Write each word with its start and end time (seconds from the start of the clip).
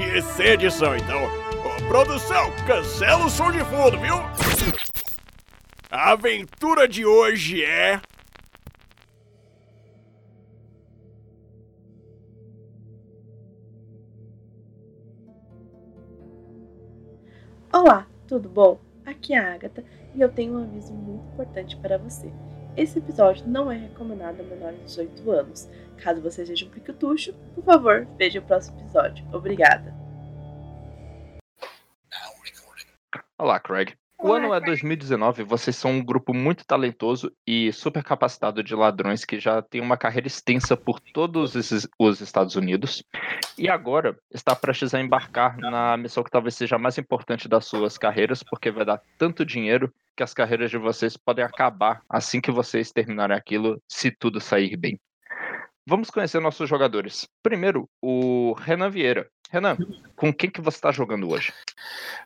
e 0.00 0.22
sem 0.22 0.46
edição, 0.46 0.96
então. 0.96 1.24
Ô, 1.24 1.88
produção, 1.88 2.50
cancela 2.66 3.26
o 3.26 3.30
som 3.30 3.50
de 3.50 3.60
fundo, 3.64 3.98
viu? 4.00 4.14
A 5.90 6.12
aventura 6.12 6.88
de 6.88 7.04
hoje 7.04 7.64
é. 7.64 8.00
Olá, 17.72 18.06
tudo 18.26 18.48
bom? 18.48 18.78
Aqui 19.04 19.34
é 19.34 19.38
a 19.38 19.54
Agatha 19.54 19.84
e 20.14 20.20
eu 20.20 20.30
tenho 20.30 20.54
um 20.54 20.62
aviso 20.62 20.92
muito 20.92 21.24
importante 21.32 21.76
para 21.76 21.98
você. 21.98 22.30
Esse 22.76 22.98
episódio 22.98 23.46
não 23.46 23.70
é 23.70 23.76
recomendado 23.76 24.40
a 24.40 24.42
menores 24.42 24.78
de 24.78 24.86
18 24.86 25.30
anos. 25.30 25.68
Caso 25.98 26.22
você 26.22 26.46
seja 26.46 26.64
um 26.64 26.70
piquetucho, 26.70 27.34
por 27.54 27.62
favor, 27.64 28.06
veja 28.16 28.38
o 28.38 28.42
próximo 28.42 28.80
episódio. 28.80 29.24
Obrigada. 29.32 29.94
Olá, 33.38 33.60
Craig. 33.60 33.94
O 34.22 34.32
ano 34.32 34.54
é 34.54 34.60
2019, 34.60 35.42
vocês 35.42 35.74
são 35.74 35.90
um 35.90 36.04
grupo 36.04 36.32
muito 36.32 36.64
talentoso 36.64 37.32
e 37.44 37.72
super 37.72 38.04
capacitado 38.04 38.62
de 38.62 38.72
ladrões 38.72 39.24
que 39.24 39.40
já 39.40 39.60
tem 39.60 39.80
uma 39.80 39.96
carreira 39.96 40.28
extensa 40.28 40.76
por 40.76 41.00
todos 41.00 41.56
esses, 41.56 41.88
os 41.98 42.20
Estados 42.20 42.54
Unidos 42.54 43.02
e 43.58 43.68
agora 43.68 44.16
está 44.32 44.54
prestes 44.54 44.94
a 44.94 45.00
embarcar 45.00 45.58
na 45.58 45.96
missão 45.96 46.22
que 46.22 46.30
talvez 46.30 46.54
seja 46.54 46.76
a 46.76 46.78
mais 46.78 46.96
importante 46.98 47.48
das 47.48 47.64
suas 47.64 47.98
carreiras, 47.98 48.44
porque 48.44 48.70
vai 48.70 48.84
dar 48.84 49.02
tanto 49.18 49.44
dinheiro 49.44 49.92
que 50.16 50.22
as 50.22 50.32
carreiras 50.32 50.70
de 50.70 50.78
vocês 50.78 51.16
podem 51.16 51.44
acabar 51.44 52.00
assim 52.08 52.40
que 52.40 52.52
vocês 52.52 52.92
terminarem 52.92 53.36
aquilo, 53.36 53.82
se 53.88 54.12
tudo 54.12 54.40
sair 54.40 54.76
bem. 54.76 55.00
Vamos 55.84 56.10
conhecer 56.10 56.40
nossos 56.40 56.68
jogadores. 56.68 57.26
Primeiro, 57.42 57.88
o 58.00 58.52
Renan 58.52 58.88
Vieira. 58.88 59.28
Renan, 59.50 59.76
com 60.14 60.32
quem 60.32 60.48
que 60.48 60.60
você 60.60 60.76
está 60.76 60.92
jogando 60.92 61.28
hoje? 61.28 61.52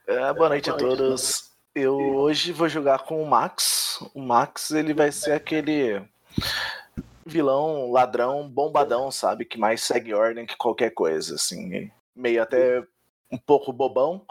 É, 0.06 0.33
boa 0.34 0.50
noite 0.50 0.69
a 0.69 0.75
todos. 0.75 1.56
Eu 1.78 1.98
hoje 1.98 2.52
vou 2.52 2.70
jogar 2.70 3.00
com 3.00 3.22
o 3.22 3.27
Max. 3.27 4.00
O 4.14 4.22
Max 4.22 4.70
ele 4.70 4.94
vai 4.94 5.12
ser 5.12 5.32
aquele 5.32 6.02
vilão, 7.26 7.91
ladrão, 7.91 8.48
bombadão, 8.48 9.10
sabe? 9.10 9.44
Que 9.44 9.59
mais 9.59 9.82
segue 9.82 10.15
ordem 10.15 10.47
que 10.47 10.56
qualquer 10.56 10.88
coisa, 10.92 11.34
assim. 11.34 11.91
Meio 12.15 12.42
até 12.42 12.82
um 13.31 13.36
pouco 13.36 13.75
bobão. 13.75 14.25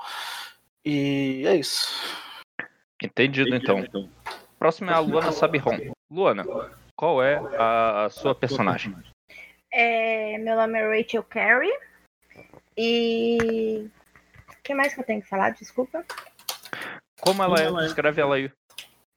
E 0.84 1.44
é 1.46 1.56
isso. 1.56 1.88
Entendido, 3.00 3.54
então. 3.54 4.10
Próximo 4.58 4.90
é 4.90 4.96
a 4.96 5.00
Luana 5.00 5.32
Sabiron. 5.32 5.94
Luana, 6.10 6.44
qual 6.96 7.22
é 7.22 7.40
a 7.60 8.10
sua 8.10 8.34
personagem? 8.34 8.96
É, 9.72 10.36
meu 10.40 10.56
nome 10.56 10.80
é 10.80 11.00
Rachel 11.00 11.22
Carey. 11.22 11.72
E. 12.76 13.88
O 14.50 14.64
que 14.64 14.74
mais 14.74 14.96
que 14.96 15.02
eu 15.02 15.06
tenho 15.06 15.22
que 15.22 15.30
falar? 15.30 15.52
Desculpa. 15.52 16.04
Como 17.22 17.44
ela 17.44 17.62
é? 17.62 17.72
Descreve 17.86 18.22
ela 18.22 18.36
aí. 18.36 18.52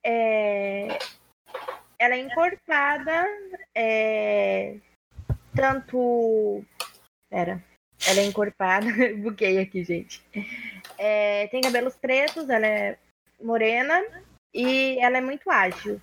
É, 0.05 0.99
ela 1.99 2.15
é 2.15 2.21
encorpada, 2.21 3.27
é, 3.75 4.77
tanto. 5.55 6.65
Pera. 7.31 7.63
Ela 8.07 8.21
é 8.21 8.27
encorpada. 8.27 8.87
Buguei 9.19 9.59
aqui, 9.59 9.85
gente. 9.85 10.23
É, 10.97 11.49
tem 11.49 11.61
cabelos 11.61 11.97
pretos, 11.97 12.49
ela 12.49 12.67
é 12.67 12.99
morena 13.43 14.03
e 14.55 14.99
ela 15.01 15.19
é 15.19 15.21
muito 15.21 15.51
ágil. 15.51 16.01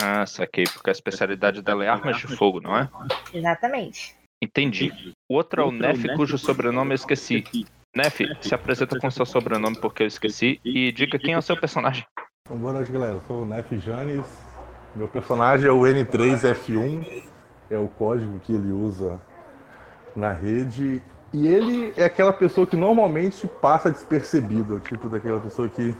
Ah, 0.00 0.26
saquei, 0.26 0.64
porque 0.64 0.90
a 0.90 0.92
especialidade 0.92 1.62
dela 1.62 1.84
é 1.84 1.88
armas 1.88 2.16
de 2.16 2.26
fogo, 2.26 2.60
não 2.60 2.76
é? 2.76 2.88
Exatamente. 3.32 4.16
Entendi. 4.42 4.92
O 5.30 5.36
outro 5.36 5.62
é 5.62 5.64
o 5.64 5.70
Nef, 5.70 6.04
cujo 6.16 6.36
sobrenome 6.36 6.92
eu 6.92 6.96
esqueci. 6.96 7.44
Nef, 7.96 8.18
se 8.40 8.52
apresenta 8.52 8.98
com 8.98 9.08
seu 9.08 9.24
sobrenome 9.24 9.78
porque 9.78 10.02
eu 10.02 10.06
esqueci 10.08 10.60
e 10.64 10.90
diga 10.90 11.16
quem 11.16 11.34
é 11.34 11.38
o 11.38 11.42
seu 11.42 11.56
personagem. 11.56 12.04
Então, 12.42 12.58
boa 12.58 12.72
noite, 12.72 12.90
galera. 12.90 13.12
Eu 13.12 13.22
sou 13.28 13.42
o 13.42 13.46
Nef 13.46 13.70
Janes. 13.78 14.26
Meu 14.96 15.06
personagem 15.06 15.68
é 15.68 15.70
o 15.70 15.82
N3F1. 15.82 17.22
É 17.70 17.78
o 17.78 17.86
código 17.86 18.40
que 18.40 18.52
ele 18.52 18.72
usa 18.72 19.20
na 20.16 20.32
rede. 20.32 21.00
E 21.32 21.46
ele 21.46 21.94
é 21.96 22.04
aquela 22.04 22.32
pessoa 22.32 22.66
que 22.66 22.74
normalmente 22.74 23.46
passa 23.62 23.92
despercebido. 23.92 24.80
Tipo 24.80 25.08
daquela 25.08 25.38
pessoa 25.38 25.68
que 25.68 25.94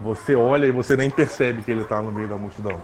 você 0.00 0.36
olha 0.36 0.66
e 0.66 0.70
você 0.70 0.96
nem 0.96 1.10
percebe 1.10 1.62
que 1.62 1.70
ele 1.72 1.82
está 1.82 2.00
no 2.00 2.12
meio 2.12 2.28
da 2.28 2.36
multidão. 2.36 2.80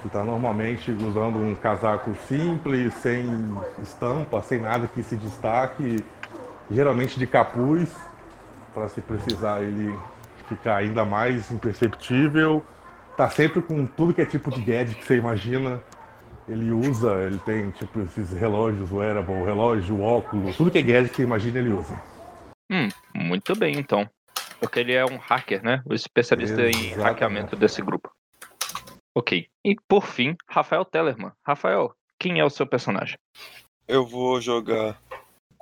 Ele 0.00 0.06
está 0.06 0.22
normalmente 0.22 0.90
usando 0.90 1.38
um 1.38 1.54
casaco 1.54 2.14
simples, 2.28 2.92
sem 2.96 3.26
estampa, 3.82 4.42
sem 4.42 4.60
nada 4.60 4.86
que 4.86 5.02
se 5.02 5.16
destaque 5.16 6.04
geralmente 6.70 7.18
de 7.18 7.26
capuz, 7.26 7.90
para 8.72 8.88
se 8.88 9.00
precisar 9.00 9.62
ele 9.62 9.96
ficar 10.48 10.76
ainda 10.76 11.04
mais 11.04 11.50
imperceptível. 11.50 12.64
Tá 13.16 13.30
sempre 13.30 13.62
com 13.62 13.86
tudo 13.86 14.12
que 14.12 14.20
é 14.20 14.26
tipo 14.26 14.50
de 14.50 14.60
gadget 14.60 14.96
que 14.96 15.04
você 15.04 15.16
imagina. 15.16 15.82
Ele 16.48 16.70
usa, 16.72 17.22
ele 17.22 17.38
tem 17.38 17.70
tipo 17.70 18.00
esses 18.02 18.32
relógios, 18.32 18.90
wearable, 18.92 19.44
relógio, 19.44 20.02
óculos, 20.02 20.56
tudo 20.56 20.70
que 20.70 20.78
é 20.78 20.82
gadget 20.82 21.10
que 21.10 21.16
você 21.16 21.22
imagina 21.22 21.58
ele 21.58 21.72
usa. 21.72 21.94
Hum, 22.70 22.88
muito 23.14 23.56
bem 23.56 23.78
então. 23.78 24.08
Porque 24.60 24.80
ele 24.80 24.92
é 24.92 25.04
um 25.04 25.16
hacker, 25.16 25.62
né? 25.62 25.82
O 25.84 25.94
especialista 25.94 26.62
Exatamente. 26.62 26.94
em 26.94 27.02
hackeamento 27.02 27.56
desse 27.56 27.80
grupo. 27.82 28.10
Ok. 29.14 29.46
E 29.64 29.76
por 29.88 30.04
fim, 30.04 30.36
Rafael 30.48 30.84
Tellerman. 30.84 31.32
Rafael, 31.46 31.94
quem 32.18 32.40
é 32.40 32.44
o 32.44 32.50
seu 32.50 32.66
personagem? 32.66 33.16
Eu 33.86 34.06
vou 34.06 34.40
jogar 34.40 34.98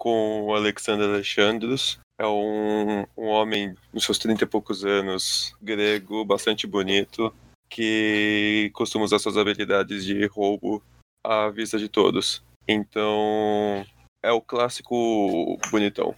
com 0.02 0.46
o 0.46 0.54
Alexander 0.56 1.08
Alexandros. 1.08 2.00
É 2.18 2.26
um, 2.26 3.06
um 3.16 3.26
homem 3.28 3.72
nos 3.94 4.04
seus 4.04 4.18
30 4.18 4.42
e 4.42 4.46
poucos 4.48 4.84
anos, 4.84 5.54
grego, 5.62 6.24
bastante 6.24 6.66
bonito, 6.66 7.32
que 7.70 8.68
costuma 8.74 9.04
usar 9.04 9.20
suas 9.20 9.36
habilidades 9.36 10.04
de 10.04 10.26
roubo 10.26 10.82
à 11.24 11.48
vista 11.50 11.78
de 11.78 11.88
todos. 11.88 12.42
Então, 12.66 13.86
é 14.24 14.32
o 14.32 14.40
clássico 14.40 15.56
bonitão. 15.70 16.16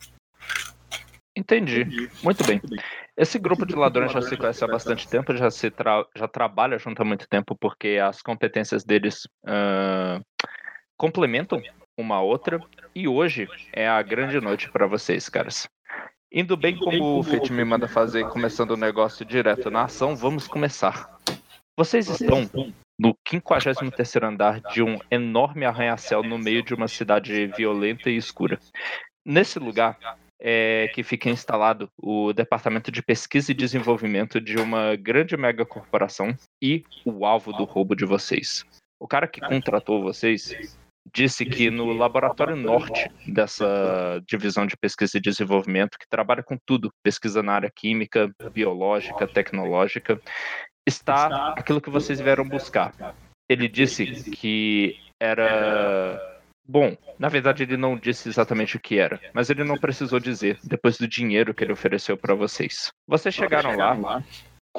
Entendi. 1.36 1.84
Muito 2.22 2.42
bem. 2.46 2.62
Esse 3.14 3.38
grupo 3.38 3.66
de 3.66 3.74
ladrões 3.74 4.12
já 4.12 4.22
se 4.22 4.34
conhece 4.34 4.64
há 4.64 4.66
bastante 4.66 5.06
tempo, 5.06 5.36
já 5.36 5.50
se 5.50 5.70
tra 5.70 6.06
já 6.16 6.26
trabalha 6.26 6.78
junto 6.78 7.02
há 7.02 7.04
muito 7.04 7.28
tempo, 7.28 7.54
porque 7.54 7.98
as 8.02 8.22
competências 8.22 8.82
deles 8.82 9.26
uh, 9.44 10.24
complementam 10.96 11.60
uma 11.96 12.20
outra. 12.20 12.60
E 12.94 13.08
hoje 13.08 13.48
é 13.72 13.88
a 13.88 14.02
grande 14.02 14.40
noite 14.40 14.70
para 14.70 14.86
vocês, 14.86 15.28
caras. 15.28 15.68
Indo 16.32 16.56
bem 16.56 16.76
como 16.76 17.18
o 17.18 17.22
Fate 17.22 17.52
me 17.52 17.64
manda 17.64 17.86
fazer, 17.86 18.28
começando 18.28 18.72
o 18.72 18.76
negócio 18.76 19.24
direto 19.24 19.70
na 19.70 19.84
ação, 19.84 20.16
vamos 20.16 20.48
começar. 20.48 21.08
Vocês 21.76 22.08
estão 22.08 22.48
no 22.98 23.16
53 23.28 24.22
andar 24.22 24.60
de 24.72 24.82
um 24.82 24.98
enorme 25.10 25.64
arranha-céu 25.64 26.22
no 26.22 26.38
meio 26.38 26.62
de 26.62 26.74
uma 26.74 26.88
cidade 26.88 27.46
violenta 27.56 28.10
e 28.10 28.16
escura. 28.16 28.58
Nesse 29.24 29.58
lugar 29.58 29.98
é 30.40 30.90
que 30.92 31.02
fica 31.02 31.30
instalado 31.30 31.88
o 31.96 32.32
Departamento 32.32 32.90
de 32.90 33.02
Pesquisa 33.02 33.50
e 33.52 33.54
Desenvolvimento 33.54 34.40
de 34.40 34.56
uma 34.56 34.96
grande 34.96 35.36
mega 35.36 35.64
corporação 35.64 36.36
e 36.60 36.84
o 37.04 37.24
alvo 37.24 37.52
do 37.52 37.64
roubo 37.64 37.94
de 37.94 38.04
vocês. 38.04 38.64
O 39.00 39.08
cara 39.08 39.26
que 39.26 39.40
contratou 39.40 40.02
vocês 40.02 40.76
disse 41.12 41.44
que 41.44 41.70
no 41.70 41.92
laboratório 41.92 42.56
norte 42.56 43.10
dessa 43.26 44.22
divisão 44.26 44.66
de 44.66 44.76
pesquisa 44.76 45.18
e 45.18 45.20
desenvolvimento, 45.20 45.98
que 45.98 46.08
trabalha 46.08 46.42
com 46.42 46.56
tudo, 46.64 46.92
pesquisa 47.02 47.42
na 47.42 47.52
área 47.52 47.70
química, 47.74 48.30
biológica, 48.52 49.26
tecnológica, 49.26 50.20
está 50.86 51.54
aquilo 51.56 51.80
que 51.80 51.90
vocês 51.90 52.20
vieram 52.20 52.48
buscar. 52.48 53.14
Ele 53.48 53.68
disse 53.68 54.30
que 54.30 54.96
era 55.20 56.20
Bom, 56.66 56.96
na 57.18 57.28
verdade 57.28 57.62
ele 57.62 57.76
não 57.76 57.94
disse 57.94 58.28
exatamente 58.28 58.76
o 58.76 58.80
que 58.80 58.98
era, 58.98 59.20
mas 59.34 59.50
ele 59.50 59.64
não 59.64 59.76
precisou 59.76 60.18
dizer 60.18 60.58
depois 60.64 60.96
do 60.96 61.06
dinheiro 61.06 61.52
que 61.52 61.62
ele 61.62 61.74
ofereceu 61.74 62.16
para 62.16 62.34
vocês. 62.34 62.90
Vocês 63.06 63.34
chegaram 63.34 63.76
lá, 63.76 64.24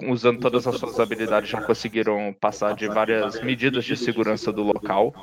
usando 0.04 0.40
todas 0.40 0.66
as 0.66 0.78
suas 0.78 1.00
habilidades, 1.00 1.50
já 1.50 1.62
conseguiram 1.62 2.36
passar 2.42 2.74
de 2.74 2.88
várias 2.88 3.40
medidas 3.42 3.86
de 3.86 3.96
segurança 3.96 4.52
do 4.52 4.64
local. 4.64 5.14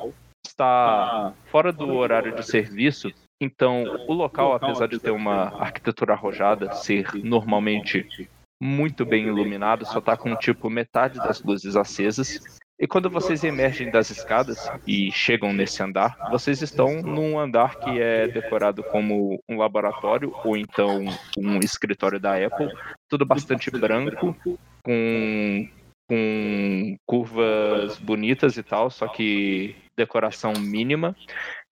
Está 0.46 1.32
fora 1.46 1.72
do 1.72 1.94
horário 1.94 2.34
de 2.34 2.44
serviço, 2.44 3.12
então 3.40 3.84
o 4.06 4.12
local, 4.12 4.54
apesar 4.54 4.86
de 4.86 4.98
ter 4.98 5.10
uma 5.10 5.60
arquitetura 5.60 6.12
arrojada, 6.12 6.72
ser 6.72 7.06
normalmente 7.14 8.28
muito 8.62 9.04
bem 9.04 9.26
iluminado, 9.26 9.84
só 9.84 9.98
está 9.98 10.16
com 10.16 10.36
tipo 10.36 10.70
metade 10.70 11.18
das 11.18 11.42
luzes 11.42 11.74
acesas. 11.74 12.38
E 12.78 12.86
quando 12.86 13.10
vocês 13.10 13.42
emergem 13.44 13.90
das 13.90 14.10
escadas 14.10 14.70
e 14.86 15.10
chegam 15.10 15.52
nesse 15.52 15.82
andar, 15.82 16.16
vocês 16.30 16.62
estão 16.62 17.02
num 17.02 17.38
andar 17.38 17.76
que 17.76 18.00
é 18.00 18.28
decorado 18.28 18.82
como 18.84 19.42
um 19.48 19.56
laboratório 19.56 20.32
ou 20.44 20.56
então 20.56 21.04
um 21.36 21.58
escritório 21.58 22.20
da 22.20 22.34
Apple, 22.36 22.68
tudo 23.08 23.26
bastante 23.26 23.70
branco, 23.70 24.36
com, 24.84 25.68
com 26.12 26.98
curvas 27.06 27.98
bonitas 27.98 28.58
e 28.58 28.62
tal, 28.62 28.90
só 28.90 29.08
que 29.08 29.74
decoração 29.96 30.52
mínima. 30.52 31.16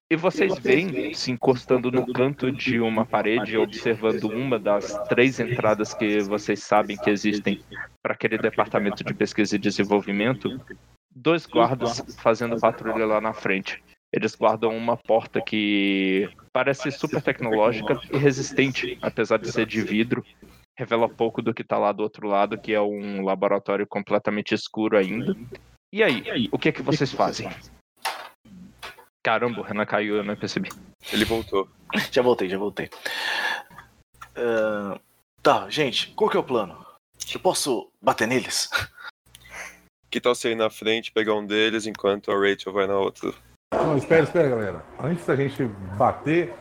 E 0.09 0.15
vocês 0.15 0.57
veem 0.57 1.13
se 1.13 1.29
encostando 1.29 1.91
no 1.91 2.11
canto 2.11 2.51
de 2.51 2.79
uma 2.79 3.05
parede, 3.05 3.55
observando 3.55 4.23
uma 4.23 4.57
das 4.57 4.97
três 5.07 5.39
entradas 5.39 5.93
que 5.93 6.21
vocês 6.21 6.63
sabem 6.63 6.97
que 6.97 7.11
existem 7.11 7.61
para 8.01 8.13
aquele 8.13 8.39
departamento 8.39 9.03
de 9.03 9.13
pesquisa 9.13 9.55
e 9.55 9.59
desenvolvimento, 9.59 10.59
dois 11.15 11.45
guardas 11.45 12.03
fazendo 12.17 12.59
patrulha 12.59 13.05
lá 13.05 13.21
na 13.21 13.33
frente. 13.33 13.81
Eles 14.11 14.35
guardam 14.35 14.75
uma 14.75 14.97
porta 14.97 15.39
que 15.39 16.27
parece 16.51 16.91
super 16.91 17.21
tecnológica 17.21 17.97
e 18.11 18.17
resistente, 18.17 18.97
apesar 19.03 19.37
de 19.37 19.51
ser 19.51 19.67
de 19.67 19.83
vidro. 19.83 20.25
Revela 20.81 21.07
pouco 21.07 21.43
do 21.43 21.53
que 21.53 21.61
está 21.61 21.77
lá 21.77 21.91
do 21.91 22.01
outro 22.01 22.27
lado, 22.27 22.59
que 22.59 22.73
é 22.73 22.81
um 22.81 23.23
laboratório 23.23 23.85
completamente 23.85 24.55
escuro 24.55 24.97
ainda. 24.97 25.35
E 25.93 26.01
aí, 26.01 26.49
o 26.51 26.57
que 26.57 26.69
é 26.69 26.71
que 26.71 26.81
vocês 26.81 27.13
fazem? 27.13 27.47
Caramba, 29.23 29.59
o 29.59 29.63
Renan 29.63 29.85
caiu, 29.85 30.15
eu 30.15 30.23
não 30.23 30.35
percebi. 30.35 30.69
Ele 31.13 31.23
voltou. 31.23 31.69
Já 32.11 32.23
voltei, 32.23 32.49
já 32.49 32.57
voltei. 32.57 32.89
Uh, 34.35 34.99
tá, 35.43 35.69
gente, 35.69 36.13
qual 36.15 36.31
que 36.31 36.37
é 36.37 36.39
o 36.39 36.43
plano? 36.43 36.83
Eu 37.31 37.39
posso 37.39 37.91
bater 38.01 38.27
neles? 38.27 38.67
Que 40.09 40.19
tal 40.19 40.35
você 40.35 40.51
ir 40.51 40.55
na 40.55 40.69
frente, 40.69 41.09
pegar 41.09 41.35
um 41.35 41.45
deles, 41.45 41.85
enquanto 41.85 42.31
a 42.31 42.35
Rachel 42.35 42.73
vai 42.73 42.85
na 42.85 42.97
outra? 42.97 43.33
Não, 43.73 43.95
espera, 43.95 44.23
espera, 44.23 44.49
galera. 44.49 44.85
Antes 44.99 45.25
da 45.25 45.37
gente 45.37 45.63
bater, 45.95 46.53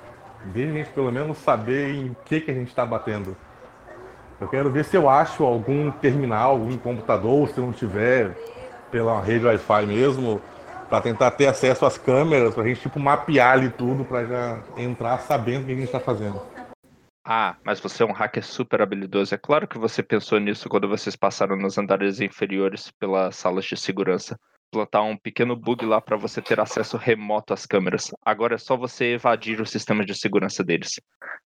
deixa 0.52 0.70
a 0.70 0.74
gente 0.74 0.90
pelo 0.90 1.10
menos 1.10 1.36
saber 1.38 1.92
em 1.92 2.16
que, 2.26 2.40
que 2.40 2.50
a 2.52 2.54
gente 2.54 2.68
está 2.68 2.86
batendo. 2.86 3.36
Eu 4.40 4.48
quero 4.48 4.70
ver 4.70 4.84
se 4.86 4.96
eu 4.96 5.08
acho 5.08 5.44
algum 5.44 5.90
terminal, 5.90 6.52
algum 6.52 6.76
computador, 6.78 7.48
se 7.50 7.60
não 7.60 7.72
tiver, 7.72 8.34
pela 8.90 9.20
rede 9.20 9.44
Wi-Fi 9.44 9.86
mesmo, 9.86 10.40
para 10.88 11.02
tentar 11.02 11.30
ter 11.32 11.46
acesso 11.46 11.84
às 11.84 11.98
câmeras, 11.98 12.54
para 12.54 12.64
a 12.64 12.66
gente 12.66 12.80
tipo 12.80 12.98
mapear 12.98 13.52
ali 13.52 13.68
tudo, 13.68 14.04
para 14.04 14.24
já 14.24 14.58
entrar 14.78 15.18
sabendo 15.18 15.62
o 15.62 15.66
que 15.66 15.72
a 15.72 15.74
gente 15.74 15.84
está 15.84 16.00
fazendo. 16.00 16.40
Ah, 17.22 17.54
mas 17.62 17.78
você 17.78 18.02
é 18.02 18.06
um 18.06 18.12
hacker 18.12 18.42
super 18.42 18.80
habilidoso. 18.80 19.34
É 19.34 19.38
claro 19.38 19.68
que 19.68 19.78
você 19.78 20.02
pensou 20.02 20.40
nisso 20.40 20.68
quando 20.70 20.88
vocês 20.88 21.14
passaram 21.14 21.54
nos 21.54 21.76
andares 21.76 22.18
inferiores 22.18 22.90
pelas 22.98 23.36
salas 23.36 23.66
de 23.66 23.76
segurança. 23.76 24.40
Plantar 24.72 25.02
um 25.02 25.16
pequeno 25.16 25.56
bug 25.56 25.84
lá 25.84 26.00
para 26.00 26.16
você 26.16 26.40
ter 26.40 26.60
acesso 26.60 26.96
remoto 26.96 27.52
às 27.52 27.66
câmeras. 27.66 28.12
Agora 28.24 28.54
é 28.54 28.58
só 28.58 28.76
você 28.76 29.14
evadir 29.14 29.60
o 29.60 29.66
sistema 29.66 30.04
de 30.04 30.14
segurança 30.14 30.62
deles. 30.62 31.00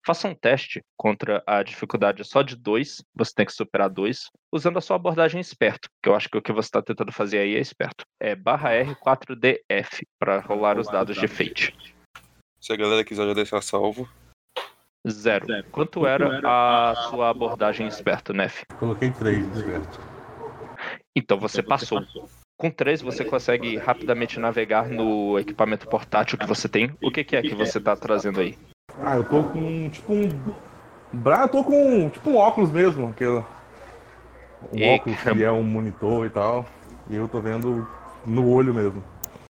Faça 0.06 0.26
um 0.26 0.34
teste 0.34 0.82
contra 0.96 1.42
a 1.46 1.62
dificuldade 1.62 2.24
só 2.24 2.40
de 2.40 2.56
dois. 2.56 3.04
Você 3.14 3.32
tem 3.34 3.44
que 3.44 3.52
superar 3.52 3.90
dois, 3.90 4.30
usando 4.50 4.78
a 4.78 4.80
sua 4.80 4.96
abordagem 4.96 5.38
esperto. 5.38 5.90
Que 6.02 6.08
eu 6.08 6.14
acho 6.14 6.30
que 6.30 6.38
o 6.38 6.42
que 6.42 6.52
você 6.52 6.68
está 6.68 6.80
tentando 6.80 7.12
fazer 7.12 7.38
aí 7.40 7.56
é 7.56 7.60
esperto. 7.60 8.04
É 8.18 8.34
barra 8.34 8.70
R4DF 8.70 10.06
para 10.18 10.40
rolar 10.40 10.78
os 10.78 10.88
dados 10.88 11.16
de 11.16 11.28
Fate. 11.28 11.74
Se 12.58 12.72
a 12.72 12.76
galera 12.76 13.04
quiser 13.04 13.26
já 13.26 13.34
deixar 13.34 13.62
salvo. 13.62 14.08
Zero. 15.06 15.46
Quanto 15.70 16.06
era 16.06 16.40
a 16.44 16.94
sua 17.10 17.30
abordagem 17.30 17.86
esperto, 17.86 18.32
Nef? 18.32 18.62
Coloquei 18.78 19.10
três 19.10 19.46
esperto. 19.54 20.00
Então 21.14 21.38
você 21.38 21.62
passou. 21.62 22.02
Com 22.60 22.70
três 22.70 23.00
você 23.00 23.24
consegue 23.24 23.78
rapidamente 23.78 24.38
navegar 24.38 24.86
no 24.86 25.38
equipamento 25.38 25.88
portátil 25.88 26.36
que 26.36 26.46
você 26.46 26.68
tem. 26.68 26.94
O 27.02 27.10
que, 27.10 27.24
que 27.24 27.34
é 27.34 27.40
que 27.40 27.54
você 27.54 27.78
está 27.78 27.96
trazendo 27.96 28.38
aí? 28.38 28.58
Ah, 29.02 29.16
eu 29.16 29.24
tô 29.24 29.42
com 29.44 29.88
tipo 29.88 30.12
um. 30.12 30.28
Eu 31.14 31.48
tô 31.48 31.64
com 31.64 32.10
tipo 32.10 32.28
um 32.28 32.36
óculos 32.36 32.70
mesmo, 32.70 33.08
aquele. 33.08 33.30
Um 33.30 33.44
e... 34.74 34.94
óculos 34.94 35.18
que 35.22 35.42
é 35.42 35.50
um 35.50 35.62
monitor 35.62 36.26
e 36.26 36.28
tal. 36.28 36.66
E 37.08 37.16
eu 37.16 37.26
tô 37.26 37.40
vendo 37.40 37.88
no 38.26 38.52
olho 38.52 38.74
mesmo. 38.74 39.02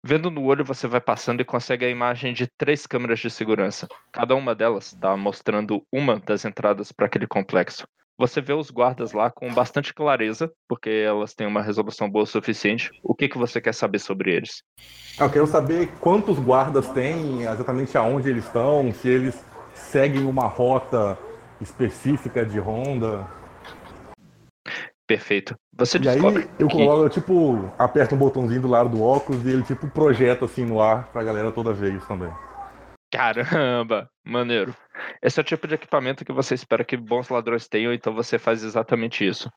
Vendo 0.06 0.30
no 0.30 0.44
olho, 0.44 0.64
você 0.64 0.88
vai 0.88 1.02
passando 1.02 1.42
e 1.42 1.46
consegue 1.46 1.84
a 1.84 1.90
imagem 1.90 2.36
de 2.36 2.46
três 2.56 2.86
câmeras 2.86 3.18
de 3.18 3.32
segurança. 3.32 3.88
Cada 4.12 4.36
uma 4.36 4.54
delas 4.54 4.94
está 4.94 5.18
mostrando 5.18 5.84
uma 5.92 6.20
das 6.20 6.46
entradas 6.46 6.92
para 6.92 7.08
aquele 7.08 7.26
complexo. 7.26 7.88
Você 8.22 8.40
vê 8.40 8.54
os 8.54 8.70
guardas 8.70 9.14
lá 9.14 9.32
com 9.32 9.52
bastante 9.52 9.96
clareza, 9.96 10.52
porque 10.68 10.92
elas 10.92 11.34
têm 11.34 11.48
uma 11.48 11.64
resolução 11.64 12.08
boa 12.08 12.22
o 12.22 12.28
suficiente. 12.28 12.92
O 13.02 13.16
que, 13.16 13.28
que 13.28 13.36
você 13.36 13.60
quer 13.60 13.74
saber 13.74 13.98
sobre 13.98 14.32
eles? 14.32 14.62
Eu 15.20 15.28
quero 15.28 15.48
saber 15.48 15.90
quantos 16.00 16.38
guardas 16.38 16.88
tem, 16.90 17.42
exatamente 17.42 17.98
aonde 17.98 18.30
eles 18.30 18.46
estão, 18.46 18.94
se 18.94 19.10
eles 19.10 19.44
seguem 19.74 20.24
uma 20.24 20.46
rota 20.46 21.18
específica 21.60 22.46
de 22.46 22.60
ronda. 22.60 23.28
Perfeito. 25.08 25.56
Você 25.76 25.98
e 25.98 26.08
aí 26.08 26.20
eu 26.60 26.68
que... 26.68 26.78
coloco, 26.78 27.06
eu, 27.06 27.10
tipo, 27.10 27.74
aperto 27.76 28.14
um 28.14 28.20
botãozinho 28.20 28.62
do 28.62 28.68
lado 28.68 28.90
do 28.90 29.02
óculos 29.02 29.44
e 29.48 29.50
ele 29.50 29.64
tipo 29.64 29.88
projeta 29.88 30.46
assim 30.46 30.64
no 30.64 30.80
ar 30.80 31.08
pra 31.08 31.24
galera 31.24 31.52
toda 31.52 31.74
vez 31.74 32.06
também. 32.06 32.32
Caramba, 33.12 34.10
maneiro. 34.24 34.74
Esse 35.22 35.40
é 35.40 35.42
o 35.42 35.46
tipo 35.46 35.68
de 35.68 35.76
equipamento 35.76 36.24
que 36.24 36.32
você 36.32 36.56
espera 36.56 36.86
que 36.86 36.96
bons 36.96 37.28
ladrões 37.28 37.68
tenham, 37.68 37.94
então 37.94 38.14
você 38.14 38.40
faz 38.40 38.64
exatamente 38.64 39.28
isso. 39.28 39.52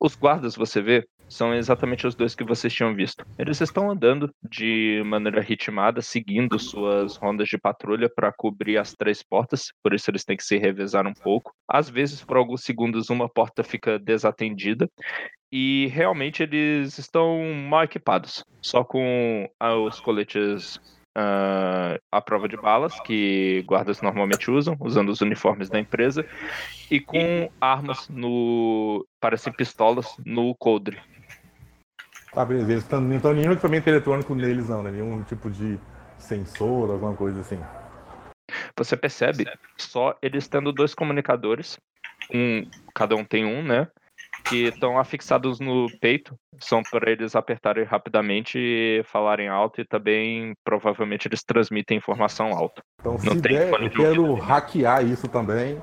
Os 0.00 0.16
guardas, 0.16 0.56
você 0.56 0.80
vê, 0.80 1.06
são 1.28 1.54
exatamente 1.54 2.06
os 2.06 2.14
dois 2.14 2.34
que 2.34 2.42
vocês 2.42 2.72
tinham 2.72 2.94
visto. 2.94 3.26
Eles 3.38 3.60
estão 3.60 3.90
andando 3.90 4.32
de 4.50 5.02
maneira 5.04 5.42
ritmada, 5.42 6.00
seguindo 6.00 6.58
suas 6.58 7.16
rondas 7.16 7.48
de 7.48 7.58
patrulha 7.58 8.08
para 8.08 8.32
cobrir 8.32 8.78
as 8.78 8.94
três 8.94 9.22
portas, 9.22 9.66
por 9.82 9.92
isso 9.92 10.10
eles 10.10 10.24
têm 10.24 10.36
que 10.36 10.44
se 10.44 10.56
revezar 10.56 11.06
um 11.06 11.14
pouco. 11.14 11.52
Às 11.68 11.90
vezes, 11.90 12.24
por 12.24 12.38
alguns 12.38 12.62
segundos, 12.62 13.10
uma 13.10 13.28
porta 13.28 13.62
fica 13.62 13.98
desatendida. 13.98 14.88
E 15.52 15.86
realmente 15.92 16.42
eles 16.42 16.98
estão 16.98 17.40
mal 17.68 17.84
equipados, 17.84 18.42
só 18.60 18.82
com 18.82 19.48
ah, 19.60 19.76
os 19.76 20.00
coletes 20.00 20.80
uh, 21.16 21.98
à 22.12 22.20
prova 22.20 22.46
de 22.46 22.56
balas, 22.56 22.98
que 23.00 23.62
guardas 23.66 24.02
normalmente 24.02 24.50
usam, 24.50 24.76
usando 24.78 25.08
os 25.08 25.22
uniformes 25.22 25.70
da 25.70 25.80
empresa, 25.80 26.24
e 26.90 27.00
com 27.00 27.50
armas 27.60 28.08
no. 28.08 29.06
parecem 29.18 29.52
pistolas 29.52 30.14
no 30.24 30.54
coldre. 30.54 31.00
Tá, 32.32 32.44
beleza. 32.44 32.74
Estão 32.74 33.00
nenhum 33.00 33.52
equipamento 33.52 33.88
eletrônico 33.88 34.34
neles, 34.34 34.68
não, 34.68 34.82
né? 34.82 34.90
Nenhum 34.90 35.22
tipo 35.22 35.50
de 35.50 35.78
sensor, 36.18 36.90
alguma 36.90 37.14
coisa 37.14 37.40
assim. 37.40 37.58
Você 38.76 38.96
percebe 38.96 39.46
só 39.76 40.14
eles 40.20 40.46
tendo 40.46 40.70
dois 40.70 40.94
comunicadores, 40.94 41.78
um, 42.32 42.68
cada 42.94 43.16
um 43.16 43.24
tem 43.24 43.44
um, 43.44 43.62
né? 43.62 43.88
Que 44.48 44.64
estão 44.64 44.98
afixados 44.98 45.60
no 45.60 45.86
peito, 46.00 46.36
são 46.60 46.82
para 46.82 47.10
eles 47.10 47.34
apertarem 47.34 47.84
rapidamente 47.84 48.58
e 48.58 49.02
falarem 49.04 49.48
alto 49.48 49.80
e 49.80 49.84
também 49.84 50.54
provavelmente 50.64 51.28
eles 51.28 51.42
transmitem 51.42 51.98
informação 51.98 52.52
alta. 52.52 52.82
Então, 53.00 53.12
Não 53.12 53.32
se 53.34 53.40
der, 53.40 53.72
eu 53.72 53.90
quero 53.90 54.34
hackear 54.34 55.04
isso 55.04 55.28
também 55.28 55.80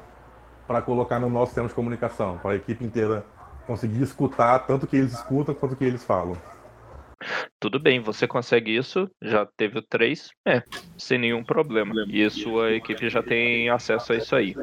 para 0.68 0.82
colocar 0.82 1.20
no 1.20 1.30
nosso 1.30 1.48
sistema 1.48 1.68
de 1.68 1.74
comunicação, 1.74 2.38
para 2.38 2.52
a 2.52 2.56
equipe 2.56 2.84
inteira 2.84 3.26
conseguir 3.68 4.02
escutar 4.02 4.60
tanto 4.60 4.88
que 4.88 4.96
eles 4.96 5.14
escutam 5.14 5.54
quanto 5.54 5.76
que 5.76 5.84
eles 5.84 6.04
falam. 6.04 6.36
Tudo 7.60 7.80
bem, 7.80 8.02
você 8.02 8.28
consegue 8.28 8.76
isso, 8.76 9.10
já 9.22 9.46
teve 9.58 9.80
o 9.80 9.82
3, 9.82 10.30
é, 10.46 10.62
sem 10.98 11.18
nenhum 11.18 11.44
problema. 11.44 11.94
E 12.10 12.30
sua 12.30 12.74
equipe 12.74 13.10
já 13.10 13.24
tem 13.24 13.70
acesso 13.70 14.12
a 14.12 14.18
isso 14.18 14.36
aí. 14.36 14.54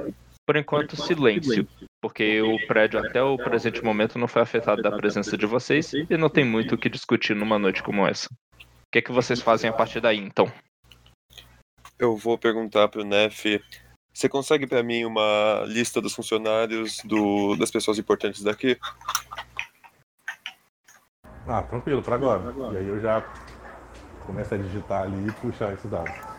Por 0.46 0.56
enquanto, 0.56 0.96
silêncio, 0.96 1.66
porque 2.00 2.40
o 2.40 2.66
prédio 2.66 2.98
até 2.98 3.22
o 3.22 3.36
presente 3.36 3.84
momento 3.84 4.18
não 4.18 4.26
foi 4.26 4.42
afetado 4.42 4.82
da 4.82 4.90
presença 4.90 5.36
de 5.36 5.46
vocês 5.46 5.92
e 5.92 6.16
não 6.16 6.30
tem 6.30 6.44
muito 6.44 6.74
o 6.74 6.78
que 6.78 6.88
discutir 6.88 7.34
numa 7.36 7.58
noite 7.58 7.82
como 7.82 8.06
essa. 8.06 8.28
O 8.30 8.90
que, 8.90 8.98
é 8.98 9.02
que 9.02 9.12
vocês 9.12 9.40
fazem 9.40 9.68
a 9.68 9.72
partir 9.72 10.00
daí, 10.00 10.18
então? 10.18 10.50
Eu 11.98 12.16
vou 12.16 12.38
perguntar 12.38 12.88
pro 12.88 13.04
Nef. 13.04 13.62
Você 14.12 14.28
consegue 14.28 14.66
pra 14.66 14.82
mim 14.82 15.04
uma 15.04 15.62
lista 15.66 16.00
dos 16.00 16.14
funcionários 16.14 17.00
do, 17.04 17.54
das 17.56 17.70
pessoas 17.70 17.98
importantes 17.98 18.42
daqui? 18.42 18.78
Ah, 21.46 21.62
tranquilo, 21.62 22.02
pra 22.02 22.16
agora. 22.16 22.42
E 22.72 22.76
aí 22.78 22.88
eu 22.88 23.00
já 23.00 23.22
começo 24.26 24.54
a 24.54 24.58
digitar 24.58 25.02
ali 25.02 25.28
e 25.28 25.32
puxar 25.32 25.72
esses 25.72 25.90
dados. 25.90 26.29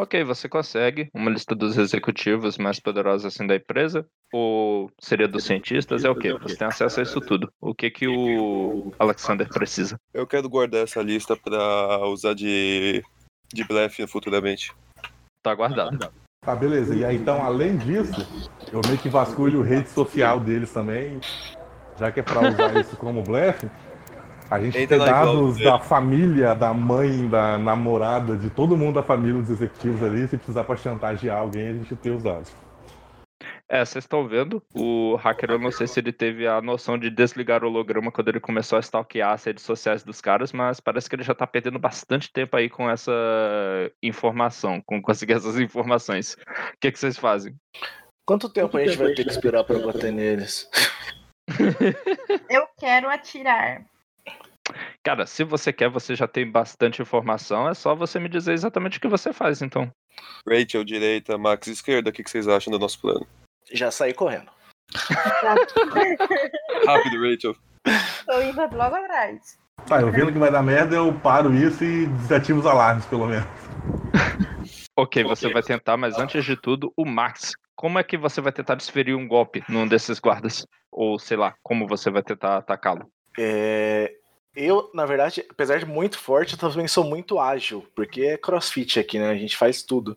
Ok, 0.00 0.24
você 0.24 0.48
consegue 0.48 1.10
uma 1.12 1.30
lista 1.30 1.54
dos 1.54 1.76
executivos 1.76 2.56
mais 2.56 2.80
poderosos 2.80 3.26
assim 3.26 3.46
da 3.46 3.54
empresa? 3.54 4.06
Ou 4.32 4.90
seria 4.98 5.28
dos 5.28 5.44
cientistas? 5.44 6.06
É 6.06 6.08
o 6.08 6.14
quê? 6.14 6.32
Você 6.38 6.56
tem 6.56 6.68
acesso 6.68 7.00
a 7.00 7.02
isso 7.02 7.20
tudo. 7.20 7.52
O 7.60 7.74
que 7.74 7.90
que 7.90 8.08
o 8.08 8.94
Alexander 8.98 9.46
precisa? 9.46 10.00
Eu 10.14 10.26
quero 10.26 10.48
guardar 10.48 10.84
essa 10.84 11.02
lista 11.02 11.36
pra 11.36 11.98
usar 12.06 12.32
de, 12.32 13.02
de 13.52 13.62
blefe 13.62 14.06
futuramente. 14.06 14.72
Tá 15.42 15.54
guardado. 15.54 16.10
Tá, 16.40 16.56
beleza. 16.56 16.94
E 16.94 17.04
aí, 17.04 17.16
então, 17.16 17.44
além 17.44 17.76
disso, 17.76 18.26
eu 18.72 18.80
meio 18.86 18.96
que 18.96 19.10
vasculho 19.10 19.60
rede 19.60 19.90
social 19.90 20.40
deles 20.40 20.72
também, 20.72 21.20
já 21.98 22.10
que 22.10 22.20
é 22.20 22.22
pra 22.22 22.48
usar 22.48 22.74
isso 22.80 22.96
como 22.96 23.22
blefe. 23.22 23.68
A 24.50 24.60
gente 24.60 24.86
tem 24.86 24.98
na 24.98 25.04
dados 25.04 25.58
da 25.58 25.78
família, 25.78 26.54
da 26.56 26.74
mãe, 26.74 27.28
da 27.28 27.56
namorada, 27.56 28.36
de 28.36 28.50
todo 28.50 28.76
mundo 28.76 28.96
da 28.96 29.02
família 29.02 29.40
dos 29.40 29.48
executivos 29.48 30.02
ali. 30.02 30.26
Se 30.26 30.36
precisar 30.36 30.64
pra 30.64 30.74
chantagear 30.74 31.38
alguém, 31.38 31.68
a 31.68 31.72
gente 31.74 31.94
tem 31.94 32.12
os 32.12 32.22
dados. 32.22 32.52
É, 33.68 33.84
vocês 33.84 34.02
estão 34.02 34.26
vendo, 34.26 34.60
o 34.74 35.14
hacker, 35.14 35.52
eu 35.52 35.58
não 35.60 35.70
sei 35.70 35.86
se 35.86 36.00
ele 36.00 36.12
teve 36.12 36.44
a 36.44 36.60
noção 36.60 36.98
de 36.98 37.08
desligar 37.08 37.62
o 37.62 37.68
holograma 37.68 38.10
quando 38.10 38.26
ele 38.26 38.40
começou 38.40 38.76
a 38.76 38.80
stalkear 38.80 39.32
as 39.32 39.44
redes 39.44 39.62
sociais 39.62 40.02
dos 40.02 40.20
caras, 40.20 40.52
mas 40.52 40.80
parece 40.80 41.08
que 41.08 41.14
ele 41.14 41.22
já 41.22 41.36
tá 41.36 41.46
perdendo 41.46 41.78
bastante 41.78 42.32
tempo 42.32 42.56
aí 42.56 42.68
com 42.68 42.90
essa 42.90 43.12
informação, 44.02 44.82
com 44.84 45.00
conseguir 45.00 45.34
essas 45.38 45.56
informações. 45.60 46.34
O 46.34 46.80
que, 46.80 46.90
que 46.90 46.98
vocês 46.98 47.16
fazem? 47.16 47.54
Quanto 48.26 48.48
tempo 48.48 48.76
a 48.76 48.84
gente 48.84 48.98
vai 48.98 49.14
ter 49.14 49.22
que 49.22 49.30
esperar 49.30 49.62
pra 49.62 49.78
bater 49.78 50.12
neles? 50.12 50.68
Eu 52.50 52.66
quero 52.76 53.08
atirar. 53.08 53.84
Cara, 55.02 55.26
se 55.26 55.42
você 55.44 55.72
quer, 55.72 55.88
você 55.88 56.14
já 56.14 56.28
tem 56.28 56.48
bastante 56.48 57.02
informação, 57.02 57.68
é 57.68 57.74
só 57.74 57.94
você 57.94 58.20
me 58.20 58.28
dizer 58.28 58.52
exatamente 58.52 58.98
o 58.98 59.00
que 59.00 59.08
você 59.08 59.32
faz, 59.32 59.62
então. 59.62 59.90
Rachel, 60.48 60.84
direita, 60.84 61.38
Max, 61.38 61.66
esquerda, 61.66 62.10
o 62.10 62.12
que 62.12 62.22
vocês 62.22 62.46
acham 62.46 62.70
do 62.70 62.78
nosso 62.78 63.00
plano? 63.00 63.26
Já 63.72 63.90
saí 63.90 64.12
correndo. 64.12 64.50
Rápido, 66.86 67.20
Rachel. 67.22 67.56
Tô 68.26 68.42
indo 68.42 68.76
logo 68.76 68.96
atrás. 68.96 69.58
Tá, 69.86 70.00
eu 70.00 70.12
vendo 70.12 70.32
que 70.32 70.38
vai 70.38 70.50
dar 70.50 70.62
merda, 70.62 70.96
eu 70.96 71.12
paro 71.12 71.54
isso 71.54 71.82
e 71.84 72.06
desativo 72.06 72.60
os 72.60 72.66
alarmes, 72.66 73.06
pelo 73.06 73.26
menos. 73.26 73.48
Ok, 74.98 75.24
você 75.24 75.50
vai 75.50 75.62
tentar, 75.62 75.96
mas 75.96 76.18
antes 76.18 76.44
de 76.44 76.54
tudo, 76.56 76.92
o 76.94 77.06
Max. 77.06 77.54
Como 77.74 77.98
é 77.98 78.04
que 78.04 78.18
você 78.18 78.42
vai 78.42 78.52
tentar 78.52 78.74
desferir 78.74 79.14
um 79.14 79.26
golpe 79.26 79.64
num 79.66 79.88
desses 79.88 80.18
guardas? 80.18 80.66
Ou 80.92 81.18
sei 81.18 81.38
lá, 81.38 81.54
como 81.62 81.86
você 81.86 82.10
vai 82.10 82.22
tentar 82.22 82.58
atacá-lo? 82.58 83.10
É, 83.42 84.14
Eu, 84.54 84.90
na 84.92 85.06
verdade, 85.06 85.46
apesar 85.48 85.78
de 85.78 85.86
muito 85.86 86.18
forte, 86.18 86.52
eu 86.52 86.58
também 86.58 86.86
sou 86.86 87.04
muito 87.04 87.38
ágil, 87.38 87.86
porque 87.94 88.22
é 88.22 88.36
crossfit 88.36 89.00
aqui, 89.00 89.18
né? 89.18 89.30
A 89.30 89.36
gente 89.36 89.56
faz 89.56 89.82
tudo. 89.82 90.16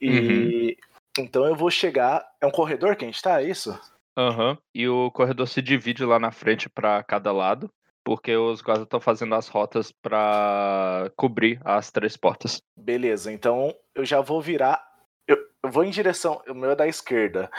E 0.00 0.76
então 1.18 1.46
eu 1.46 1.56
vou 1.56 1.70
chegar. 1.70 2.24
É 2.40 2.46
um 2.46 2.50
corredor 2.50 2.94
que 2.94 3.04
a 3.04 3.08
gente 3.08 3.22
tá? 3.22 3.40
É 3.40 3.48
isso? 3.48 3.76
Aham. 4.16 4.56
E 4.72 4.86
o 4.88 5.10
corredor 5.10 5.48
se 5.48 5.60
divide 5.60 6.04
lá 6.04 6.20
na 6.20 6.30
frente 6.30 6.68
pra 6.68 7.02
cada 7.02 7.32
lado, 7.32 7.68
porque 8.04 8.36
os 8.36 8.60
guardas 8.60 8.84
estão 8.84 9.00
fazendo 9.00 9.34
as 9.34 9.48
rotas 9.48 9.90
pra 9.90 11.10
cobrir 11.16 11.60
as 11.64 11.90
três 11.90 12.16
portas. 12.16 12.62
Beleza, 12.76 13.32
então 13.32 13.74
eu 13.94 14.04
já 14.04 14.20
vou 14.20 14.40
virar. 14.40 14.80
Eu, 15.26 15.38
eu 15.62 15.70
vou 15.70 15.82
em 15.82 15.90
direção. 15.90 16.40
O 16.46 16.54
meu 16.54 16.70
é 16.70 16.76
da 16.76 16.86
esquerda. 16.86 17.50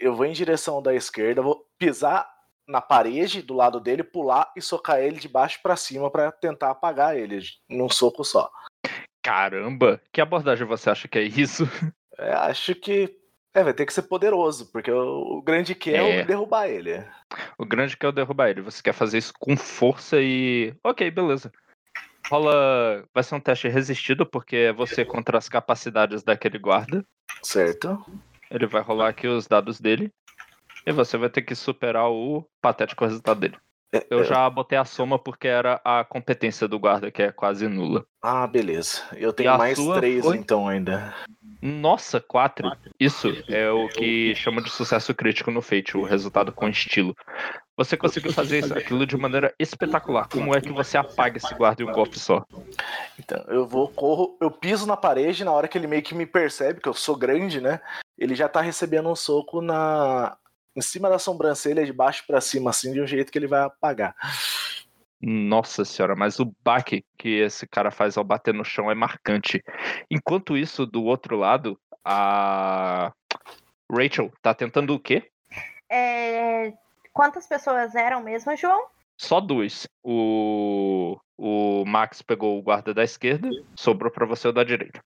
Eu 0.00 0.16
vou 0.16 0.26
em 0.26 0.32
direção 0.32 0.82
da 0.82 0.92
esquerda, 0.94 1.42
vou 1.42 1.64
pisar 1.78 2.33
na 2.66 2.80
parede 2.80 3.42
do 3.42 3.54
lado 3.54 3.78
dele, 3.80 4.02
pular 4.02 4.50
e 4.56 4.60
socar 4.62 4.98
ele 4.98 5.18
de 5.18 5.28
baixo 5.28 5.60
pra 5.62 5.76
cima 5.76 6.10
pra 6.10 6.32
tentar 6.32 6.70
apagar 6.70 7.16
ele 7.16 7.40
num 7.68 7.88
soco 7.90 8.24
só. 8.24 8.50
Caramba, 9.22 10.00
que 10.12 10.20
abordagem 10.20 10.66
você 10.66 10.90
acha 10.90 11.08
que 11.08 11.18
é 11.18 11.22
isso? 11.22 11.64
É, 12.16 12.32
acho 12.32 12.76
que 12.76 13.18
é, 13.52 13.64
vai 13.64 13.74
ter 13.74 13.84
que 13.84 13.92
ser 13.92 14.02
poderoso, 14.02 14.70
porque 14.70 14.88
o, 14.88 15.38
o 15.38 15.42
grande 15.42 15.74
que 15.74 15.92
é, 15.92 16.20
É. 16.20 16.22
o 16.22 16.26
derrubar 16.28 16.68
ele. 16.68 17.04
O 17.58 17.66
grande 17.66 17.96
que 17.96 18.06
é 18.06 18.08
o 18.08 18.12
derrubar 18.12 18.50
ele. 18.50 18.60
Você 18.60 18.80
quer 18.80 18.92
fazer 18.92 19.18
isso 19.18 19.32
com 19.36 19.56
força 19.56 20.20
e. 20.20 20.72
Ok, 20.84 21.10
beleza. 21.10 21.50
Rola. 22.28 23.04
Vai 23.12 23.24
ser 23.24 23.34
um 23.34 23.40
teste 23.40 23.66
resistido, 23.66 24.24
porque 24.24 24.54
é 24.56 24.72
você 24.72 25.04
contra 25.04 25.36
as 25.38 25.48
capacidades 25.48 26.22
daquele 26.22 26.56
guarda. 26.56 27.04
Certo? 27.42 28.04
Ele 28.48 28.66
vai 28.68 28.80
rolar 28.80 29.08
aqui 29.08 29.26
os 29.26 29.48
dados 29.48 29.80
dele. 29.80 30.12
E 30.86 30.92
você 30.92 31.16
vai 31.16 31.28
ter 31.28 31.42
que 31.42 31.54
superar 31.54 32.10
o 32.10 32.44
patético 32.60 33.04
resultado 33.04 33.40
dele. 33.40 33.56
É, 33.92 34.04
Eu 34.10 34.20
é, 34.20 34.24
já 34.24 34.50
botei 34.50 34.76
a 34.76 34.84
soma 34.84 35.18
porque 35.18 35.46
era 35.46 35.80
a 35.84 36.04
competência 36.04 36.66
do 36.66 36.78
guarda, 36.78 37.10
que 37.10 37.22
é 37.22 37.30
quase 37.30 37.68
nula. 37.68 38.04
Ah, 38.20 38.46
beleza. 38.46 39.02
Eu 39.12 39.32
tenho 39.32 39.56
mais 39.56 39.78
três 39.78 40.24
foi? 40.24 40.36
então 40.36 40.66
ainda. 40.66 41.14
Nossa, 41.62 42.20
quatro. 42.20 42.70
Isso 43.00 43.28
é 43.48 43.70
o 43.70 43.88
que 43.88 44.34
chama 44.34 44.60
de 44.60 44.68
sucesso 44.68 45.14
crítico 45.14 45.50
no 45.50 45.62
Fate, 45.62 45.96
o 45.96 46.02
resultado 46.02 46.52
com 46.52 46.68
estilo. 46.68 47.14
Você 47.76 47.96
conseguiu 47.96 48.32
fazer 48.32 48.58
isso, 48.58 48.74
aquilo 48.76 49.06
de 49.06 49.16
maneira 49.16 49.54
espetacular. 49.58 50.28
Como 50.28 50.54
é 50.54 50.60
que 50.60 50.70
você 50.70 50.98
apaga 50.98 51.38
esse 51.38 51.54
guarda 51.54 51.82
em 51.82 51.88
um 51.88 51.92
golpe 51.92 52.18
só? 52.18 52.44
Então, 53.18 53.42
eu 53.48 53.66
vou, 53.66 53.88
corro, 53.88 54.36
eu 54.40 54.50
piso 54.50 54.86
na 54.86 54.96
parede, 54.96 55.44
na 55.44 55.52
hora 55.52 55.66
que 55.66 55.78
ele 55.78 55.86
meio 55.86 56.02
que 56.02 56.14
me 56.14 56.26
percebe, 56.26 56.80
que 56.80 56.88
eu 56.88 56.94
sou 56.94 57.16
grande, 57.16 57.60
né? 57.60 57.80
Ele 58.18 58.34
já 58.34 58.48
tá 58.48 58.60
recebendo 58.60 59.08
um 59.08 59.16
soco 59.16 59.62
na. 59.62 60.36
Em 60.76 60.80
cima 60.80 61.08
da 61.08 61.18
sobrancelha, 61.18 61.84
de 61.84 61.92
baixo 61.92 62.24
pra 62.26 62.40
cima, 62.40 62.70
assim, 62.70 62.92
de 62.92 63.00
um 63.00 63.06
jeito 63.06 63.30
que 63.30 63.38
ele 63.38 63.46
vai 63.46 63.60
apagar. 63.60 64.14
Nossa 65.20 65.84
senhora, 65.84 66.14
mas 66.14 66.38
o 66.38 66.54
baque 66.62 67.04
que 67.16 67.40
esse 67.40 67.66
cara 67.66 67.90
faz 67.90 68.18
ao 68.18 68.24
bater 68.24 68.52
no 68.52 68.64
chão 68.64 68.90
é 68.90 68.94
marcante. 68.94 69.62
Enquanto 70.10 70.56
isso, 70.56 70.84
do 70.84 71.04
outro 71.04 71.36
lado, 71.36 71.78
a 72.04 73.12
Rachel 73.90 74.30
tá 74.42 74.52
tentando 74.52 74.94
o 74.94 75.00
quê? 75.00 75.30
É, 75.88 76.74
Quantas 77.14 77.46
pessoas 77.46 77.94
eram 77.94 78.20
mesmo, 78.20 78.56
João? 78.56 78.88
Só 79.16 79.40
duas. 79.40 79.86
O, 80.02 81.16
o 81.38 81.84
Max 81.86 82.20
pegou 82.20 82.58
o 82.58 82.62
guarda 82.62 82.92
da 82.92 83.04
esquerda, 83.04 83.48
sobrou 83.76 84.10
pra 84.10 84.26
você 84.26 84.48
o 84.48 84.52
da 84.52 84.64
direita. 84.64 85.00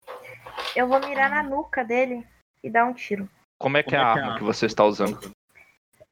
Eu 0.75 0.89
vou 0.89 0.99
mirar 1.01 1.29
na 1.29 1.43
nuca 1.43 1.85
dele 1.85 2.27
e 2.65 2.71
dar 2.71 2.87
um 2.87 2.95
tiro. 2.95 3.29
Como 3.59 3.77
é 3.77 3.83
que 3.83 3.95
é 3.95 3.99
a 3.99 4.07
arma 4.07 4.39
que 4.39 4.43
você 4.43 4.65
está 4.65 4.85
usando? 4.85 5.31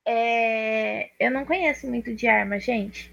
É, 0.06 1.10
Eu 1.18 1.30
não 1.30 1.44
conheço 1.44 1.86
muito 1.88 2.14
de 2.14 2.28
arma, 2.28 2.58
gente. 2.60 3.12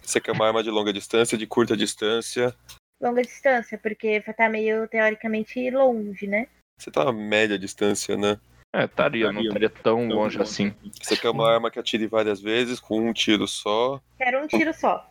Você 0.00 0.20
quer 0.20 0.32
uma 0.32 0.46
arma 0.46 0.62
de 0.62 0.70
longa 0.70 0.92
distância, 0.92 1.36
de 1.36 1.46
curta 1.46 1.76
distância. 1.76 2.54
Longa 3.00 3.22
distância, 3.22 3.76
porque 3.78 4.20
vai 4.20 4.32
estar 4.32 4.48
meio 4.48 4.88
teoricamente 4.88 5.70
longe, 5.70 6.26
né? 6.26 6.46
Você 6.78 6.90
tá 6.90 7.08
a 7.08 7.12
média 7.12 7.58
distância, 7.58 8.16
né? 8.16 8.40
É, 8.74 8.84
estaria, 8.84 9.30
não 9.30 9.42
estaria 9.42 9.68
tão 9.68 10.08
longe 10.08 10.40
assim. 10.40 10.74
Você 11.00 11.16
quer 11.16 11.28
uma 11.28 11.52
arma 11.52 11.70
que 11.70 11.78
atire 11.78 12.06
várias 12.06 12.40
vezes, 12.40 12.80
com 12.80 13.06
um 13.06 13.12
tiro 13.12 13.46
só. 13.46 14.00
Quero 14.16 14.42
um 14.42 14.46
tiro 14.46 14.72
só. 14.72 15.06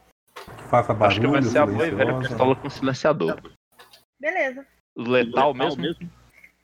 Faça 0.69 0.93
barulho, 0.93 1.05
Acho 1.05 1.21
que 1.21 1.27
vai 1.27 1.43
ser 1.43 1.57
a 1.59 1.65
boa 1.67 1.87
e 1.87 1.91
velha 1.91 2.17
pistola 2.19 2.55
com 2.55 2.69
silenciador. 2.69 3.39
Beleza. 4.19 4.65
Letal 4.97 5.53
mesmo? 5.53 5.83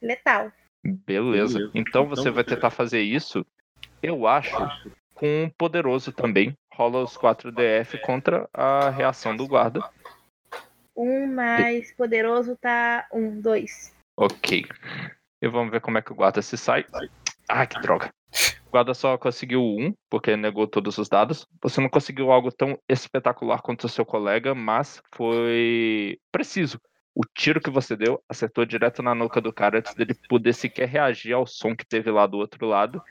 Letal. 0.01 0.51
Beleza. 0.83 1.69
Então 1.75 2.07
você 2.07 2.31
vai 2.31 2.43
tentar 2.43 2.69
fazer 2.71 3.01
isso, 3.01 3.45
eu 4.01 4.27
acho, 4.27 4.55
com 5.13 5.43
um 5.43 5.49
poderoso 5.49 6.11
também. 6.11 6.55
Rola 6.73 7.03
os 7.03 7.17
4 7.17 7.51
DF 7.51 7.99
contra 8.01 8.47
a 8.53 8.89
reação 8.89 9.35
do 9.35 9.47
guarda. 9.47 9.81
Um 10.95 11.27
mais 11.27 11.91
poderoso 11.93 12.55
tá 12.55 13.07
um, 13.11 13.39
dois. 13.41 13.95
Ok. 14.15 14.65
E 15.41 15.47
vamos 15.47 15.71
ver 15.71 15.81
como 15.81 15.97
é 15.97 16.01
que 16.01 16.11
o 16.11 16.15
guarda 16.15 16.41
se 16.41 16.57
sai. 16.57 16.85
Ah, 17.47 17.65
que 17.65 17.79
droga. 17.81 18.09
O 18.65 18.71
guarda 18.71 18.93
só 18.93 19.17
conseguiu 19.17 19.61
um, 19.61 19.93
porque 20.09 20.35
negou 20.35 20.67
todos 20.67 20.97
os 20.97 21.07
dados. 21.07 21.47
Você 21.61 21.79
não 21.79 21.89
conseguiu 21.89 22.31
algo 22.31 22.51
tão 22.51 22.77
espetacular 22.89 23.61
quanto 23.61 23.85
o 23.85 23.89
seu 23.89 24.05
colega, 24.05 24.53
mas 24.53 25.01
foi 25.13 26.19
preciso. 26.31 26.79
O 27.17 27.21
tiro 27.35 27.59
que 27.59 27.71
você 27.71 27.95
deu 27.95 28.21
acertou 28.29 28.63
direto 28.63 29.01
na 29.01 29.15
nuca 29.15 29.41
do 29.41 29.51
cara 29.51 29.79
antes 29.79 29.95
dele 29.95 30.13
poder 30.29 30.53
sequer 30.53 30.87
reagir 30.87 31.33
ao 31.33 31.47
som 31.47 31.75
que 31.75 31.83
teve 31.83 32.11
lá 32.11 32.27
do 32.27 32.37
outro 32.37 32.67
lado. 32.67 33.01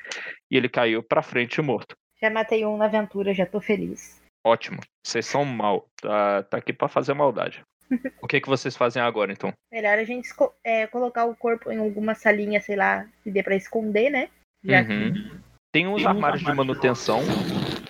E 0.49 0.57
ele 0.57 0.69
caiu 0.69 1.03
pra 1.03 1.23
frente 1.23 1.61
morto. 1.61 1.97
Já 2.23 2.31
matei 2.31 2.65
um 2.65 2.77
na 2.77 2.85
aventura, 2.85 3.35
já 3.35 3.45
tô 3.45 3.61
feliz. 3.61 4.23
Ótimo. 4.47 4.79
Vocês 5.05 5.27
são 5.27 5.45
mal. 5.45 5.89
Tá, 6.01 6.45
tá 6.45 6.57
aqui 6.57 6.73
pra 6.73 6.87
fazer 6.87 7.15
maldade. 7.15 7.65
O 8.23 8.29
que, 8.29 8.41
que 8.41 8.49
vocês 8.49 8.77
fazem 8.77 9.03
agora, 9.03 9.33
então? 9.33 9.53
Melhor 9.73 9.99
a 9.99 10.05
gente 10.05 10.29
é, 10.65 10.87
colocar 10.87 11.25
o 11.25 11.37
corpo 11.37 11.71
em 11.71 11.79
alguma 11.79 12.15
salinha, 12.15 12.61
sei 12.61 12.75
lá, 12.75 13.07
que 13.23 13.31
dê 13.31 13.43
pra 13.43 13.55
esconder, 13.55 14.11
né? 14.11 14.29
Já 14.65 14.85
que 14.85 14.93
Uhum. 14.93 15.41
Tem 15.73 15.87
uns 15.87 16.07
armários 16.07 16.43
de 16.43 16.53
manutenção 16.55 17.21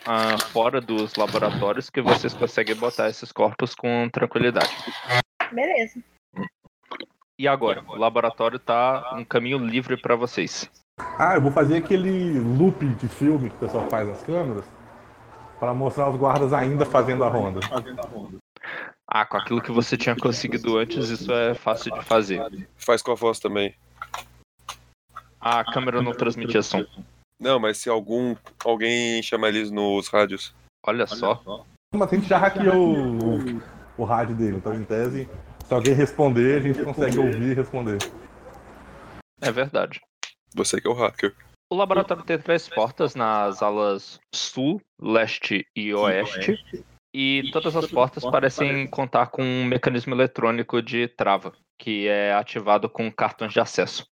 ah, 0.04 0.36
fora 0.52 0.80
dos 0.80 1.14
laboratórios 1.14 1.88
que 1.88 2.02
vocês 2.02 2.34
conseguem 2.34 2.74
botar 2.74 3.08
esses 3.08 3.30
corpos 3.30 3.74
com 3.74 4.08
tranquilidade. 4.10 4.74
Beleza. 5.52 6.00
E 7.38 7.46
agora? 7.46 7.84
O 7.88 7.96
laboratório 7.96 8.58
tá 8.58 9.14
um 9.14 9.24
caminho 9.24 9.58
livre 9.58 9.96
para 9.96 10.16
vocês. 10.16 10.70
Ah, 11.18 11.34
eu 11.34 11.42
vou 11.42 11.52
fazer 11.52 11.76
aquele 11.76 12.38
loop 12.40 12.86
de 12.86 13.08
filme 13.08 13.50
que 13.50 13.56
o 13.56 13.58
pessoal 13.58 13.88
faz 13.90 14.08
nas 14.08 14.22
câmeras 14.22 14.64
para 15.60 15.74
mostrar 15.74 16.08
os 16.08 16.16
guardas 16.16 16.52
ainda 16.52 16.86
fazendo 16.86 17.24
a 17.24 17.28
ronda. 17.28 17.60
Ah, 19.06 19.26
com 19.26 19.36
aquilo 19.36 19.62
que 19.62 19.70
você 19.70 19.96
tinha 19.96 20.16
conseguido 20.16 20.78
antes, 20.78 21.10
isso 21.10 21.30
é 21.32 21.54
fácil 21.54 21.92
de 21.92 22.04
fazer. 22.04 22.40
Faz 22.76 23.02
com 23.02 23.12
a 23.12 23.14
voz 23.14 23.38
também. 23.38 23.74
A 25.38 25.64
câmera 25.64 26.02
não 26.02 26.12
transmitia 26.12 26.62
som. 26.62 26.84
Não, 27.38 27.60
mas 27.60 27.76
se 27.78 27.90
algum 27.90 28.34
alguém 28.64 29.22
chama 29.22 29.48
eles 29.48 29.70
nos 29.70 30.08
rádios. 30.08 30.54
Olha 30.84 31.06
só. 31.06 31.42
Mas 31.94 32.12
a 32.12 32.16
gente 32.16 32.28
já 32.28 32.38
hackeou 32.38 33.60
o, 33.96 34.04
rádio 34.04 34.34
dele, 34.34 34.56
então 34.56 34.74
em 34.74 34.84
tese, 34.84 35.28
se 35.64 35.74
alguém 35.74 35.94
responder, 35.94 36.58
a 36.58 36.60
gente 36.60 36.82
consegue 36.82 37.18
ouvir 37.18 37.52
e 37.52 37.54
responder. 37.54 37.98
É 39.40 39.50
verdade. 39.50 40.00
Você 40.54 40.80
que 40.80 40.88
é 40.88 40.90
o 40.90 40.94
hacker. 40.94 41.34
O 41.70 41.74
laboratório 41.74 42.22
tem 42.22 42.38
três 42.38 42.68
portas 42.68 43.14
nas 43.14 43.62
alas 43.62 44.20
sul, 44.32 44.80
leste 45.00 45.66
e 45.74 45.92
oeste. 45.92 46.64
E 47.12 47.50
todas 47.50 47.74
as 47.74 47.86
portas 47.86 48.22
parecem 48.24 48.86
contar 48.86 49.28
com 49.28 49.42
um 49.42 49.64
mecanismo 49.64 50.14
eletrônico 50.14 50.80
de 50.80 51.08
trava, 51.08 51.52
que 51.78 52.06
é 52.06 52.34
ativado 52.34 52.88
com 52.88 53.10
cartões 53.10 53.52
de 53.52 53.58
acesso. 53.58 54.06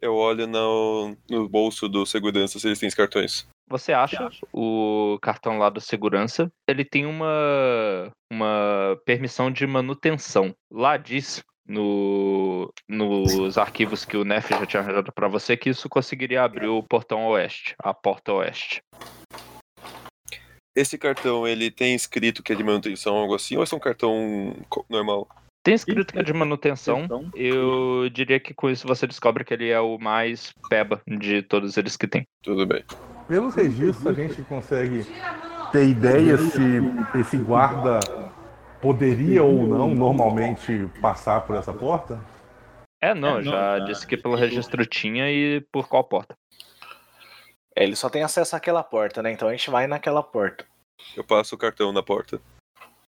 Eu 0.00 0.14
olho 0.14 0.46
no, 0.46 1.16
no 1.30 1.48
bolso 1.48 1.88
do 1.88 2.04
segurança 2.04 2.58
se 2.58 2.68
eles 2.68 2.78
têm 2.78 2.88
os 2.88 2.94
cartões. 2.94 3.48
Você 3.68 3.92
acha 3.92 4.28
o 4.52 5.18
cartão 5.22 5.58
lá 5.58 5.70
do 5.70 5.80
segurança? 5.80 6.50
Ele 6.68 6.84
tem 6.84 7.06
uma, 7.06 8.12
uma 8.30 8.98
permissão 9.04 9.50
de 9.50 9.66
manutenção. 9.66 10.54
Lá 10.70 10.96
diz 10.96 11.42
no, 11.66 12.72
nos 12.88 13.56
arquivos 13.56 14.04
que 14.04 14.16
o 14.16 14.24
Nef 14.24 14.50
já 14.50 14.66
tinha 14.66 14.82
arranjado 14.82 15.12
para 15.12 15.28
você 15.28 15.56
que 15.56 15.70
isso 15.70 15.88
conseguiria 15.88 16.42
abrir 16.42 16.68
o 16.68 16.82
portão 16.82 17.26
oeste, 17.26 17.74
a 17.78 17.94
porta 17.94 18.32
oeste. 18.34 18.82
Esse 20.76 20.98
cartão, 20.98 21.46
ele 21.46 21.70
tem 21.70 21.94
escrito 21.94 22.42
que 22.42 22.52
é 22.52 22.56
de 22.56 22.64
manutenção, 22.64 23.16
algo 23.16 23.34
assim, 23.34 23.56
ou 23.56 23.62
é 23.62 23.66
só 23.66 23.76
um 23.76 23.80
cartão 23.80 24.54
normal? 24.90 25.28
Tem 25.62 25.74
escrito 25.74 26.12
que 26.12 26.18
é 26.18 26.22
de 26.22 26.32
manutenção. 26.32 27.06
Eu 27.34 28.10
diria 28.10 28.38
que 28.38 28.52
com 28.52 28.68
isso 28.68 28.86
você 28.86 29.06
descobre 29.06 29.44
que 29.44 29.54
ele 29.54 29.70
é 29.70 29.80
o 29.80 29.98
mais 29.98 30.52
peba 30.68 31.00
de 31.06 31.42
todos 31.42 31.76
eles 31.78 31.96
que 31.96 32.06
tem. 32.06 32.26
Tudo 32.42 32.66
bem. 32.66 32.84
Pelos 33.26 33.54
registros, 33.54 34.06
a 34.06 34.12
gente 34.12 34.42
consegue 34.42 35.06
ter 35.72 35.88
ideia 35.88 36.36
se 36.36 36.60
esse 37.18 37.36
guarda 37.38 38.00
poderia 38.80 39.42
ou 39.42 39.66
não 39.66 39.94
normalmente 39.94 40.86
passar 41.00 41.40
por 41.40 41.56
essa 41.56 41.72
porta? 41.72 42.20
É, 43.02 43.14
não, 43.14 43.42
já 43.42 43.78
disse 43.80 44.06
que 44.06 44.16
pelo 44.16 44.34
registro 44.34 44.84
tinha 44.84 45.30
e 45.30 45.60
por 45.72 45.88
qual 45.88 46.04
porta. 46.04 46.34
É, 47.76 47.82
ele 47.82 47.96
só 47.96 48.08
tem 48.08 48.22
acesso 48.22 48.54
àquela 48.54 48.82
porta, 48.82 49.22
né? 49.22 49.32
Então 49.32 49.48
a 49.48 49.52
gente 49.52 49.70
vai 49.70 49.86
naquela 49.86 50.22
porta. 50.22 50.66
Eu 51.16 51.24
passo 51.24 51.54
o 51.54 51.58
cartão 51.58 51.92
na 51.92 52.02
porta. 52.02 52.40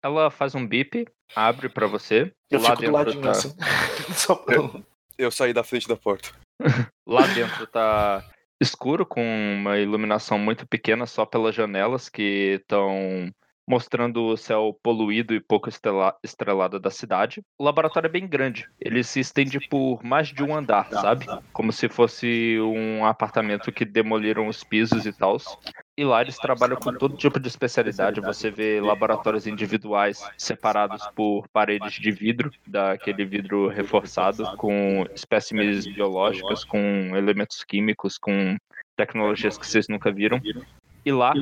Ela 0.02 0.30
faz 0.30 0.54
um 0.54 0.66
bip, 0.66 1.06
abre 1.34 1.68
pra 1.68 1.86
você. 1.86 2.32
Eu 2.50 2.60
lá 2.60 2.70
fico 2.70 2.76
do 2.76 2.80
dentro 2.80 2.92
ladinho 2.92 3.22
tá... 3.22 3.30
assim. 3.32 3.56
Só 4.14 4.34
pra... 4.36 4.56
Eu 5.18 5.30
saí 5.30 5.52
da 5.52 5.64
frente 5.64 5.88
da 5.88 5.96
porta. 5.96 6.30
Lá 7.06 7.26
dentro 7.28 7.66
tá 7.66 8.24
escuro, 8.60 9.06
com 9.06 9.22
uma 9.22 9.78
iluminação 9.78 10.38
muito 10.38 10.66
pequena 10.66 11.06
só 11.06 11.26
pelas 11.26 11.54
janelas 11.54 12.08
que 12.08 12.58
estão 12.60 13.32
mostrando 13.66 14.26
o 14.26 14.36
céu 14.36 14.78
poluído 14.82 15.34
e 15.34 15.40
pouco 15.40 15.68
estrela- 15.68 16.16
estrelado 16.22 16.78
da 16.78 16.90
cidade. 16.90 17.42
O 17.58 17.64
laboratório 17.64 18.06
é 18.06 18.10
bem 18.10 18.26
grande. 18.26 18.68
Ele 18.80 19.02
se 19.02 19.20
estende 19.20 19.58
por 19.68 20.02
mais 20.04 20.28
de 20.28 20.42
um 20.42 20.54
andar, 20.54 20.88
sabe? 20.90 21.26
Como 21.52 21.72
se 21.72 21.88
fosse 21.88 22.58
um 22.60 23.04
apartamento 23.04 23.72
que 23.72 23.84
demoliram 23.84 24.46
os 24.46 24.62
pisos 24.62 25.04
e 25.04 25.12
tal. 25.12 25.36
E 25.96 26.04
lá 26.04 26.22
eles 26.22 26.36
trabalham 26.36 26.76
com 26.76 26.92
todo 26.92 27.16
tipo 27.16 27.40
de 27.40 27.48
especialidade. 27.48 28.20
Você 28.20 28.50
vê 28.50 28.80
laboratórios 28.80 29.46
individuais 29.46 30.22
separados 30.38 31.06
por 31.14 31.48
paredes 31.48 31.94
de 31.94 32.10
vidro, 32.10 32.50
daquele 32.66 33.24
vidro 33.24 33.68
reforçado, 33.68 34.56
com 34.56 35.06
espécimes 35.14 35.86
biológicas, 35.86 36.64
com 36.64 36.78
elementos 37.16 37.64
químicos, 37.64 38.18
com 38.18 38.56
tecnologias 38.96 39.58
que 39.58 39.66
vocês 39.66 39.88
nunca 39.88 40.12
viram. 40.12 40.40
E 41.04 41.12
lá, 41.12 41.32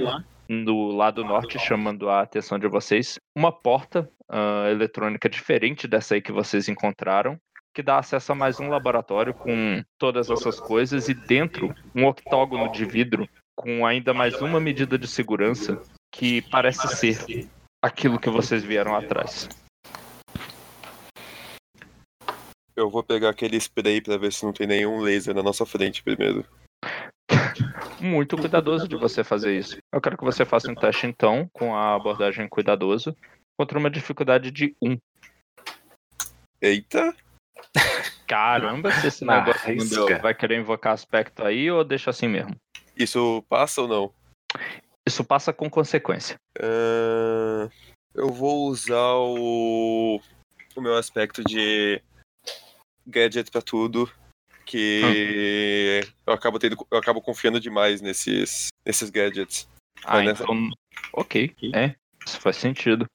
no 0.48 0.92
lado 0.92 1.24
norte, 1.24 1.58
chamando 1.58 2.08
a 2.08 2.20
atenção 2.20 2.58
de 2.58 2.68
vocês, 2.68 3.18
uma 3.36 3.52
porta 3.52 4.10
ah, 4.28 4.68
eletrônica 4.70 5.28
diferente 5.28 5.86
dessa 5.86 6.14
aí 6.14 6.22
que 6.22 6.32
vocês 6.32 6.68
encontraram, 6.68 7.38
que 7.74 7.82
dá 7.82 7.98
acesso 7.98 8.32
a 8.32 8.34
mais 8.34 8.60
um 8.60 8.68
laboratório 8.68 9.34
com 9.34 9.82
todas 9.98 10.30
essas 10.30 10.60
coisas 10.60 11.08
e 11.08 11.14
dentro 11.14 11.74
um 11.94 12.06
octógono 12.06 12.70
de 12.70 12.84
vidro 12.84 13.28
com 13.56 13.84
ainda 13.84 14.14
mais 14.14 14.40
uma 14.40 14.60
medida 14.60 14.98
de 14.98 15.08
segurança 15.08 15.80
que 16.12 16.42
parece 16.42 16.86
ser 16.96 17.48
aquilo 17.82 18.18
que 18.18 18.30
vocês 18.30 18.62
vieram 18.62 18.94
atrás. 18.94 19.48
Eu 22.76 22.90
vou 22.90 23.02
pegar 23.02 23.30
aquele 23.30 23.56
spray 23.56 24.00
pra 24.00 24.16
ver 24.16 24.32
se 24.32 24.44
não 24.44 24.52
tem 24.52 24.66
nenhum 24.66 25.00
laser 25.00 25.34
na 25.34 25.42
nossa 25.42 25.64
frente 25.64 26.02
primeiro. 26.02 26.44
Muito 28.00 28.36
cuidadoso 28.36 28.86
de 28.86 28.96
você 28.96 29.24
fazer 29.24 29.56
isso. 29.56 29.78
Eu 29.92 30.00
quero 30.00 30.16
que 30.16 30.24
você 30.24 30.44
faça 30.44 30.70
um 30.70 30.74
teste 30.74 31.06
então 31.06 31.48
com 31.52 31.74
a 31.74 31.94
abordagem 31.94 32.48
cuidadoso 32.48 33.16
contra 33.58 33.78
uma 33.78 33.90
dificuldade 33.90 34.50
de 34.50 34.76
1. 34.82 34.98
Eita! 36.60 37.14
Caramba, 38.26 38.90
se 38.92 39.06
esse 39.06 39.24
Na 39.26 39.40
negócio 39.40 39.72
risca. 39.72 40.18
vai 40.18 40.34
querer 40.34 40.58
invocar 40.58 40.92
aspecto 40.92 41.42
aí 41.44 41.70
ou 41.70 41.84
deixa 41.84 42.10
assim 42.10 42.28
mesmo? 42.28 42.54
Isso 42.96 43.42
passa 43.48 43.82
ou 43.82 43.88
não? 43.88 44.14
Isso 45.06 45.24
passa 45.24 45.52
com 45.52 45.68
consequência. 45.68 46.36
Ahn, 46.60 47.68
eu 48.14 48.28
vou 48.28 48.68
usar 48.68 49.14
o, 49.14 50.20
o 50.76 50.80
meu 50.80 50.96
aspecto 50.96 51.42
de 51.44 52.00
gadget 53.06 53.50
pra 53.50 53.60
tudo. 53.60 54.10
Que 54.64 56.00
eu 56.26 56.32
acabo 56.32 56.58
tendo, 56.58 56.76
eu 56.90 56.98
acabo 56.98 57.20
confiando 57.20 57.60
demais 57.60 58.00
nesses, 58.00 58.68
nesses 58.84 59.10
gadgets. 59.10 59.68
Ah, 60.04 60.14
Mas 60.16 60.26
nessa- 60.26 60.42
então. 60.44 60.70
Ok, 61.12 61.54
é. 61.74 61.94
Isso 62.26 62.40
faz 62.40 62.56
sentido. 62.56 63.06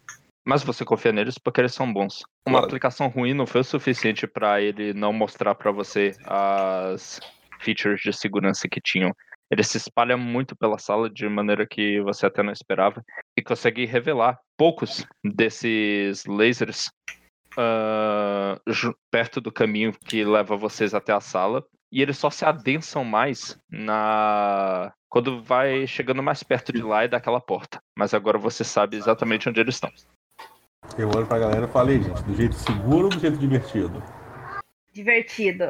Mas 0.46 0.64
você 0.64 0.86
confia 0.86 1.12
neles 1.12 1.38
porque 1.38 1.62
eles 1.62 1.74
são 1.74 1.92
bons. 1.92 2.24
Uma 2.46 2.54
Claro. 2.60 2.66
aplicação 2.68 3.08
ruim 3.08 3.34
não 3.34 3.46
foi 3.46 3.62
o 3.62 3.64
suficiente 3.64 4.26
pra 4.26 4.62
ele 4.62 4.94
não 4.94 5.12
mostrar 5.14 5.54
pra 5.56 5.72
você 5.72 6.16
as 6.26 7.20
features 7.60 8.02
de 8.02 8.14
segurança 8.14 8.68
que 8.68 8.80
tinham. 8.82 9.12
Ele 9.52 9.64
se 9.64 9.78
espalha 9.78 10.16
muito 10.16 10.56
pela 10.56 10.78
sala 10.78 11.10
de 11.10 11.28
maneira 11.28 11.68
que 11.68 12.00
você 12.02 12.26
até 12.28 12.42
não 12.44 12.54
esperava 12.54 13.04
e 13.38 13.42
consegue 13.42 13.86
revelar 13.86 14.38
poucos 14.58 15.06
desses 15.24 16.24
lasers 16.26 16.90
ju- 18.68 18.96
perto 19.12 19.40
do 19.42 19.52
caminho 19.52 19.92
que 19.94 20.24
leva 20.24 20.56
vocês 20.56 20.94
até 20.94 21.12
a 21.14 21.20
sala 21.22 21.66
e 21.92 22.02
eles 22.02 22.18
só 22.18 22.30
se 22.30 22.46
adensam 22.46 23.04
mais 23.04 23.58
na 23.70 24.92
quando 25.10 25.42
vai 25.42 25.88
chegando 25.88 26.22
mais 26.22 26.44
perto 26.44 26.72
de 26.72 26.82
lá 26.84 27.04
e 27.04 27.08
daquela 27.08 27.42
porta. 27.42 27.82
Mas 27.98 28.14
agora 28.14 28.38
você 28.38 28.64
sabe 28.64 28.96
exatamente 28.98 29.50
onde 29.50 29.60
eles 29.60 29.76
estão. 29.76 29.92
Eu 30.98 31.10
olho 31.10 31.26
pra 31.26 31.40
galera 31.40 31.66
e 31.66 31.72
falei, 31.72 32.02
gente, 32.02 32.22
do 32.24 32.36
jeito 32.36 32.56
seguro 32.56 33.06
ou 33.06 33.10
do 33.10 33.20
jeito 33.20 33.38
divertido? 33.38 34.04
Divertido. 34.94 35.64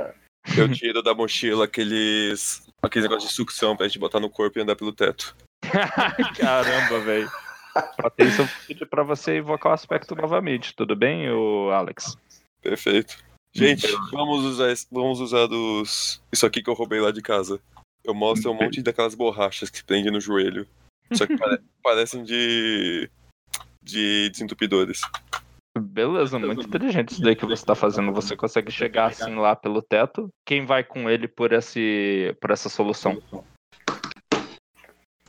Eu 0.58 0.72
tiro 0.72 1.02
da 1.02 1.14
mochila 1.14 1.66
aqueles. 1.66 2.68
aqueles 2.82 3.08
negócios 3.08 3.30
de 3.32 3.36
sucção 3.36 3.76
pra 3.78 3.88
gente 3.88 4.00
botar 4.00 4.20
no 4.20 4.30
corpo 4.30 4.58
e 4.60 4.62
andar 4.62 4.76
pelo 4.76 4.92
teto. 4.94 5.36
Caramba, 6.38 7.00
velho. 7.00 7.30
Isso, 8.18 8.42
eu 8.42 8.46
vou 8.46 8.56
pedir 8.68 8.86
pra 8.86 9.04
você 9.04 9.38
invocar 9.38 9.72
o 9.72 9.76
aspecto 9.76 10.16
novamente, 10.16 10.76
tudo 10.76 10.96
bem, 10.96 11.30
ô 11.32 11.70
Alex? 11.72 12.18
Perfeito. 12.62 13.18
Gente, 13.54 13.88
vamos 14.12 14.44
usar, 14.46 14.74
vamos 14.92 15.20
usar 15.20 15.48
dos. 15.48 16.22
Isso 16.32 16.46
aqui 16.46 16.62
que 16.62 16.70
eu 16.70 16.74
roubei 16.74 17.00
lá 17.00 17.12
de 17.12 17.22
casa. 17.22 17.60
Eu 18.04 18.14
mostro 18.14 18.52
um 18.52 18.54
monte 18.54 18.82
daquelas 18.82 19.16
borrachas 19.16 19.70
que 19.70 19.84
prende 19.84 20.12
no 20.12 20.22
joelho. 20.22 20.68
Só 21.14 21.26
que 21.26 21.36
pare- 21.38 21.60
parecem 21.84 22.24
de. 22.24 23.10
de 23.84 24.30
desentupidores. 24.30 25.02
Beleza, 25.78 26.38
muito 26.38 26.68
inteligente 26.68 27.12
isso 27.12 27.22
daí 27.22 27.36
que 27.36 27.46
você 27.46 27.66
tá 27.66 27.74
fazendo. 27.74 28.12
Você 28.14 28.36
consegue 28.36 28.72
chegar 28.72 29.08
assim 29.08 29.36
lá 29.36 29.56
pelo 29.56 29.82
teto. 29.82 30.30
Quem 30.46 30.66
vai 30.66 30.84
com 30.84 31.10
ele 31.10 31.28
por, 31.28 31.54
esse, 31.54 32.36
por 32.42 32.52
essa 32.52 32.70
solução? 32.70 33.22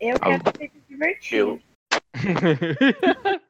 Eu 0.01 0.19
quero 0.19 0.43
ser 0.57 0.73
divertido. 0.89 1.61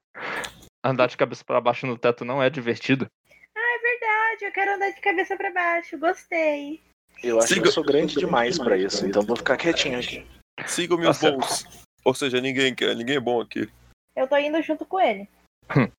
Andar 0.85 1.07
de 1.09 1.16
cabeça 1.16 1.44
pra 1.44 1.61
baixo 1.61 1.87
no 1.87 1.98
teto 1.98 2.24
não 2.24 2.42
é 2.42 2.48
divertido. 2.48 3.07
É 3.29 3.79
verdade, 3.79 4.44
eu 4.44 4.53
quero 4.53 4.74
andar 4.74 4.90
de 4.90 5.00
cabeça 5.00 5.37
pra 5.37 5.53
baixo. 5.53 5.98
Gostei. 5.98 6.81
Eu 7.22 7.38
acho 7.38 7.48
que 7.48 7.55
Siga- 7.55 7.66
eu 7.68 7.72
sou 7.72 7.85
grande 7.85 8.16
demais 8.18 8.59
pra 8.59 8.76
isso, 8.79 9.07
então 9.07 9.22
vou 9.22 9.37
ficar 9.37 9.57
quietinho 9.59 9.98
aqui. 9.98 10.26
Sigam 10.66 10.96
meus 10.96 11.18
Tá 11.18 11.29
certo. 11.29 11.38
bons. 11.40 11.85
Ou 12.05 12.14
seja, 12.14 12.40
ninguém 12.40 12.74
quer, 12.74 12.96
ninguém 12.96 13.16
é 13.16 13.20
bom 13.20 13.40
aqui. 13.42 13.68
Eu 14.16 14.26
tô 14.26 14.37
indo 14.38 14.61
junto 14.62 14.87
com 14.87 14.98
ele. 14.98 15.29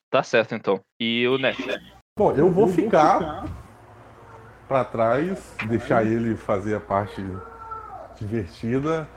Tá 0.09 0.23
certo 0.23 0.55
então. 0.55 0.79
E 0.99 1.27
o 1.27 1.37
Nef? 1.37 1.59
Bom, 2.17 2.33
eu 2.33 2.51
vou 2.51 2.67
ficar 2.67 3.45
pra 4.67 4.83
trás, 4.83 5.55
deixar 5.67 6.05
ele 6.05 6.35
fazer 6.35 6.75
a 6.75 6.79
parte 6.79 7.21
divertida, 8.19 9.07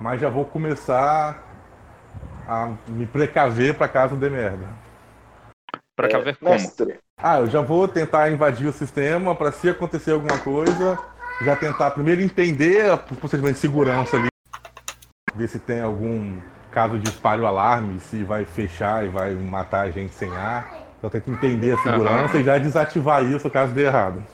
mas 0.00 0.20
já 0.20 0.28
vou 0.30 0.44
começar 0.46 1.51
a 2.46 2.72
me 2.88 3.06
precaver 3.06 3.74
pra 3.74 3.88
caso 3.88 4.16
dê 4.16 4.28
merda. 4.28 4.66
Cá 5.96 6.18
É, 6.18 6.34
como. 6.34 6.50
mestre, 6.50 6.98
Ah, 7.16 7.38
eu 7.38 7.46
já 7.48 7.60
vou 7.60 7.86
tentar 7.86 8.30
invadir 8.30 8.66
o 8.66 8.72
sistema 8.72 9.34
para 9.34 9.52
se 9.52 9.68
acontecer 9.68 10.12
alguma 10.12 10.38
coisa, 10.38 10.98
já 11.44 11.54
tentar 11.54 11.92
primeiro 11.92 12.20
entender 12.20 12.92
o 12.92 12.98
procedimento 13.16 13.54
de 13.54 13.60
segurança 13.60 14.16
ali, 14.16 14.28
ver 15.34 15.48
se 15.48 15.58
tem 15.58 15.80
algum 15.80 16.40
caso 16.72 16.98
de 16.98 17.08
espalho 17.08 17.46
alarme, 17.46 18.00
se 18.00 18.24
vai 18.24 18.44
fechar 18.44 19.04
e 19.04 19.08
vai 19.08 19.34
matar 19.34 19.82
a 19.82 19.90
gente 19.90 20.14
sem 20.14 20.30
ar. 20.36 20.66
Então 20.98 21.08
eu 21.08 21.10
tento 21.10 21.30
entender 21.30 21.72
a 21.72 21.78
segurança 21.78 22.38
e 22.38 22.44
já 22.44 22.58
desativar 22.58 23.24
isso 23.24 23.48
caso 23.50 23.72
dê 23.72 23.84
errado. 23.84 24.24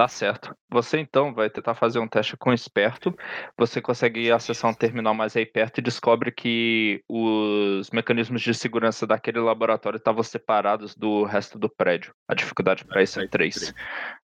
Tá 0.00 0.08
certo. 0.08 0.56
Você 0.70 0.98
então 0.98 1.34
vai 1.34 1.50
tentar 1.50 1.74
fazer 1.74 1.98
um 1.98 2.08
teste 2.08 2.34
com 2.34 2.48
o 2.48 2.54
esperto. 2.54 3.14
Você 3.58 3.82
consegue 3.82 4.32
acessar 4.32 4.70
um 4.70 4.74
terminal 4.74 5.12
mais 5.12 5.36
aí 5.36 5.44
perto 5.44 5.76
e 5.76 5.82
descobre 5.82 6.32
que 6.32 7.02
os 7.06 7.90
mecanismos 7.90 8.40
de 8.40 8.54
segurança 8.54 9.06
daquele 9.06 9.38
laboratório 9.40 9.98
estavam 9.98 10.22
separados 10.22 10.96
do 10.96 11.24
resto 11.24 11.58
do 11.58 11.68
prédio. 11.68 12.14
A 12.26 12.34
dificuldade 12.34 12.82
para 12.82 13.02
isso 13.02 13.20
é 13.20 13.28
3. 13.28 13.74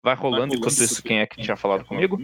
Vai 0.00 0.14
rolando 0.14 0.54
enquanto 0.54 0.78
isso 0.78 1.02
quem 1.02 1.18
é 1.18 1.26
que 1.26 1.42
tinha 1.42 1.56
falado 1.56 1.84
comigo? 1.84 2.20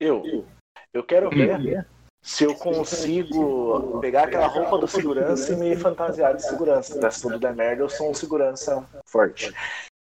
eu. 0.00 0.46
Eu 0.90 1.04
quero 1.04 1.28
ver 1.28 1.86
se 2.22 2.44
eu 2.44 2.54
consigo 2.54 4.00
pegar 4.00 4.28
aquela 4.28 4.46
roupa 4.46 4.78
do 4.78 4.88
segurança 4.88 5.52
e 5.52 5.56
me 5.56 5.76
fantasiar 5.76 6.34
de 6.34 6.42
segurança. 6.42 7.10
Se 7.10 7.20
tudo 7.20 7.38
der 7.38 7.54
merda, 7.54 7.82
eu 7.82 7.88
sou 7.90 8.10
um 8.10 8.14
segurança 8.14 8.82
forte. 9.04 9.52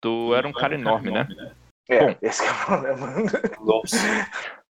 Tu 0.01 0.33
era 0.37 0.47
um 0.47 0.53
cara 0.53 0.77
enorme, 0.77 1.11
né? 1.11 1.27
É, 1.93 2.07
Bom. 2.07 2.17
esse 2.23 2.43
que 2.43 2.49
é 2.49 2.53
o 2.53 2.65
problema. 2.65 3.15
Nossa. 3.61 3.97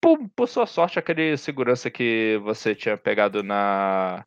Por, 0.00 0.18
por 0.34 0.48
sua 0.48 0.66
sorte, 0.66 0.98
aquele 0.98 1.36
segurança 1.36 1.88
que 1.90 2.40
você 2.42 2.74
tinha 2.74 2.96
pegado 2.96 3.42
na. 3.42 4.24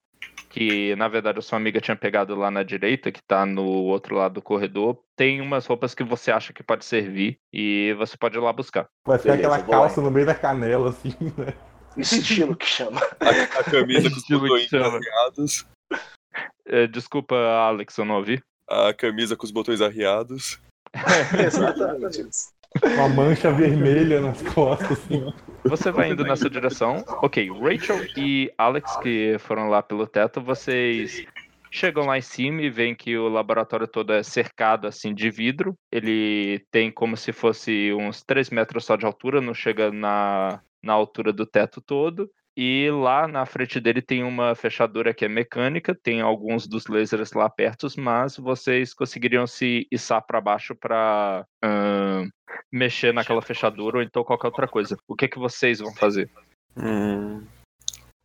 Que 0.50 0.96
na 0.96 1.08
verdade 1.08 1.38
a 1.38 1.42
sua 1.42 1.58
amiga 1.58 1.82
tinha 1.82 1.96
pegado 1.96 2.34
lá 2.34 2.50
na 2.50 2.64
direita, 2.64 3.12
que 3.12 3.22
tá 3.22 3.46
no 3.46 3.66
outro 3.66 4.16
lado 4.16 4.36
do 4.36 4.42
corredor, 4.42 4.98
tem 5.16 5.42
umas 5.42 5.66
roupas 5.66 5.94
que 5.94 6.04
você 6.04 6.32
acha 6.32 6.54
que 6.54 6.64
pode 6.64 6.86
servir 6.86 7.38
e 7.54 7.94
você 7.98 8.18
pode 8.18 8.38
ir 8.38 8.42
lá 8.42 8.54
buscar. 8.54 8.88
Vai 9.06 9.20
ficar 9.20 9.34
Beleza, 9.34 9.56
aquela 9.56 9.82
calça 9.82 10.02
no 10.02 10.10
meio 10.10 10.26
da 10.26 10.34
canela, 10.34 10.90
assim, 10.90 11.14
né? 11.38 11.54
Estilo 11.98 12.56
que 12.56 12.66
chama. 12.66 13.02
A, 13.20 13.60
a 13.60 13.64
camisa 13.66 14.10
com 14.10 14.16
os 14.18 14.28
botões 14.28 14.74
arriados. 14.74 15.68
É, 16.66 16.88
desculpa, 16.88 17.36
Alex, 17.36 17.98
eu 17.98 18.06
não 18.06 18.16
ouvi. 18.16 18.42
A 18.70 18.94
camisa 18.94 19.36
com 19.36 19.46
os 19.46 19.52
botões 19.52 19.82
arriados. 19.82 20.60
Exatamente 21.46 22.22
isso. 22.22 22.57
Uma 22.96 23.10
mancha 23.10 23.52
vermelha 23.52 24.22
nas 24.22 24.42
costas, 24.42 24.92
assim. 24.92 25.34
Você 25.64 25.92
vai 25.92 26.12
indo 26.12 26.24
nessa 26.24 26.50
direção. 26.50 27.04
Ok, 27.22 27.50
Rachel 27.50 28.06
e 28.16 28.52
Alex, 28.58 28.96
que 28.98 29.38
foram 29.40 29.70
lá 29.70 29.82
pelo 29.82 30.08
teto, 30.08 30.42
vocês 30.42 31.26
chegam 31.72 32.06
lá 32.06 32.18
em 32.18 32.22
cima 32.22 32.62
e 32.62 32.70
veem 32.70 32.96
que 32.96 33.18
o 33.18 33.28
laboratório 33.28 33.88
todo 33.88 34.14
é 34.14 34.24
cercado 34.24 34.88
assim 34.88 35.14
de 35.14 35.30
vidro. 35.30 35.76
Ele 35.92 36.66
tem 36.72 36.92
como 36.92 37.18
se 37.18 37.32
fosse 37.32 37.94
uns 37.94 38.24
3 38.24 38.50
metros 38.50 38.86
só 38.86 38.96
de 38.96 39.06
altura, 39.06 39.42
não 39.42 39.54
chega 39.54 39.92
na, 39.92 40.62
na 40.82 40.94
altura 40.94 41.34
do 41.34 41.46
teto 41.46 41.82
todo. 41.82 42.30
E 42.60 42.90
lá 42.90 43.28
na 43.28 43.46
frente 43.46 43.80
dele 43.80 44.02
tem 44.02 44.24
uma 44.24 44.56
fechadura 44.56 45.14
que 45.14 45.24
é 45.24 45.28
mecânica, 45.28 45.94
tem 45.94 46.22
alguns 46.22 46.68
dos 46.68 46.88
lasers 46.88 47.32
lá 47.34 47.48
perto, 47.48 47.88
mas 47.98 48.36
vocês 48.36 48.96
conseguiriam 48.96 49.46
se 49.46 49.86
içar 49.92 50.26
para 50.26 50.42
baixo 50.42 50.74
para 50.76 51.46
mexer 52.72 53.14
naquela 53.14 53.44
fechadura 53.44 53.98
ou 53.98 54.04
então 54.04 54.24
qualquer 54.24 54.48
outra 54.48 54.68
coisa. 54.68 54.98
O 55.08 55.16
que 55.16 55.28
que 55.28 55.38
vocês 55.38 55.78
vão 55.80 55.94
fazer? 55.94 56.32
Hum. 56.76 57.46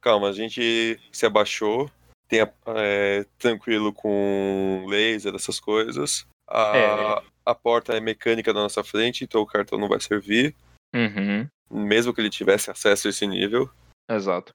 Calma, 0.00 0.30
a 0.30 0.32
gente 0.32 0.98
se 1.12 1.26
abaixou. 1.26 1.90
Tem 2.26 2.40
a- 2.40 2.50
é, 2.68 3.26
tranquilo 3.38 3.92
com 3.92 4.86
laser, 4.88 5.34
essas 5.34 5.60
coisas. 5.60 6.26
A, 6.48 6.76
É. 6.76 7.22
a 7.44 7.54
porta 7.54 7.92
é 7.92 8.00
mecânica 8.00 8.50
na 8.54 8.62
nossa 8.62 8.82
frente, 8.82 9.24
então 9.24 9.42
o 9.42 9.46
cartão 9.46 9.78
não 9.78 9.88
vai 9.88 10.00
servir. 10.00 10.54
Uhum, 10.94 11.46
Mesmo 11.70 12.12
que 12.14 12.20
ele 12.20 12.30
tivesse 12.30 12.70
acesso 12.70 13.08
a 13.08 13.10
esse 13.10 13.26
nível. 13.26 13.70
Exato. 14.10 14.52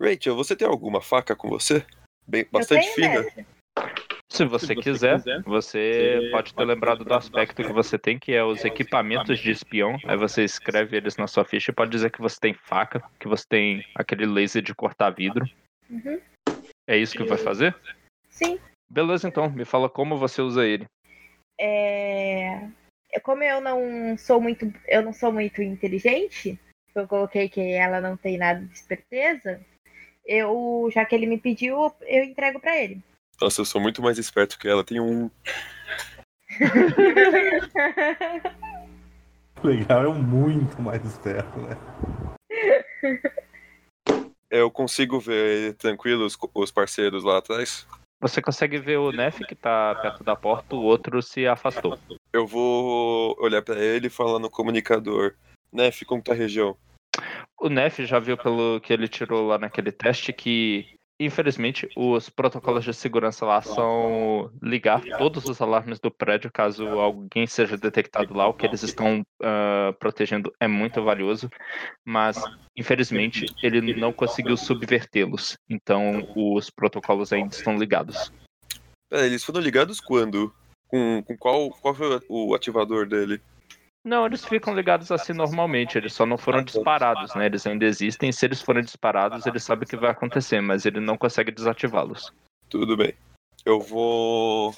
Rachel, 0.00 0.36
você 0.36 0.54
tem 0.54 0.68
alguma 0.68 1.00
faca 1.00 1.34
com 1.34 1.48
você? 1.48 1.84
Bem, 2.26 2.46
bastante 2.50 2.88
fina? 2.90 3.08
tenho 3.08 3.24
mestre. 3.24 3.46
Se 4.28 4.44
você, 4.44 4.74
quiser, 4.74 5.22
você 5.44 6.28
pode 6.30 6.52
ter 6.52 6.64
lembrado 6.64 7.04
do 7.04 7.14
aspecto 7.14 7.62
que 7.62 7.72
você 7.72 7.96
tem, 7.96 8.18
que 8.18 8.32
é 8.32 8.42
os 8.42 8.64
equipamentos 8.64 9.38
de 9.38 9.50
espião. 9.50 9.96
Aí 10.04 10.16
você 10.16 10.42
escreve 10.44 10.96
eles 10.96 11.16
na 11.16 11.26
sua 11.26 11.44
ficha 11.44 11.70
e 11.70 11.74
pode 11.74 11.90
dizer 11.90 12.10
que 12.10 12.20
você 12.20 12.38
tem 12.38 12.52
faca, 12.52 13.02
que 13.20 13.28
você 13.28 13.44
tem 13.48 13.84
aquele 13.94 14.26
laser 14.26 14.62
de 14.62 14.74
cortar 14.74 15.10
vidro. 15.10 15.46
Uhum. 15.88 16.20
É 16.86 16.96
isso 16.96 17.16
que 17.16 17.24
vai 17.24 17.38
fazer? 17.38 17.74
Sim. 18.28 18.58
Beleza, 18.90 19.28
então. 19.28 19.48
Me 19.48 19.64
fala 19.64 19.88
como 19.88 20.18
você 20.18 20.42
usa 20.42 20.66
ele. 20.66 20.86
É... 21.58 22.68
é 23.12 23.20
Como 23.22 23.42
eu 23.42 23.60
não 23.60 24.18
sou 24.18 24.40
muito. 24.40 24.72
Eu 24.86 25.02
não 25.02 25.12
sou 25.12 25.32
muito 25.32 25.62
inteligente, 25.62 26.58
eu 27.00 27.08
coloquei 27.08 27.48
que 27.48 27.60
ela 27.60 28.00
não 28.00 28.16
tem 28.16 28.38
nada 28.38 28.60
de 28.60 28.74
esperteza. 28.74 29.60
Eu, 30.24 30.88
já 30.92 31.04
que 31.04 31.14
ele 31.14 31.26
me 31.26 31.38
pediu, 31.38 31.92
eu 32.02 32.24
entrego 32.24 32.58
pra 32.58 32.76
ele. 32.76 33.00
Nossa, 33.40 33.60
eu 33.60 33.64
sou 33.64 33.80
muito 33.80 34.02
mais 34.02 34.18
esperto 34.18 34.58
que 34.58 34.68
ela. 34.68 34.82
Tem 34.82 35.00
um. 35.00 35.30
Legal, 39.62 40.04
é 40.04 40.08
um 40.08 40.22
muito 40.22 40.82
mais 40.82 41.04
esperto, 41.04 41.58
né? 41.60 41.76
Eu 44.50 44.70
consigo 44.70 45.18
ver 45.18 45.74
tranquilo 45.74 46.24
os, 46.24 46.38
os 46.54 46.70
parceiros 46.70 47.24
lá 47.24 47.38
atrás. 47.38 47.86
Você 48.20 48.40
consegue 48.40 48.78
ver 48.78 48.96
o 48.96 49.12
Nef 49.12 49.40
que 49.40 49.54
tá 49.54 49.94
perto 49.96 50.24
da 50.24 50.34
porta, 50.34 50.74
o 50.74 50.82
outro 50.82 51.22
se 51.22 51.46
afastou. 51.46 51.98
Eu 52.32 52.46
vou 52.46 53.36
olhar 53.38 53.62
pra 53.62 53.78
ele 53.78 54.06
e 54.06 54.10
falar 54.10 54.38
no 54.38 54.48
comunicador. 54.48 55.34
Nef, 55.72 56.04
como 56.04 56.22
tá 56.22 56.32
a 56.32 56.36
região? 56.36 56.76
O 57.58 57.68
Nef 57.68 58.04
já 58.04 58.18
viu 58.18 58.36
pelo 58.36 58.80
que 58.80 58.92
ele 58.92 59.08
tirou 59.08 59.46
lá 59.46 59.58
naquele 59.58 59.90
teste 59.90 60.32
que, 60.32 60.86
infelizmente, 61.18 61.88
os 61.96 62.28
protocolos 62.28 62.84
de 62.84 62.92
segurança 62.92 63.46
lá 63.46 63.62
são 63.62 64.50
ligar 64.62 65.02
todos 65.16 65.46
os 65.46 65.60
alarmes 65.60 65.98
do 65.98 66.10
prédio 66.10 66.50
caso 66.52 66.86
alguém 66.86 67.46
seja 67.46 67.76
detectado 67.76 68.34
lá. 68.34 68.46
O 68.46 68.54
que 68.54 68.66
eles 68.66 68.82
estão 68.82 69.22
ah, 69.42 69.94
protegendo 69.98 70.52
é 70.60 70.68
muito 70.68 71.02
valioso, 71.02 71.50
mas, 72.04 72.42
infelizmente, 72.76 73.46
ele 73.62 73.94
não 73.94 74.12
conseguiu 74.12 74.56
subvertê-los. 74.56 75.56
Então, 75.68 76.28
os 76.36 76.68
protocolos 76.68 77.32
ainda 77.32 77.54
estão 77.54 77.78
ligados. 77.78 78.30
Pera, 79.08 79.26
eles 79.26 79.42
foram 79.42 79.60
ligados 79.60 80.00
quando? 80.00 80.54
Com, 80.88 81.22
com 81.22 81.36
qual, 81.36 81.70
qual 81.70 81.94
foi 81.94 82.20
o 82.28 82.54
ativador 82.54 83.06
dele? 83.06 83.40
Não, 84.06 84.24
eles 84.24 84.44
ficam 84.44 84.72
ligados 84.72 85.10
assim 85.10 85.32
normalmente, 85.32 85.98
eles 85.98 86.12
só 86.12 86.24
não 86.24 86.38
foram 86.38 86.62
disparados, 86.62 87.34
né? 87.34 87.46
Eles 87.46 87.66
ainda 87.66 87.84
existem, 87.84 88.30
se 88.30 88.46
eles 88.46 88.62
forem 88.62 88.84
disparados, 88.84 89.44
ele 89.44 89.58
sabe 89.58 89.82
o 89.82 89.86
que 89.88 89.96
vai 89.96 90.12
acontecer, 90.12 90.60
mas 90.60 90.86
ele 90.86 91.00
não 91.00 91.18
consegue 91.18 91.50
desativá-los. 91.50 92.32
Tudo 92.68 92.96
bem. 92.96 93.12
Eu 93.64 93.80
vou. 93.80 94.72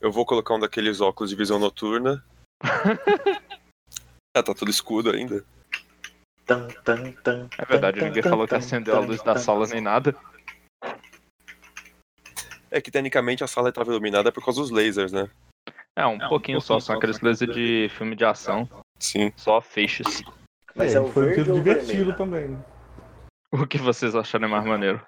Eu 0.00 0.10
vou 0.10 0.26
colocar 0.26 0.56
um 0.56 0.58
daqueles 0.58 1.00
óculos 1.00 1.30
de 1.30 1.36
visão 1.36 1.60
noturna. 1.60 2.24
ah, 4.34 4.42
tá 4.42 4.52
tudo 4.52 4.72
escuro 4.72 5.12
ainda. 5.12 5.44
Tan, 6.44 6.66
tan, 6.82 7.12
tan, 7.22 7.48
É 7.56 7.64
verdade, 7.64 8.02
ninguém 8.02 8.24
falou 8.24 8.48
que 8.48 8.56
acendeu 8.56 8.96
a 8.96 8.98
luz 8.98 9.22
da 9.22 9.38
sala 9.38 9.68
nem 9.68 9.80
nada. 9.80 10.12
É 12.68 12.80
que 12.80 12.90
tecnicamente 12.90 13.44
a 13.44 13.46
sala 13.46 13.68
estava 13.68 13.92
iluminada 13.92 14.32
por 14.32 14.44
causa 14.44 14.60
dos 14.60 14.72
lasers, 14.72 15.12
né? 15.12 15.30
É, 15.96 16.06
um 16.06 16.18
pouquinho 16.18 16.60
só, 16.60 16.80
são 16.80 16.96
aqueles 16.96 17.20
lasers 17.20 17.54
de 17.54 17.88
filme 17.90 18.16
de 18.16 18.24
ação, 18.24 18.68
Sim. 18.98 19.32
só 19.36 19.60
feixes. 19.60 20.22
Mas 20.74 20.94
é, 20.94 20.98
é 20.98 21.00
o 21.00 21.08
foi 21.08 21.28
um 21.28 21.54
divertido 21.54 21.62
vermelho? 21.62 22.16
também. 22.16 22.58
O 23.52 23.66
que 23.66 23.76
vocês 23.76 24.14
acharem 24.14 24.48
mais 24.48 24.64
maneiro? 24.64 25.04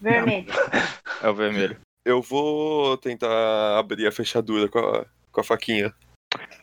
Vermelho. 0.00 0.46
É 1.22 1.30
o 1.30 1.34
vermelho. 1.34 1.80
Eu 2.04 2.20
vou 2.20 2.98
tentar 2.98 3.78
abrir 3.78 4.06
a 4.06 4.12
fechadura 4.12 4.68
com 4.68 4.78
a, 4.78 5.06
com 5.32 5.40
a 5.40 5.44
faquinha. 5.44 5.94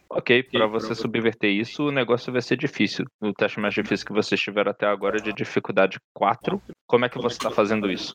Ok, 0.08 0.44
pra 0.44 0.68
você 0.68 0.94
subverter 0.94 1.50
isso, 1.50 1.88
o 1.88 1.92
negócio 1.92 2.32
vai 2.32 2.42
ser 2.42 2.56
difícil. 2.56 3.04
O 3.20 3.34
teste 3.34 3.60
mais 3.60 3.74
difícil 3.74 4.06
que 4.06 4.14
vocês 4.14 4.40
tiveram 4.40 4.70
até 4.70 4.86
agora 4.86 5.18
é 5.18 5.22
de 5.22 5.34
dificuldade 5.34 6.00
4. 6.14 6.62
Como 6.88 7.04
é 7.04 7.10
que 7.10 7.18
você 7.18 7.40
tá 7.40 7.50
fazendo 7.50 7.92
isso? 7.92 8.14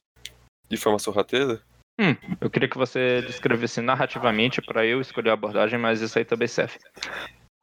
De 0.69 0.77
forma 0.77 1.01
sorrateira? 1.01 1.61
Eu 2.41 2.49
queria 2.49 2.69
que 2.69 2.79
você 2.79 3.23
descrevesse 3.23 3.81
narrativamente 3.81 4.63
pra 4.63 4.87
eu 4.87 5.01
escolher 5.01 5.31
a 5.31 5.33
abordagem, 5.33 5.79
mas 5.79 6.01
isso 6.01 6.19
aí 6.19 6.25
também 6.25 6.47
serve. 6.47 6.79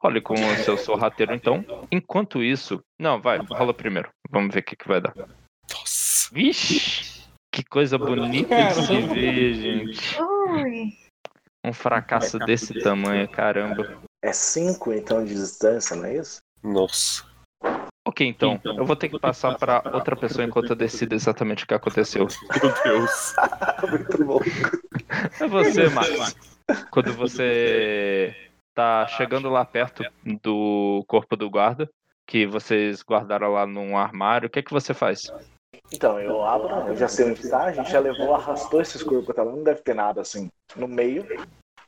Role 0.02 0.20
com 0.20 0.34
o 0.34 0.56
seu 0.56 0.76
sorrateiro, 0.76 1.34
então. 1.34 1.64
Enquanto 1.90 2.42
isso. 2.42 2.82
Não, 3.00 3.20
vai, 3.20 3.38
rola 3.38 3.72
primeiro. 3.72 4.10
Vamos 4.30 4.54
ver 4.54 4.60
o 4.60 4.62
que, 4.64 4.76
que 4.76 4.86
vai 4.86 5.00
dar. 5.00 5.14
Nossa. 5.16 6.28
Vixe! 6.32 7.24
Que 7.50 7.64
coisa 7.64 7.96
bonita 7.96 8.54
de 8.54 8.74
se 8.74 9.00
ver, 9.00 9.54
gente. 9.54 10.18
Um 11.64 11.72
fracasso 11.72 12.38
desse 12.40 12.78
tamanho, 12.80 13.26
caramba. 13.28 14.02
É 14.22 14.32
5 14.32 14.92
então 14.92 15.24
de 15.24 15.34
distância, 15.34 15.96
não 15.96 16.04
é 16.04 16.16
isso? 16.18 16.40
Nossa. 16.62 17.24
Ok, 18.06 18.24
então, 18.24 18.60
eu 18.64 18.84
vou 18.84 18.94
ter 18.94 19.08
que 19.08 19.18
passar 19.18 19.58
pra 19.58 19.82
outra 19.92 20.14
pessoa 20.14 20.44
enquanto 20.44 20.70
eu 20.70 20.76
decido 20.76 21.12
exatamente 21.12 21.64
o 21.64 21.66
que 21.66 21.74
aconteceu. 21.74 22.28
Meu 22.62 22.72
Deus. 22.84 23.34
Muito 23.90 24.22
bom. 24.24 24.40
É 25.40 25.48
você, 25.48 25.88
Max. 25.88 26.36
Quando 26.92 27.12
você 27.14 28.32
tá 28.72 29.08
chegando 29.08 29.50
lá 29.50 29.64
perto 29.64 30.04
do 30.40 31.04
corpo 31.08 31.36
do 31.36 31.50
guarda, 31.50 31.90
que 32.24 32.46
vocês 32.46 33.02
guardaram 33.02 33.52
lá 33.52 33.66
num 33.66 33.98
armário, 33.98 34.46
o 34.46 34.50
que 34.50 34.60
é 34.60 34.62
que 34.62 34.72
você 34.72 34.94
faz? 34.94 35.32
Então, 35.92 36.20
eu 36.20 36.44
abro, 36.44 36.88
eu 36.88 36.96
já 36.96 37.08
sei 37.08 37.32
onde 37.32 37.50
tá, 37.50 37.64
a 37.64 37.72
gente 37.72 37.90
já 37.90 37.98
levou, 37.98 38.36
arrastou 38.36 38.80
esses 38.80 39.02
corpos 39.02 39.30
até 39.30 39.42
lá, 39.42 39.50
não 39.50 39.64
deve 39.64 39.82
ter 39.82 39.94
nada 39.94 40.20
assim 40.20 40.48
no 40.76 40.86
meio. 40.86 41.26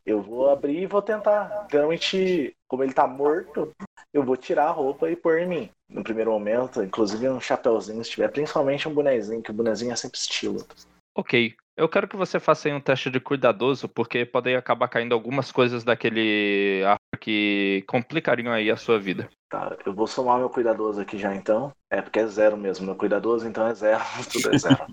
Eu 0.04 0.20
vou 0.20 0.50
abrir 0.50 0.82
e 0.82 0.86
vou 0.86 1.00
tentar. 1.00 1.68
Geralmente, 1.70 2.56
como 2.66 2.82
ele 2.82 2.92
tá 2.92 3.06
morto, 3.06 3.72
eu 4.12 4.22
vou 4.22 4.36
tirar 4.36 4.66
a 4.66 4.72
roupa 4.72 5.10
e 5.10 5.16
pôr 5.16 5.38
em 5.38 5.48
mim. 5.48 5.70
No 5.88 6.02
primeiro 6.02 6.30
momento, 6.30 6.82
inclusive 6.82 7.28
um 7.28 7.40
chapéuzinho, 7.40 8.04
se 8.04 8.10
tiver, 8.10 8.28
principalmente 8.30 8.88
um 8.88 8.94
bonezinho, 8.94 9.42
que 9.42 9.50
o 9.50 9.54
bonezinho 9.54 9.92
é 9.92 9.96
sempre 9.96 10.18
estilo. 10.18 10.66
Ok. 11.14 11.54
Eu 11.76 11.88
quero 11.88 12.08
que 12.08 12.16
você 12.16 12.40
faça 12.40 12.68
aí 12.68 12.74
um 12.74 12.80
teste 12.80 13.08
de 13.08 13.20
cuidadoso, 13.20 13.88
porque 13.88 14.26
podem 14.26 14.56
acabar 14.56 14.88
caindo 14.88 15.12
algumas 15.12 15.52
coisas 15.52 15.84
daquele 15.84 16.82
arco 16.84 17.00
que 17.20 17.84
complicariam 17.86 18.52
aí 18.52 18.68
a 18.68 18.76
sua 18.76 18.98
vida. 18.98 19.30
Tá, 19.48 19.76
eu 19.86 19.94
vou 19.94 20.08
somar 20.08 20.38
meu 20.38 20.50
cuidadoso 20.50 21.00
aqui 21.00 21.16
já 21.16 21.34
então. 21.34 21.72
É 21.88 22.02
porque 22.02 22.18
é 22.18 22.26
zero 22.26 22.56
mesmo. 22.56 22.84
Meu 22.84 22.96
cuidadoso 22.96 23.46
então 23.46 23.66
é 23.66 23.74
zero. 23.74 24.02
Tudo 24.30 24.54
é 24.54 24.58
zero. 24.58 24.86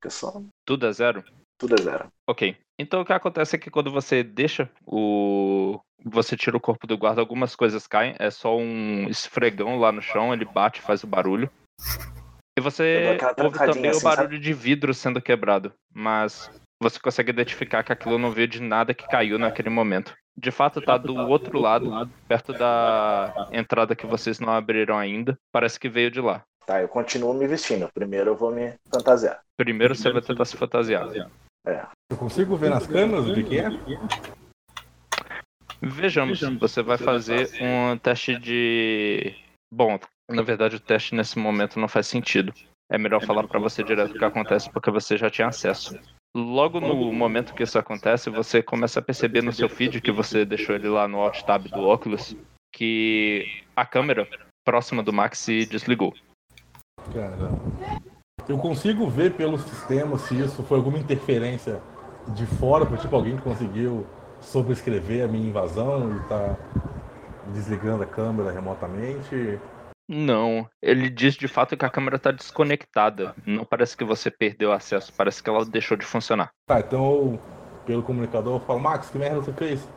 Só. 0.08 0.42
Tudo 0.64 0.86
é 0.86 0.92
zero? 0.92 1.22
Tudo 1.60 1.74
é 1.78 1.82
zero. 1.82 2.08
Ok. 2.26 2.56
Então 2.78 3.02
o 3.02 3.04
que 3.04 3.12
acontece 3.12 3.54
é 3.54 3.58
que 3.58 3.70
quando 3.70 3.90
você 3.90 4.22
deixa 4.22 4.68
o. 4.86 5.78
Você 6.02 6.34
tira 6.34 6.56
o 6.56 6.60
corpo 6.60 6.86
do 6.86 6.96
guarda, 6.96 7.20
algumas 7.20 7.54
coisas 7.54 7.86
caem. 7.86 8.16
É 8.18 8.30
só 8.30 8.56
um 8.56 9.06
esfregão 9.06 9.78
lá 9.78 9.92
no 9.92 10.00
chão, 10.00 10.32
ele 10.32 10.46
bate, 10.46 10.80
faz 10.80 11.04
o 11.04 11.06
barulho. 11.06 11.50
E 12.58 12.62
você 12.62 13.18
ouve 13.38 13.58
também 13.58 13.90
o 13.90 13.90
assim, 13.90 14.04
barulho 14.04 14.40
de 14.40 14.52
vidro 14.54 14.94
sendo 14.94 15.20
quebrado. 15.20 15.74
Mas 15.92 16.50
você 16.82 16.98
consegue 16.98 17.30
identificar 17.30 17.82
que 17.82 17.92
aquilo 17.92 18.18
não 18.18 18.30
veio 18.30 18.48
de 18.48 18.62
nada 18.62 18.94
que 18.94 19.06
caiu 19.06 19.38
naquele 19.38 19.68
momento. 19.68 20.14
De 20.34 20.50
fato, 20.50 20.80
tá 20.80 20.96
do 20.96 21.14
outro 21.14 21.58
lado, 21.58 22.10
perto 22.26 22.54
da 22.54 23.50
entrada 23.52 23.94
que 23.94 24.06
vocês 24.06 24.40
não 24.40 24.50
abriram 24.50 24.96
ainda. 24.96 25.38
Parece 25.52 25.78
que 25.78 25.90
veio 25.90 26.10
de 26.10 26.22
lá. 26.22 26.42
Tá, 26.64 26.80
eu 26.80 26.88
continuo 26.88 27.34
me 27.34 27.46
vestindo. 27.46 27.90
Primeiro 27.92 28.30
eu 28.30 28.36
vou 28.36 28.50
me 28.50 28.72
fantasiar. 28.90 29.40
Primeiro 29.58 29.94
você 29.94 30.10
vai 30.10 30.22
tentar 30.22 30.46
se 30.46 30.56
fantasiar. 30.56 31.06
Eu 31.64 32.16
consigo 32.16 32.56
ver 32.56 32.70
nas 32.70 32.86
câmeras 32.86 33.28
o 33.28 33.34
que, 33.34 33.58
é? 33.58 33.68
Vejamos, 35.82 36.40
você 36.58 36.82
vai 36.82 36.98
fazer 36.98 37.50
um 37.60 37.96
teste 37.96 38.38
de. 38.38 39.34
Bom, 39.72 39.98
na 40.28 40.42
verdade 40.42 40.76
o 40.76 40.80
teste 40.80 41.14
nesse 41.14 41.38
momento 41.38 41.78
não 41.78 41.88
faz 41.88 42.06
sentido. 42.06 42.52
É 42.90 42.98
melhor 42.98 43.24
falar 43.24 43.46
pra 43.46 43.60
você 43.60 43.84
direto 43.84 44.14
o 44.14 44.18
que 44.18 44.24
acontece 44.24 44.68
porque 44.70 44.90
você 44.90 45.16
já 45.16 45.30
tinha 45.30 45.48
acesso. 45.48 45.98
Logo 46.36 46.80
no 46.80 47.12
momento 47.12 47.54
que 47.54 47.62
isso 47.62 47.78
acontece, 47.78 48.30
você 48.30 48.62
começa 48.62 49.00
a 49.00 49.02
perceber 49.02 49.42
no 49.42 49.52
seu 49.52 49.68
feed 49.68 50.00
que 50.00 50.12
você 50.12 50.44
deixou 50.44 50.74
ele 50.74 50.88
lá 50.88 51.08
no 51.08 51.20
Alt 51.20 51.42
Tab 51.42 51.66
do 51.68 51.88
Oculus 51.88 52.36
que 52.72 53.64
a 53.74 53.84
câmera 53.84 54.28
próxima 54.64 55.02
do 55.02 55.12
Max 55.12 55.38
se 55.38 55.66
desligou. 55.66 56.14
Cara, 57.12 57.36
eu 58.50 58.58
consigo 58.58 59.08
ver 59.08 59.34
pelo 59.34 59.56
sistema 59.58 60.18
se 60.18 60.38
isso 60.38 60.62
foi 60.64 60.76
alguma 60.76 60.98
interferência 60.98 61.80
de 62.34 62.44
fora, 62.46 62.84
por 62.84 62.98
tipo 62.98 63.14
alguém 63.14 63.36
que 63.36 63.42
conseguiu 63.42 64.04
sobrescrever 64.40 65.24
a 65.24 65.28
minha 65.28 65.48
invasão 65.48 66.16
e 66.16 66.20
tá 66.28 66.56
desligando 67.54 68.02
a 68.02 68.06
câmera 68.06 68.50
remotamente. 68.50 69.60
Não, 70.08 70.68
ele 70.82 71.08
diz 71.08 71.34
de 71.34 71.46
fato 71.46 71.76
que 71.76 71.84
a 71.84 71.90
câmera 71.90 72.18
tá 72.18 72.32
desconectada. 72.32 73.34
Não 73.46 73.64
parece 73.64 73.96
que 73.96 74.02
você 74.02 74.28
perdeu 74.28 74.72
acesso, 74.72 75.12
parece 75.16 75.40
que 75.40 75.48
ela 75.48 75.64
deixou 75.64 75.96
de 75.96 76.04
funcionar. 76.04 76.50
Tá, 76.66 76.80
então 76.80 77.04
eu, 77.04 77.40
pelo 77.86 78.02
comunicador 78.02 78.56
eu 78.56 78.66
falo, 78.66 78.80
Max, 78.80 79.10
que 79.10 79.18
merda 79.18 79.40
você 79.40 79.52
fez? 79.52 79.88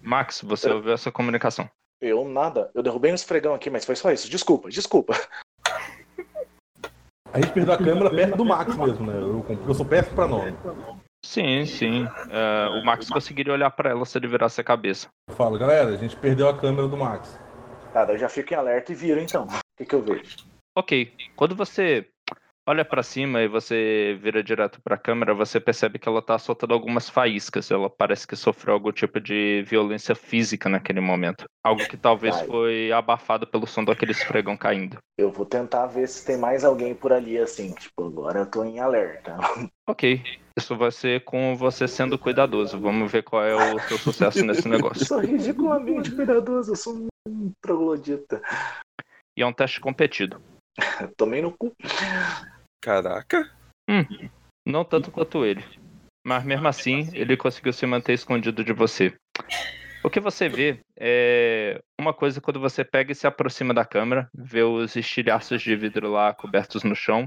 Max, 0.00 0.40
você 0.42 0.70
ouviu 0.70 0.92
essa 0.92 1.10
comunicação? 1.10 1.68
Eu 2.00 2.28
nada. 2.28 2.70
Eu 2.72 2.82
derrubei 2.82 3.10
um 3.10 3.16
esfregão 3.16 3.54
aqui, 3.54 3.68
mas 3.68 3.84
foi 3.84 3.96
só 3.96 4.12
isso. 4.12 4.30
Desculpa, 4.30 4.68
desculpa. 4.68 5.14
A 7.32 7.40
gente 7.40 7.52
perdeu 7.52 7.74
a 7.74 7.78
câmera 7.78 8.10
perto 8.10 8.36
do 8.36 8.44
Max 8.44 8.76
mesmo, 8.76 9.06
né? 9.06 9.18
Eu, 9.18 9.44
eu 9.66 9.74
sou 9.74 9.84
péssimo 9.84 10.14
pra 10.14 10.26
nome. 10.26 10.54
Sim, 11.24 11.66
sim. 11.66 12.08
É, 12.30 12.68
o 12.80 12.84
Max 12.84 13.08
conseguiria 13.10 13.52
olhar 13.52 13.70
pra 13.70 13.90
ela 13.90 14.04
se 14.04 14.16
ele 14.16 14.28
virasse 14.28 14.60
a 14.60 14.64
cabeça. 14.64 15.08
Eu 15.28 15.34
falo, 15.34 15.58
galera, 15.58 15.90
a 15.90 15.96
gente 15.96 16.16
perdeu 16.16 16.48
a 16.48 16.56
câmera 16.56 16.88
do 16.88 16.96
Max. 16.96 17.38
Tá, 17.92 18.04
daí 18.04 18.16
eu 18.16 18.20
já 18.20 18.28
fico 18.28 18.52
em 18.52 18.56
alerta 18.56 18.92
e 18.92 18.94
viro 18.94 19.20
então. 19.20 19.44
O 19.44 19.60
que, 19.76 19.84
que 19.84 19.94
eu 19.94 20.02
vejo? 20.02 20.36
Ok. 20.76 21.12
Quando 21.36 21.54
você 21.54 22.08
olha 22.68 22.84
pra 22.84 23.02
cima 23.02 23.40
e 23.40 23.48
você 23.48 24.18
vira 24.20 24.42
direto 24.42 24.78
pra 24.82 24.98
câmera, 24.98 25.32
você 25.32 25.58
percebe 25.58 25.98
que 25.98 26.06
ela 26.06 26.20
tá 26.20 26.38
soltando 26.38 26.74
algumas 26.74 27.08
faíscas. 27.08 27.70
Ela 27.70 27.88
parece 27.88 28.26
que 28.26 28.36
sofreu 28.36 28.74
algum 28.74 28.92
tipo 28.92 29.18
de 29.18 29.64
violência 29.66 30.14
física 30.14 30.68
naquele 30.68 31.00
momento. 31.00 31.46
Algo 31.64 31.88
que 31.88 31.96
talvez 31.96 32.36
Ai. 32.36 32.46
foi 32.46 32.92
abafado 32.92 33.46
pelo 33.46 33.66
som 33.66 33.82
daquele 33.82 34.12
esfregão 34.12 34.54
caindo. 34.54 34.98
Eu 35.18 35.32
vou 35.32 35.46
tentar 35.46 35.86
ver 35.86 36.06
se 36.06 36.26
tem 36.26 36.36
mais 36.36 36.62
alguém 36.62 36.94
por 36.94 37.10
ali, 37.10 37.38
assim. 37.38 37.72
Tipo, 37.72 38.06
agora 38.06 38.40
eu 38.40 38.46
tô 38.46 38.62
em 38.64 38.78
alerta. 38.80 39.36
Ok. 39.88 40.20
Isso 40.54 40.76
vai 40.76 40.90
ser 40.90 41.24
com 41.24 41.56
você 41.56 41.88
sendo 41.88 42.18
cuidadoso. 42.18 42.78
Vamos 42.78 43.10
ver 43.10 43.22
qual 43.22 43.42
é 43.42 43.54
o 43.54 43.78
seu 43.80 43.96
sucesso 43.96 44.44
nesse 44.44 44.66
Eu 44.66 44.72
negócio. 44.76 45.06
sou 45.06 45.18
ridiculamente 45.18 46.10
cuidadoso, 46.10 46.72
eu 46.72 46.76
sou 46.76 47.08
um 47.26 47.50
troglodita. 47.62 48.42
E 49.34 49.40
é 49.40 49.46
um 49.46 49.52
teste 49.52 49.80
competido. 49.80 50.42
Tomei 51.16 51.40
no 51.40 51.52
cu. 51.56 51.74
Caraca. 52.80 53.50
Não 54.66 54.84
tanto 54.84 55.10
quanto 55.10 55.44
ele. 55.44 55.64
Mas 56.26 56.44
mesmo 56.44 56.68
assim, 56.68 57.08
ele 57.14 57.36
conseguiu 57.36 57.72
se 57.72 57.86
manter 57.86 58.12
escondido 58.12 58.62
de 58.62 58.72
você. 58.72 59.14
O 60.04 60.10
que 60.10 60.20
você 60.20 60.48
vê 60.48 60.78
é 60.98 61.80
uma 62.00 62.14
coisa 62.14 62.40
quando 62.40 62.60
você 62.60 62.84
pega 62.84 63.12
e 63.12 63.14
se 63.14 63.26
aproxima 63.26 63.74
da 63.74 63.84
câmera, 63.84 64.28
vê 64.32 64.62
os 64.62 64.94
estilhaços 64.94 65.60
de 65.60 65.74
vidro 65.74 66.10
lá 66.10 66.32
cobertos 66.32 66.84
no 66.84 66.94
chão, 66.94 67.26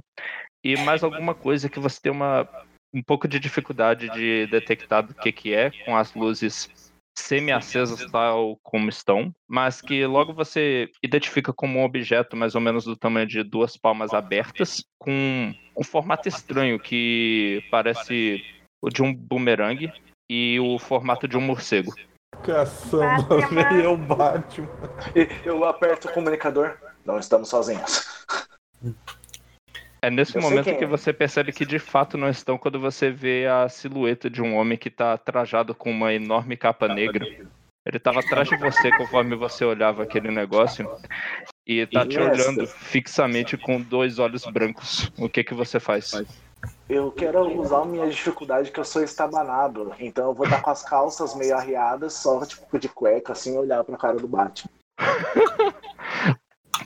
e 0.63 0.77
mais 0.77 1.03
alguma 1.03 1.35
coisa 1.35 1.69
que 1.69 1.79
você 1.79 1.99
tem 2.01 2.11
uma, 2.11 2.47
um 2.93 3.01
pouco 3.01 3.27
de 3.27 3.39
dificuldade 3.39 4.09
de 4.11 4.47
detectar 4.47 5.05
do 5.05 5.13
que, 5.13 5.31
que 5.31 5.53
é, 5.53 5.71
com 5.83 5.97
as 5.97 6.13
luzes 6.13 6.90
semi-acesas 7.21 8.09
tal 8.11 8.57
como 8.63 8.89
estão, 8.89 9.33
mas 9.47 9.81
que 9.81 10.05
logo 10.05 10.33
você 10.33 10.89
identifica 11.03 11.53
como 11.53 11.79
um 11.79 11.83
objeto 11.83 12.35
mais 12.35 12.55
ou 12.55 12.61
menos 12.61 12.83
do 12.83 12.95
tamanho 12.95 13.27
de 13.27 13.43
duas 13.43 13.77
palmas 13.77 14.13
abertas, 14.13 14.83
com 14.99 15.53
um 15.77 15.83
formato 15.83 16.27
estranho 16.27 16.79
que 16.79 17.63
parece 17.69 18.41
o 18.81 18.89
de 18.89 19.01
um 19.03 19.13
bumerangue 19.13 19.91
e 20.29 20.59
o 20.59 20.79
formato 20.79 21.27
de 21.27 21.37
um 21.37 21.41
morcego. 21.41 21.93
Caçamba, 22.43 23.23
Batman. 23.23 23.69
veio 23.69 23.91
o 23.91 23.97
Batman. 23.97 24.69
Eu 25.45 25.63
aperto 25.65 26.07
o 26.07 26.13
comunicador. 26.13 26.77
Não 27.05 27.19
estamos 27.19 27.49
sozinhos. 27.49 28.25
É 30.03 30.09
nesse 30.09 30.35
Eu 30.35 30.41
momento 30.41 30.75
que 30.75 30.83
é. 30.83 30.87
você 30.87 31.13
percebe 31.13 31.51
que 31.51 31.63
de 31.63 31.77
fato 31.77 32.17
não 32.17 32.27
estão 32.27 32.57
quando 32.57 32.79
você 32.79 33.11
vê 33.11 33.45
a 33.45 33.69
silhueta 33.69 34.29
de 34.29 34.41
um 34.41 34.55
homem 34.55 34.77
que 34.77 34.87
está 34.87 35.15
trajado 35.15 35.75
com 35.75 35.91
uma 35.91 36.11
enorme 36.11 36.57
capa 36.57 36.87
negra. 36.87 37.25
Ele 37.85 37.97
estava 37.97 38.19
atrás 38.19 38.47
de 38.49 38.57
você 38.57 38.91
conforme 38.97 39.35
você 39.35 39.63
olhava 39.63 40.03
aquele 40.03 40.29
negócio 40.31 40.89
e 41.65 41.85
tá 41.85 42.05
te 42.05 42.19
olhando 42.19 42.65
fixamente 42.67 43.57
com 43.57 43.79
dois 43.79 44.17
olhos 44.17 44.43
brancos. 44.45 45.11
O 45.17 45.29
que 45.29 45.43
que 45.43 45.53
você 45.53 45.79
faz? 45.79 46.23
Eu 46.89 47.11
quero 47.11 47.59
usar 47.59 47.81
a 47.81 47.85
minha 47.85 48.07
dificuldade 48.07 48.71
que 48.71 48.79
eu 48.79 48.85
sou 48.85 49.03
estabanado. 49.03 49.93
Então 49.99 50.27
eu 50.27 50.33
vou 50.33 50.45
estar 50.45 50.61
com 50.61 50.69
as 50.69 50.83
calças 50.83 51.35
meio 51.35 51.55
arriadas, 51.55 52.13
só 52.13 52.43
tipo 52.45 52.77
de 52.79 52.89
cueca, 52.89 53.33
assim, 53.33 53.57
olhar 53.57 53.83
pra 53.83 53.97
cara 53.97 54.17
do 54.17 54.27
Batman. 54.27 54.69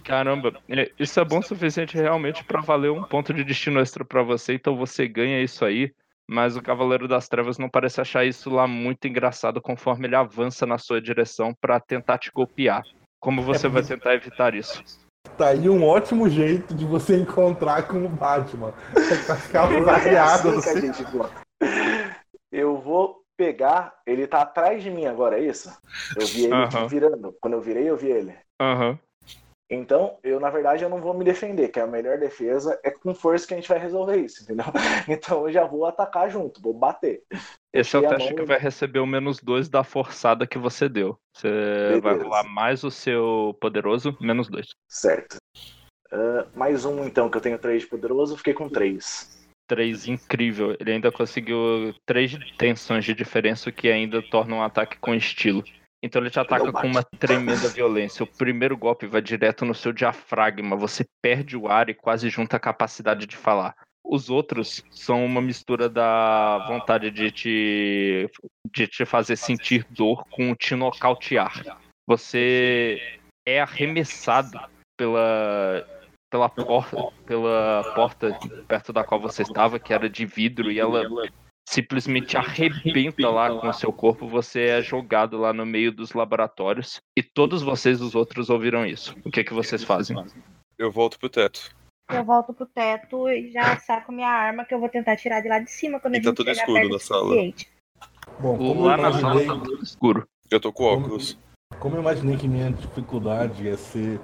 Caramba, 0.05 0.53
é, 0.69 0.91
isso 0.99 1.19
é 1.19 1.25
bom 1.25 1.39
o 1.39 1.43
suficiente 1.43 1.97
realmente 1.97 2.43
pra 2.43 2.61
valer 2.61 2.91
um 2.91 3.03
ponto 3.03 3.33
de 3.33 3.43
destino 3.43 3.79
extra 3.79 4.05
pra 4.05 4.21
você, 4.21 4.53
então 4.53 4.77
você 4.77 5.07
ganha 5.07 5.41
isso 5.41 5.65
aí. 5.65 5.91
Mas 6.27 6.55
o 6.55 6.61
Cavaleiro 6.61 7.07
das 7.07 7.27
Trevas 7.27 7.57
não 7.57 7.69
parece 7.69 8.01
achar 8.01 8.25
isso 8.25 8.49
lá 8.49 8.67
muito 8.67 9.07
engraçado 9.07 9.61
conforme 9.61 10.07
ele 10.07 10.15
avança 10.15 10.65
na 10.65 10.77
sua 10.77 10.99
direção 11.01 11.53
pra 11.59 11.79
tentar 11.79 12.17
te 12.17 12.31
golpear. 12.31 12.83
Como 13.19 13.41
você 13.41 13.67
vai 13.67 13.83
tentar 13.83 14.13
evitar 14.15 14.55
isso? 14.55 14.83
Tá 15.37 15.49
aí 15.49 15.67
um 15.69 15.83
ótimo 15.83 16.29
jeito 16.29 16.73
de 16.73 16.85
você 16.85 17.17
encontrar 17.17 17.87
com 17.87 18.05
o 18.05 18.09
Batman. 18.09 18.73
As 18.95 19.47
calças 19.47 19.87
arreadas. 19.87 20.45
É 20.45 20.57
assim 20.57 20.61
que 20.61 20.69
a 20.69 20.81
gente. 20.81 21.05
Eu 22.51 22.77
vou 22.77 23.21
pegar. 23.37 23.93
Ele 24.05 24.25
tá 24.25 24.41
atrás 24.41 24.81
de 24.81 24.89
mim 24.89 25.05
agora, 25.05 25.39
é 25.39 25.43
isso? 25.43 25.75
Eu 26.15 26.25
vi 26.25 26.45
ele 26.45 26.87
virando. 26.89 27.35
Quando 27.41 27.53
eu 27.53 27.61
virei, 27.61 27.89
eu 27.89 27.97
vi 27.97 28.07
ele. 28.07 28.35
Aham. 28.61 28.97
Então, 29.69 30.19
eu, 30.23 30.39
na 30.39 30.49
verdade, 30.49 30.83
eu 30.83 30.89
não 30.89 31.01
vou 31.01 31.13
me 31.13 31.25
defender, 31.25 31.69
que 31.69 31.79
a 31.79 31.87
melhor 31.87 32.19
defesa 32.19 32.79
é 32.83 32.91
com 32.91 33.15
força 33.15 33.47
que 33.47 33.53
a 33.53 33.57
gente 33.57 33.69
vai 33.69 33.79
resolver 33.79 34.17
isso, 34.17 34.43
entendeu? 34.43 34.65
Então 35.09 35.47
eu 35.47 35.53
já 35.53 35.65
vou 35.65 35.85
atacar 35.85 36.29
junto, 36.29 36.61
vou 36.61 36.73
bater. 36.73 37.23
Esse 37.73 37.95
é 37.95 37.99
o 37.99 38.07
teste 38.07 38.29
mão 38.29 38.35
que 38.35 38.45
vai 38.45 38.59
receber 38.59 38.99
o 38.99 39.07
menos 39.07 39.39
dois 39.41 39.67
da 39.67 39.83
forçada 39.83 40.47
que 40.47 40.57
você 40.57 40.87
deu. 40.87 41.17
Você 41.33 41.49
vai 42.01 42.13
Beleza. 42.13 42.23
rolar 42.23 42.43
mais 42.43 42.83
o 42.83 42.91
seu 42.91 43.57
poderoso, 43.59 44.15
menos 44.21 44.47
dois. 44.47 44.67
Certo. 44.87 45.37
Ah, 46.11 46.47
mais 46.55 46.85
um, 46.85 47.03
então, 47.03 47.29
que 47.29 47.37
eu 47.37 47.41
tenho 47.41 47.59
três 47.59 47.81
de 47.81 47.87
poderoso, 47.87 48.37
fiquei 48.37 48.53
com 48.53 48.69
três. 48.69 49.45
Três 49.67 50.07
incrível. 50.07 50.75
Ele 50.79 50.93
ainda 50.93 51.11
conseguiu 51.11 51.93
três 52.05 52.37
tensões 52.57 53.03
de 53.03 53.13
diferença, 53.13 53.69
o 53.69 53.73
que 53.73 53.89
ainda 53.89 54.21
torna 54.21 54.55
um 54.55 54.61
ataque 54.61 54.97
com 54.99 55.13
estilo. 55.13 55.63
Então 56.03 56.21
ele 56.21 56.29
te 56.29 56.39
ataca 56.39 56.71
com 56.71 56.87
uma 56.87 57.03
tremenda 57.03 57.67
violência. 57.69 58.23
O 58.23 58.27
primeiro 58.37 58.77
golpe 58.77 59.07
vai 59.07 59.21
direto 59.21 59.65
no 59.65 59.73
seu 59.73 59.91
diafragma. 59.91 60.75
Você 60.75 61.03
perde 61.21 61.57
o 61.57 61.67
ar 61.67 61.89
e 61.89 61.93
quase 61.93 62.29
junta 62.29 62.57
a 62.57 62.59
capacidade 62.59 63.25
de 63.25 63.35
falar. 63.35 63.75
Os 64.03 64.29
outros 64.29 64.83
são 64.91 65.25
uma 65.25 65.41
mistura 65.41 65.89
da 65.89 66.59
vontade 66.67 67.09
de 67.09 67.31
te, 67.31 68.29
de 68.71 68.87
te 68.87 69.03
fazer 69.03 69.35
sentir 69.35 69.83
dor 69.89 70.23
com 70.29 70.53
te 70.53 70.75
nocautear. 70.75 71.79
Você 72.07 73.19
é 73.47 73.59
arremessado 73.59 74.59
pela, 74.95 75.83
pela, 76.29 76.47
porta, 76.49 76.97
pela 77.25 77.93
porta 77.95 78.39
perto 78.67 78.93
da 78.93 79.03
qual 79.03 79.19
você 79.19 79.41
estava, 79.41 79.79
que 79.79 79.91
era 79.91 80.07
de 80.07 80.23
vidro, 80.23 80.71
e 80.71 80.79
ela 80.79 81.01
simplesmente 81.67 82.37
arrebenta 82.37 83.29
lá 83.29 83.49
com 83.49 83.67
o 83.67 83.73
seu 83.73 83.91
corpo. 83.91 84.27
Você 84.27 84.61
é 84.61 84.81
jogado 84.81 85.37
lá 85.37 85.51
no 85.51 85.65
meio 85.65 85.91
dos 85.91 86.13
laboratórios. 86.13 87.01
E 87.17 87.23
todos 87.23 87.61
vocês, 87.61 88.01
os 88.01 88.15
outros, 88.15 88.49
ouviram 88.49 88.85
isso. 88.85 89.15
O 89.25 89.31
que, 89.31 89.43
que 89.43 89.53
vocês 89.53 89.83
fazem? 89.83 90.15
Eu 90.77 90.91
volto 90.91 91.19
pro 91.19 91.29
teto. 91.29 91.75
Eu 92.11 92.23
volto 92.23 92.53
pro 92.53 92.67
teto 92.67 93.27
e 93.29 93.51
já 93.51 93.77
saco 93.79 94.11
minha 94.11 94.29
arma 94.29 94.63
que 94.63 94.73
eu 94.73 94.79
vou 94.79 94.89
tentar 94.89 95.15
tirar 95.15 95.41
de 95.41 95.49
lá 95.49 95.57
de 95.59 95.71
cima 95.71 95.99
quando 95.99 96.15
E 96.15 96.17
a 96.17 96.21
tá 96.21 96.29
gente 96.29 96.37
tudo 96.37 96.47
chegar 96.49 96.61
escuro 96.61 96.79
perto 96.79 96.89
na 96.89 96.95
o 96.95 96.99
sala. 96.99 97.35
Bom, 98.39 98.57
como 98.57 98.83
Lá 98.85 98.97
na 98.97 99.13
sala 99.13 99.45
tá 99.45 99.53
tudo 99.53 99.83
escuro. 99.83 100.27
Eu 100.51 100.59
tô 100.59 100.71
com 100.71 100.83
óculos. 100.83 101.39
como 101.79 101.95
eu 101.95 102.01
imaginei 102.01 102.37
que 102.37 102.47
minha 102.47 102.71
dificuldade 102.71 103.67
é 103.67 103.75
ser 103.75 104.19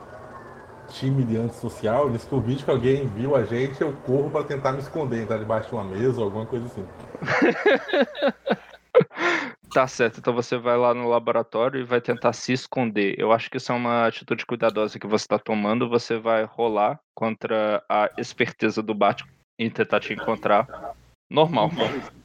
tímido 0.93 1.33
e 1.33 1.37
antissocial, 1.37 2.09
nesse 2.09 2.27
que 2.27 2.71
alguém 2.71 3.07
viu 3.07 3.35
a 3.35 3.43
gente, 3.43 3.81
eu 3.81 3.93
corro 4.05 4.29
pra 4.29 4.43
tentar 4.43 4.71
me 4.73 4.79
esconder, 4.79 5.23
entrar 5.23 5.37
debaixo 5.37 5.69
de 5.69 5.75
uma 5.75 5.83
mesa 5.83 6.19
ou 6.19 6.25
alguma 6.25 6.45
coisa 6.45 6.65
assim. 6.65 6.85
Tá 9.73 9.87
certo, 9.87 10.19
então 10.19 10.33
você 10.33 10.57
vai 10.57 10.77
lá 10.77 10.93
no 10.93 11.07
laboratório 11.07 11.79
e 11.79 11.85
vai 11.85 12.01
tentar 12.01 12.33
se 12.33 12.51
esconder. 12.51 13.15
Eu 13.17 13.31
acho 13.31 13.49
que 13.49 13.55
isso 13.55 13.71
é 13.71 13.75
uma 13.75 14.05
atitude 14.05 14.45
cuidadosa 14.45 14.99
que 14.99 15.07
você 15.07 15.25
tá 15.25 15.39
tomando. 15.39 15.87
Você 15.87 16.17
vai 16.17 16.43
rolar 16.43 16.99
contra 17.15 17.81
a 17.87 18.09
esperteza 18.17 18.83
do 18.83 18.93
Batman 18.93 19.31
e 19.57 19.69
tentar 19.69 20.01
te 20.01 20.11
encontrar. 20.11 20.67
Normal. 21.29 21.71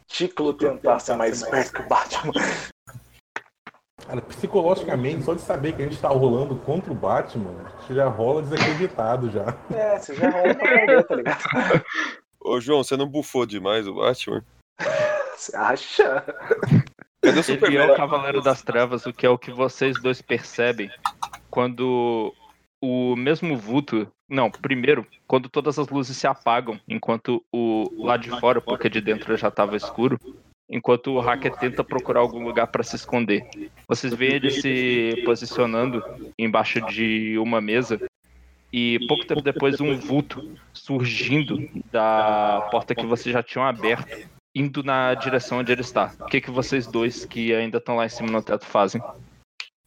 Ticlo 0.08 0.54
tentar 0.54 0.98
ser 0.98 1.14
mais 1.14 1.40
esperto 1.40 1.74
que 1.74 1.82
o 1.82 1.88
Batman. 1.88 2.32
Cara, 4.06 4.20
psicologicamente, 4.22 5.24
só 5.24 5.34
de 5.34 5.40
saber 5.40 5.74
que 5.74 5.82
a 5.82 5.84
gente 5.84 6.00
tá 6.00 6.08
rolando 6.08 6.54
contra 6.56 6.92
o 6.92 6.94
Batman, 6.94 7.50
a 7.64 7.80
gente 7.80 7.94
já 7.94 8.06
rola 8.06 8.42
desacreditado 8.42 9.30
já. 9.30 9.54
É, 9.74 9.98
você 9.98 10.14
já 10.14 10.30
rola 10.30 10.54
pra 10.54 10.68
perder, 10.68 11.04
tá 11.04 11.14
ligado? 11.16 11.84
Ô, 12.40 12.60
João, 12.60 12.84
você 12.84 12.96
não 12.96 13.08
bufou 13.08 13.44
demais 13.44 13.88
o 13.88 13.94
Batman? 13.94 14.44
Você 15.36 15.56
acha? 15.56 16.24
Cadê 17.20 17.28
o 17.28 17.30
Ele 17.30 17.40
é 17.40 17.42
Superman? 17.42 17.90
o 17.90 17.96
Cavaleiro 17.96 18.40
das 18.40 18.62
Trevas, 18.62 19.04
o 19.06 19.12
que 19.12 19.26
é 19.26 19.28
o 19.28 19.38
que 19.38 19.50
vocês 19.50 20.00
dois 20.00 20.22
percebem 20.22 20.88
quando 21.50 22.32
o 22.80 23.16
mesmo 23.16 23.56
vulto. 23.56 24.06
Não, 24.28 24.50
primeiro, 24.50 25.06
quando 25.26 25.48
todas 25.48 25.78
as 25.78 25.88
luzes 25.88 26.16
se 26.16 26.26
apagam, 26.26 26.80
enquanto 26.88 27.44
o 27.52 27.90
lá 28.04 28.16
de 28.16 28.30
fora, 28.40 28.60
porque 28.60 28.88
de 28.88 29.00
dentro 29.00 29.36
já 29.36 29.48
estava 29.48 29.76
escuro, 29.76 30.18
enquanto 30.68 31.12
o 31.12 31.20
hacker 31.20 31.54
tenta 31.56 31.84
procurar 31.84 32.20
algum 32.20 32.42
lugar 32.42 32.66
para 32.66 32.82
se 32.82 32.96
esconder. 32.96 33.46
Vocês 33.86 34.12
veem 34.12 34.34
ele 34.34 34.50
se 34.50 35.22
posicionando 35.24 36.02
embaixo 36.38 36.80
de 36.86 37.38
uma 37.38 37.60
mesa 37.60 38.00
e 38.72 38.98
pouco 39.06 39.26
tempo 39.26 39.40
depois 39.40 39.80
um 39.80 39.96
vulto 39.96 40.56
surgindo 40.72 41.68
da 41.90 42.68
porta 42.70 42.94
que 42.94 43.06
vocês 43.06 43.32
já 43.32 43.42
tinham 43.42 43.66
aberto, 43.66 44.28
indo 44.54 44.82
na 44.82 45.14
direção 45.14 45.58
onde 45.58 45.72
ele 45.72 45.82
está. 45.82 46.12
O 46.20 46.26
que, 46.26 46.40
que 46.40 46.50
vocês 46.50 46.86
dois 46.86 47.24
que 47.24 47.54
ainda 47.54 47.78
estão 47.78 47.96
lá 47.96 48.06
em 48.06 48.10
cima 48.10 48.30
no 48.30 48.42
teto 48.42 48.66
fazem? 48.66 49.00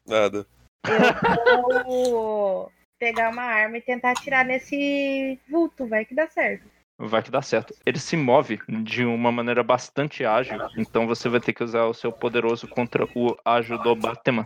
Nada. 0.07 0.45
Eu 0.87 1.83
vou 1.83 2.71
pegar 2.97 3.29
uma 3.31 3.43
arma 3.43 3.77
e 3.77 3.81
tentar 3.81 4.11
atirar 4.11 4.45
nesse 4.45 5.39
vulto, 5.49 5.85
vai 5.85 6.05
que 6.05 6.15
dá 6.15 6.27
certo. 6.27 6.65
Vai 7.01 7.23
que 7.23 7.31
dá 7.31 7.41
certo. 7.41 7.73
Ele 7.85 7.97
se 7.97 8.17
move 8.17 8.59
de 8.83 9.05
uma 9.05 9.31
maneira 9.31 9.63
bastante 9.63 10.25
ágil, 10.25 10.59
então 10.77 11.07
você 11.07 11.29
vai 11.29 11.39
ter 11.39 11.53
que 11.53 11.63
usar 11.63 11.85
o 11.85 11.93
seu 11.93 12.11
poderoso 12.11 12.67
contra 12.67 13.05
o 13.15 13.37
ágil 13.45 13.77
do 13.77 13.95
Batman. 13.95 14.45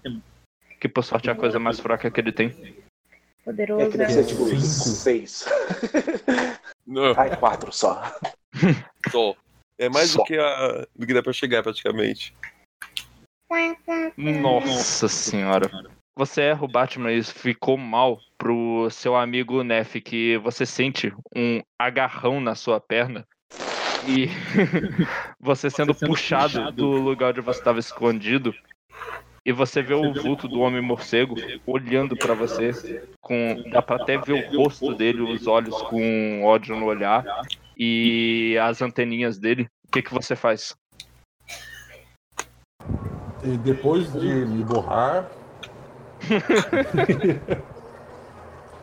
Que 0.80 0.88
por 0.88 1.04
sorte 1.04 1.30
é 1.30 1.32
a 1.32 1.36
coisa 1.36 1.58
mais 1.58 1.80
fraca 1.80 2.12
que 2.12 2.20
ele 2.22 2.32
tem. 2.32 2.50
É 2.50 3.46
Poderoso. 3.46 3.89
que 3.89 3.98
deve 3.98 4.13
ser 4.13 4.26
tipo 4.26 4.46
Cinco. 4.46 4.62
seis. 4.62 5.46
Não, 6.86 7.13
Ai, 7.18 7.36
quatro 7.38 7.72
só. 7.72 8.02
só. 9.10 9.36
É 9.80 9.89
mais 9.89 10.12
Só. 10.12 10.20
do 10.20 10.26
que, 10.26 10.38
a, 10.38 10.86
do 10.96 11.08
que 11.08 11.13
dá 11.13 11.24
pra 11.24 11.34
chegar, 11.34 11.63
praticamente. 11.63 12.36
Nossa 14.16 15.08
senhora. 15.08 15.70
Você 16.15 16.41
erra 16.41 16.63
o 16.63 16.67
Batman 16.67 17.12
e 17.12 17.17
isso 17.17 17.34
ficou 17.34 17.76
mal 17.76 18.19
pro 18.38 18.88
seu 18.91 19.15
amigo 19.15 19.63
Neff, 19.63 19.99
que 19.99 20.38
você 20.38 20.65
sente 20.65 21.12
um 21.36 21.60
agarrão 21.80 22.39
na 22.39 22.54
sua 22.54 22.80
perna 22.80 23.26
e 24.08 24.28
você 25.39 25.69
sendo 25.69 25.95
puxado 25.95 26.71
do 26.71 26.86
lugar 26.86 27.32
onde 27.32 27.41
você 27.41 27.60
estava 27.60 27.80
escondido 27.80 28.54
e 29.43 29.52
você 29.52 29.82
vê 29.82 29.95
o 29.95 30.13
vulto 30.13 30.47
do 30.47 30.60
homem 30.60 30.82
morcego 30.82 31.36
olhando 31.65 32.15
pra 32.15 32.36
você 32.36 32.71
com 33.19 33.63
dá 33.71 33.82
pra 33.82 33.95
até 33.95 34.17
ver 34.17 34.34
o 34.34 34.58
rosto 34.58 34.93
dele, 34.93 35.21
os 35.21 35.47
olhos 35.47 35.82
com 35.82 36.43
ódio 36.43 36.76
no 36.76 36.86
olhar 36.86 37.26
e 37.76 38.56
as 38.62 38.82
anteninhas 38.82 39.39
dele. 39.39 39.67
O 39.88 39.91
que 39.91 40.02
que 40.02 40.13
você 40.13 40.36
faz? 40.36 40.76
E 43.43 43.58
depois 43.58 44.12
de 44.13 44.28
me 44.28 44.63
borrar. 44.63 45.30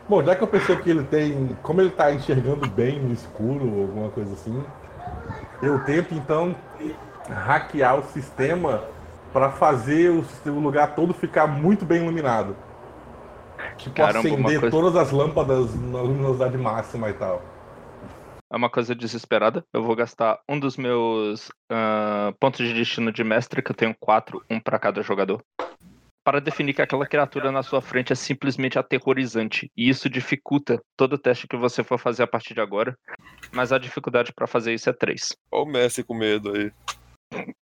Bom, 0.07 0.23
já 0.23 0.35
que 0.35 0.43
eu 0.43 0.47
percebo 0.47 0.81
que 0.83 0.89
ele 0.89 1.03
tem. 1.05 1.55
Como 1.63 1.81
ele 1.81 1.91
tá 1.91 2.13
enxergando 2.13 2.67
bem 2.67 2.99
no 2.99 3.13
escuro 3.13 3.69
ou 3.69 3.81
alguma 3.83 4.09
coisa 4.09 4.33
assim, 4.33 4.63
eu 5.61 5.79
tento 5.79 6.13
então 6.13 6.53
hackear 7.29 7.99
o 7.99 8.03
sistema 8.11 8.83
para 9.31 9.49
fazer 9.51 10.11
o, 10.11 10.21
o 10.51 10.59
lugar 10.59 10.95
todo 10.95 11.13
ficar 11.13 11.47
muito 11.47 11.85
bem 11.85 12.01
iluminado. 12.01 12.55
Tipo, 13.77 13.95
Caramba, 13.95 14.19
acender 14.19 14.59
coisa- 14.59 14.69
todas 14.69 14.95
as 14.95 15.11
lâmpadas 15.11 15.73
na 15.75 16.01
luminosidade 16.01 16.57
máxima 16.57 17.09
e 17.09 17.13
tal. 17.13 17.41
É 18.51 18.57
uma 18.57 18.69
coisa 18.69 18.93
desesperada. 18.93 19.63
Eu 19.73 19.81
vou 19.81 19.95
gastar 19.95 20.39
um 20.49 20.59
dos 20.59 20.75
meus 20.75 21.49
ah, 21.71 22.33
pontos 22.37 22.67
de 22.67 22.73
destino 22.73 23.11
de 23.11 23.23
mestre, 23.23 23.61
que 23.61 23.71
eu 23.71 23.75
tenho 23.75 23.95
quatro, 23.97 24.43
um 24.51 24.59
pra 24.59 24.77
cada 24.77 25.01
jogador, 25.01 25.41
para 26.23 26.39
definir 26.39 26.73
que 26.73 26.81
aquela 26.81 27.05
criatura 27.07 27.51
na 27.51 27.63
sua 27.63 27.81
frente 27.81 28.13
é 28.13 28.15
simplesmente 28.15 28.77
aterrorizante. 28.77 29.71
E 29.75 29.89
isso 29.89 30.09
dificulta 30.09 30.81
todo 30.97 31.13
o 31.13 31.17
teste 31.17 31.47
que 31.47 31.57
você 31.57 31.83
for 31.83 31.97
fazer 31.97 32.23
a 32.23 32.27
partir 32.27 32.53
de 32.53 32.61
agora. 32.61 32.95
Mas 33.51 33.71
a 33.71 33.77
dificuldade 33.77 34.31
pra 34.33 34.47
fazer 34.47 34.73
isso 34.73 34.89
é 34.89 34.93
três. 34.93 35.35
Olha 35.51 35.63
o 35.63 35.65
Messi 35.65 36.03
com 36.03 36.13
medo 36.13 36.51
aí. 36.55 36.71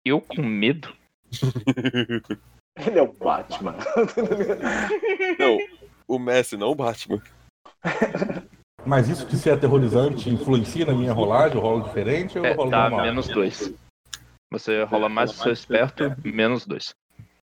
Eu 0.04 0.20
com 0.22 0.42
medo? 0.42 0.94
Ele 2.86 3.00
é 3.00 3.02
o 3.02 3.12
Batman. 3.12 3.76
Não, 5.38 5.58
o 6.08 6.18
Messi, 6.20 6.56
não 6.58 6.70
o 6.70 6.76
Batman. 6.76 7.22
Mas 8.86 9.10
isso 9.10 9.26
de 9.26 9.38
ser 9.38 9.52
aterrorizante 9.52 10.30
influencia 10.30 10.86
na 10.86 10.94
minha 10.94 11.12
rolagem? 11.12 11.58
Eu 11.58 11.62
rolo 11.62 11.84
diferente 11.84 12.38
ou 12.40 12.46
eu 12.46 12.52
É, 12.52 12.56
rolo 12.56 12.72
dá 12.72 12.84
normal? 12.90 13.02
menos 13.06 13.28
dois. 13.28 13.74
Você 14.52 14.84
rola 14.84 15.10
mais 15.10 15.32
o 15.32 15.34
seu 15.34 15.52
esperto, 15.52 16.16
menos 16.24 16.66
dois. 16.66 16.96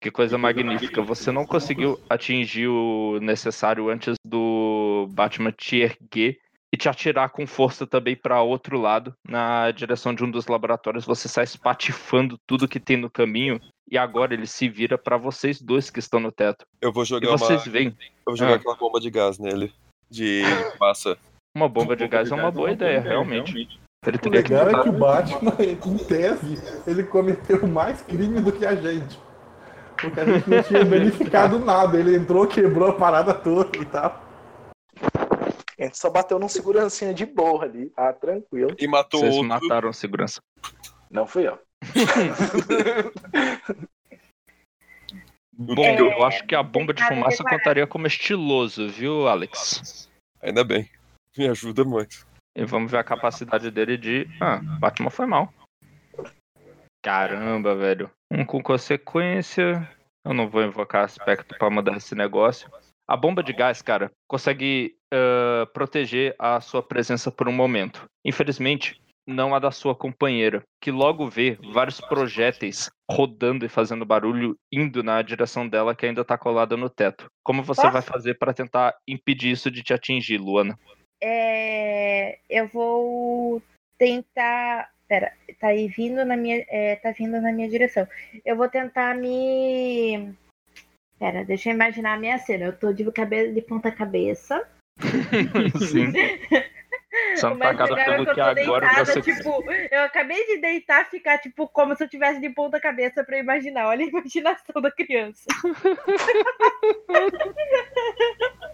Que 0.04 0.12
coisa 0.12 0.38
magnífica. 0.38 1.01
Você 1.01 1.32
não 1.32 1.45
conseguiu 1.45 1.97
atingir 2.10 2.68
o 2.68 3.20
necessário 3.22 3.88
antes 3.89 4.16
do 4.26 5.08
Batman 5.12 5.54
te 5.54 5.78
erguer 5.78 6.39
e 6.74 6.76
te 6.76 6.89
atirar 6.89 7.30
com 7.30 7.47
força 7.47 7.88
também 7.88 8.14
para 8.14 8.41
outro 8.41 8.78
lado, 8.78 9.16
na 9.26 9.72
direção 9.72 10.14
de 10.14 10.22
um 10.22 10.30
dos 10.30 10.47
laboratórios. 10.47 11.06
Você 11.06 11.30
sai 11.30 11.45
espatifando 11.45 12.38
tudo 12.45 12.68
que 12.68 12.82
tem 12.82 12.97
no 12.97 13.10
caminho 13.10 13.62
e 13.89 13.97
agora 13.97 14.34
ele 14.34 14.45
se 14.45 14.68
vira 14.68 14.97
para 14.97 15.16
vocês 15.16 15.62
dois 15.62 15.89
que 15.89 15.99
estão 15.99 16.20
no 16.20 16.34
teto. 16.34 16.66
Eu 16.82 16.91
vou 16.91 17.04
E 17.04 17.06
jogar 17.06 17.30
uma. 17.30 17.38
vocês 17.38 17.66
veem, 17.66 17.88
Eu 17.88 18.04
vou 18.26 18.36
jogar 18.36 18.51
Ah. 18.51 18.56
aquela 18.56 18.76
bomba 18.76 18.99
de 18.99 19.10
gás 19.10 19.39
nele. 19.39 19.72
De 20.12 20.41
massa. 20.82 21.18
uma 21.56 21.70
bomba 21.70 21.95
de 21.95 22.06
gás 22.10 22.30
é 22.30 22.36
uma 22.36 22.51
boa 22.51 22.72
ideia, 22.72 22.99
realmente. 22.99 23.70
Ele 24.06 24.18
O 24.18 24.20
teria 24.20 24.43
que 24.43 24.54
legal 24.54 24.82
é 24.82 24.84
que 24.84 24.89
o 24.89 24.91
Batman, 24.91 25.56
em 25.62 25.97
tese, 25.97 26.62
ele 26.86 27.04
cometeu 27.04 27.66
mais 27.66 28.01
crime 28.01 28.41
do 28.41 28.51
que 28.51 28.66
a 28.66 28.76
gente. 28.76 29.18
Porque 30.04 30.20
a 30.20 30.26
gente 30.26 30.49
não 30.49 30.62
tinha 30.64 30.84
verificado 30.84 31.60
nada. 31.60 31.97
Ele 31.97 32.16
entrou, 32.16 32.45
quebrou 32.45 32.89
a 32.89 32.93
parada 32.93 33.34
toda 33.34 33.78
e 33.78 33.86
tal. 33.86 34.22
A 35.80 35.84
gente 35.84 35.97
só 35.97 36.10
bateu 36.10 36.38
num 36.38 36.49
segurancinha 36.49 37.14
de 37.14 37.26
boa 37.26 37.64
ali, 37.64 37.89
tá 37.89 38.12
tranquilo. 38.12 38.76
E 38.78 38.86
matou 38.88 39.22
Vocês 39.22 39.34
outro. 39.36 39.47
mataram 39.47 39.89
a 39.89 39.93
segurança. 39.93 40.41
Não 41.10 41.26
fui 41.26 41.47
eu. 41.47 41.58
Bom, 45.56 45.84
É, 45.84 45.99
eu 45.99 46.24
acho 46.26 46.45
que 46.45 46.56
a 46.56 46.64
bomba 46.64 46.93
de 46.93 47.06
fumaça 47.06 47.43
contaria 47.43 47.86
como 47.88 48.08
estiloso, 48.08 48.89
viu, 48.89 49.28
Alex? 49.28 50.10
Ainda 50.41 50.64
bem. 50.64 50.89
Me 51.38 51.47
ajuda 51.47 51.84
muito. 51.84 52.26
E 52.56 52.66
vamos 52.66 52.91
ver 52.91 52.97
a 52.97 53.04
capacidade 53.04 53.72
dele 53.72 53.97
de. 53.97 54.28
Ah, 54.41 54.60
Batman 54.80 55.10
foi 55.10 55.26
mal. 55.26 55.54
Caramba, 57.04 57.76
velho. 57.76 58.10
Um 58.34 58.43
com 58.43 58.61
consequência. 58.61 59.88
Eu 60.25 60.34
não 60.34 60.49
vou 60.49 60.63
invocar 60.63 61.05
aspecto 61.05 61.55
pra 61.57 61.69
mudar 61.69 61.97
esse 61.97 62.15
negócio. 62.15 62.69
A 63.07 63.15
bomba 63.15 63.43
de 63.43 63.53
gás, 63.53 63.81
cara, 63.81 64.11
consegue 64.27 64.95
ah, 65.13 65.67
proteger 65.71 66.36
a 66.39 66.59
sua 66.59 66.81
presença 66.81 67.31
por 67.31 67.47
um 67.47 67.51
momento. 67.51 68.09
Infelizmente, 68.25 68.99
não 69.27 69.53
a 69.53 69.59
da 69.59 69.69
sua 69.69 69.95
companheira, 69.95 70.63
que 70.81 70.91
logo 70.91 71.27
vê 71.27 71.57
vários 71.71 72.01
projéteis 72.01 72.89
rodando 73.09 73.63
e 73.63 73.69
fazendo 73.69 74.05
barulho 74.05 74.57
indo 74.71 75.03
na 75.03 75.21
direção 75.21 75.67
dela, 75.67 75.95
que 75.95 76.05
ainda 76.05 76.25
tá 76.25 76.38
colada 76.38 76.75
no 76.75 76.89
teto. 76.89 77.29
Como 77.43 77.61
você 77.61 77.84
Posso? 77.84 77.93
vai 77.93 78.01
fazer 78.01 78.39
pra 78.39 78.53
tentar 78.53 78.95
impedir 79.07 79.51
isso 79.51 79.69
de 79.69 79.84
te 79.84 79.93
atingir, 79.93 80.39
Luana? 80.39 80.77
É, 81.21 82.39
eu 82.49 82.67
vou 82.67 83.61
tentar. 83.97 84.91
Pera, 85.07 85.31
tá 85.64 85.70
aí 85.70 85.88
vindo 85.88 86.26
na 86.26 86.36
minha. 86.36 86.66
é, 86.68 86.97
tá 86.97 87.11
vindo 87.11 87.39
na 87.39 87.53
minha 87.53 87.70
direção. 87.70 88.05
Eu 88.43 88.57
vou 88.57 88.68
tentar 88.68 89.16
me. 89.16 90.36
Pera, 91.18 91.45
deixa 91.45 91.70
eu 91.70 91.74
imaginar 91.74 92.16
a 92.16 92.20
minha 92.20 92.38
cena. 92.38 92.66
Eu 92.66 92.78
tô 92.78 92.91
de, 92.91 93.09
cabeça, 93.14 93.53
de 93.53 93.61
ponta 93.61 93.89
cabeça. 93.89 94.68
Sim. 95.89 96.11
Atacada 97.38 97.95
legal 97.95 97.97
é 97.97 98.05
pelo 98.05 98.26
que 98.26 98.32
eu 98.32 98.34
que 98.34 98.36
tô 98.36 98.41
agora 98.41 98.88
deitada, 98.88 99.05
você. 99.05 99.22
tipo, 99.22 99.64
eu 99.89 100.01
acabei 100.01 100.45
de 100.47 100.57
deitar, 100.59 101.09
ficar, 101.09 101.38
tipo, 101.38 101.66
como 101.70 101.95
se 101.95 102.03
eu 102.03 102.09
tivesse 102.09 102.41
de 102.41 102.49
ponta 102.49 102.82
cabeça 102.82 103.24
pra 103.24 103.38
imaginar. 103.38 103.88
Olha 103.88 104.03
a 104.03 104.09
imaginação 104.09 104.82
da 104.82 104.91
criança. 104.91 105.45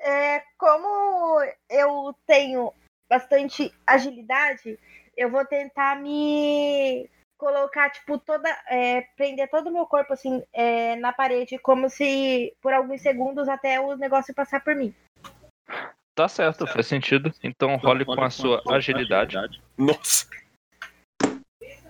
É, 0.00 0.42
como 0.56 1.42
eu 1.68 2.14
tenho 2.24 2.72
bastante 3.10 3.74
agilidade, 3.86 4.78
eu 5.18 5.30
vou 5.30 5.44
tentar 5.44 6.00
me 6.00 7.10
colocar, 7.36 7.90
tipo, 7.90 8.18
toda. 8.18 8.48
é, 8.68 9.02
prender 9.16 9.50
todo 9.50 9.68
o 9.68 9.72
meu 9.72 9.84
corpo, 9.84 10.12
assim, 10.12 10.42
é, 10.52 10.96
na 10.96 11.12
parede, 11.12 11.58
como 11.58 11.90
se 11.90 12.54
por 12.62 12.72
alguns 12.72 13.02
segundos 13.02 13.48
até 13.48 13.80
o 13.80 13.96
negócio 13.96 14.34
passar 14.34 14.62
por 14.62 14.74
mim. 14.74 14.94
Tá 16.14 16.28
certo, 16.28 16.66
faz 16.66 16.86
sentido. 16.86 17.32
Então 17.42 17.76
role 17.76 18.04
com 18.04 18.20
a 18.20 18.30
sua 18.30 18.62
agilidade. 18.70 19.36
Nossa. 19.76 20.26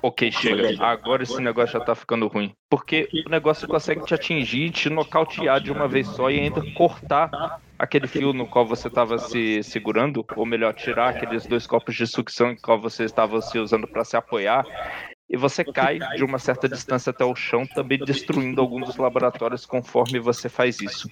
Ok, 0.02 0.30
chega. 0.30 0.84
Agora 0.84 1.22
esse 1.22 1.40
negócio 1.40 1.78
já 1.78 1.84
tá 1.84 1.94
ficando 1.94 2.28
ruim. 2.28 2.52
Porque 2.70 3.08
o 3.26 3.28
negócio 3.28 3.66
consegue 3.66 4.04
te 4.04 4.14
atingir, 4.14 4.70
te 4.70 4.88
nocautear 4.88 5.60
de 5.60 5.72
uma 5.72 5.88
vez 5.88 6.06
só 6.06 6.30
e 6.30 6.38
ainda 6.38 6.62
cortar 6.74 7.60
aquele 7.78 8.06
fio 8.06 8.32
no 8.32 8.46
qual 8.46 8.66
você 8.66 8.88
estava 8.88 9.18
se 9.18 9.62
segurando, 9.62 10.24
ou 10.36 10.46
melhor, 10.46 10.74
tirar 10.74 11.10
aqueles 11.10 11.46
dois 11.46 11.66
copos 11.66 11.94
de 11.94 12.06
sucção 12.06 12.56
qual 12.56 12.80
você 12.80 13.04
estava 13.04 13.40
se 13.40 13.58
usando 13.58 13.86
para 13.88 14.04
se 14.04 14.16
apoiar. 14.16 14.64
E 15.28 15.36
você 15.36 15.64
cai 15.64 15.98
de 15.98 16.24
uma 16.24 16.38
certa 16.38 16.68
distância 16.68 17.10
até 17.10 17.24
o 17.24 17.34
chão, 17.34 17.66
também 17.66 17.98
destruindo 17.98 18.60
alguns 18.60 18.86
dos 18.86 18.96
laboratórios 18.96 19.66
conforme 19.66 20.18
você 20.18 20.48
faz 20.48 20.80
isso. 20.80 21.08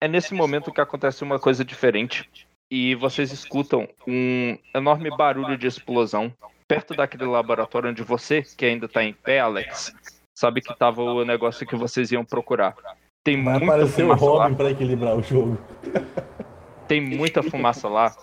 É 0.00 0.08
nesse 0.08 0.34
momento 0.34 0.72
que 0.72 0.80
acontece 0.80 1.22
uma 1.22 1.38
coisa 1.38 1.64
diferente. 1.64 2.28
E 2.70 2.94
vocês 2.94 3.32
escutam 3.32 3.88
um 4.06 4.56
enorme 4.74 5.10
barulho 5.10 5.58
de 5.58 5.66
explosão 5.66 6.32
perto 6.70 6.94
daquele 6.94 7.24
laboratório 7.24 7.90
onde 7.90 8.04
você, 8.04 8.42
que 8.42 8.64
ainda 8.64 8.88
tá 8.88 9.02
em 9.02 9.12
pé, 9.12 9.40
Alex, 9.40 9.92
sabe 10.38 10.60
que 10.60 10.72
tava 10.78 11.02
o 11.02 11.24
negócio 11.24 11.66
que 11.66 11.74
vocês 11.74 12.12
iam 12.12 12.24
procurar. 12.24 12.76
Tem 13.24 13.42
Vai 13.42 13.58
muita 13.58 13.84
o 13.84 13.88
fumaça 13.88 14.24
lá, 14.24 14.44
Robin 14.44 14.54
pra 14.54 14.70
equilibrar 14.70 15.16
o 15.16 15.20
jogo. 15.20 15.58
tem 16.86 17.00
muita 17.00 17.42
fumaça 17.42 17.88
lá, 17.88 18.14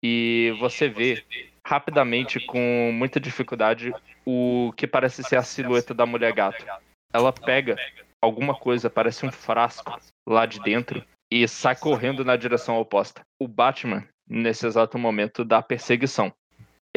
e 0.00 0.54
você 0.60 0.88
vê 0.88 1.24
rapidamente, 1.66 2.38
com 2.38 2.92
muita 2.94 3.18
dificuldade, 3.18 3.92
o 4.24 4.72
que 4.76 4.86
parece 4.86 5.24
ser 5.24 5.34
a 5.34 5.42
silhueta 5.42 5.92
da 5.92 6.06
mulher 6.06 6.32
gato. 6.32 6.64
Ela 7.12 7.32
pega 7.32 7.76
alguma 8.22 8.54
coisa, 8.54 8.88
parece 8.88 9.26
um 9.26 9.32
frasco 9.32 9.98
lá 10.24 10.46
de 10.46 10.60
dentro, 10.60 11.04
e 11.32 11.48
sai 11.48 11.74
correndo 11.74 12.24
na 12.24 12.36
direção 12.36 12.78
oposta. 12.78 13.22
O 13.42 13.48
Batman, 13.48 14.06
nesse 14.30 14.68
exato 14.68 14.96
momento, 14.96 15.44
dá 15.44 15.60
perseguição. 15.60 16.32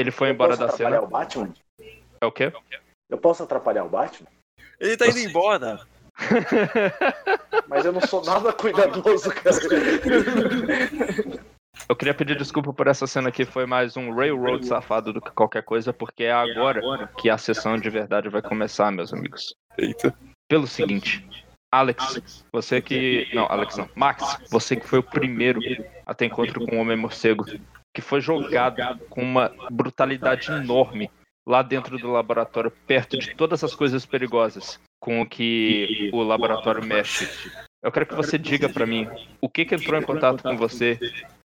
Ele 0.01 0.11
foi 0.11 0.29
Eu 0.29 0.33
embora 0.33 0.57
posso 0.57 0.59
da 0.59 0.65
atrapalhar 0.73 0.97
cena. 0.97 1.07
o 1.07 1.07
Batman? 1.07 1.53
É 2.19 2.25
o 2.25 2.31
quê? 2.31 2.51
Eu 3.09 3.17
posso 3.17 3.43
atrapalhar 3.43 3.83
o 3.83 3.89
Batman? 3.89 4.27
Ele 4.79 4.97
tá 4.97 5.07
indo 5.07 5.19
embora. 5.19 5.79
Mas 7.67 7.85
eu 7.85 7.93
não 7.93 8.01
sou 8.01 8.23
nada 8.23 8.51
cuidadoso, 8.51 9.31
cara. 9.31 9.55
Eu 11.87 11.95
queria 11.95 12.13
pedir 12.13 12.35
desculpa 12.35 12.73
por 12.73 12.87
essa 12.87 13.05
cena 13.07 13.29
aqui, 13.29 13.45
foi 13.45 13.65
mais 13.65 13.95
um 13.95 14.13
railroad 14.13 14.65
safado 14.65 15.13
do 15.13 15.21
que 15.21 15.31
qualquer 15.31 15.63
coisa, 15.63 15.93
porque 15.93 16.23
é 16.23 16.31
agora 16.31 17.07
que 17.17 17.29
a 17.29 17.37
sessão 17.37 17.77
de 17.77 17.89
verdade 17.89 18.29
vai 18.29 18.41
começar, 18.41 18.91
meus 18.91 19.13
amigos. 19.13 19.55
Eita. 19.77 20.13
Pelo 20.49 20.67
seguinte, 20.67 21.25
Alex, 21.71 22.43
você 22.51 22.81
que. 22.81 23.29
Não, 23.33 23.45
Alex 23.45 23.77
não. 23.77 23.89
Max, 23.95 24.37
você 24.49 24.75
que 24.75 24.85
foi 24.87 24.99
o 24.99 25.03
primeiro 25.03 25.59
a 26.05 26.13
ter 26.13 26.25
encontro 26.25 26.65
com 26.65 26.77
o 26.77 26.79
Homem 26.79 26.97
Morcego, 26.97 27.45
que 27.93 28.01
foi 28.01 28.21
jogado 28.21 28.99
com 29.09 29.21
uma 29.21 29.51
brutalidade 29.69 30.51
enorme 30.51 31.09
lá 31.45 31.61
dentro 31.61 31.97
do 31.97 32.11
laboratório, 32.11 32.71
perto 32.85 33.17
de 33.17 33.35
todas 33.35 33.63
as 33.63 33.73
coisas 33.73 34.05
perigosas 34.05 34.79
com 34.99 35.21
o 35.21 35.25
que 35.25 36.09
o 36.13 36.21
laboratório 36.21 36.85
mexe. 36.85 37.27
Eu 37.83 37.91
quero 37.91 38.05
que 38.05 38.15
você 38.15 38.37
diga 38.37 38.69
pra 38.69 38.85
mim 38.85 39.07
o 39.41 39.49
que, 39.49 39.65
que 39.65 39.75
entrou 39.75 39.99
em 39.99 40.03
contato 40.03 40.43
com 40.43 40.55
você 40.55 40.99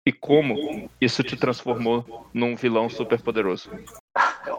e 0.07 0.11
como 0.11 0.91
isso 1.01 1.23
te 1.23 1.37
transformou 1.37 2.27
num 2.33 2.57
vilão 2.57 2.89
super 2.89 3.21
poderoso. 3.21 3.71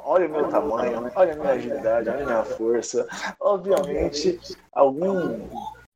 Olha 0.06 0.28
o 0.28 0.32
meu 0.32 0.48
tamanho, 0.48 1.12
olha 1.16 1.34
a 1.34 1.36
minha 1.36 1.52
agilidade, 1.54 2.10
olha 2.10 2.22
a 2.22 2.26
minha 2.26 2.44
força. 2.44 3.08
Obviamente, 3.40 4.40
algum 4.72 5.50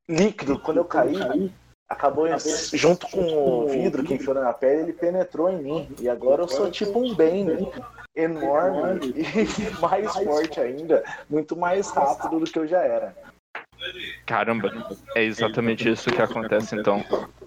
líquido, 0.09 0.59
quando 0.59 0.77
eu 0.77 0.85
caí, 0.85 1.51
acabou 1.88 2.27
junto 2.73 3.07
com 3.07 3.21
o 3.21 3.67
vidro 3.67 4.03
que 4.03 4.15
enfiou 4.15 4.35
na 4.35 4.53
pele, 4.53 4.83
ele 4.83 4.93
penetrou 4.93 5.49
em 5.49 5.61
mim. 5.61 5.89
E 5.99 6.09
agora 6.09 6.41
eu 6.43 6.47
sou 6.47 6.69
tipo 6.69 6.99
um 6.99 7.15
Bane, 7.15 7.71
enorme 8.15 9.13
e 9.15 9.79
mais 9.79 10.11
forte 10.13 10.59
ainda, 10.59 11.03
muito 11.29 11.55
mais 11.55 11.89
rápido 11.89 12.39
do 12.39 12.45
que 12.45 12.59
eu 12.59 12.67
já 12.67 12.81
era. 12.81 13.15
Caramba, 14.25 14.71
é 15.15 15.23
exatamente 15.23 15.89
isso 15.89 16.09
que 16.09 16.21
acontece 16.21 16.75
então. 16.75 17.03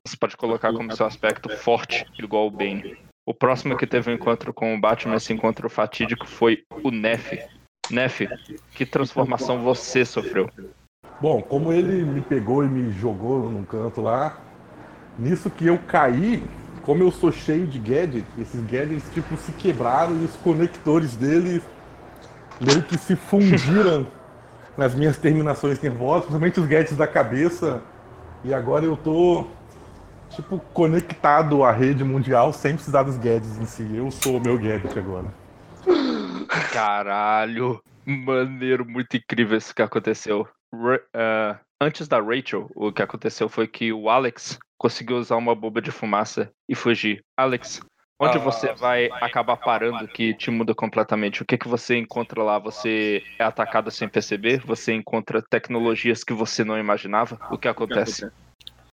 Você 0.06 0.16
pode 0.16 0.36
colocar 0.36 0.72
como 0.72 0.94
seu 0.94 1.04
aspecto 1.04 1.48
forte, 1.48 2.06
igual 2.18 2.46
o 2.46 2.50
Bane. 2.50 2.96
O 3.26 3.34
próximo 3.34 3.76
que 3.76 3.86
teve 3.86 4.10
um 4.10 4.14
encontro 4.14 4.54
com 4.54 4.74
o 4.74 4.80
Batman, 4.80 5.16
esse 5.16 5.32
encontro 5.32 5.68
fatídico, 5.68 6.26
foi 6.26 6.64
o 6.82 6.90
Neff. 6.90 7.40
Neff, 7.90 8.28
que 8.74 8.86
transformação 8.86 9.62
você 9.62 10.04
sofreu? 10.04 10.48
Bom, 11.20 11.42
como 11.42 11.70
ele 11.70 12.02
me 12.02 12.22
pegou 12.22 12.64
e 12.64 12.68
me 12.68 12.90
jogou 12.92 13.50
num 13.50 13.62
canto 13.62 14.00
lá, 14.00 14.38
nisso 15.18 15.50
que 15.50 15.66
eu 15.66 15.78
caí, 15.86 16.42
como 16.82 17.02
eu 17.02 17.10
sou 17.10 17.30
cheio 17.30 17.66
de 17.66 17.78
gadgets, 17.78 18.26
esses 18.38 18.60
gadgets 18.64 19.04
tipo 19.12 19.36
se 19.36 19.52
quebraram 19.52 20.16
e 20.16 20.24
os 20.24 20.34
conectores 20.36 21.14
dele 21.16 21.62
meio 22.58 22.82
que 22.82 22.96
se 22.96 23.16
fundiram 23.16 24.06
nas 24.78 24.94
minhas 24.94 25.18
terminações 25.18 25.78
nervosas, 25.80 26.22
principalmente 26.22 26.58
os 26.60 26.66
gadgets 26.66 26.96
da 26.96 27.06
cabeça. 27.06 27.82
E 28.42 28.54
agora 28.54 28.86
eu 28.86 28.96
tô 28.96 29.46
tipo 30.30 30.58
conectado 30.72 31.62
à 31.64 31.70
rede 31.70 32.02
mundial 32.02 32.50
sem 32.50 32.74
precisar 32.74 33.02
dos 33.02 33.18
gadgets 33.18 33.58
em 33.58 33.66
si. 33.66 33.86
Eu 33.94 34.10
sou 34.10 34.38
o 34.38 34.40
meu 34.40 34.56
gadget 34.56 34.98
agora. 34.98 35.26
Caralho, 36.72 37.78
maneiro, 38.06 38.86
muito 38.86 39.18
incrível 39.18 39.58
isso 39.58 39.74
que 39.74 39.82
aconteceu. 39.82 40.48
Ah, 41.14 41.58
antes 41.80 42.06
da 42.08 42.20
Rachel, 42.20 42.70
o 42.74 42.92
que 42.92 43.02
aconteceu 43.02 43.48
foi 43.48 43.66
que 43.66 43.92
o 43.92 44.08
Alex 44.08 44.58
conseguiu 44.78 45.18
usar 45.18 45.36
uma 45.36 45.54
bomba 45.54 45.80
de 45.82 45.90
fumaça 45.90 46.50
e 46.68 46.74
fugir. 46.74 47.22
Alex, 47.36 47.80
onde 48.20 48.36
Ah. 48.38 48.40
você 48.40 48.72
vai 48.74 49.10
acabar 49.20 49.56
parando 49.56 50.06
que 50.08 50.34
te 50.34 50.50
muda 50.50 50.74
completamente? 50.74 51.42
O 51.42 51.44
que, 51.44 51.58
que 51.58 51.68
você 51.68 51.96
encontra 51.96 52.42
lá? 52.42 52.58
Você 52.58 53.22
é 53.38 53.44
atacado 53.44 53.90
sem 53.90 54.08
perceber? 54.08 54.60
Você 54.66 54.92
encontra 54.92 55.42
tecnologias 55.42 56.24
que 56.24 56.32
você 56.32 56.64
não 56.64 56.78
imaginava? 56.78 57.38
O 57.50 57.58
que 57.58 57.68
acontece? 57.68 58.30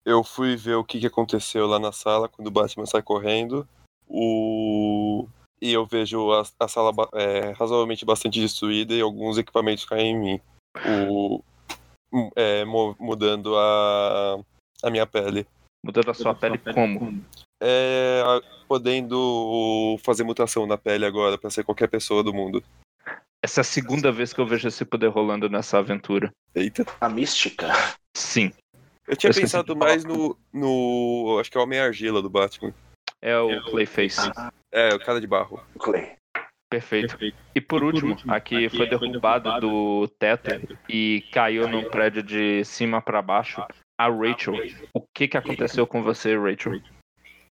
Eu 0.05 0.25
fui 0.25 0.57
ver 0.57 0.75
o 0.75 0.85
que, 0.85 0.99
que 0.99 1.07
aconteceu 1.07 1.67
lá 1.67 1.79
na 1.79 1.93
sala 1.93 2.29
quando 2.29 2.49
o 2.49 2.51
Batman 2.51 2.87
sai 2.87 3.03
correndo. 3.03 3.69
O... 4.09 5.29
E 5.63 5.73
eu 5.73 5.85
vejo 5.85 6.33
a, 6.33 6.43
a 6.59 6.69
sala 6.69 6.91
é, 7.13 7.53
razoavelmente 7.53 8.05
bastante 8.05 8.41
destruída 8.41 8.95
e 8.95 9.01
alguns 9.01 9.37
equipamentos 9.37 9.85
caem 9.85 10.15
em 10.15 10.19
mim. 10.19 10.41
O... 10.87 11.43
é, 12.37 12.65
mu- 12.65 12.97
mudando 12.99 13.57
a... 13.57 14.41
a 14.83 14.91
minha 14.91 15.07
pele. 15.07 15.47
Mudando 15.85 16.11
a 16.11 16.15
sua 16.15 16.35
pele 16.35 16.59
como? 16.59 17.25
É, 17.63 18.23
a- 18.25 18.67
podendo 18.67 19.99
fazer 20.03 20.23
mutação 20.25 20.67
na 20.67 20.77
pele 20.79 21.05
agora 21.05 21.37
pra 21.39 21.51
ser 21.51 21.65
qualquer 21.65 21.89
pessoa 21.89 22.23
do 22.23 22.33
mundo. 22.33 22.63
Essa 23.43 23.61
é 23.61 23.63
a 23.63 23.65
segunda 23.65 24.13
vez 24.13 24.33
que 24.33 24.41
eu 24.41 24.47
vejo 24.47 24.69
esse 24.69 24.85
poder 24.85 25.09
rolando 25.09 25.49
nessa 25.49 25.79
aventura. 25.79 26.31
Eita. 26.55 26.85
A 27.01 27.09
mística. 27.09 27.69
Sim. 28.17 28.53
Eu 29.09 29.17
tinha 29.17 29.31
Eu 29.31 29.35
pensado 29.35 29.75
mais 29.75 30.05
no, 30.05 30.37
no. 30.53 31.39
Acho 31.41 31.51
que 31.51 31.57
é 31.57 31.61
o 31.61 31.65
Homem-Argila 31.65 32.21
do 32.21 32.29
Batman. 32.29 32.73
É 33.23 33.37
o 33.39 33.63
Clayface. 33.65 34.31
É, 34.73 34.95
o 34.95 35.01
cara 35.01 35.21
de 35.21 35.27
barro. 35.27 35.61
Clay. 35.79 36.17
Perfeito. 36.71 37.19
E 37.53 37.61
por 37.61 37.83
último, 37.83 38.17
aqui 38.29 38.69
foi 38.69 38.89
derrubado 38.89 39.61
do 39.61 40.07
teto 40.07 40.51
e 40.89 41.25
caiu 41.33 41.67
num 41.69 41.91
prédio 41.91 42.23
de 42.23 42.65
cima 42.65 43.03
pra 43.03 43.21
baixo. 43.21 43.61
A 43.99 44.09
Rachel. 44.09 44.55
O 44.95 45.03
que 45.13 45.27
que 45.27 45.37
aconteceu 45.37 45.85
com 45.85 46.01
você, 46.03 46.39
Rachel? 46.39 46.81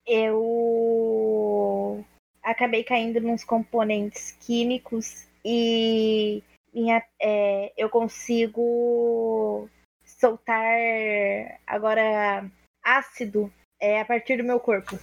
Eu 0.07 2.03
acabei 2.41 2.85
caindo 2.85 3.19
nos 3.19 3.43
componentes 3.43 4.31
químicos 4.39 5.27
e 5.43 6.41
minha, 6.73 7.03
é, 7.21 7.73
eu 7.77 7.89
consigo 7.89 9.69
soltar 10.05 10.77
agora 11.67 12.49
ácido 12.81 13.51
é, 13.79 13.99
a 13.99 14.05
partir 14.05 14.37
do 14.37 14.43
meu 14.43 14.59
corpo. 14.59 14.97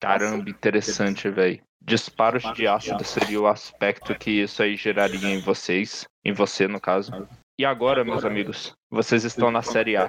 Caramba, 0.00 0.48
interessante, 0.48 1.28
velho. 1.28 1.60
Disparos 1.84 2.44
de 2.54 2.66
ácido 2.66 3.04
seria 3.04 3.40
o 3.40 3.46
aspecto 3.46 4.14
que 4.14 4.30
isso 4.30 4.62
aí 4.62 4.76
geraria 4.76 5.28
em 5.28 5.40
vocês, 5.40 6.04
em 6.24 6.32
você 6.32 6.68
no 6.68 6.80
caso. 6.80 7.28
E 7.58 7.64
agora, 7.64 8.04
meus 8.04 8.24
amigos, 8.24 8.72
vocês 8.90 9.24
estão 9.24 9.50
na 9.50 9.62
série 9.62 9.96
A. 9.96 10.08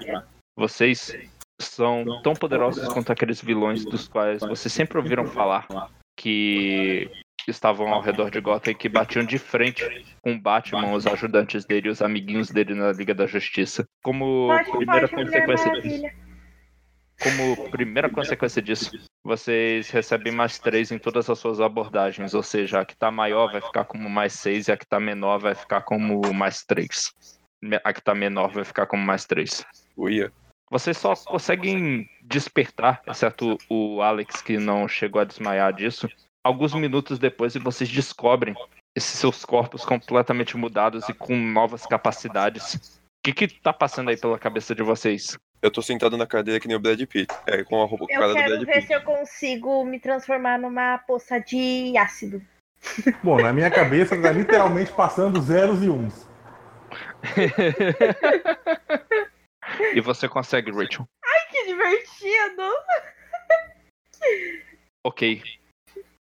Vocês 0.55 1.17
são 1.59 2.21
tão 2.21 2.33
poderosos 2.33 2.87
quanto 2.93 3.11
aqueles 3.11 3.41
vilões 3.41 3.85
dos 3.85 4.07
quais 4.07 4.41
vocês 4.41 4.71
sempre 4.71 4.97
ouviram 4.97 5.25
falar 5.25 5.67
que 6.15 7.09
estavam 7.47 7.87
ao 7.93 8.01
redor 8.01 8.29
de 8.29 8.39
Gotham 8.39 8.71
e 8.71 8.75
que 8.75 8.87
batiam 8.87 9.25
de 9.25 9.37
frente 9.37 9.83
com 10.21 10.39
Batman, 10.39 10.93
os 10.93 11.05
ajudantes 11.05 11.65
dele, 11.65 11.89
os 11.89 12.01
amiguinhos 12.01 12.49
dele 12.49 12.73
na 12.73 12.91
Liga 12.91 13.13
da 13.13 13.25
Justiça. 13.25 13.85
Como 14.03 14.47
primeira 14.71 15.07
consequência 15.07 15.71
disso. 15.81 16.03
Como 17.21 17.69
primeira 17.69 18.09
consequência 18.09 18.61
disso, 18.61 18.91
vocês 19.23 19.89
recebem 19.89 20.33
mais 20.33 20.59
três 20.59 20.91
em 20.91 20.99
todas 20.99 21.29
as 21.29 21.39
suas 21.39 21.61
abordagens, 21.61 22.33
ou 22.33 22.43
seja, 22.43 22.81
a 22.81 22.85
que 22.85 22.95
tá 22.95 23.09
maior 23.09 23.51
vai 23.51 23.61
ficar 23.61 23.85
como 23.85 24.09
mais 24.09 24.33
seis 24.33 24.67
e 24.67 24.71
a 24.71 24.77
que 24.77 24.85
tá 24.85 24.99
menor 24.99 25.39
vai 25.39 25.55
ficar 25.55 25.81
como 25.81 26.33
mais 26.33 26.63
três. 26.63 27.13
A 27.83 27.93
que 27.93 28.03
tá 28.03 28.13
menor 28.13 28.51
vai 28.51 28.65
ficar 28.65 28.85
como 28.85 29.03
mais 29.05 29.25
três. 29.25 29.65
Uia. 29.95 30.31
Vocês 30.69 30.97
só 30.97 31.15
conseguem 31.15 32.09
despertar, 32.21 33.01
exceto 33.07 33.57
o 33.69 34.01
Alex 34.01 34.41
que 34.41 34.57
não 34.57 34.87
chegou 34.87 35.21
a 35.21 35.25
desmaiar 35.25 35.71
disso, 35.71 36.09
alguns 36.43 36.73
minutos 36.73 37.17
depois 37.17 37.55
e 37.55 37.59
vocês 37.59 37.89
descobrem 37.89 38.53
esses 38.95 39.19
seus 39.19 39.45
corpos 39.45 39.85
completamente 39.85 40.57
mudados 40.57 41.07
e 41.07 41.13
com 41.13 41.37
novas 41.37 41.85
capacidades. 41.85 42.99
O 43.19 43.23
que 43.23 43.33
que 43.33 43.47
tá 43.47 43.71
passando 43.71 44.09
aí 44.09 44.17
pela 44.17 44.37
cabeça 44.37 44.75
de 44.75 44.83
vocês? 44.83 45.37
Eu 45.63 45.71
tô 45.71 45.81
sentado 45.81 46.17
na 46.17 46.27
cadeira 46.27 46.59
que 46.59 46.67
nem 46.67 46.75
o 46.75 46.79
Brad 46.79 46.99
Pitt. 47.05 47.33
É, 47.47 47.63
com 47.63 47.81
a 47.81 47.85
roupa 47.85 48.03
a 48.03 48.07
cara 48.09 48.25
Eu 48.25 48.29
do 48.29 48.35
quero 48.35 48.49
Brad 48.49 48.65
ver 48.65 48.73
Pitt. 48.73 48.87
se 48.87 48.93
eu 48.93 49.01
consigo 49.01 49.85
me 49.85 49.97
transformar 49.97 50.59
numa 50.59 50.97
poça 50.97 51.39
de 51.39 51.97
ácido. 51.97 52.41
Bom, 53.23 53.41
na 53.41 53.53
minha 53.53 53.71
cabeça 53.71 54.21
tá 54.21 54.29
literalmente 54.29 54.91
passando 54.91 55.41
zeros 55.41 55.81
e 55.81 55.89
uns. 55.89 56.27
E 59.95 60.01
você 60.01 60.27
consegue, 60.27 60.69
Rachel. 60.71 61.07
Que 61.49 61.65
divertido! 61.65 62.63
Ok. 65.03 65.41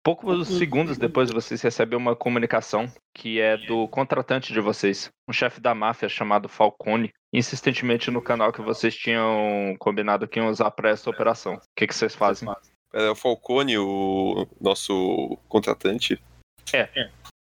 Poucos 0.06 0.48
segundos 0.50 1.00
depois 1.00 1.32
vocês 1.32 1.60
recebem 1.64 1.98
uma 1.98 2.16
comunicação 2.16 2.88
que 3.12 3.42
é 3.42 3.58
do 3.58 3.88
contratante 3.88 4.54
de 4.54 4.62
vocês, 4.62 5.10
um 5.28 5.34
chefe 5.34 5.60
da 5.60 5.74
máfia 5.74 6.08
chamado 6.08 6.48
Falcone, 6.48 7.12
insistentemente 7.34 8.12
no 8.12 8.22
canal 8.22 8.54
que 8.54 8.62
vocês 8.62 8.96
tinham 8.96 9.76
combinado 9.80 10.28
que 10.28 10.38
iam 10.40 10.48
usar 10.48 10.70
para 10.70 10.92
essa 10.92 11.10
operação. 11.10 11.56
O 11.56 11.60
que, 11.76 11.88
que 11.88 11.96
vocês 11.96 12.14
fazem? 12.14 12.48
É 12.94 13.10
o 13.10 13.16
Falcone, 13.16 13.80
o 13.80 14.48
nosso 14.62 15.40
contratante. 15.50 16.22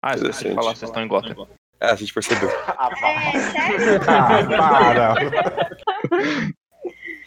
Ah, 0.00 0.14
esqueci 0.14 0.44
de 0.44 0.50
Interessante. 0.50 0.54
falar, 0.54 0.76
vocês 0.76 0.88
estão 0.88 1.02
em 1.02 1.08
Gotham. 1.08 1.48
É, 1.80 1.90
a 1.90 1.96
gente 1.96 2.14
percebeu. 2.14 2.48
É, 2.54 3.40
sério? 3.40 4.00
Ah, 4.08 4.46
para! 4.56 5.14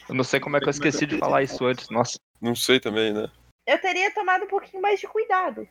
Eu 0.07 0.15
não 0.15 0.23
sei 0.23 0.39
como 0.39 0.55
é 0.55 0.61
que 0.61 0.67
eu 0.67 0.71
esqueci 0.71 1.05
de 1.05 1.17
falar 1.17 1.43
isso 1.43 1.65
antes, 1.65 1.89
nossa. 1.89 2.17
Não 2.39 2.55
sei 2.55 2.79
também, 2.79 3.11
né? 3.11 3.29
Eu 3.66 3.80
teria 3.80 4.13
tomado 4.13 4.45
um 4.45 4.47
pouquinho 4.47 4.82
mais 4.82 4.99
de 4.99 5.07
cuidado. 5.07 5.68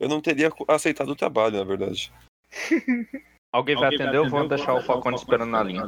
Eu 0.00 0.08
não 0.08 0.20
teria 0.20 0.50
aceitado 0.68 1.10
o 1.10 1.16
trabalho, 1.16 1.58
na 1.58 1.64
verdade. 1.64 2.12
Alguém 3.52 3.76
vai 3.76 3.94
atender 3.94 4.18
ou 4.18 4.28
vão 4.28 4.48
deixar 4.48 4.74
o 4.74 4.82
Falcone 4.82 5.16
esperando 5.16 5.50
na 5.50 5.62
linha? 5.62 5.84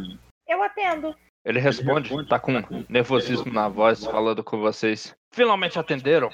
Eu 0.47 0.63
atendo. 0.63 1.17
Ele 1.45 1.59
responde, 1.59 2.11
tá 2.29 2.39
com 2.39 2.53
nervosismo 2.89 3.53
na 3.53 3.69
voz, 3.69 4.05
falando 4.05 4.45
com 4.45 4.59
vocês. 4.59 5.15
Finalmente 5.33 5.79
atenderam? 5.79 6.31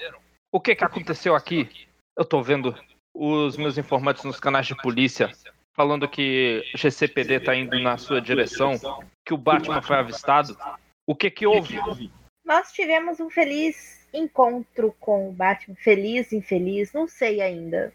O 0.53 0.61
que 0.61 0.75
que 0.75 0.85
aconteceu 0.85 1.35
aqui? 1.35 1.89
Eu 2.17 2.25
tô 2.25 2.43
vendo 2.43 2.75
os 3.15 3.57
meus 3.57 3.79
informantes 3.79 4.25
nos 4.25 4.39
canais 4.39 4.67
de 4.67 4.77
polícia 4.77 5.31
falando 5.73 6.09
que 6.09 6.63
GCPD 6.75 7.41
tá 7.41 7.57
indo 7.57 7.79
na 7.79 7.97
sua 7.97 8.21
direção, 8.21 8.75
que 9.25 9.33
o 9.33 9.39
Batman 9.39 9.81
foi 9.81 9.97
avistado. 9.97 10.57
O 11.07 11.15
que 11.15 11.31
que 11.31 11.47
houve? 11.47 11.81
Nós 12.45 12.73
tivemos 12.73 13.21
um 13.21 13.31
feliz 13.31 14.00
encontro 14.13 14.95
com 15.01 15.29
o 15.29 15.33
Batman. 15.33 15.77
Feliz, 15.77 16.33
infeliz, 16.33 16.93
não 16.93 17.07
sei 17.07 17.41
ainda. 17.41 17.93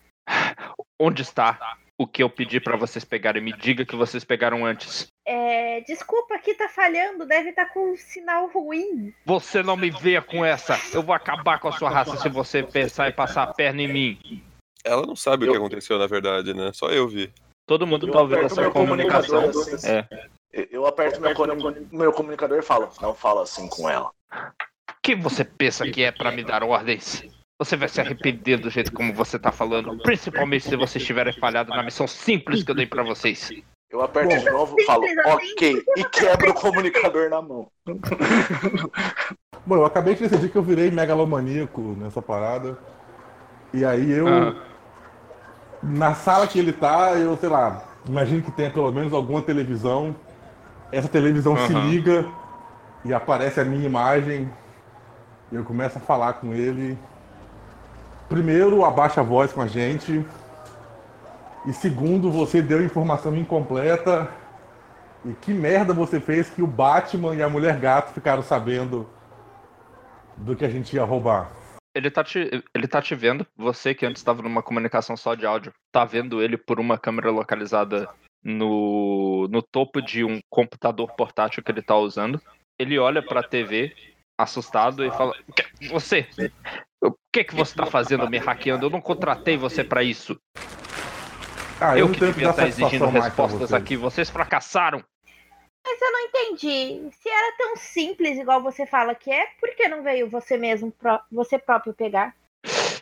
Onde 1.00 1.22
está 1.22 1.78
o 1.98 2.06
que 2.06 2.22
eu 2.22 2.30
pedi 2.30 2.60
pra 2.60 2.76
vocês 2.76 3.06
pegarem? 3.06 3.42
Me 3.42 3.54
diga 3.54 3.86
que 3.86 3.96
vocês 3.96 4.24
pegaram 4.24 4.66
antes. 4.66 5.08
É, 5.26 5.82
desculpa, 5.82 6.36
aqui 6.36 6.54
tá 6.54 6.68
falhando, 6.68 7.26
deve 7.26 7.50
estar 7.50 7.68
com 7.68 7.94
um 7.94 7.98
sinal 7.98 8.48
ruim. 8.50 9.14
Você 9.26 9.64
não 9.64 9.78
me 9.78 9.90
venha 9.90 10.22
com 10.22 10.44
essa. 10.44 10.78
Eu 10.94 11.02
vou 11.02 11.16
acabar 11.16 11.60
com 11.60 11.68
a 11.68 11.72
sua 11.72 11.90
raça 11.90 12.18
se 12.18 12.30
você 12.30 12.64
pensar 12.64 13.10
em 13.10 13.14
passar 13.14 13.44
a 13.44 13.54
perna 13.54 13.82
em 13.82 13.92
mim. 13.92 14.44
Ela 14.84 15.06
não 15.06 15.16
sabe 15.16 15.48
o 15.48 15.52
que 15.52 15.58
aconteceu, 15.58 15.98
na 15.98 16.06
verdade, 16.06 16.54
né? 16.54 16.72
Só 16.74 16.90
eu 16.90 17.08
vi. 17.08 17.32
Todo 17.66 17.88
mundo 17.88 18.08
Eu 18.08 18.14
tá 18.14 18.22
ouvindo 18.22 18.46
essa 18.46 18.70
comunicação. 18.70 19.50
assim. 19.50 19.90
É. 19.90 20.08
Eu 20.72 20.86
aperto 20.86 21.20
meu, 21.20 21.34
meu 21.92 22.14
comunicador 22.14 22.60
e 22.60 22.62
falo, 22.62 22.90
não 23.02 23.14
fala 23.14 23.44
assim 23.44 23.68
com 23.68 23.90
ela. 23.90 24.12
Que 25.06 25.16
você 25.16 25.44
pensa 25.44 25.86
que 25.86 26.04
é 26.04 26.12
pra 26.12 26.32
me 26.32 26.44
dar 26.44 26.64
ordens? 26.64 27.24
Você 27.60 27.78
vai 27.78 27.88
se 27.88 28.02
arrepender 28.02 28.58
do 28.58 28.72
jeito 28.72 28.92
como 28.92 29.14
você 29.14 29.38
tá 29.38 29.52
falando, 29.52 29.96
principalmente 30.00 30.68
se 30.68 30.76
vocês 30.76 31.06
tiverem 31.06 31.32
falhado 31.32 31.70
na 31.70 31.84
missão 31.84 32.08
simples 32.08 32.64
que 32.64 32.72
eu 32.72 32.76
dei 32.76 32.88
pra 32.88 33.04
vocês. 33.04 33.52
Eu 33.92 34.02
aperto 34.02 34.36
de 34.36 34.50
novo 34.50 34.76
e 34.80 34.84
falo, 34.84 35.04
ok, 35.28 35.84
e 35.96 36.04
quebro 36.06 36.50
o 36.50 36.54
comunicador 36.56 37.30
na 37.30 37.40
mão. 37.40 37.68
Bom, 39.64 39.76
eu 39.76 39.86
acabei 39.86 40.16
de 40.16 40.28
decidir 40.28 40.50
que 40.50 40.58
eu 40.58 40.64
virei 40.64 40.90
megalomaníaco 40.90 41.82
nessa 42.00 42.22
parada. 42.22 42.76
E 43.72 43.86
aí 43.86 44.12
eu. 44.12 44.28
Ah. 44.28 44.56
Na 45.84 46.16
sala 46.16 46.48
que 46.48 46.58
ele 46.58 46.74
tá, 46.74 47.14
eu, 47.14 47.38
sei 47.38 47.50
lá, 47.50 47.86
imagino 48.08 48.42
que 48.42 48.52
tenha 48.52 48.72
pelo 48.72 48.92
menos 48.92 49.14
alguma 49.14 49.42
televisão. 49.42 50.16
Essa 50.92 51.08
televisão 51.08 51.56
se 51.58 51.74
liga 51.74 52.26
e 53.04 53.14
aparece 53.14 53.60
a 53.60 53.64
minha 53.64 53.86
imagem. 53.86 54.50
E 55.52 55.56
eu 55.56 55.64
começo 55.64 55.98
a 55.98 56.02
falar 56.02 56.34
com 56.34 56.54
ele. 56.54 56.98
Primeiro, 58.28 58.84
abaixa 58.84 59.22
a 59.22 59.24
voz 59.24 59.54
com 59.54 59.62
a 59.62 59.68
gente. 59.68 60.26
E 61.66 61.74
segundo, 61.74 62.32
você 62.32 62.62
deu 62.62 62.84
informação 62.84 63.36
incompleta. 63.36 64.30
E 65.24 65.34
que 65.34 65.54
merda 65.54 65.94
você 65.94 66.20
fez 66.20 66.50
que 66.50 66.62
o 66.62 66.68
Batman 66.68 67.36
e 67.36 67.42
a 67.42 67.50
Mulher 67.50 67.80
Gato 67.80 68.14
ficaram 68.14 68.44
sabendo 68.44 69.10
do 70.38 70.56
que 70.56 70.66
a 70.66 70.70
gente 70.70 70.96
ia 70.96 71.04
roubar. 71.04 71.52
Ele 71.96 72.12
tá, 72.12 72.24
te, 72.24 72.64
ele 72.74 72.88
tá 72.88 73.02
te 73.02 73.16
vendo, 73.16 73.48
você 73.56 73.96
que 73.96 74.06
antes 74.06 74.20
estava 74.20 74.42
numa 74.42 74.62
comunicação 74.62 75.16
só 75.16 75.34
de 75.34 75.46
áudio, 75.46 75.74
tá 75.94 76.04
vendo 76.04 76.42
ele 76.42 76.58
por 76.58 76.78
uma 76.78 76.98
câmera 76.98 77.32
localizada 77.32 78.10
no, 78.44 79.48
no 79.50 79.62
topo 79.62 80.02
de 80.02 80.24
um 80.24 80.40
computador 80.50 81.16
portátil 81.16 81.64
que 81.64 81.72
ele 81.72 81.82
tá 81.82 81.96
usando. 81.96 82.40
Ele 82.78 83.00
olha 83.00 83.24
pra 83.24 83.42
TV, 83.42 83.96
assustado, 84.38 85.04
e 85.06 85.12
fala: 85.12 85.34
"Que- 85.56 85.88
Você, 85.90 86.28
o 87.02 87.14
que 87.32 87.44
que 87.44 87.56
você 87.56 87.76
tá 87.76 87.86
fazendo 87.86 88.30
me 88.30 88.38
hackeando? 88.38 88.86
Eu 88.86 88.90
não 88.90 89.02
contratei 89.02 89.58
você 89.58 89.84
pra 89.84 90.04
isso. 90.04 90.40
Ah, 91.80 91.98
Eu 91.98 92.08
não 92.08 92.14
que 92.14 92.20
devia 92.22 92.50
estar 92.50 92.68
exigindo 92.68 93.04
mais 93.12 93.14
pra 93.14 93.24
respostas 93.26 93.60
vocês. 93.70 93.74
aqui. 93.74 93.98
Vocês 93.98 94.30
fracassaram. 94.30 95.04
Mas 95.88 96.02
eu 96.02 96.12
não 96.12 96.20
entendi. 96.22 97.10
Se 97.12 97.30
era 97.30 97.58
tão 97.58 97.76
simples 97.76 98.38
igual 98.40 98.62
você 98.64 98.86
fala 98.88 99.14
que 99.14 99.30
é, 99.30 99.46
por 99.60 99.70
que 99.76 99.88
não 99.88 100.02
veio 100.02 100.30
você 100.30 100.58
mesmo, 100.58 100.92
você 101.32 101.60
próprio 101.60 101.94
pegar? 101.94 102.34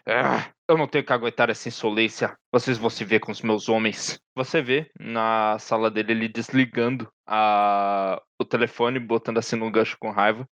Ah, 0.05 0.47
Eu 0.67 0.77
não 0.77 0.87
tenho 0.87 1.03
que 1.05 1.13
aguentar 1.13 1.49
essa 1.49 1.69
insolência. 1.69 2.35
Vocês 2.51 2.77
vão 2.77 2.89
se 2.89 3.05
ver 3.05 3.19
com 3.19 3.31
os 3.31 3.41
meus 3.41 3.69
homens. 3.69 4.19
Você 4.35 4.61
vê 4.61 4.89
na 4.99 5.57
sala 5.59 5.89
dele 5.89 6.11
ele 6.11 6.27
desligando 6.27 7.07
a... 7.27 8.21
o 8.41 8.43
telefone, 8.43 8.99
botando 8.99 9.37
assim 9.37 9.55
no 9.55 9.71
gancho 9.71 9.95
com 9.99 10.09
raiva. 10.11 10.45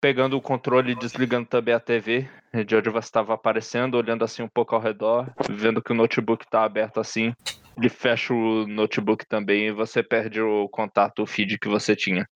Pegando 0.00 0.36
o 0.36 0.40
controle 0.40 0.92
e 0.92 0.94
desligando 0.94 1.48
também 1.48 1.74
a 1.74 1.80
TV, 1.80 2.28
de 2.64 2.76
onde 2.76 2.88
você 2.88 3.06
estava 3.06 3.34
aparecendo, 3.34 3.96
olhando 3.96 4.24
assim 4.24 4.42
um 4.42 4.48
pouco 4.48 4.74
ao 4.74 4.80
redor, 4.80 5.28
vendo 5.50 5.82
que 5.82 5.90
o 5.90 5.94
notebook 5.94 6.44
está 6.44 6.62
aberto 6.62 7.00
assim. 7.00 7.34
Ele 7.76 7.88
fecha 7.88 8.32
o 8.32 8.66
notebook 8.66 9.26
também 9.26 9.66
e 9.66 9.72
você 9.72 10.02
perde 10.02 10.40
o 10.40 10.68
contato, 10.68 11.22
o 11.22 11.26
feed 11.26 11.58
que 11.58 11.68
você 11.68 11.96
tinha. 11.96 12.28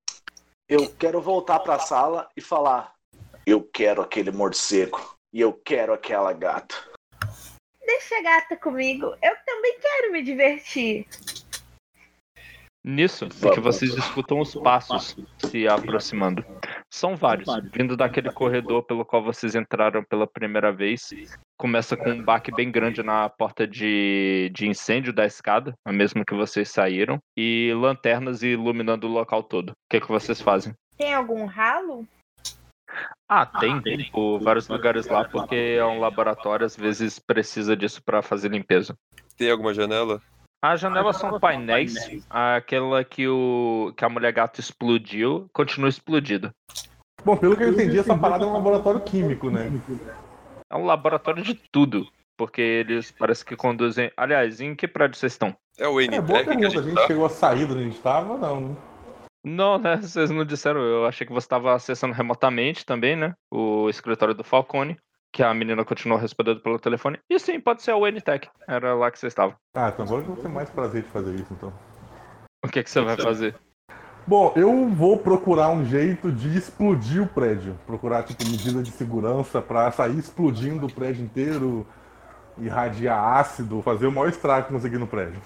Eu 0.69 0.93
quero 0.99 1.21
voltar 1.21 1.61
pra 1.61 1.79
sala 1.79 2.29
e 2.37 2.41
falar: 2.41 2.93
Eu 3.47 3.63
quero 3.63 4.03
aquele 4.03 4.33
morcego 4.33 5.17
e 5.33 5.41
eu 5.41 5.53
quero 5.53 5.93
aquela 5.93 6.33
gata. 6.33 6.75
Deixa 7.85 8.17
a 8.19 8.23
gata 8.23 8.57
comigo. 8.57 9.07
Eu 9.23 9.37
também 9.47 9.79
quero 9.81 10.13
me 10.13 10.23
divertir. 10.23 11.07
Nisso 12.85 13.29
é 13.45 13.51
que 13.51 13.61
vocês 13.61 13.95
escutam 13.95 14.41
os 14.41 14.57
passos 14.57 15.17
se 15.39 15.69
aproximando. 15.69 16.45
São 16.91 17.15
vários, 17.15 17.49
vindo 17.73 17.97
daquele 17.97 18.33
corredor 18.33 18.83
pelo 18.83 19.05
qual 19.05 19.23
vocês 19.23 19.55
entraram 19.55 20.03
pela 20.03 20.27
primeira 20.27 20.73
vez. 20.73 21.11
Começa 21.57 21.97
com 21.97 22.11
um 22.11 22.23
baque 22.23 22.53
bem 22.53 22.73
grande 22.73 23.01
na 23.01 23.29
porta 23.29 23.69
de, 23.69 24.51
de 24.53 24.67
incêndio 24.67 25.13
da 25.13 25.25
escada, 25.25 25.73
a 25.85 25.93
mesma 25.93 26.25
que 26.25 26.35
vocês 26.35 26.71
saíram, 26.71 27.21
e 27.37 27.73
lanternas 27.77 28.43
iluminando 28.43 29.07
o 29.07 29.13
local 29.13 29.45
todo. 29.45 29.71
O 29.71 29.75
que, 29.89 30.01
que 30.01 30.09
vocês 30.09 30.41
fazem? 30.41 30.75
Tem 30.99 31.15
algum 31.15 31.45
ralo? 31.45 32.05
Ah, 33.29 33.47
tem, 33.47 33.81
por 34.11 34.41
vários 34.41 34.69
lugares 34.69 35.07
lá, 35.07 35.25
porque 35.25 35.77
é 35.79 35.85
um 35.85 36.01
laboratório, 36.01 36.67
às 36.67 36.77
vezes 36.77 37.19
precisa 37.19 37.77
disso 37.77 38.03
para 38.05 38.23
fazer 38.23 38.51
limpeza. 38.51 38.95
Tem 39.37 39.51
alguma 39.51 39.73
janela? 39.73 40.21
As 40.63 40.81
janelas 40.81 41.17
são 41.17 41.41
painéis. 41.41 41.95
Aquela 42.31 43.03
que, 43.03 43.27
o, 43.27 43.93
que 43.97 44.05
a 44.05 44.09
mulher 44.09 44.33
gato 44.33 44.61
explodiu 44.61 45.51
continua 45.53 45.89
explodida. 45.89 46.55
Bom, 47.25 47.37
pelo 47.37 47.57
que 47.57 47.65
eu 47.65 47.71
entendi, 47.71 47.99
essa 47.99 48.17
parada 48.17 48.45
é 48.45 48.47
um 48.47 48.53
laboratório 48.53 49.01
químico, 49.01 49.51
né? 49.51 49.69
É 50.71 50.77
um 50.77 50.85
laboratório 50.85 51.43
de 51.43 51.55
tudo. 51.55 52.07
Porque 52.37 52.61
eles 52.61 53.11
parece 53.11 53.45
que 53.45 53.57
conduzem. 53.57 54.11
Aliás, 54.17 54.61
em 54.61 54.75
que 54.75 54.89
prédio 54.89 55.19
vocês 55.19 55.33
estão? 55.33 55.55
É 55.79 55.87
o 55.87 56.01
É, 56.01 56.05
N 56.05 56.21
boa 56.21 56.45
Tech 56.45 56.45
que 56.45 56.51
a 56.51 56.57
pergunta. 56.57 56.67
A 56.67 56.83
gente 56.83 56.85
gente 56.85 56.95
tá? 56.95 57.07
chegou 57.07 57.27
a 57.27 57.29
sair 57.29 57.67
de 57.67 57.73
onde 57.73 57.83
a 57.83 57.85
gente 57.85 58.01
tava? 58.01 58.39
Não, 58.39 58.61
né? 58.61 58.77
Não, 59.45 59.79
né? 59.79 59.97
Vocês 59.97 60.31
não 60.31 60.45
disseram. 60.45 60.81
Eu 60.81 61.07
achei 61.07 61.27
que 61.27 61.33
você 61.33 61.45
estava 61.45 61.75
acessando 61.75 62.15
remotamente 62.15 62.87
também, 62.87 63.17
né? 63.17 63.35
O 63.53 63.89
escritório 63.91 64.35
do 64.35 64.45
Falcone. 64.45 64.97
Que 65.33 65.43
a 65.43 65.55
menina 65.55 65.85
continuou 65.85 66.21
respondendo 66.21 66.61
pelo 66.61 66.79
telefone. 66.79 67.19
E 67.29 67.39
sim, 67.39 67.59
pode 67.59 67.83
ser 67.83 67.93
o 67.93 68.07
NTech. 68.07 68.49
Era 68.69 68.95
lá 68.95 69.11
que 69.11 69.19
você 69.19 69.29
estava. 69.29 69.57
Ah, 69.75 69.89
então 69.89 70.05
agora 70.05 70.21
eu 70.21 70.27
vou 70.27 70.37
ter 70.37 70.49
mais 70.49 70.69
prazer 70.69 71.03
de 71.03 71.09
fazer 71.09 71.35
isso, 71.35 71.53
então. 71.53 71.73
O 72.65 72.69
que, 72.69 72.83
que 72.83 72.91
você 72.91 73.01
vai 73.01 73.17
fazer? 73.17 73.55
Bom, 74.27 74.53
eu 74.55 74.89
vou 74.91 75.19
procurar 75.19 75.71
um 75.71 75.85
jeito 75.85 76.31
de 76.31 76.57
explodir 76.57 77.23
o 77.23 77.27
prédio. 77.27 77.77
Procurar, 77.87 78.23
tipo, 78.23 78.45
medida 78.45 78.83
de 78.83 78.91
segurança 78.91 79.61
pra 79.61 79.91
sair 79.91 80.17
explodindo 80.17 80.87
o 80.87 80.93
prédio 80.93 81.25
inteiro, 81.25 81.87
irradiar 82.59 83.39
ácido, 83.39 83.83
fazer 83.83 84.07
o 84.07 84.13
maior 84.13 84.29
estrago 84.29 84.67
que 84.67 84.73
conseguir 84.73 84.99
no 84.99 85.09
prédio. 85.09 85.41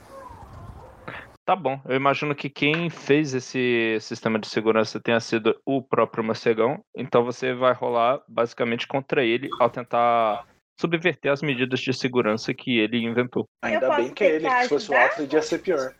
Tá 1.46 1.54
bom. 1.54 1.80
Eu 1.84 1.94
imagino 1.94 2.34
que 2.34 2.50
quem 2.50 2.90
fez 2.90 3.32
esse 3.32 3.98
sistema 4.00 4.36
de 4.36 4.48
segurança 4.48 4.98
tenha 4.98 5.20
sido 5.20 5.56
o 5.64 5.80
próprio 5.80 6.24
morcegão. 6.24 6.84
Então 6.92 7.24
você 7.24 7.54
vai 7.54 7.72
rolar 7.72 8.20
basicamente 8.26 8.84
contra 8.84 9.24
ele 9.24 9.48
ao 9.60 9.70
tentar 9.70 10.44
subverter 10.76 11.30
as 11.30 11.42
medidas 11.42 11.78
de 11.78 11.92
segurança 11.92 12.52
que 12.52 12.80
ele 12.80 12.98
inventou. 12.98 13.44
Ainda 13.62 13.94
bem 13.94 14.12
que 14.12 14.24
é 14.24 14.34
ele, 14.34 14.48
que 14.48 14.62
se 14.62 14.68
fosse 14.68 14.90
o? 14.90 14.96
Alfred 14.96 15.32
ia 15.32 15.40
ser 15.40 15.58
pior. 15.60 15.94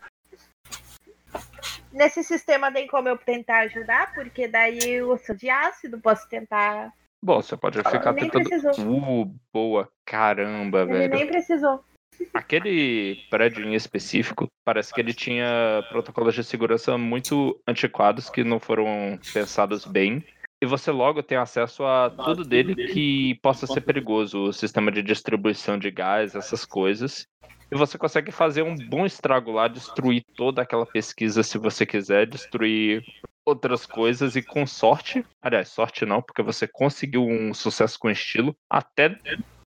Nesse 1.93 2.25
sistema 2.25 2.73
tem 2.73 2.89
como 2.89 3.09
eu 3.09 3.17
tentar 3.17 3.61
ajudar, 3.61 4.13
porque 4.15 4.49
daí 4.49 4.81
eu 4.83 5.17
sou 5.17 5.37
de 5.37 5.49
ácido, 5.49 6.01
posso 6.01 6.29
tentar. 6.29 6.93
Bom, 7.23 7.41
você 7.41 7.57
pode 7.57 7.79
ficar 7.79 8.13
nem 8.13 8.29
tentando. 8.29 8.49
precisou. 8.49 9.23
Uh, 9.23 9.33
boa. 9.53 9.89
Caramba, 10.05 10.83
Ele 10.83 10.93
velho. 10.93 11.15
nem 11.15 11.27
precisou. 11.29 11.85
Aquele 12.33 13.17
prédio 13.31 13.65
em 13.65 13.75
específico, 13.75 14.49
parece 14.65 14.93
que 14.93 15.01
ele 15.01 15.15
tinha 15.15 15.85
protocolos 15.89 16.35
de 16.35 16.45
segurança 16.45 16.97
muito 16.97 17.59
antiquados 17.67 18.31
que 18.31 18.45
não 18.45 18.61
foram 18.61 19.19
pensados 19.33 19.85
bem. 19.85 20.25
E 20.63 20.67
você 20.67 20.91
logo 20.91 21.23
tem 21.23 21.37
acesso 21.37 21.85
a 21.85 22.09
tudo 22.09 22.45
dele 22.45 22.75
que 22.89 23.39
possa 23.43 23.67
ser 23.67 23.83
perigoso, 23.83 24.45
o 24.45 24.53
sistema 24.53 24.91
de 24.91 25.03
distribuição 25.03 25.79
de 25.79 25.91
gás, 25.91 26.35
essas 26.35 26.65
coisas. 26.65 27.27
E 27.71 27.77
você 27.77 27.99
consegue 27.99 28.31
fazer 28.31 28.63
um 28.63 28.75
bom 28.75 29.05
estrago 29.05 29.51
lá, 29.51 29.69
destruir 29.69 30.25
toda 30.35 30.63
aquela 30.63 30.87
pesquisa 30.87 31.43
se 31.43 31.59
você 31.59 31.85
quiser, 31.85 32.27
destruir 32.27 33.05
outras 33.45 33.85
coisas 33.85 34.35
e 34.35 34.43
com 34.43 34.67
sorte, 34.67 35.25
aliás, 35.43 35.69
sorte 35.69 36.07
não, 36.07 36.23
porque 36.23 36.43
você 36.43 36.67
conseguiu 36.67 37.25
um 37.27 37.53
sucesso 37.53 37.99
com 37.99 38.11
estilo, 38.11 38.57
até 38.71 39.19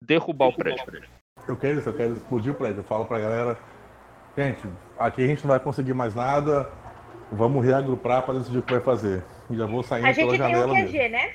derrubar 0.03 0.49
o 0.49 0.57
prédio. 0.57 1.03
Eu 1.49 1.57
quero 1.57 1.79
isso, 1.79 1.89
eu 1.89 1.97
quero 1.97 2.15
explodir 2.15 2.53
o 2.53 2.55
prédio. 2.55 2.81
Eu 2.81 2.85
falo 2.85 3.05
pra 3.05 3.19
galera, 3.19 3.59
gente, 4.37 4.63
aqui 4.99 5.23
a 5.23 5.27
gente 5.27 5.43
não 5.45 5.51
vai 5.51 5.61
conseguir 5.61 5.95
mais 5.95 6.15
nada, 6.15 6.71
vamos 7.31 7.65
reagrupar 7.65 8.23
pra 8.25 8.35
decidir 8.35 8.59
o 8.59 8.63
que 8.63 8.73
vai 8.73 8.83
fazer. 8.83 9.23
E 9.51 9.57
já 9.57 9.67
vou 9.67 9.83
saindo 9.83 10.07
A 10.09 10.15
pela 10.15 10.31
gente 10.33 10.39
tem 10.41 10.47
um 10.47 10.59
janela 10.59 10.75
QG, 10.75 10.99
mesmo. 10.99 11.13
né? 11.17 11.35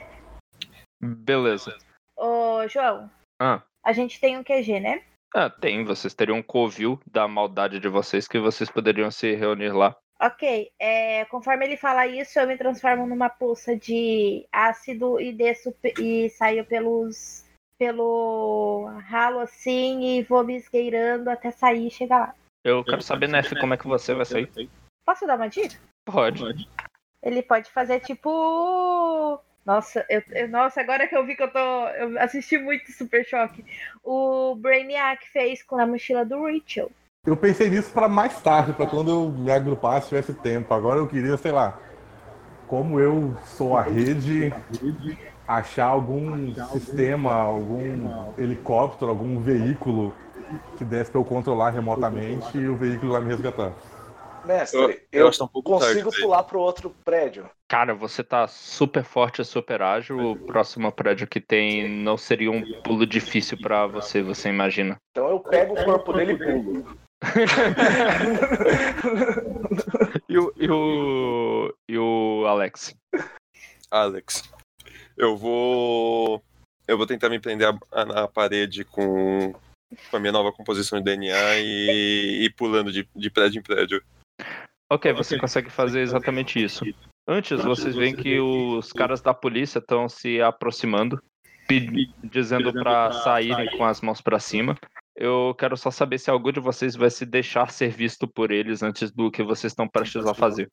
Beleza. 1.01 1.77
Ô, 2.17 2.67
João, 2.67 3.09
Ah, 3.39 3.61
a 3.83 3.93
gente 3.93 4.19
tem 4.19 4.37
um 4.37 4.43
QG, 4.43 4.79
né? 4.79 5.01
ah, 5.33 5.49
tem, 5.49 5.85
vocês 5.85 6.13
teriam 6.13 6.37
um 6.39 6.43
covil 6.43 6.99
da 7.09 7.25
maldade 7.27 7.79
de 7.79 7.87
vocês 7.87 8.27
que 8.27 8.37
vocês 8.37 8.69
poderiam 8.69 9.09
se 9.09 9.33
reunir 9.33 9.71
lá. 9.71 9.95
Ok, 10.21 10.69
é, 10.79 11.25
conforme 11.25 11.65
ele 11.65 11.77
fala 11.77 12.05
isso, 12.05 12.37
eu 12.39 12.45
me 12.47 12.55
transformo 12.57 13.07
numa 13.07 13.27
poça 13.29 13.75
de 13.75 14.45
ácido 14.51 15.19
e 15.19 15.31
desço 15.33 15.73
e 15.99 16.29
saio 16.29 16.63
pelos 16.65 17.40
pelo 17.81 18.91
ralo 19.07 19.39
assim 19.39 20.03
e 20.03 20.21
vou 20.21 20.43
me 20.43 20.55
esgueirando 20.55 21.31
até 21.31 21.49
sair 21.49 21.87
e 21.87 21.89
chegar 21.89 22.19
lá. 22.19 22.35
Eu 22.63 22.83
quero 22.83 23.01
saber, 23.01 23.27
Nef, 23.27 23.55
como 23.59 23.73
é 23.73 23.77
que 23.77 23.87
você 23.87 24.13
vai 24.13 24.23
sair? 24.23 24.69
Posso 25.03 25.25
dar 25.25 25.35
uma 25.35 25.47
dica? 25.49 25.79
Pode. 26.05 26.43
Ele 27.23 27.41
pode 27.41 27.71
fazer 27.71 27.99
tipo. 28.01 29.39
Nossa, 29.65 30.05
eu, 30.07 30.21
eu- 30.29 30.47
nossa, 30.47 30.79
agora 30.79 31.07
que 31.07 31.17
eu 31.17 31.25
vi 31.25 31.35
que 31.35 31.41
eu 31.41 31.51
tô. 31.51 31.59
Eu 31.59 32.19
assisti 32.19 32.55
muito 32.55 32.91
Super 32.91 33.25
Choque. 33.25 33.65
O 34.03 34.53
Brainiac 34.53 35.27
fez 35.31 35.63
com 35.63 35.79
a 35.79 35.87
mochila 35.87 36.23
do 36.23 36.45
Rachel. 36.45 36.91
Eu 37.25 37.35
pensei 37.35 37.67
nisso 37.67 37.91
pra 37.91 38.07
mais 38.07 38.39
tarde, 38.41 38.73
pra 38.73 38.85
quando 38.85 39.09
eu 39.09 39.29
me 39.31 39.51
agrupasse 39.51 40.09
tivesse 40.09 40.35
tempo. 40.35 40.71
Agora 40.71 40.99
eu 40.99 41.07
queria, 41.07 41.35
sei 41.35 41.51
lá, 41.51 41.79
como 42.67 42.99
eu 42.99 43.35
sou 43.43 43.75
a 43.75 43.81
rede, 43.81 44.53
achar 45.47 45.85
algum 45.87 46.53
sistema, 46.71 47.33
algum 47.33 48.33
helicóptero, 48.37 49.09
algum 49.09 49.39
veículo 49.39 50.13
que 50.77 50.83
desse 50.85 51.11
pra 51.11 51.19
eu 51.19 51.25
controlar 51.25 51.69
remotamente 51.71 52.57
e 52.57 52.67
o 52.67 52.75
veículo 52.75 53.13
vai 53.13 53.21
me 53.21 53.27
resgatar. 53.29 53.71
Mestre, 54.43 54.79
Eu- 54.79 54.89
eu, 55.11 55.25
eu 55.27 55.31
tá 55.37 55.43
um 55.43 55.47
pouco 55.47 55.71
consigo 55.73 56.09
tarde, 56.09 56.21
pular 56.25 56.43
pro 56.43 56.59
outro 56.59 56.89
prédio. 57.05 57.47
Cara, 57.67 57.93
você 57.93 58.23
tá 58.23 58.47
super 58.47 59.03
forte 59.03 59.39
e 59.41 59.45
super 59.45 59.81
ágil. 59.83 60.31
O 60.31 60.35
próximo 60.35 60.91
prédio 60.91 61.27
que 61.27 61.39
tem 61.39 61.87
não 61.87 62.17
seria 62.17 62.49
um 62.51 62.63
pulo 62.81 63.05
difícil 63.05 63.57
pra 63.59 63.85
você, 63.85 64.21
você 64.23 64.49
imagina. 64.49 64.95
Então 65.11 65.29
eu 65.29 65.39
pego 65.39 65.73
o 65.79 65.83
corpo 65.85 66.11
dele 66.13 66.33
e 66.33 66.37
pulo. 66.37 66.85
E 70.27 70.37
o, 70.37 70.53
e 70.57 70.69
o, 70.71 71.73
e 71.89 71.97
o 71.97 72.45
Alex? 72.47 72.95
Alex. 73.91 74.43
Eu 75.17 75.35
vou. 75.37 76.43
Eu 76.87 76.97
vou 76.97 77.07
tentar 77.07 77.29
me 77.29 77.39
prender 77.39 77.73
na 77.91 78.27
parede 78.27 78.83
com, 78.83 79.53
com 80.09 80.17
a 80.17 80.19
minha 80.19 80.31
nova 80.31 80.51
composição 80.51 80.99
de 80.99 81.05
DNA 81.05 81.59
e, 81.59 82.45
e 82.45 82.49
pulando 82.49 82.91
de, 82.91 83.07
de 83.15 83.29
prédio 83.29 83.59
em 83.59 83.63
prédio. 83.63 84.03
Ok, 84.91 85.13
você 85.13 85.39
consegue 85.39 85.69
fazer 85.69 86.01
exatamente 86.01 86.61
isso. 86.61 86.83
Antes, 87.27 87.63
vocês 87.63 87.95
veem 87.95 88.13
que 88.13 88.39
os 88.39 88.91
caras 88.91 89.21
da 89.21 89.33
polícia 89.33 89.79
estão 89.79 90.09
se 90.09 90.41
aproximando, 90.41 91.21
dizendo 92.21 92.73
pra 92.73 93.11
saírem 93.11 93.77
com 93.77 93.85
as 93.85 94.01
mãos 94.01 94.19
pra 94.19 94.39
cima. 94.39 94.77
Eu 95.15 95.55
quero 95.57 95.77
só 95.77 95.91
saber 95.91 96.17
se 96.17 96.29
algum 96.29 96.51
de 96.51 96.59
vocês 96.59 96.95
vai 96.95 97.09
se 97.09 97.25
deixar 97.25 97.71
ser 97.71 97.91
visto 97.91 98.27
por 98.27 98.51
eles 98.51 98.81
antes 98.83 99.11
do 99.11 99.31
que 99.31 99.43
vocês 99.43 99.71
estão 99.71 99.87
prestes 99.87 100.25
a 100.25 100.33
fazer. 100.33 100.67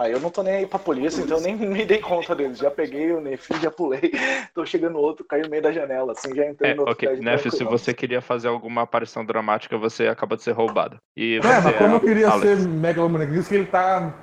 Aí 0.00 0.12
eu 0.12 0.20
não 0.20 0.30
tô 0.30 0.42
nem 0.42 0.54
aí 0.54 0.66
pra 0.66 0.78
polícia, 0.78 1.20
então 1.20 1.36
eu 1.36 1.42
nem 1.42 1.54
me 1.60 1.84
dei 1.84 1.98
conta 1.98 2.34
deles. 2.34 2.56
Já 2.56 2.70
peguei 2.70 3.12
o 3.12 3.20
Nefi, 3.20 3.52
já 3.60 3.70
pulei. 3.70 4.10
Tô 4.54 4.64
chegando 4.64 4.98
outro, 4.98 5.26
caí 5.26 5.42
no 5.42 5.50
meio 5.50 5.62
da 5.62 5.70
janela, 5.70 6.12
assim, 6.12 6.34
já 6.34 6.48
entrei 6.48 6.70
É, 6.70 6.74
no 6.74 6.88
outro. 6.88 7.22
Nef, 7.22 7.50
se 7.50 7.62
você 7.64 7.92
queria 7.92 8.22
fazer 8.22 8.48
alguma 8.48 8.80
aparição 8.82 9.26
dramática, 9.26 9.76
você 9.76 10.08
acaba 10.08 10.38
de 10.38 10.42
ser 10.42 10.52
roubado. 10.52 10.96
E 11.14 11.36
É, 11.36 11.60
mas 11.60 11.76
como 11.76 11.96
eu 11.96 12.00
queria 12.00 12.30
Alex. 12.30 12.62
ser 12.62 12.66
megalomaníaco, 12.66 13.46
que 13.46 13.54
ele 13.54 13.66
tá 13.66 14.14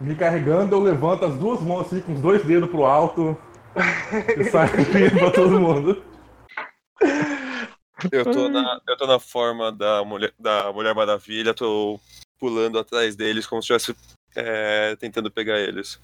me 0.00 0.14
carregando, 0.14 0.74
eu 0.74 0.80
levanto 0.80 1.26
as 1.26 1.34
duas 1.36 1.60
mãos 1.60 1.86
assim, 1.86 2.00
com 2.00 2.14
os 2.14 2.20
dois 2.22 2.42
dedos 2.42 2.70
pro 2.70 2.86
alto 2.86 3.36
e 4.34 4.44
saio 4.48 4.70
cuspindo 4.70 5.18
pra 5.18 5.30
todo 5.30 5.60
mundo. 5.60 6.02
Eu 8.10 8.24
tô 8.24 8.48
na, 8.48 8.80
eu 8.88 8.96
tô 8.96 9.06
na 9.06 9.18
forma 9.18 9.70
da 9.70 10.02
mulher, 10.04 10.32
da 10.38 10.72
mulher 10.72 10.94
Maravilha, 10.94 11.52
tô 11.52 12.00
pulando 12.38 12.78
atrás 12.78 13.14
deles 13.14 13.46
como 13.46 13.60
se 13.60 13.74
estivesse 13.74 14.17
é, 14.38 14.96
tentando 14.96 15.30
pegar 15.30 15.58
eles. 15.58 16.00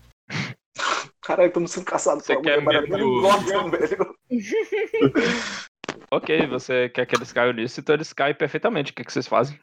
Caralho, 1.23 1.49
estamos 1.49 1.71
sendo 1.71 1.87
caçados 1.87 2.25
Você 2.25 2.33
pela 2.35 2.43
quer 2.45 2.61
Mulher 2.61 2.87
Maravilha. 2.89 2.97
mesmo- 2.99 3.15
Não 3.15 3.21
gostam, 3.23 3.71
velho. 3.71 4.15
Ok, 6.11 6.47
você 6.47 6.89
quer 6.91 7.07
que 7.07 7.17
eles 7.17 7.33
caiam 7.33 7.53
nisso, 7.53 7.81
então 7.81 7.95
eles 7.95 8.13
caem 8.13 8.35
perfeitamente. 8.35 8.93
O 8.93 8.95
que, 8.95 9.03
que 9.05 9.13
vocês 9.13 9.27
fazem? 9.27 9.59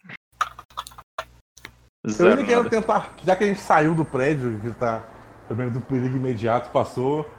Eu 2.03 2.09
Zero 2.11 2.31
ainda 2.31 2.43
quero 2.45 2.69
tentar, 2.69 3.13
já 3.23 3.35
que 3.35 3.43
a 3.43 3.47
gente 3.47 3.59
saiu 3.61 3.93
do 3.93 4.03
prédio, 4.03 4.59
que 4.59 4.71
tá, 4.71 5.03
pelo 5.47 5.59
menos 5.59 5.73
do 5.73 5.81
perigo 5.81 6.17
imediato 6.17 6.69
passou, 6.71 7.29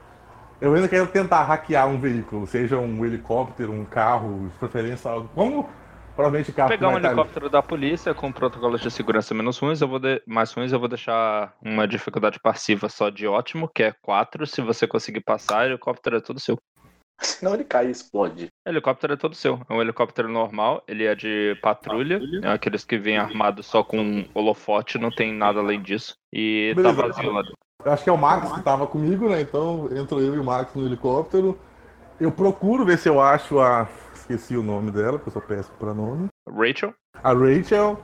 eu 0.61 0.73
ainda 0.73 0.87
quero 0.87 1.05
tentar 1.07 1.43
hackear 1.43 1.87
um 1.87 1.99
veículo, 1.99 2.47
seja 2.47 2.77
um 2.77 3.05
helicóptero, 3.05 3.71
um 3.73 3.83
carro, 3.85 4.47
de 4.49 4.57
preferência 4.57 5.11
algo. 5.11 5.29
Como 5.35 5.69
provavelmente 6.15 6.51
o 6.51 6.53
carro 6.53 6.69
pegar 6.69 6.89
um 6.89 6.97
helicóptero 6.97 7.49
da 7.49 7.61
polícia 7.61 8.13
com 8.13 8.31
protocolos 8.31 8.81
de 8.81 8.91
segurança 8.91 9.33
menos 9.33 9.57
ruins, 9.57 9.81
eu 9.81 9.87
vou 9.87 9.99
de- 9.99 10.21
mais 10.27 10.51
ruins, 10.53 10.71
eu 10.71 10.79
vou 10.79 10.87
deixar 10.87 11.53
uma 11.61 11.87
dificuldade 11.87 12.39
passiva 12.39 12.89
só 12.89 13.09
de 13.09 13.27
ótimo, 13.27 13.69
que 13.73 13.83
é 13.83 13.93
4. 14.01 14.45
Se 14.45 14.61
você 14.61 14.87
conseguir 14.87 15.21
passar, 15.21 15.67
helicóptero 15.67 16.17
é 16.17 16.21
todo 16.21 16.39
seu. 16.39 16.57
Senão 17.19 17.53
ele 17.53 17.63
cai 17.63 17.87
e 17.87 17.91
explode. 17.91 18.47
Helicóptero 18.67 19.13
é 19.13 19.15
todo 19.17 19.35
seu. 19.35 19.61
É 19.69 19.73
um 19.73 19.81
helicóptero 19.81 20.27
normal, 20.27 20.83
ele 20.87 21.05
é 21.05 21.15
de 21.15 21.57
patrulha, 21.61 22.21
é 22.41 22.49
aqueles 22.49 22.83
que 22.83 22.97
vêm 22.97 23.17
armados 23.17 23.65
só 23.65 23.83
com 23.83 23.99
um 23.99 24.25
holofote, 24.33 24.97
não 24.97 25.11
tem 25.11 25.33
nada 25.33 25.59
além 25.59 25.81
disso. 25.81 26.15
E 26.33 26.73
tá 26.75 26.81
Beleza. 26.81 27.01
vazio 27.01 27.31
lá 27.31 27.41
dentro. 27.41 27.57
Eu 27.85 27.91
acho 27.91 28.03
que 28.03 28.09
é 28.09 28.13
o 28.13 28.17
Max 28.17 28.51
que 28.51 28.61
tava 28.61 28.87
comigo, 28.87 29.29
né? 29.29 29.41
Então 29.41 29.89
entro 29.95 30.19
eu 30.21 30.35
e 30.35 30.39
o 30.39 30.43
Max 30.43 30.73
no 30.73 30.85
helicóptero. 30.85 31.59
Eu 32.19 32.31
procuro 32.31 32.85
ver 32.85 32.97
se 32.97 33.09
eu 33.09 33.21
acho 33.21 33.59
a. 33.59 33.87
Esqueci 34.23 34.55
o 34.55 34.63
nome 34.63 34.89
dela, 34.89 35.19
porque 35.19 35.27
eu 35.27 35.33
sou 35.33 35.41
péssimo 35.41 35.75
pra 35.77 35.93
nome. 35.93 36.29
Rachel? 36.47 36.93
A 37.21 37.33
Rachel. 37.33 38.01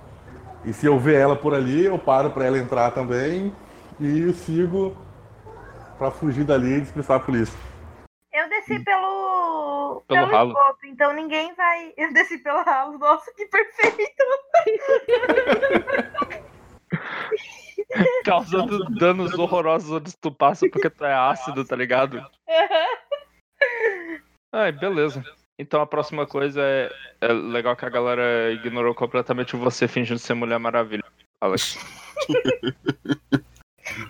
E 0.65 0.74
se 0.74 0.86
eu 0.86 0.99
ver 0.99 1.15
ela 1.15 1.34
por 1.34 1.53
ali, 1.53 1.86
eu 1.86 1.97
paro 1.97 2.30
pra 2.30 2.43
ela 2.43 2.57
entrar 2.57 2.91
também. 2.91 3.55
E 4.01 4.20
eu 4.20 4.34
sigo 4.34 4.97
pra 5.97 6.11
fugir 6.11 6.43
dali 6.43 6.74
e 6.74 6.82
dispensar 6.82 7.15
a 7.15 7.20
polícia. 7.22 7.57
Eu 8.34 8.49
desci 8.49 8.84
pelo. 8.84 10.03
Pelo 10.09 10.26
ralo. 10.26 10.49
esgoto, 10.49 10.86
então 10.88 11.13
ninguém 11.13 11.55
vai. 11.55 11.93
Eu 11.97 12.11
desci 12.11 12.38
pelo 12.39 12.63
ralo. 12.63 12.97
Nossa, 12.97 13.34
que 13.34 13.45
perfeito! 13.45 14.24
Causando 18.26 18.84
danos 18.89 19.34
horrorosos 19.39 19.89
onde 19.89 20.17
tu 20.17 20.32
passa 20.34 20.67
porque 20.70 20.89
tu 20.89 21.05
é 21.05 21.13
ácido, 21.13 21.63
tá 21.63 21.78
ligado? 21.78 22.22
Ai, 24.51 24.74
beleza. 24.74 25.24
Então 25.60 25.82
a 25.82 25.86
próxima 25.86 26.26
coisa 26.26 26.62
é, 26.64 26.89
é 27.20 27.28
legal 27.34 27.76
que 27.76 27.84
a 27.86 27.89
galera 27.89 28.49
ignorou 28.53 28.95
completamente 28.95 29.57
você 29.57 29.89
fingindo 29.89 30.18
ser 30.18 30.34
Mulher 30.34 30.57
Maravilha. 30.57 31.03
Alex. 31.41 31.78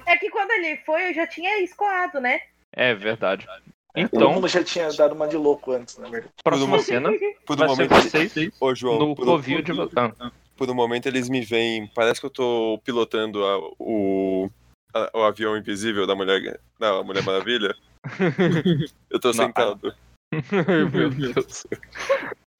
É 0.05 0.17
que 0.17 0.29
quando 0.29 0.51
ele 0.51 0.75
foi, 0.85 1.09
eu 1.09 1.13
já 1.13 1.25
tinha 1.25 1.63
escoado, 1.63 2.19
né? 2.19 2.41
É 2.73 2.93
verdade. 2.93 3.45
Todo 3.45 3.63
Então, 3.95 4.33
mundo 4.33 4.47
já 4.47 4.61
tinha 4.61 4.91
dado 4.91 5.15
uma 5.15 5.25
de 5.27 5.37
louco 5.37 5.71
antes, 5.71 5.97
na 5.97 6.09
verdade. 6.09 6.33
próxima 6.43 6.79
cena 6.79 7.09
Por 7.45 7.61
um 7.61 7.65
momento, 7.65 7.93
vocês 7.95 8.33
ô 8.59 8.75
João, 8.75 8.99
no 8.99 9.15
por, 9.15 9.25
covil 9.25 9.61
de... 9.61 9.71
Ah, 9.95 10.31
por 10.57 10.69
um 10.69 10.73
momento 10.73 11.05
eles 11.07 11.29
me 11.29 11.39
veem. 11.41 11.87
Parece 11.95 12.19
que 12.19 12.25
eu 12.25 12.29
tô 12.29 12.79
pilotando 12.83 13.43
a- 13.45 13.57
o, 13.79 14.49
a- 14.93 15.11
o 15.13 15.23
avião 15.23 15.55
invisível 15.55 16.05
da 16.05 16.13
mulher, 16.13 16.59
da 16.77 17.01
mulher 17.01 17.23
Maravilha. 17.23 17.73
Eu 19.09 19.19
tô 19.19 19.29
Não, 19.29 19.33
sentado. 19.45 19.79
Ai, 19.87 19.93
meu 20.93 21.09
Deus. 21.09 21.65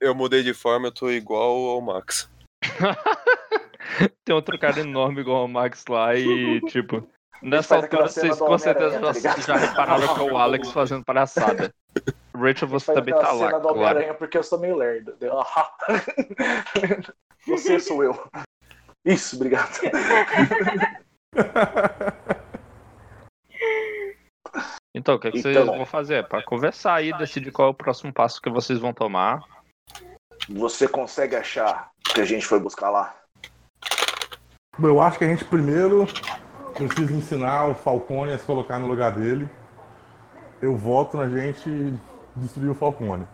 Eu 0.00 0.14
mudei 0.14 0.42
de 0.42 0.54
forma, 0.54 0.88
eu 0.88 0.92
tô 0.92 1.10
igual 1.10 1.68
ao 1.68 1.80
Max. 1.80 2.30
Tem 4.24 4.34
outro 4.34 4.58
cara 4.58 4.80
enorme 4.80 5.20
igual 5.20 5.44
o 5.44 5.48
Max 5.48 5.84
lá 5.88 6.14
e, 6.14 6.60
tipo, 6.68 7.06
nessa 7.42 7.76
altura 7.76 8.08
vocês 8.08 8.38
com 8.38 8.58
certeza 8.58 8.96
Homem-Aranha, 8.96 9.12
tá 9.12 9.20
já, 9.20 9.36
já 9.40 9.56
repararam 9.56 10.14
que 10.14 10.20
é 10.20 10.32
o 10.32 10.38
Alex 10.38 10.70
fazendo 10.70 11.04
palhaçada. 11.04 11.74
Rachel, 12.34 12.68
você 12.68 12.94
também 12.94 13.12
tá 13.12 13.32
lá, 13.32 13.46
cena 13.46 13.60
do 13.60 13.74
claro. 13.74 14.14
Porque 14.14 14.38
eu 14.38 14.42
sou 14.42 14.58
meio 14.58 14.76
lerdo. 14.76 15.14
Ah, 15.30 15.74
Você 17.46 17.80
sou 17.80 18.02
eu. 18.02 18.30
Isso, 19.04 19.36
obrigado. 19.36 19.80
Então, 24.94 25.14
o 25.14 25.18
que, 25.20 25.30
que 25.30 25.40
vocês 25.42 25.56
Então. 25.56 25.76
vão 25.76 25.86
fazer? 25.86 26.26
Pra 26.26 26.42
conversar 26.42 26.94
aí, 26.94 27.16
decidir 27.16 27.52
qual 27.52 27.68
é 27.68 27.70
o 27.70 27.74
próximo 27.74 28.12
passo 28.12 28.40
que 28.42 28.50
vocês 28.50 28.78
vão 28.78 28.92
tomar. 28.92 29.40
Você 30.48 30.88
consegue 30.88 31.36
achar 31.36 31.90
o 32.08 32.14
que 32.14 32.20
a 32.20 32.24
gente 32.24 32.44
foi 32.44 32.58
buscar 32.58 32.90
lá? 32.90 33.14
Bom, 34.78 34.88
Eu 34.88 35.00
acho 35.00 35.18
que 35.18 35.24
a 35.24 35.28
gente 35.28 35.44
primeiro 35.44 36.06
precisa 36.74 37.12
ensinar 37.12 37.66
o 37.66 37.74
Falcone 37.74 38.32
a 38.32 38.38
se 38.38 38.44
colocar 38.44 38.78
no 38.78 38.86
lugar 38.88 39.12
dele. 39.12 39.48
Eu 40.60 40.76
voto 40.76 41.16
na 41.16 41.28
gente 41.28 41.68
destruir 42.34 42.70
o 42.70 42.74
Falcone. 42.74 43.26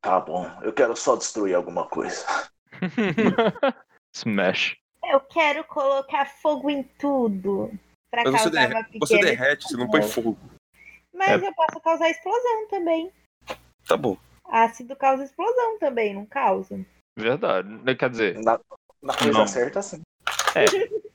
Tá 0.00 0.18
bom, 0.20 0.50
eu 0.62 0.72
quero 0.72 0.96
só 0.96 1.16
destruir 1.16 1.54
alguma 1.54 1.86
coisa. 1.86 2.24
Smash. 4.14 4.76
Eu 5.04 5.20
quero 5.20 5.64
colocar 5.64 6.26
fogo 6.26 6.70
em 6.70 6.82
tudo. 6.82 7.70
Pra 8.10 8.22
Mas 8.24 8.32
você, 8.32 8.44
causar 8.44 8.50
derre- 8.50 8.74
uma 8.74 8.82
você 9.00 9.14
pequena 9.18 9.30
derrete, 9.30 9.64
você 9.68 9.76
não 9.76 9.88
põe 9.90 10.02
fogo. 10.02 10.38
Mas 11.14 11.42
É. 11.42 11.48
eu 11.48 11.54
posso 11.54 11.80
causar 11.80 12.08
explosão 12.10 12.68
também. 12.68 13.12
Tá 13.86 13.96
bom. 13.96 14.16
Ácido 14.46 14.96
causa 14.96 15.24
explosão 15.24 15.78
também, 15.78 16.14
não 16.14 16.24
causa? 16.24 16.84
Verdade. 17.18 17.68
Quer 17.96 18.10
dizer, 18.10 18.38
Na, 18.38 18.58
na 19.02 19.14
coisa 19.16 19.32
Não. 19.38 19.46
certa, 19.46 19.82
sim. 19.82 20.00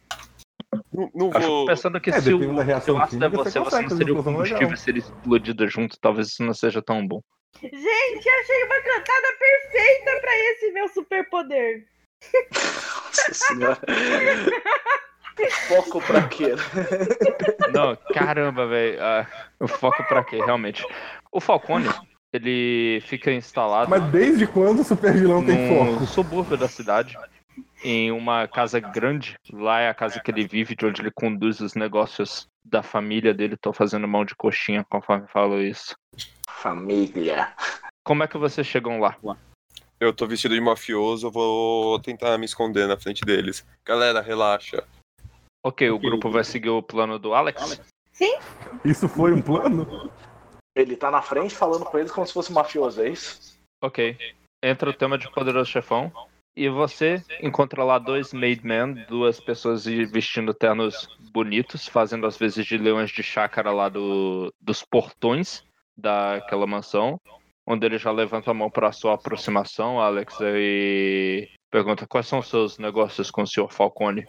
Não, 0.91 1.09
não 1.13 1.27
eu 1.27 1.33
fico 1.33 1.45
vou. 1.47 1.65
pensando 1.67 2.01
que 2.01 2.09
É, 2.09 2.19
se 2.19 2.33
o, 2.33 2.39
se 2.81 2.91
ácido 2.97 3.25
é 3.25 3.29
você, 3.29 3.43
você 3.51 3.59
você 3.59 3.59
não 3.59 3.65
fazer 3.89 3.95
seria 3.95 4.13
o 4.13 4.17
explosão 4.17 4.23
combustível 4.23 4.77
ser 4.77 4.97
explodido 4.97 5.67
junto, 5.67 5.99
talvez 5.99 6.27
isso 6.29 6.43
não 6.43 6.53
seja 6.53 6.81
tão 6.81 7.07
bom. 7.07 7.19
Gente, 7.61 8.29
achei 8.29 8.63
uma 8.63 8.81
cantada 8.81 9.27
perfeita 9.39 10.19
pra 10.21 10.35
esse 10.37 10.71
meu 10.71 10.87
superpoder. 10.89 11.87
Nossa 12.51 13.33
senhora. 13.33 13.79
Foco 15.67 16.01
pra 16.01 16.27
quê? 16.27 16.55
Não, 17.73 17.95
caramba, 18.13 18.67
velho. 18.67 18.97
Ah, 19.01 19.27
o 19.59 19.67
foco 19.67 20.03
pra 20.07 20.23
quê, 20.23 20.37
realmente? 20.37 20.85
O 21.31 21.39
Falcone, 21.39 21.89
ele 22.31 23.01
fica 23.07 23.31
instalado 23.31 23.89
Mas 23.89 24.03
desde 24.11 24.45
quando 24.45 24.79
o 24.81 24.83
super 24.83 25.13
vilão 25.13 25.45
tem 25.45 25.67
foco? 25.67 26.05
subúrbio 26.05 26.57
da 26.57 26.67
cidade, 26.67 27.17
em 27.83 28.11
uma 28.11 28.47
casa 28.47 28.79
grande. 28.79 29.35
Lá 29.51 29.81
é 29.81 29.89
a 29.89 29.93
casa 29.93 30.19
que 30.19 30.31
ele 30.31 30.47
vive, 30.47 30.75
de 30.75 30.85
onde 30.85 31.01
ele 31.01 31.11
conduz 31.11 31.59
os 31.59 31.73
negócios 31.75 32.47
da 32.63 32.81
família 32.83 33.33
dele. 33.33 33.57
Tô 33.57 33.73
fazendo 33.73 34.07
mão 34.07 34.23
de 34.23 34.35
coxinha 34.35 34.85
conforme 34.89 35.27
falo 35.27 35.61
isso. 35.61 35.95
Família. 36.49 37.53
Como 38.03 38.23
é 38.23 38.27
que 38.27 38.37
vocês 38.37 38.65
chegam 38.65 38.99
lá? 38.99 39.17
Eu 39.99 40.13
tô 40.13 40.27
vestido 40.27 40.53
de 40.55 40.61
mafioso, 40.61 41.27
eu 41.27 41.31
vou 41.31 41.99
tentar 41.99 42.37
me 42.37 42.45
esconder 42.45 42.87
na 42.87 42.97
frente 42.97 43.23
deles. 43.25 43.65
Galera, 43.85 44.21
relaxa. 44.21 44.83
Ok, 45.63 45.89
o 45.89 45.97
grupo 45.97 46.29
vai 46.29 46.43
seguir 46.43 46.69
o 46.69 46.83
plano 46.83 47.17
do 47.17 47.33
Alex? 47.33 47.81
Isso 48.83 49.07
foi 49.07 49.31
um 49.31 49.41
plano? 49.41 50.11
Ele 50.75 50.95
tá 50.95 51.09
na 51.09 51.21
frente 51.21 51.55
falando 51.55 51.85
com 51.85 51.97
eles 51.97 52.11
como 52.11 52.27
se 52.27 52.33
fosse 52.33 52.51
um 52.51 52.55
mafioso, 52.55 53.01
é 53.01 53.09
isso? 53.09 53.57
Ok. 53.81 54.17
Entra 54.61 54.89
o 54.89 54.93
tema 54.93 55.17
de 55.17 55.31
Poderoso 55.31 55.69
Chefão. 55.69 56.11
E 56.55 56.69
você 56.69 57.23
encontra 57.41 57.83
lá 57.83 57.97
dois 57.97 58.31
made 58.31 58.63
men, 58.63 58.93
duas 59.07 59.39
pessoas 59.39 59.85
vestindo 59.85 60.53
ternos 60.53 61.07
bonitos, 61.31 61.87
fazendo 61.87 62.27
as 62.27 62.37
vezes 62.37 62.65
de 62.65 62.77
leões 62.77 63.09
de 63.09 63.23
chácara 63.23 63.71
lá 63.71 63.89
do, 63.89 64.53
dos 64.61 64.83
portões 64.83 65.63
daquela 65.97 66.67
mansão. 66.67 67.19
Onde 67.65 67.85
ele 67.85 67.97
já 67.97 68.11
levanta 68.11 68.51
a 68.51 68.53
mão 68.53 68.69
para 68.69 68.91
sua 68.91 69.13
aproximação, 69.13 69.99
Alex, 69.99 70.37
e 70.41 71.49
pergunta 71.71 72.05
quais 72.05 72.27
são 72.27 72.39
os 72.39 72.49
seus 72.49 72.77
negócios 72.77 73.31
com 73.31 73.41
o 73.43 73.47
Sr. 73.47 73.69
Falcone. 73.71 74.27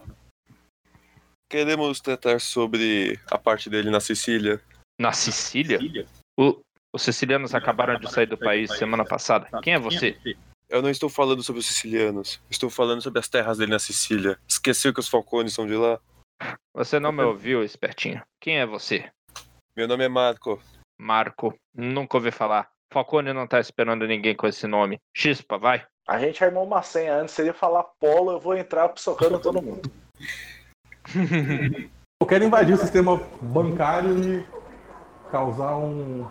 Queremos 1.55 2.01
tratar 2.01 2.41
sobre 2.41 3.17
a 3.31 3.39
parte 3.39 3.71
dele 3.71 3.89
na 3.89 4.01
Sicília. 4.01 4.61
Na 4.99 5.13
Sicília? 5.13 5.79
O, 6.37 6.61
Os 6.93 7.03
sicilianos 7.03 7.55
acabaram 7.55 7.97
de 7.97 8.11
sair 8.11 8.27
do 8.27 8.37
país 8.37 8.77
semana 8.77 9.05
passada. 9.05 9.49
Quem 9.63 9.75
é 9.75 9.79
você? 9.79 10.19
Eu 10.69 10.83
não 10.83 10.91
estou 10.91 11.09
falando 11.09 11.45
sobre 11.45 11.61
os 11.61 11.67
sicilianos. 11.67 12.41
Estou 12.51 12.69
falando 12.69 13.03
sobre 13.03 13.21
as 13.21 13.29
terras 13.29 13.59
dele 13.59 13.71
na 13.71 13.79
Sicília. 13.79 14.37
Esqueceu 14.49 14.93
que 14.93 14.99
os 14.99 15.09
falcones 15.09 15.55
são 15.55 15.65
de 15.65 15.77
lá? 15.77 16.01
Você 16.75 16.99
não 16.99 17.13
me 17.13 17.23
ouviu, 17.23 17.63
espertinho. 17.63 18.21
Quem 18.41 18.59
é 18.59 18.67
você? 18.67 19.09
Meu 19.77 19.87
nome 19.87 20.03
é 20.03 20.09
Marco. 20.09 20.61
Marco. 20.99 21.57
Nunca 21.73 22.17
ouvi 22.17 22.33
falar. 22.33 22.69
Falcone 22.93 23.33
não 23.33 23.47
tá 23.47 23.61
esperando 23.61 24.09
ninguém 24.09 24.35
com 24.35 24.49
esse 24.49 24.67
nome. 24.67 24.99
Chispa, 25.17 25.57
vai. 25.57 25.87
A 26.09 26.19
gente 26.19 26.43
armou 26.43 26.65
uma 26.65 26.83
senha 26.83 27.15
antes, 27.15 27.33
se 27.33 27.43
ele 27.43 27.53
falar 27.53 27.85
polo, 28.01 28.33
eu 28.33 28.41
vou 28.41 28.57
entrar 28.57 28.93
socando 28.97 29.39
todo 29.39 29.63
mundo. 29.63 30.04
Eu 32.21 32.27
quero 32.27 32.45
invadir 32.45 32.75
o 32.75 32.79
sistema 32.79 33.21
bancário 33.43 34.17
e 34.19 34.47
causar 35.31 35.77
um, 35.77 36.25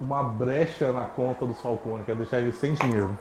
uma 0.00 0.22
brecha 0.22 0.92
na 0.92 1.06
conta 1.06 1.44
do 1.44 1.54
Falcone, 1.54 2.04
quero 2.04 2.18
deixar 2.18 2.40
ele 2.40 2.52
sem 2.52 2.74
dinheiro. 2.74 3.18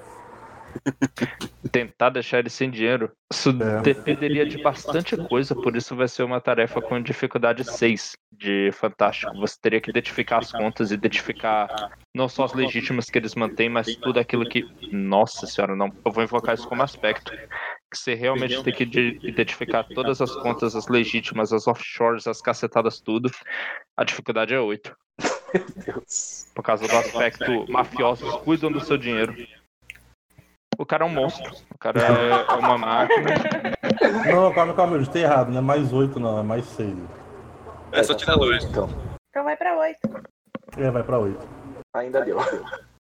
Tentar 1.72 2.10
deixar 2.10 2.40
ele 2.40 2.50
sem 2.50 2.70
dinheiro. 2.70 3.12
Isso 3.32 3.50
É. 3.50 3.82
dependeria 3.82 4.46
de 4.46 4.62
bastante 4.62 5.16
coisa, 5.28 5.56
por 5.56 5.76
isso 5.76 5.96
vai 5.96 6.08
ser 6.08 6.24
uma 6.24 6.40
tarefa 6.40 6.82
com 6.82 7.02
dificuldade 7.02 7.64
6 7.64 8.14
de 8.32 8.72
Fantástico. 8.72 9.36
Você 9.38 9.58
teria 9.62 9.82
que 9.82 9.90
identificar 9.90 10.40
as 10.40 10.52
contas, 10.52 10.92
identificar 10.92 11.92
não 12.16 12.28
só 12.30 12.46
as 12.46 12.54
legítimas 12.54 13.10
que 13.10 13.18
eles 13.18 13.36
mantêm, 13.36 13.70
mas 13.70 13.96
tudo 13.96 14.20
aquilo 14.20 14.48
que. 14.48 14.66
Nossa 14.92 15.46
senhora, 15.48 15.76
não. 15.76 15.92
Eu 16.06 16.12
vou 16.12 16.24
invocar 16.24 16.56
isso 16.56 16.68
como 16.68 16.84
aspecto. 16.84 17.32
Que 17.94 18.00
você 18.00 18.16
realmente 18.16 18.64
tem 18.64 18.74
que 18.74 18.86
de- 18.86 19.20
identificar 19.22 19.84
todas 19.84 20.20
as 20.20 20.36
contas, 20.38 20.76
as 20.76 20.88
legítimas, 20.88 21.54
as 21.54 21.68
offshores, 21.68 22.26
as 22.26 22.41
cacetadas, 22.41 23.00
tudo. 23.00 23.30
A 23.96 24.04
dificuldade 24.04 24.52
é 24.52 24.60
8. 24.60 24.96
Deus. 25.86 26.52
Por 26.56 26.64
causa 26.64 26.88
do 26.88 26.98
aspecto 26.98 27.72
mafiosos 27.72 28.34
cuidam 28.38 28.72
do 28.72 28.84
seu 28.84 28.98
dinheiro. 28.98 29.36
O 30.80 30.84
cara 30.88 31.06
é 31.06 31.08
um 31.08 31.12
monstro. 31.12 31.52
O 31.72 31.78
cara 31.78 32.00
é 32.02 32.52
é 32.52 32.56
uma 32.56 32.80
máquina. 32.80 33.36
Não, 34.26 34.52
calma, 34.52 34.74
calma, 34.74 34.96
eu 34.96 35.02
estei 35.04 35.22
errado, 35.24 35.52
não 35.52 35.60
é 35.60 35.62
mais 35.62 35.94
8 35.94 36.20
não, 36.20 36.39
é 36.39 36.44
mais 36.44 36.66
6. 36.66 36.98
É 37.91 38.02
só 38.02 38.16
tirar 38.16 38.38
dois. 38.38 38.64
Então, 38.64 38.89
Então 39.30 39.44
vai 39.44 39.56
pra 39.56 39.78
8. 39.78 40.00
É, 40.78 40.89
vai 40.89 41.04
pra 41.04 41.20
8. 41.20 41.48
ainda 41.96 42.22
deu. 42.26 42.39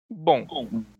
Bom, 0.09 0.47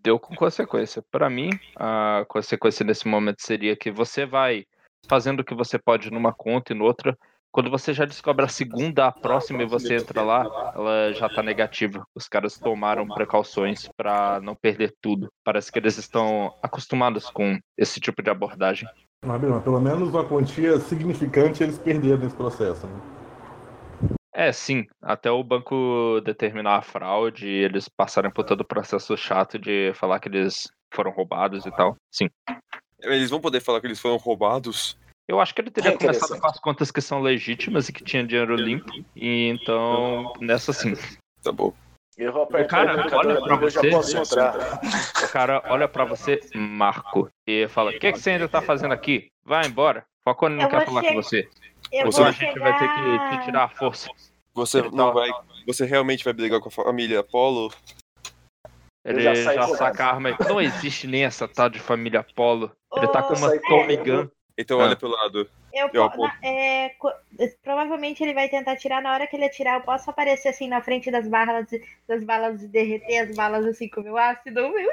deu 0.03 0.20
com 0.20 0.36
consequência. 0.36 1.03
Pra 1.12 1.30
mim, 1.30 1.49
a 1.76 2.26
consequência 2.28 2.86
nesse 2.86 3.07
momento 3.07 3.41
seria 3.41 3.76
que 3.76 3.89
você 3.89 4.26
vai 4.26 4.66
fazendo 5.07 5.39
o 5.39 5.43
que 5.43 5.55
você 5.55 5.80
pode 5.80 6.12
numa 6.12 6.32
conta 6.32 6.74
e 6.74 6.76
noutra. 6.76 7.18
Quando 7.51 7.72
você 7.72 7.91
já 7.93 8.05
descobre 8.05 8.45
a 8.45 8.47
segunda, 8.47 9.07
a 9.07 9.12
próxima 9.12 9.64
e 9.64 9.66
você 9.66 9.95
entra 9.95 10.22
lá, 10.22 10.72
ela 10.76 11.14
já 11.14 11.28
tá 11.28 11.41
negativa. 11.41 12.05
Os 12.14 12.28
caras 12.28 12.60
tomaram 12.60 13.07
precauções 13.07 13.89
pra 13.97 14.39
não 14.39 14.53
perder 14.53 14.93
tudo. 15.01 15.32
Parece 15.43 15.72
que 15.72 15.80
eles 15.80 15.97
estão 15.97 16.53
acostumados 16.62 17.32
com 17.32 17.57
esse 17.76 17.99
tipo 17.99 18.22
de 18.22 18.30
abordagem. 18.30 18.88
Pelo 19.64 19.82
menos 19.82 20.10
uma 20.10 20.24
quantia 20.24 20.80
significante 20.80 21.64
eles 21.64 21.80
perderam 21.80 22.20
nesse 22.20 22.36
processo. 22.36 22.86
Né? 22.86 23.19
É, 24.40 24.54
sim. 24.54 24.86
Até 25.02 25.30
o 25.30 25.44
banco 25.44 26.22
determinar 26.24 26.78
a 26.78 26.82
fraude 26.82 27.46
e 27.46 27.64
eles 27.64 27.90
passarem 27.90 28.32
por 28.32 28.46
todo 28.46 28.62
o 28.62 28.66
processo 28.66 29.18
chato 29.18 29.60
de 29.60 29.92
falar 29.96 30.18
que 30.22 30.30
eles 30.30 30.72
foram 30.94 31.12
roubados 31.12 31.66
e 31.66 31.72
tal. 31.72 31.98
Sim. 32.10 32.30
Eles 33.02 33.30
vão 33.30 33.42
poder 33.42 33.60
falar 33.60 33.82
que 33.82 33.88
eles 33.88 34.00
foram 34.00 34.16
roubados? 34.16 34.98
Eu 35.28 35.42
acho 35.42 35.54
que 35.54 35.60
ele 35.60 35.70
teria 35.70 35.92
É 35.92 35.98
começado 35.98 36.40
com 36.40 36.48
as 36.48 36.58
contas 36.60 36.90
que 36.90 37.02
são 37.02 37.20
legítimas 37.20 37.90
e 37.90 37.94
que 37.94 38.02
tinha 38.02 38.24
dinheiro 38.26 38.56
limpo. 38.56 38.90
E 39.14 39.50
então, 39.50 40.32
nessa 40.40 40.72
sim. 40.72 40.94
Tá 41.44 41.52
bom. 41.52 41.74
Eu 42.18 42.32
vou 42.32 42.44
apertar 42.44 42.86
Cara, 42.86 42.96
o 42.98 43.00
indicador 43.02 43.26
olha 43.26 43.42
pra 43.42 43.54
agora, 43.56 43.66
eu 43.66 43.70
já 43.70 43.82
você. 43.82 43.90
posso 43.92 44.18
entrar. 44.36 44.80
O 45.24 45.32
cara 45.34 45.64
olha 45.70 45.88
pra 45.90 46.06
você, 46.06 46.40
Marco, 46.56 47.30
e 47.46 47.68
fala: 47.68 47.92
O 47.92 48.00
que, 48.00 48.12
que 48.12 48.20
você 48.20 48.32
ainda 48.32 48.48
tá 48.48 48.62
fazendo 48.62 48.94
aqui? 48.94 49.28
Vai 49.44 49.66
embora. 49.68 50.06
Falcone 50.24 50.56
não 50.56 50.64
Eu 50.64 50.70
quer 50.70 50.86
falar 50.86 51.02
che- 51.02 51.08
com 51.10 51.16
você. 51.16 51.50
Eu 51.92 52.06
Você- 52.06 52.10
Então 52.10 52.12
vou 52.12 52.26
a 52.26 52.32
gente 52.32 52.60
vai 52.60 52.78
ter 52.78 52.88
que 52.88 53.38
te 53.38 53.46
tirar 53.46 53.64
a 53.64 53.70
força. 53.70 54.10
Você 54.60 54.80
Ele 54.80 54.89
não 54.91 55.07
tá- 55.07 55.12
vai. 55.14 55.30
Você 55.68 55.86
realmente 55.86 56.24
vai 56.24 56.34
brigar 56.34 56.60
com 56.60 56.68
a 56.70 56.72
família 56.72 57.20
Apollo? 57.22 57.72
Ele 59.05 59.22
já 59.22 59.34
já, 59.34 59.53
correndo. 59.62 59.78
saca 59.78 60.03
a 60.05 60.10
arma. 60.10 60.38
Não 60.47 60.60
existe 60.62 61.07
nem 61.07 61.24
essa 61.24 61.47
tal 61.47 61.70
de 61.70 61.80
família 61.80 62.20
Apollo. 62.20 62.72
Ele 62.95 63.07
tá 63.07 63.24
com 63.24 63.34
uma 63.34 63.57
Tommy. 63.62 63.97
Gun. 63.97 64.28
Então 64.57 64.80
Ah. 64.80 64.84
olha 64.86 64.95
pro 64.95 65.07
lado. 65.07 65.49
Eu, 65.72 65.89
Eu 65.93 66.10
na- 66.18 66.36
é, 66.43 66.91
provavelmente 67.64 68.22
ele 68.24 68.34
vai 68.34 68.49
tentar 68.49 68.74
atirar. 68.74 69.01
Na 69.01 69.14
hora 69.14 69.26
que 69.28 69.36
ele 69.36 69.45
atirar, 69.45 69.76
eu 69.80 69.82
posso 69.86 70.10
aparecer 70.10 70.49
assim 70.49 70.68
na 70.68 70.82
frente 70.82 71.10
das 71.10 71.28
balas, 71.28 71.68
das 72.07 72.24
balas 72.24 72.62
e 72.64 72.68
derreter 72.68 73.20
as 73.20 73.36
balas 73.36 73.66
assim 73.66 73.88
com 73.88 74.01
o 74.01 74.03
meu 74.03 74.18
ácido, 74.18 74.62
viu? 74.74 74.89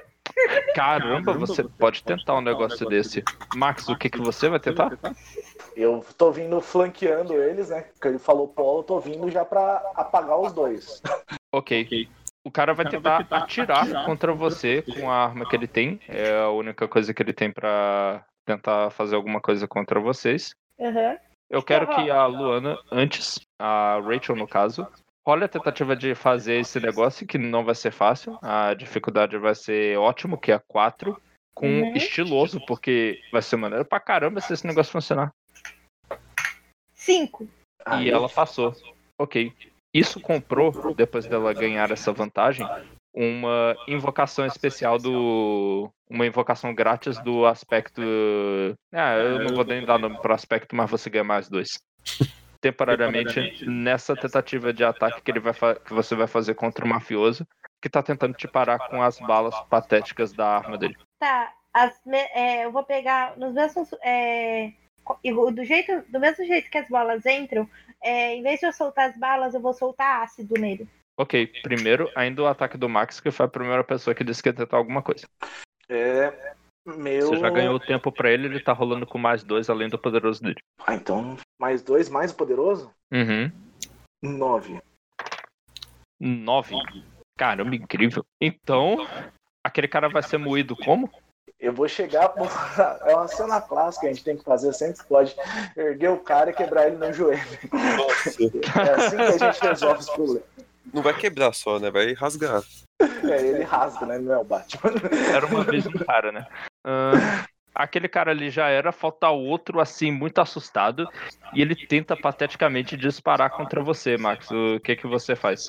Caramba, 0.74 1.32
você 1.32 1.64
pode 1.64 2.04
tentar 2.04 2.34
um 2.34 2.40
negócio 2.42 2.86
desse. 2.88 3.24
Max, 3.56 3.88
o 3.88 3.96
que, 3.96 4.10
que 4.10 4.18
você 4.18 4.48
vai 4.48 4.60
tentar? 4.60 4.92
Eu 5.76 6.02
tô 6.16 6.32
vindo 6.32 6.58
flanqueando 6.60 7.34
eles, 7.34 7.68
né? 7.68 7.82
Porque 7.82 8.08
ele 8.08 8.18
falou 8.18 8.48
polo, 8.48 8.80
eu 8.80 8.84
tô 8.84 8.98
vindo 8.98 9.30
já 9.30 9.44
pra 9.44 9.92
apagar 9.94 10.40
os 10.40 10.52
dois. 10.52 11.02
Ok. 11.52 12.08
O 12.44 12.50
cara 12.50 12.72
vai 12.72 12.88
tentar 12.88 13.26
atirar 13.30 14.06
contra 14.06 14.32
você 14.32 14.82
com 14.82 15.10
a 15.10 15.24
arma 15.24 15.44
que 15.44 15.54
ele 15.54 15.68
tem. 15.68 16.00
É 16.08 16.40
a 16.40 16.50
única 16.50 16.88
coisa 16.88 17.12
que 17.12 17.22
ele 17.22 17.32
tem 17.34 17.52
pra 17.52 18.24
tentar 18.46 18.90
fazer 18.90 19.16
alguma 19.16 19.40
coisa 19.40 19.68
contra 19.68 20.00
vocês. 20.00 20.54
Aham. 20.80 21.18
Eu 21.50 21.62
quero 21.62 21.86
que 21.86 22.10
a 22.10 22.26
Luana, 22.26 22.78
antes, 22.90 23.40
a 23.58 24.00
Rachel 24.00 24.34
no 24.34 24.48
caso, 24.48 24.86
role 25.26 25.44
a 25.44 25.48
tentativa 25.48 25.94
de 25.94 26.14
fazer 26.14 26.60
esse 26.60 26.80
negócio, 26.80 27.26
que 27.26 27.38
não 27.38 27.64
vai 27.64 27.74
ser 27.74 27.92
fácil. 27.92 28.38
A 28.42 28.74
dificuldade 28.74 29.36
vai 29.38 29.54
ser 29.54 29.96
ótimo, 29.98 30.38
que 30.38 30.50
é 30.50 30.58
4, 30.58 31.20
com 31.54 31.66
Uhum. 31.66 31.92
estiloso, 31.94 32.60
porque 32.66 33.20
vai 33.32 33.42
ser 33.42 33.56
maneiro 33.56 33.84
pra 33.84 34.00
caramba 34.00 34.40
se 34.40 34.52
esse 34.52 34.66
negócio 34.66 34.92
funcionar. 34.92 35.32
Cinco. 37.06 37.48
Aí, 37.84 38.06
E 38.06 38.10
ela 38.10 38.28
passou. 38.28 38.74
Ok. 39.16 39.52
Isso 39.94 40.20
comprou, 40.20 40.72
depois 40.96 41.24
dela 41.26 41.54
ganhar 41.54 41.90
essa 41.92 42.12
vantagem, 42.12 42.66
uma 43.14 43.76
invocação 43.86 44.44
especial 44.44 44.98
do. 44.98 45.88
Uma 46.10 46.26
invocação 46.26 46.74
grátis 46.74 47.18
do 47.20 47.46
aspecto. 47.46 48.02
Ah, 48.92 49.14
eu 49.14 49.38
não 49.38 49.54
vou 49.54 49.64
nem 49.64 49.84
dar 49.84 49.98
nome 49.98 50.18
pro 50.18 50.34
aspecto, 50.34 50.74
mas 50.74 50.90
você 50.90 51.08
ganha 51.08 51.24
mais 51.24 51.48
dois. 51.48 51.68
Temporariamente, 52.60 53.64
nessa 53.64 54.16
tentativa 54.16 54.72
de 54.72 54.82
ataque 54.84 55.22
que, 55.22 55.30
ele 55.30 55.40
vai 55.40 55.52
fa- 55.52 55.76
que 55.76 55.92
você 55.94 56.16
vai 56.16 56.26
fazer 56.26 56.54
contra 56.54 56.84
o 56.84 56.88
mafioso, 56.88 57.46
que 57.80 57.88
tá 57.88 58.02
tentando 58.02 58.34
te 58.34 58.48
parar 58.48 58.80
com 58.90 59.00
as 59.00 59.20
balas 59.20 59.54
patéticas 59.70 60.32
da 60.32 60.56
arma 60.56 60.76
dele. 60.76 60.96
Tá. 61.20 61.52
As 61.72 62.00
me- 62.04 62.28
é, 62.34 62.64
eu 62.64 62.72
vou 62.72 62.82
pegar 62.84 63.36
nos 63.36 63.52
mesmos. 63.54 63.90
é, 64.02 64.72
igual- 65.22 65.50
do, 65.50 65.64
jeito, 65.64 66.02
do 66.10 66.20
mesmo 66.20 66.44
jeito 66.44 66.70
que 66.70 66.78
as 66.78 66.88
bolas 66.88 67.24
entram, 67.26 67.68
é, 68.02 68.34
em 68.34 68.42
vez 68.42 68.60
de 68.60 68.66
eu 68.66 68.72
soltar 68.72 69.10
as 69.10 69.18
balas, 69.18 69.54
eu 69.54 69.60
vou 69.60 69.72
soltar 69.72 70.22
ácido 70.22 70.54
nele. 70.58 70.88
Ok, 71.18 71.46
primeiro, 71.62 72.10
ainda 72.14 72.42
o 72.42 72.46
ataque 72.46 72.76
do 72.76 72.88
Max, 72.88 73.20
que 73.20 73.30
foi 73.30 73.46
a 73.46 73.48
primeira 73.48 73.82
pessoa 73.82 74.14
que 74.14 74.22
disse 74.22 74.42
que 74.42 74.50
ia 74.50 74.54
tentar 74.54 74.76
alguma 74.76 75.02
coisa. 75.02 75.26
É. 75.88 76.54
Meu. 76.84 77.28
Você 77.28 77.38
já 77.38 77.50
ganhou 77.50 77.74
o 77.74 77.80
tempo 77.80 78.12
pra 78.12 78.30
ele, 78.30 78.46
ele 78.46 78.60
tá 78.60 78.72
rolando 78.72 79.06
com 79.06 79.18
mais 79.18 79.42
dois 79.42 79.68
além 79.68 79.88
do 79.88 79.98
poderoso 79.98 80.42
dele. 80.42 80.60
Ah, 80.86 80.94
então. 80.94 81.36
Mais 81.58 81.82
dois, 81.82 82.08
mais 82.08 82.32
poderoso? 82.32 82.92
Uhum. 83.12 83.50
Nove. 84.22 84.78
Nove. 86.20 86.74
Caramba, 87.36 87.74
incrível. 87.74 88.24
Então, 88.40 88.98
aquele 89.64 89.88
cara 89.88 90.08
vai 90.08 90.22
ser 90.22 90.38
moído 90.38 90.76
como? 90.76 91.10
Eu 91.58 91.72
vou 91.72 91.88
chegar. 91.88 92.32
É 93.06 93.14
uma 93.14 93.28
cena 93.28 93.60
clássica 93.60 94.02
que 94.02 94.06
a 94.06 94.12
gente 94.12 94.24
tem 94.24 94.36
que 94.36 94.44
fazer 94.44 94.72
sempre 94.72 94.98
que 95.02 95.08
pode. 95.08 95.34
Erguer 95.76 96.10
o 96.10 96.18
cara 96.18 96.50
e 96.50 96.52
quebrar 96.52 96.86
ele 96.86 96.96
no 96.96 97.12
joelho. 97.12 97.40
Nossa. 97.72 98.30
É 98.86 99.06
assim 99.06 99.16
que 99.16 99.44
a 99.44 99.52
gente 99.52 99.60
resolve 99.62 100.00
os 100.00 100.10
problemas. 100.10 100.42
Não 100.92 101.02
vai 101.02 101.14
quebrar 101.14 101.52
só, 101.52 101.78
né? 101.78 101.90
Vai 101.90 102.12
rasgar. 102.12 102.62
É, 103.00 103.46
ele 103.46 103.64
rasga, 103.64 104.06
né? 104.06 104.18
Não 104.18 104.32
é 104.32 104.38
o 104.38 104.44
Batman. 104.44 104.92
Era 105.34 105.46
uma 105.46 105.64
vez 105.64 105.86
um 105.86 105.92
cara, 105.92 106.32
né? 106.32 106.46
Ah, 106.84 107.44
aquele 107.74 108.08
cara 108.08 108.30
ali 108.30 108.50
já 108.50 108.68
era, 108.68 108.92
falta 108.92 109.28
outro, 109.28 109.80
assim, 109.80 110.10
muito 110.10 110.40
assustado. 110.40 111.08
E 111.52 111.60
ele 111.60 111.74
tenta 111.74 112.16
pateticamente 112.16 112.96
disparar 112.96 113.50
contra 113.50 113.82
você, 113.82 114.16
Max. 114.16 114.48
O 114.50 114.80
que 114.80 114.96
que 114.96 115.06
você 115.06 115.34
faz? 115.34 115.66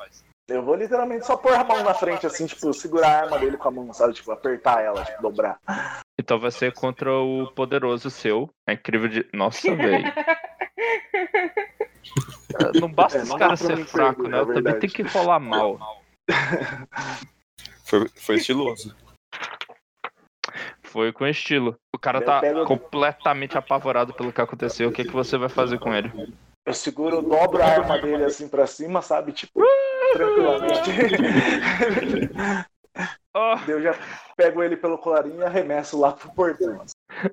Eu 0.48 0.64
vou 0.64 0.76
literalmente 0.76 1.26
só 1.26 1.36
pôr 1.36 1.54
a 1.54 1.64
mão 1.64 1.84
na 1.84 1.94
frente, 1.94 2.26
assim, 2.26 2.46
tipo, 2.46 2.74
segurar 2.74 3.10
a 3.10 3.20
arma 3.24 3.38
dele 3.38 3.58
com 3.58 3.68
a 3.68 3.72
mão, 3.72 3.92
sabe? 3.94 4.14
Tipo, 4.14 4.32
apertar 4.32 4.82
ela, 4.82 5.04
tipo, 5.04 5.22
dobrar. 5.22 5.60
Então 6.18 6.40
vai 6.40 6.52
ser 6.52 6.74
contra 6.74 7.12
o 7.14 7.52
poderoso 7.54 8.10
seu. 8.10 8.50
É 8.66 8.74
incrível 8.74 9.10
de. 9.10 9.28
Nossa, 9.34 9.76
velho. 9.76 10.06
Não 12.80 12.92
basta 12.92 13.18
É, 13.20 13.22
esse 13.22 13.30
não 13.30 13.38
cara 13.38 13.52
dá 13.52 13.58
pra 13.58 13.68
ser 13.68 13.76
me 13.78 13.84
fraco, 13.84 14.24
perder, 14.24 14.46
né? 14.48 14.52
é 14.52 14.54
Também 14.56 14.80
tem 14.80 14.90
que 14.90 15.04
rolar 15.04 15.40
mal. 15.40 15.78
Foi, 17.84 18.08
foi 18.16 18.36
estiloso. 18.36 18.94
Foi 20.84 21.12
com 21.14 21.26
estilo. 21.26 21.76
O 21.96 22.00
cara 22.00 22.22
tá 22.22 22.42
pego- 22.42 22.66
completamente 22.66 23.58
apavorado 23.58 24.14
pelo 24.14 24.34
que 24.34 24.42
aconteceu. 24.42 24.90
O 24.90 24.92
que, 24.92 25.06
que 25.06 25.12
você 25.14 25.38
vai 25.38 25.48
fazer 25.48 25.80
com 25.80 25.94
ele? 25.94 26.12
Eu 26.66 26.74
seguro, 26.74 27.22
dobro 27.22 27.62
a 27.62 27.66
arma 27.66 27.98
dele 27.98 28.26
assim 28.26 28.50
pra 28.50 28.68
cima, 28.68 29.02
sabe? 29.02 29.32
Tipo, 29.32 29.62
tranquilamente. 30.18 30.92
Oh, 33.40 33.56
Eu 33.68 33.80
já 33.80 33.94
pego 34.36 34.64
ele 34.64 34.76
pelo 34.76 34.98
colarinho 34.98 35.42
e 35.42 35.44
arremesso 35.44 36.00
lá 36.00 36.12
pro 36.12 36.34
portão. 36.34 36.84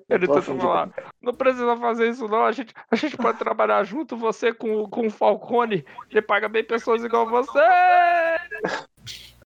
ele 0.07 0.27
tenta 0.27 0.39
afim 0.39 0.57
de 0.57 0.61
falar, 0.61 0.91
não 1.23 1.33
precisa 1.33 1.75
fazer 1.79 2.11
isso 2.11 2.29
não, 2.29 2.45
a 2.45 2.53
gente, 2.53 2.75
a 2.91 2.95
gente 2.95 3.17
pode 3.17 3.39
trabalhar 3.39 3.83
junto, 3.85 4.15
você 4.15 4.53
com, 4.53 4.87
com 4.87 5.07
o 5.07 5.11
Falcone, 5.11 5.83
ele 6.11 6.21
paga 6.21 6.47
bem 6.47 6.63
pessoas 6.63 7.03
igual 7.03 7.27
você! 7.27 7.59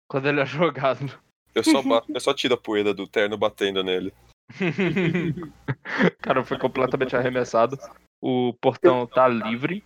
Quando 0.07 0.29
ele 0.29 0.39
é 0.39 0.45
jogado. 0.45 1.11
Eu 1.53 1.63
só, 1.63 1.81
eu 2.07 2.19
só 2.21 2.33
tiro 2.33 2.53
a 2.53 2.57
poeira 2.57 2.93
do 2.93 3.05
terno 3.05 3.37
batendo 3.37 3.83
nele. 3.83 4.13
Cara, 6.21 6.41
foi 6.43 6.57
completamente 6.57 7.17
arremessado. 7.17 7.77
O 8.21 8.53
portão 8.61 9.05
tá 9.05 9.27
livre. 9.27 9.83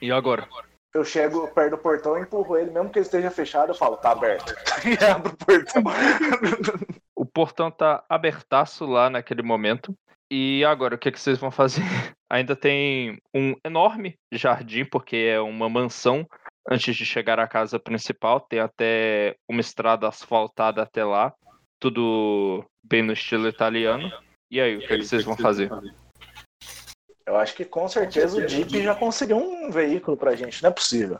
E 0.00 0.10
agora? 0.10 0.48
Eu 0.94 1.04
chego 1.04 1.48
perto 1.48 1.70
do 1.70 1.78
portão 1.78 2.18
e 2.18 2.22
empurro 2.22 2.56
ele, 2.56 2.70
mesmo 2.70 2.90
que 2.90 2.98
ele 2.98 3.06
esteja 3.06 3.30
fechado, 3.30 3.70
eu 3.70 3.74
falo, 3.74 3.96
tá 3.96 4.12
aberto. 4.12 4.54
E 4.84 5.04
abro 5.04 5.32
o 5.32 5.36
portão. 5.36 5.82
O 7.14 7.24
portão 7.24 7.70
tá 7.70 8.04
abertaço 8.08 8.84
lá 8.84 9.08
naquele 9.08 9.42
momento. 9.42 9.94
E 10.30 10.64
agora, 10.64 10.96
o 10.96 10.98
que, 10.98 11.12
que 11.12 11.20
vocês 11.20 11.38
vão 11.38 11.50
fazer? 11.50 11.82
Ainda 12.28 12.56
tem 12.56 13.18
um 13.34 13.54
enorme 13.64 14.18
jardim, 14.32 14.84
porque 14.84 15.16
é 15.16 15.40
uma 15.40 15.68
mansão 15.68 16.26
antes 16.68 16.96
de 16.96 17.06
chegar 17.06 17.38
à 17.38 17.46
casa 17.46 17.78
principal. 17.78 18.40
Tem 18.40 18.58
até 18.58 19.36
uma 19.48 19.60
estrada 19.60 20.08
asfaltada 20.08 20.82
até 20.82 21.04
lá. 21.04 21.32
Tudo 21.78 22.64
bem 22.82 23.02
no 23.02 23.12
estilo 23.12 23.46
italiano. 23.46 24.10
E 24.50 24.60
aí, 24.60 24.76
o 24.76 24.80
que, 24.80 24.98
que 24.98 25.04
vocês 25.04 25.24
vão 25.24 25.36
fazer? 25.36 25.70
Eu 27.24 27.36
acho 27.36 27.54
que 27.54 27.64
com 27.64 27.88
certeza 27.88 28.38
o 28.38 28.48
Jeep 28.48 28.82
já 28.82 28.94
conseguiu 28.94 29.36
um 29.36 29.70
veículo 29.70 30.16
pra 30.16 30.34
gente, 30.34 30.62
não 30.62 30.70
é 30.70 30.72
possível. 30.72 31.18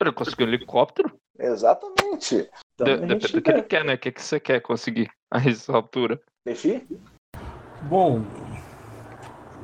Ele 0.00 0.12
conseguiu 0.12 0.46
um 0.46 0.48
helicóptero? 0.48 1.18
Exatamente. 1.38 2.50
Então, 2.74 2.86
De- 2.86 3.06
depende 3.06 3.32
do 3.32 3.42
que 3.42 3.50
ele 3.50 3.62
quer, 3.62 3.84
né? 3.84 3.94
O 3.94 3.98
que, 3.98 4.12
que 4.12 4.22
você 4.22 4.40
quer 4.40 4.60
conseguir 4.60 5.10
a 5.30 5.38
essa 5.38 5.72
altura? 5.72 6.20
Defi? 6.46 6.86
Bom, 7.82 8.22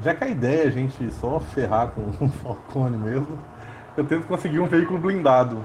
já 0.03 0.15
que 0.15 0.25
a 0.25 0.29
ideia 0.29 0.65
é 0.65 0.67
a 0.67 0.71
gente 0.71 1.11
só 1.13 1.41
ferrar 1.41 1.93
com 1.93 2.03
o 2.03 2.29
Falcone 2.43 2.97
mesmo, 2.97 3.39
eu 3.97 4.07
tento 4.07 4.27
conseguir 4.27 4.61
um 4.61 4.67
veículo 4.67 4.99
blindado. 4.99 5.65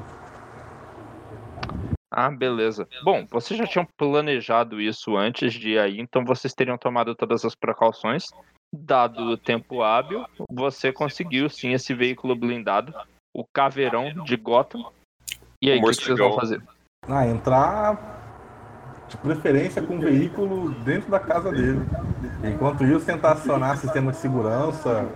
Ah, 2.11 2.31
beleza. 2.31 2.87
Bom, 3.03 3.25
vocês 3.29 3.57
já 3.57 3.67
tinham 3.67 3.85
planejado 3.97 4.79
isso 4.79 5.17
antes 5.17 5.53
de 5.53 5.71
ir 5.71 5.79
aí, 5.79 5.99
então 5.99 6.23
vocês 6.23 6.53
teriam 6.53 6.77
tomado 6.77 7.13
todas 7.13 7.43
as 7.43 7.55
precauções. 7.55 8.25
Dado 8.77 9.23
o 9.23 9.37
tempo 9.37 9.81
hábil, 9.81 10.25
você 10.49 10.91
conseguiu 10.91 11.49
sim 11.49 11.71
esse 11.71 11.93
veículo 11.93 12.35
blindado, 12.35 12.93
o 13.33 13.45
Caveirão 13.45 14.23
de 14.23 14.35
Gotham. 14.35 14.91
E 15.61 15.71
aí, 15.71 15.79
o 15.79 15.83
que, 15.83 15.89
que 15.89 16.03
vocês 16.03 16.17
vão 16.17 16.35
fazer? 16.35 16.61
Ah, 17.07 17.25
entrar 17.25 18.15
de 19.07 19.17
preferência 19.17 19.81
com 19.81 19.95
um 19.95 19.99
veículo 19.99 20.71
dentro 20.83 21.09
da 21.09 21.19
casa 21.19 21.51
dele. 21.51 21.79
Enquanto 22.43 22.83
isso, 22.83 23.05
tentar 23.05 23.33
acionar 23.33 23.77
sistema 23.77 24.11
de 24.11 24.17
segurança 24.17 25.07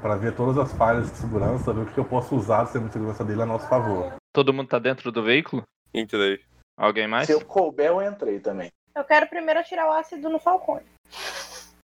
para 0.00 0.16
ver 0.16 0.34
todas 0.34 0.58
as 0.58 0.72
falhas 0.72 1.10
de 1.10 1.16
segurança, 1.18 1.72
ver 1.72 1.82
o 1.82 1.86
que 1.86 1.98
eu 1.98 2.04
posso 2.04 2.34
usar 2.34 2.62
do 2.62 2.66
sistema 2.66 2.86
de 2.86 2.92
segurança 2.92 3.24
dele 3.24 3.42
a 3.42 3.46
nosso 3.46 3.68
favor. 3.68 4.14
Todo 4.32 4.52
mundo 4.52 4.68
tá 4.68 4.78
dentro 4.78 5.12
do 5.12 5.22
veículo? 5.22 5.62
Entrei. 5.94 6.40
Alguém 6.76 7.06
mais? 7.06 7.26
Se 7.26 7.32
eu 7.32 7.44
couber, 7.44 7.86
eu 7.86 8.02
entrei 8.02 8.40
também. 8.40 8.70
Eu 8.96 9.04
quero 9.04 9.26
primeiro 9.26 9.60
atirar 9.60 9.88
o 9.88 9.92
ácido 9.92 10.28
no 10.28 10.38
Falcone. 10.38 10.84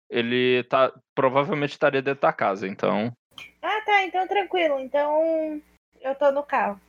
Ele 0.10 0.64
tá. 0.66 0.91
Provavelmente 1.14 1.72
estaria 1.72 2.01
dentro 2.01 2.22
da 2.22 2.34
casa, 2.34 2.68
então. 2.68 3.12
Ah, 3.62 3.82
tá. 3.86 4.03
Então 4.03 4.28
tranquilo. 4.28 4.80
Então 4.80 5.62
eu 6.01 6.16
tô 6.16 6.32
no 6.32 6.43
carro. 6.43 6.80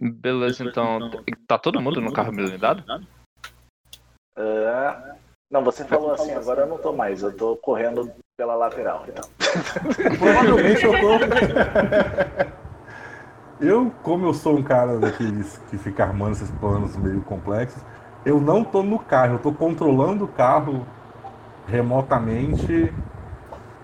Beleza, 0.00 0.64
então. 0.64 1.10
Tá 1.46 1.58
todo 1.58 1.80
mundo 1.80 2.00
no 2.00 2.12
carro 2.12 2.32
blindado? 2.32 2.84
Ah, 4.36 5.14
não, 5.50 5.62
você 5.62 5.84
falou 5.84 6.12
assim, 6.12 6.32
agora 6.32 6.62
eu 6.62 6.66
não 6.66 6.78
tô 6.78 6.92
mais, 6.92 7.22
eu 7.22 7.34
tô 7.36 7.56
correndo 7.56 8.12
pela 8.36 8.56
lateral. 8.56 9.06
Então. 9.08 9.30
Provavelmente 10.18 10.84
eu 10.84 10.92
tô. 11.00 11.18
Eu, 13.60 13.90
como 14.02 14.26
eu 14.26 14.34
sou 14.34 14.56
um 14.58 14.64
cara 14.64 14.98
daqueles 14.98 15.58
que 15.70 15.78
fica 15.78 16.02
armando 16.02 16.32
esses 16.32 16.50
planos 16.58 16.96
meio 16.96 17.22
complexos, 17.22 17.80
eu 18.26 18.40
não 18.40 18.64
tô 18.64 18.82
no 18.82 18.98
carro, 18.98 19.34
eu 19.34 19.38
tô 19.38 19.52
controlando 19.52 20.24
o 20.24 20.28
carro 20.28 20.84
remotamente, 21.68 22.72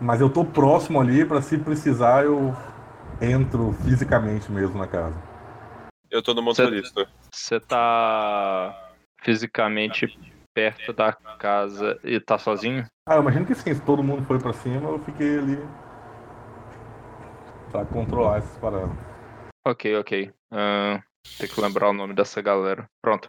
mas 0.01 0.21
eu 0.21 0.31
tô 0.31 0.45
próximo 0.45 1.01
ali 1.01 1.25
para 1.25 1.43
se 1.43 1.59
precisar 1.59 2.25
eu 2.25 2.55
entro 3.21 3.73
fisicamente 3.85 4.51
mesmo 4.51 4.79
na 4.79 4.87
casa. 4.87 5.15
Eu 6.11 6.23
tô 6.23 6.35
no 6.35 6.43
motorista. 6.43 7.07
Você 7.31 7.61
tá 7.61 8.75
fisicamente 9.23 10.13
perto 10.55 10.93
da 10.93 11.17
casa 11.39 11.99
e 12.05 12.19
tá 12.19 12.39
sozinho? 12.39 12.87
Ah, 13.07 13.17
eu 13.17 13.23
imagino 13.23 13.47
que 13.47 13.55
sim, 13.55 13.75
se 13.75 13.81
todo 13.83 14.03
mundo 14.03 14.25
foi 14.25 14.39
para 14.39 14.53
cima, 14.53 14.89
eu 14.91 14.99
fiquei 15.01 15.39
ali 15.39 15.57
para 17.71 17.85
controlar 17.87 18.39
essas 18.39 18.57
paradas. 18.59 18.91
Ok, 19.65 19.97
ok. 19.97 20.33
Ah, 20.51 21.03
tem 21.39 21.49
que 21.49 21.61
lembrar 21.61 21.91
o 21.91 21.93
nome 21.93 22.15
dessa 22.15 22.41
galera. 22.43 22.89
Pronto. 23.01 23.29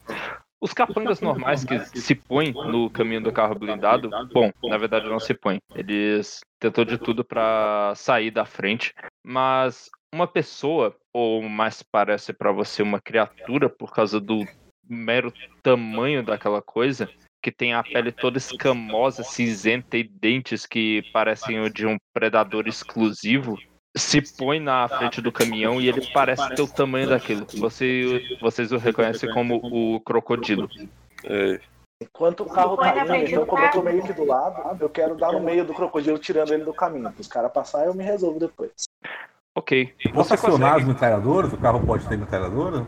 Os 0.62 0.74
capangas 0.74 1.20
normais 1.22 1.66
que 1.66 1.80
se 1.80 2.14
põem 2.14 2.54
no 2.54 2.88
caminho 2.92 3.24
do 3.24 3.32
carro 3.32 3.56
blindado, 3.56 4.12
bom, 4.32 4.52
na 4.64 4.78
verdade 4.78 5.10
não 5.10 5.20
se 5.20 5.34
põem. 5.34 5.58
Eles 5.76 6.42
tentam 6.60 6.86
de 6.86 7.00
tudo 7.00 7.26
pra 7.26 7.94
sair 7.96 8.30
da 8.30 8.46
frente, 8.46 8.94
mas 9.26 9.90
uma 10.14 10.28
pessoa, 10.28 10.96
ou 11.12 11.42
mais 11.42 11.82
parece 11.82 12.32
pra 12.32 12.52
você 12.52 12.84
uma 12.84 13.02
criatura 13.02 13.68
por 13.70 13.92
causa 13.92 14.20
do 14.20 14.46
mero 14.88 15.34
tamanho 15.64 16.24
daquela 16.24 16.62
coisa, 16.62 17.10
que 17.42 17.52
tem 17.52 17.74
a 17.74 17.82
pele 17.82 18.12
toda 18.12 18.38
escamosa, 18.38 19.24
cinzenta 19.24 19.98
e 19.98 20.04
dentes 20.04 20.68
que 20.68 21.02
parecem 21.12 21.60
o 21.60 21.70
de 21.70 21.88
um 21.88 21.98
predador 22.14 22.68
exclusivo, 22.68 23.58
se 23.96 24.22
põe 24.38 24.60
na 24.60 24.88
frente 24.88 25.22
do 25.22 25.32
caminhão 25.32 25.82
e 25.82 25.88
ele 25.88 26.08
parece 26.14 26.48
ter 26.56 26.62
o 26.62 26.68
tamanho 26.68 27.10
daquilo. 27.10 27.46
Você, 27.58 28.38
vocês 28.42 28.72
o 28.72 28.78
reconhecem 28.78 29.30
como 29.34 29.56
o 29.56 30.00
crocodilo. 30.02 30.70
É, 31.26 31.60
Enquanto 32.02 32.42
o 32.42 32.50
carro 32.50 32.78
tá 32.78 32.98
indo, 32.98 33.16
então 33.16 33.64
eu 33.64 33.72
tô 33.72 33.84
meio 33.84 34.02
que 34.02 34.12
do 34.12 34.26
lado, 34.26 34.84
eu 34.84 34.90
quero 34.90 35.16
dar 35.16 35.32
no 35.32 35.40
meio 35.40 35.64
do 35.64 35.72
crocodilo, 35.72 36.18
tirando 36.18 36.52
ele 36.52 36.64
do 36.64 36.74
caminho. 36.74 37.12
Se 37.14 37.22
os 37.22 37.28
caras 37.28 37.52
passarem, 37.52 37.88
eu 37.88 37.94
me 37.94 38.04
resolvo 38.04 38.40
depois. 38.40 38.72
Ok. 39.56 39.94
Posso 40.12 40.34
acionar 40.34 40.70
as 40.70 40.74
consegue... 40.74 40.94
metralhadoras? 40.94 41.54
O 41.54 41.58
carro 41.58 41.86
pode 41.86 42.08
ter 42.08 42.18
metralhadora? 42.18 42.88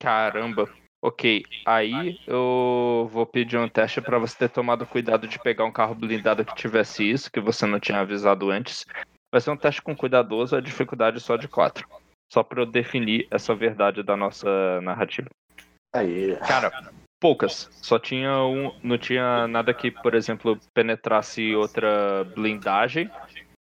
Caramba. 0.00 0.68
Ok, 1.00 1.44
aí 1.64 2.18
eu 2.26 3.08
vou 3.12 3.24
pedir 3.24 3.56
um 3.56 3.68
teste 3.68 4.00
pra 4.00 4.18
você 4.18 4.36
ter 4.36 4.48
tomado 4.48 4.84
cuidado 4.84 5.28
de 5.28 5.38
pegar 5.38 5.64
um 5.64 5.70
carro 5.70 5.94
blindado 5.94 6.44
que 6.44 6.56
tivesse 6.56 7.08
isso, 7.08 7.30
que 7.30 7.38
você 7.38 7.64
não 7.66 7.78
tinha 7.78 8.00
avisado 8.00 8.50
antes. 8.50 8.84
Vai 9.32 9.40
ser 9.40 9.50
um 9.50 9.56
teste 9.56 9.82
com 9.82 9.96
cuidadoso, 9.96 10.56
a 10.56 10.60
dificuldade 10.60 11.20
só 11.20 11.36
de 11.36 11.48
4. 11.48 11.86
Só 12.32 12.42
pra 12.42 12.62
eu 12.62 12.66
definir 12.66 13.26
essa 13.30 13.54
verdade 13.54 14.02
da 14.02 14.16
nossa 14.16 14.80
narrativa. 14.82 15.28
Aí, 15.94 16.36
Cara, 16.36 16.70
poucas. 17.20 17.68
Só 17.82 17.98
tinha 17.98 18.42
um. 18.44 18.72
Não 18.82 18.98
tinha 18.98 19.48
nada 19.48 19.72
que, 19.72 19.90
por 19.90 20.14
exemplo, 20.14 20.58
penetrasse 20.74 21.54
outra 21.54 22.24
blindagem. 22.34 23.10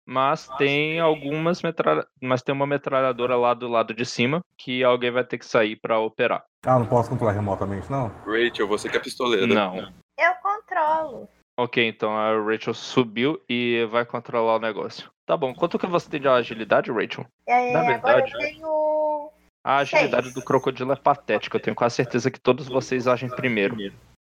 Mas 0.07 0.49
tem 0.59 1.01
algumas 1.01 1.63
metralha... 1.63 2.07
Mas 2.21 2.43
tem 2.43 2.55
uma 2.55 2.67
metralhadora 2.67 3.37
lá 3.37 3.55
do 3.55 3.69
lado 3.69 3.95
de 3.95 4.05
cima 4.05 4.41
que 4.59 4.85
alguém 4.85 5.11
vai 5.11 5.25
ter 5.25 5.39
que 5.39 5.47
sair 5.47 5.77
pra 5.77 5.99
operar. 5.99 6.45
Ah, 6.67 6.79
não 6.79 6.87
posso 6.87 7.09
controlar 7.09 7.33
remotamente, 7.33 7.91
não? 7.91 8.09
Rachel, 8.27 8.69
você 8.69 8.89
que 8.89 8.99
é 8.99 9.01
pistoleira. 9.01 9.47
Não. 9.47 9.77
Eu 10.19 10.35
controlo. 10.43 11.29
Ok, 11.59 11.87
então 11.87 12.15
a 12.17 12.39
Rachel 12.43 12.75
subiu 12.75 13.41
e 13.49 13.87
vai 13.91 14.05
controlar 14.05 14.57
o 14.57 14.61
negócio. 14.61 15.09
Tá 15.27 15.37
bom, 15.37 15.55
quanto 15.55 15.79
que 15.79 15.87
você 15.87 16.09
tem 16.11 16.21
de 16.21 16.29
agilidade, 16.29 16.93
Rachel? 16.93 17.27
É, 17.47 17.73
Na 17.73 17.81
agora 17.81 17.93
verdade- 18.21 18.33
eu 18.35 18.39
tenho. 18.39 19.31
A 19.67 19.79
agilidade 19.79 20.25
Seis. 20.25 20.35
do 20.35 20.45
crocodilo 20.45 20.93
é 20.93 20.97
patética. 20.97 21.57
Eu 21.57 21.61
tenho 21.63 21.75
quase 21.75 21.95
certeza 21.97 22.31
que 22.31 22.39
todos 22.39 22.69
vocês 22.69 23.07
agem 23.09 23.31
primeiro. 23.31 23.77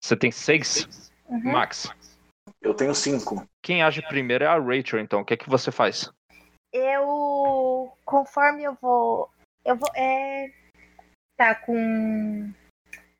Você 0.01 0.15
tem 0.15 0.31
seis? 0.31 1.11
Uhum. 1.27 1.51
Max. 1.51 1.91
eu 2.61 2.73
tenho 2.73 2.95
cinco. 2.95 3.45
Quem 3.61 3.83
age 3.83 4.01
primeiro 4.03 4.45
é 4.45 4.47
a 4.47 4.57
Rachel, 4.57 4.99
então. 4.99 5.19
O 5.21 5.25
que 5.25 5.33
é 5.33 5.37
que 5.37 5.49
você 5.49 5.71
faz? 5.71 6.09
Eu. 6.71 7.91
Conforme 8.05 8.63
eu 8.63 8.77
vou. 8.81 9.29
Eu 9.65 9.75
vou. 9.75 9.89
É. 9.95 10.51
Tá 11.37 11.53
com. 11.55 12.53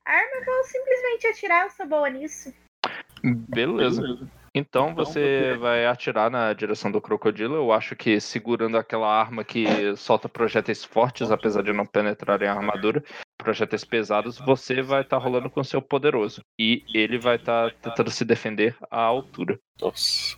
Arma, 0.06 0.32
eu 0.36 0.46
vou 0.46 0.64
simplesmente 0.64 1.28
atirar, 1.28 1.64
eu 1.66 1.72
sou 1.72 1.86
boa 1.88 2.10
nisso. 2.10 2.54
Beleza. 3.24 4.02
Então 4.58 4.96
você 4.96 5.54
vai 5.58 5.86
atirar 5.86 6.32
na 6.32 6.54
direção 6.54 6.90
do 6.90 7.02
crocodilo. 7.02 7.56
Eu 7.56 7.74
acho 7.74 7.94
que 7.94 8.22
segurando 8.22 8.78
aquela 8.78 9.06
arma 9.06 9.44
que 9.44 9.66
solta 9.98 10.30
projéteis 10.30 10.86
fortes, 10.86 11.30
apesar 11.30 11.62
de 11.62 11.74
não 11.74 11.86
penetrar 11.86 12.42
em 12.42 12.48
armadura, 12.48 13.04
projéteis 13.38 13.84
pesados, 13.84 14.38
você 14.40 14.82
vai 14.82 15.02
estar 15.02 15.18
rolando 15.18 15.50
com 15.50 15.62
seu 15.62 15.82
poderoso. 15.82 16.40
E 16.58 16.86
ele 16.94 17.20
vai 17.20 17.36
estar 17.36 17.70
tentando 17.82 18.10
se 18.10 18.24
defender 18.24 18.78
à 18.90 19.02
altura. 19.02 19.60
Nossa. 19.82 20.38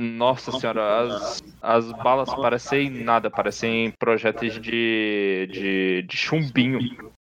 Nossa 0.00 0.52
senhora, 0.52 1.00
as, 1.00 1.42
as 1.60 1.90
balas 1.90 2.32
parecem 2.32 2.88
nada, 2.88 3.28
parecem 3.28 3.92
projéteis 3.98 4.54
de, 4.60 5.48
de, 5.50 6.02
de 6.02 6.16
chumbinho 6.16 6.78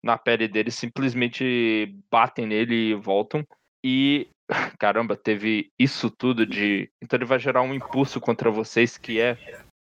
na 0.01 0.17
pele 0.17 0.47
dele, 0.47 0.71
simplesmente 0.71 1.93
batem 2.09 2.47
nele 2.47 2.91
e 2.91 2.95
voltam. 2.95 3.45
E 3.85 4.29
caramba, 4.79 5.17
teve 5.17 5.71
isso 5.79 6.11
tudo 6.11 6.47
de. 6.47 6.91
Então 7.03 7.17
ele 7.17 7.25
vai 7.25 7.39
gerar 7.39 7.63
um 7.63 7.75
impulso 7.75 8.21
contra 8.21 8.51
vocês 8.51 8.97
que 8.99 9.21
é. 9.21 9.37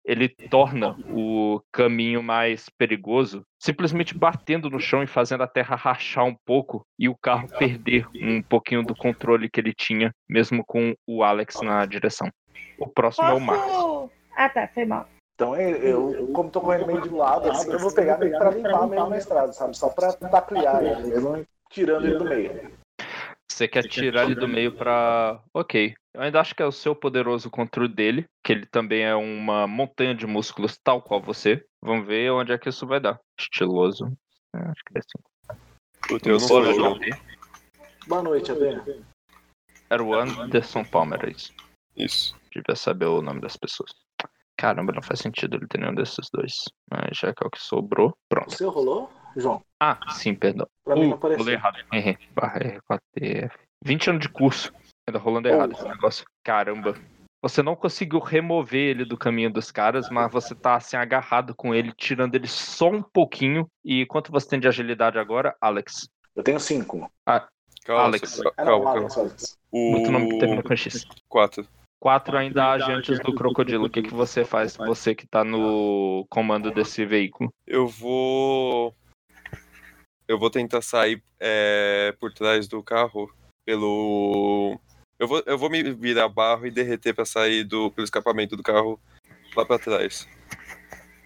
Ele 0.06 0.28
torna 0.28 0.98
o 1.12 1.62
caminho 1.72 2.24
mais 2.24 2.68
perigoso, 2.68 3.44
simplesmente 3.62 4.18
batendo 4.18 4.68
no 4.68 4.80
chão 4.80 5.04
e 5.04 5.08
fazendo 5.08 5.44
a 5.44 5.48
terra 5.48 5.76
rachar 5.76 6.26
um 6.26 6.36
pouco 6.46 6.82
e 6.98 7.08
o 7.08 7.16
carro 7.16 7.48
perder 7.60 8.08
um 8.16 8.42
pouquinho 8.42 8.82
do 8.82 8.96
controle 8.96 9.50
que 9.50 9.60
ele 9.60 9.74
tinha, 9.74 10.12
mesmo 10.28 10.64
com 10.66 10.96
o 11.06 11.22
Alex 11.22 11.62
na 11.62 11.86
direção. 11.86 12.28
O 12.80 12.88
próximo 12.88 13.28
é 13.28 13.34
o 13.34 13.40
Max. 13.40 13.62
Posso... 13.62 14.12
Ah, 14.36 14.50
tá, 14.50 14.68
foi 14.74 14.86
mal. 14.86 15.08
Então 15.36 15.56
eu, 15.56 15.76
eu, 15.78 16.28
como 16.34 16.50
tô 16.50 16.60
correndo 16.60 16.88
meio 16.88 17.02
de 17.02 17.10
lado, 17.10 17.52
assim, 17.52 17.72
eu 17.72 17.80
vou 17.80 17.94
pegar 17.94 18.18
meio 18.18 18.38
pra 18.38 18.52
limpar 18.52 18.88
mesmo 18.88 19.10
na 19.10 19.18
estrada, 19.18 19.54
sabe? 19.54 19.78
Só 19.78 19.90
pra 19.90 20.12
taclear 20.12 20.84
ele, 20.84 21.08
mesmo 21.08 21.46
tirando 21.70 22.06
ele 22.06 22.18
do 22.18 22.26
meio. 22.26 22.79
Você 23.60 23.68
quer 23.68 23.90
tirar 23.90 24.24
ele 24.24 24.36
do 24.36 24.48
meio 24.48 24.72
pra. 24.72 25.44
Ok. 25.54 25.94
Eu 26.14 26.22
ainda 26.22 26.40
acho 26.40 26.56
que 26.56 26.64
é 26.64 26.66
o 26.66 26.72
seu 26.72 26.96
poderoso 26.96 27.50
contra 27.50 27.84
o 27.84 27.90
dele, 27.90 28.26
que 28.42 28.54
ele 28.54 28.66
também 28.66 29.04
é 29.04 29.14
uma 29.14 29.68
montanha 29.68 30.16
de 30.16 30.26
músculos 30.26 30.80
tal 30.82 31.02
qual 31.02 31.22
você. 31.22 31.62
Vamos 31.84 32.08
ver 32.08 32.32
onde 32.32 32.54
é 32.54 32.58
que 32.58 32.70
isso 32.70 32.88
vai 32.88 33.02
dar. 33.02 33.20
Estiloso. 33.38 34.06
É, 34.56 34.60
acho 34.60 34.82
que 34.86 34.98
é 34.98 35.00
assim. 35.00 36.20
Eu 36.26 36.32
não 36.32 36.40
sou 36.40 36.62
Bora, 36.62 36.74
João. 36.74 37.00
Boa 38.08 38.24
noite, 38.24 38.50
Adê. 38.50 39.02
Era 39.90 40.04
o 40.04 40.14
Anderson 40.14 40.86
Palmer, 40.86 41.20
é 41.26 41.32
isso. 41.32 41.54
Isso. 41.98 42.38
Devia 42.56 42.78
saber 42.78 43.08
o 43.08 43.22
nome 43.22 43.42
das 43.42 43.58
pessoas. 43.58 43.92
Caramba, 44.58 44.94
não 44.94 45.02
faz 45.02 45.20
sentido 45.20 45.58
ele 45.58 45.68
ter 45.68 45.80
nenhum 45.80 45.96
desses 45.96 46.30
dois. 46.32 46.64
Mas 46.90 47.18
já 47.18 47.34
que 47.34 47.44
é 47.44 47.48
o 47.48 47.52
que 47.52 47.62
sobrou, 47.62 48.12
O 48.12 48.16
pronto. 48.30 48.56
seu 48.56 48.70
rolou, 48.70 49.12
João? 49.40 49.62
Ah, 49.80 49.98
sim, 50.12 50.34
perdão. 50.36 50.68
Pra 50.84 50.96
mim 50.96 51.06
Uh, 51.06 51.08
não 51.10 51.14
apareceu. 51.16 51.40
rolei 51.44 51.56
errado. 51.56 51.78
Errei. 51.94 52.18
Barra 52.34 52.60
R4TF. 52.60 53.52
20 53.84 54.10
anos 54.10 54.22
de 54.22 54.30
curso. 54.30 54.74
Ainda 55.08 55.20
rolando 55.20 55.48
errado 55.48 55.72
esse 55.72 55.88
negócio. 55.88 56.26
Caramba. 56.44 56.96
Você 57.42 57.64
não 57.64 57.76
conseguiu 57.76 58.20
remover 58.20 58.82
ele 58.90 59.06
do 59.06 59.18
caminho 59.18 59.50
dos 59.52 59.72
caras, 59.72 60.10
mas 60.10 60.30
você 60.30 60.54
tá 60.54 60.76
assim 60.76 60.98
agarrado 60.98 61.56
com 61.56 61.74
ele, 61.74 61.94
tirando 61.96 62.36
ele 62.36 62.48
só 62.48 62.90
um 62.90 63.02
pouquinho. 63.02 63.66
E 63.84 64.06
quanto 64.06 64.30
você 64.32 64.50
tem 64.50 64.60
de 64.60 64.68
agilidade 64.68 65.18
agora, 65.18 65.56
Alex? 65.62 66.10
Eu 66.36 66.44
tenho 66.44 66.60
cinco. 66.60 67.10
Calma, 67.26 68.04
Alex. 68.04 68.42
Ah, 68.42 68.52
calma, 68.66 68.84
calma. 68.84 69.00
Alex, 69.00 69.18
Alex. 69.18 69.58
Muito 69.72 70.12
nome 70.12 70.30
que 70.30 70.40
termina 70.40 70.60
O 70.60 70.64
com 70.64 70.76
X. 70.76 71.06
4. 71.30 71.66
Quatro 72.02 72.38
ainda 72.38 72.72
age 72.72 72.92
antes 72.92 73.20
do 73.20 73.34
crocodilo. 73.34 73.86
O 73.86 73.90
que, 73.90 74.02
que 74.04 74.14
você 74.14 74.44
faz? 74.46 74.76
Você 74.78 75.16
que 75.16 75.26
tá 75.28 75.44
no 75.44 76.26
comando 76.30 76.72
desse 76.72 77.06
veículo. 77.06 77.54
Eu 77.66 77.88
vou. 77.88 78.94
Eu 80.30 80.38
vou 80.38 80.52
tentar 80.52 80.84
sair 80.84 81.24
é, 81.40 82.16
por 82.20 82.32
trás 82.32 82.68
do 82.68 82.84
carro 82.84 83.34
pelo. 83.66 84.80
Eu 85.18 85.28
vou, 85.28 85.42
eu 85.44 85.58
vou 85.58 85.72
me 85.72 85.82
virar 85.92 86.30
barro 86.30 86.68
e 86.68 86.72
derreter 86.72 87.16
pra 87.16 87.26
sair 87.26 87.64
do, 87.64 87.90
pelo 87.90 88.06
escapamento 88.06 88.56
do 88.56 88.62
carro 88.62 89.00
lá 89.56 89.66
pra 89.66 89.80
trás. 89.80 90.30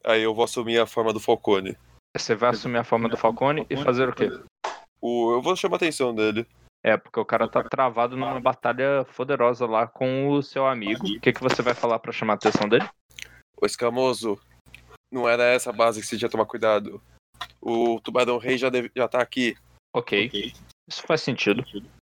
Aí 0.05 0.21
eu 0.21 0.33
vou 0.33 0.45
assumir 0.45 0.79
a 0.79 0.85
forma 0.85 1.11
do 1.11 1.19
Falcone. 1.19 1.77
Você 2.15 2.33
vai 2.33 2.51
assumir 2.51 2.77
a 2.77 2.83
forma 2.85 3.09
do 3.09 3.17
Falcone 3.17 3.67
e 3.69 3.75
fazer 3.75 4.07
o 4.07 4.15
quê? 4.15 4.29
O, 5.01 5.33
eu 5.33 5.41
vou 5.41 5.53
chamar 5.57 5.75
a 5.75 5.77
atenção 5.77 6.15
dele. 6.15 6.47
É, 6.81 6.95
porque 6.95 7.19
o 7.19 7.25
cara 7.25 7.45
tá 7.45 7.61
travado 7.61 8.15
numa 8.15 8.39
batalha 8.39 9.05
poderosa 9.17 9.65
lá 9.65 9.85
com 9.85 10.29
o 10.29 10.41
seu 10.41 10.65
amigo. 10.65 11.05
O 11.05 11.19
que, 11.19 11.33
que 11.33 11.43
você 11.43 11.61
vai 11.61 11.73
falar 11.73 11.99
pra 11.99 12.13
chamar 12.13 12.33
a 12.33 12.35
atenção 12.35 12.69
dele? 12.69 12.87
O 13.61 13.65
escamoso. 13.65 14.39
Não 15.11 15.27
era 15.27 15.43
essa 15.43 15.71
a 15.71 15.73
base 15.73 15.99
que 15.99 16.07
você 16.07 16.17
tinha 16.17 16.29
que 16.29 16.31
tomar 16.31 16.45
cuidado. 16.45 17.01
O 17.65 17.99
tubarão 18.01 18.37
rei 18.37 18.57
já, 18.57 18.69
deve, 18.69 18.91
já 18.95 19.07
tá 19.07 19.21
aqui. 19.21 19.55
Ok. 19.95 20.29
Isso 20.87 21.03
faz 21.07 21.21
sentido. 21.21 21.63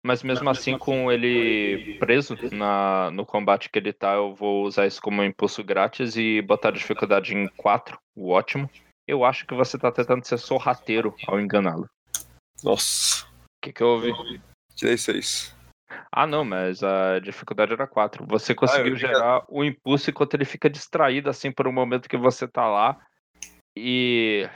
Mas 0.04 0.22
mesmo 0.22 0.48
assim, 0.50 0.76
com 0.78 1.12
ele 1.12 1.96
preso 1.98 2.36
na, 2.50 3.10
no 3.12 3.24
combate 3.24 3.68
que 3.70 3.78
ele 3.78 3.92
tá, 3.92 4.14
eu 4.14 4.34
vou 4.34 4.64
usar 4.64 4.86
isso 4.86 5.00
como 5.00 5.22
um 5.22 5.24
impulso 5.24 5.62
grátis 5.62 6.16
e 6.16 6.42
botar 6.42 6.70
a 6.70 6.72
dificuldade 6.72 7.36
em 7.36 7.46
4, 7.56 7.98
o 8.16 8.30
ótimo. 8.30 8.68
Eu 9.06 9.24
acho 9.24 9.46
que 9.46 9.54
você 9.54 9.78
tá 9.78 9.92
tentando 9.92 10.24
ser 10.24 10.38
sorrateiro 10.38 11.14
ao 11.28 11.38
enganá-lo. 11.38 11.88
Nossa. 12.64 13.26
O 13.26 13.62
que, 13.62 13.72
que 13.72 13.84
houve? 13.84 14.12
Tirei 14.74 14.96
seis. 14.96 15.54
Ah, 16.10 16.26
não, 16.26 16.44
mas 16.44 16.82
a 16.82 17.18
dificuldade 17.20 17.72
era 17.72 17.86
4. 17.86 18.26
Você 18.26 18.54
conseguiu 18.54 18.94
eu- 18.94 18.96
gerar 18.96 19.44
o 19.48 19.62
impulso 19.62 20.10
enquanto 20.10 20.34
ele 20.34 20.44
fica 20.44 20.68
distraído, 20.68 21.30
assim, 21.30 21.52
por 21.52 21.68
um 21.68 21.72
momento 21.72 22.08
que 22.08 22.16
você 22.16 22.48
tá 22.48 22.66
lá. 22.66 22.98
E. 23.76 24.48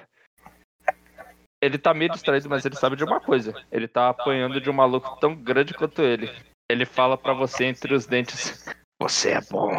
Ele 1.62 1.78
tá 1.78 1.94
meio 1.94 2.11
distraído, 2.11 2.48
mas 2.48 2.64
ele 2.64 2.76
sabe 2.76 2.96
de 2.96 3.04
uma 3.04 3.20
coisa. 3.20 3.54
Ele 3.72 3.88
tá 3.88 4.11
apanhando 4.11 4.61
de 4.61 4.68
um 4.68 4.74
maluco 4.74 5.16
tão 5.20 5.34
grande 5.34 5.74
quanto 5.74 6.02
ele. 6.02 6.30
Ele 6.70 6.84
fala 6.84 7.16
pra 7.16 7.32
você 7.32 7.64
entre 7.64 7.94
os 7.94 8.07
dentes: 8.07 8.66
Você 9.00 9.30
é 9.30 9.40
bom, 9.40 9.70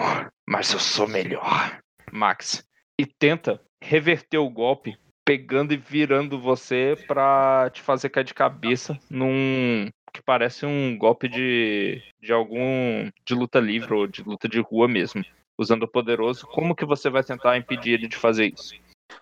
mas 0.47 0.71
eu 0.71 0.80
sou 0.80 1.07
melhor. 1.07 1.80
Max. 2.11 2.63
E 2.99 3.05
tenta 3.05 3.61
reverter 3.82 4.38
o 4.38 4.49
golpe, 4.49 4.97
pegando 5.25 5.73
e 5.73 5.78
virando 5.78 6.39
você 6.39 6.97
pra 7.07 7.69
te 7.71 7.82
fazer 7.82 8.09
cair 8.09 8.23
de 8.23 8.34
cabeça 8.34 8.97
num 9.09 9.89
que 10.13 10.21
parece 10.21 10.65
um 10.65 10.97
golpe 10.97 11.28
de, 11.28 12.01
de 12.19 12.34
algum 12.34 13.09
de 13.25 13.36
luta 13.36 13.59
livre 13.59 13.93
ou 13.93 14.07
de 14.07 14.23
luta 14.23 14.47
de 14.47 14.59
rua 14.59 14.88
mesmo, 14.88 15.23
usando 15.57 15.84
o 15.84 15.88
poderoso. 15.88 16.47
Como 16.47 16.75
que 16.75 16.86
você 16.86 17.09
vai 17.09 17.23
tentar 17.23 17.57
impedir 17.57 17.93
ele 17.93 18.07
de 18.07 18.15
fazer 18.15 18.51
isso? 18.51 18.73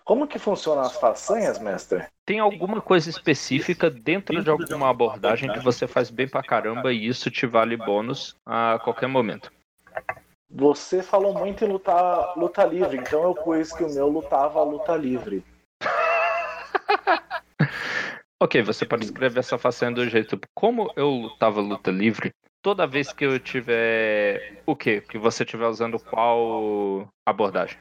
Como 0.06 0.28
que 0.28 0.38
funcionam 0.38 0.84
as 0.84 0.96
façanhas, 0.96 1.58
mestre? 1.58 2.06
Tem 2.24 2.38
alguma 2.38 2.80
coisa 2.80 3.10
específica 3.10 3.90
dentro 3.90 4.40
de 4.40 4.48
alguma 4.48 4.88
abordagem 4.88 5.52
que 5.52 5.58
você 5.58 5.88
faz 5.88 6.10
bem 6.10 6.28
pra 6.28 6.44
caramba 6.44 6.92
e 6.92 7.08
isso 7.08 7.28
te 7.28 7.44
vale 7.44 7.76
bônus 7.76 8.36
a 8.46 8.78
qualquer 8.84 9.08
momento. 9.08 9.52
Você 10.48 11.02
falou 11.02 11.34
muito 11.34 11.64
em 11.64 11.68
lutar 11.68 12.38
luta 12.38 12.64
livre, 12.64 12.98
então 12.98 13.24
eu 13.24 13.34
pus 13.34 13.72
que 13.72 13.82
o 13.82 13.92
meu 13.92 14.08
lutava 14.08 14.62
luta 14.62 14.94
livre. 14.96 15.44
Ok, 18.38 18.60
você 18.62 18.84
pode 18.84 19.06
escrever 19.06 19.40
essa 19.40 19.56
façanha 19.56 19.92
do 19.92 20.06
jeito. 20.06 20.38
Como 20.54 20.92
eu 20.94 21.08
lutava 21.08 21.58
luta 21.58 21.90
livre, 21.90 22.34
toda 22.60 22.86
vez 22.86 23.10
que 23.10 23.24
eu 23.24 23.40
tiver. 23.40 24.62
O 24.66 24.76
quê? 24.76 25.00
Que 25.00 25.16
você 25.16 25.42
estiver 25.42 25.66
usando 25.66 25.98
qual 25.98 27.08
abordagem? 27.24 27.78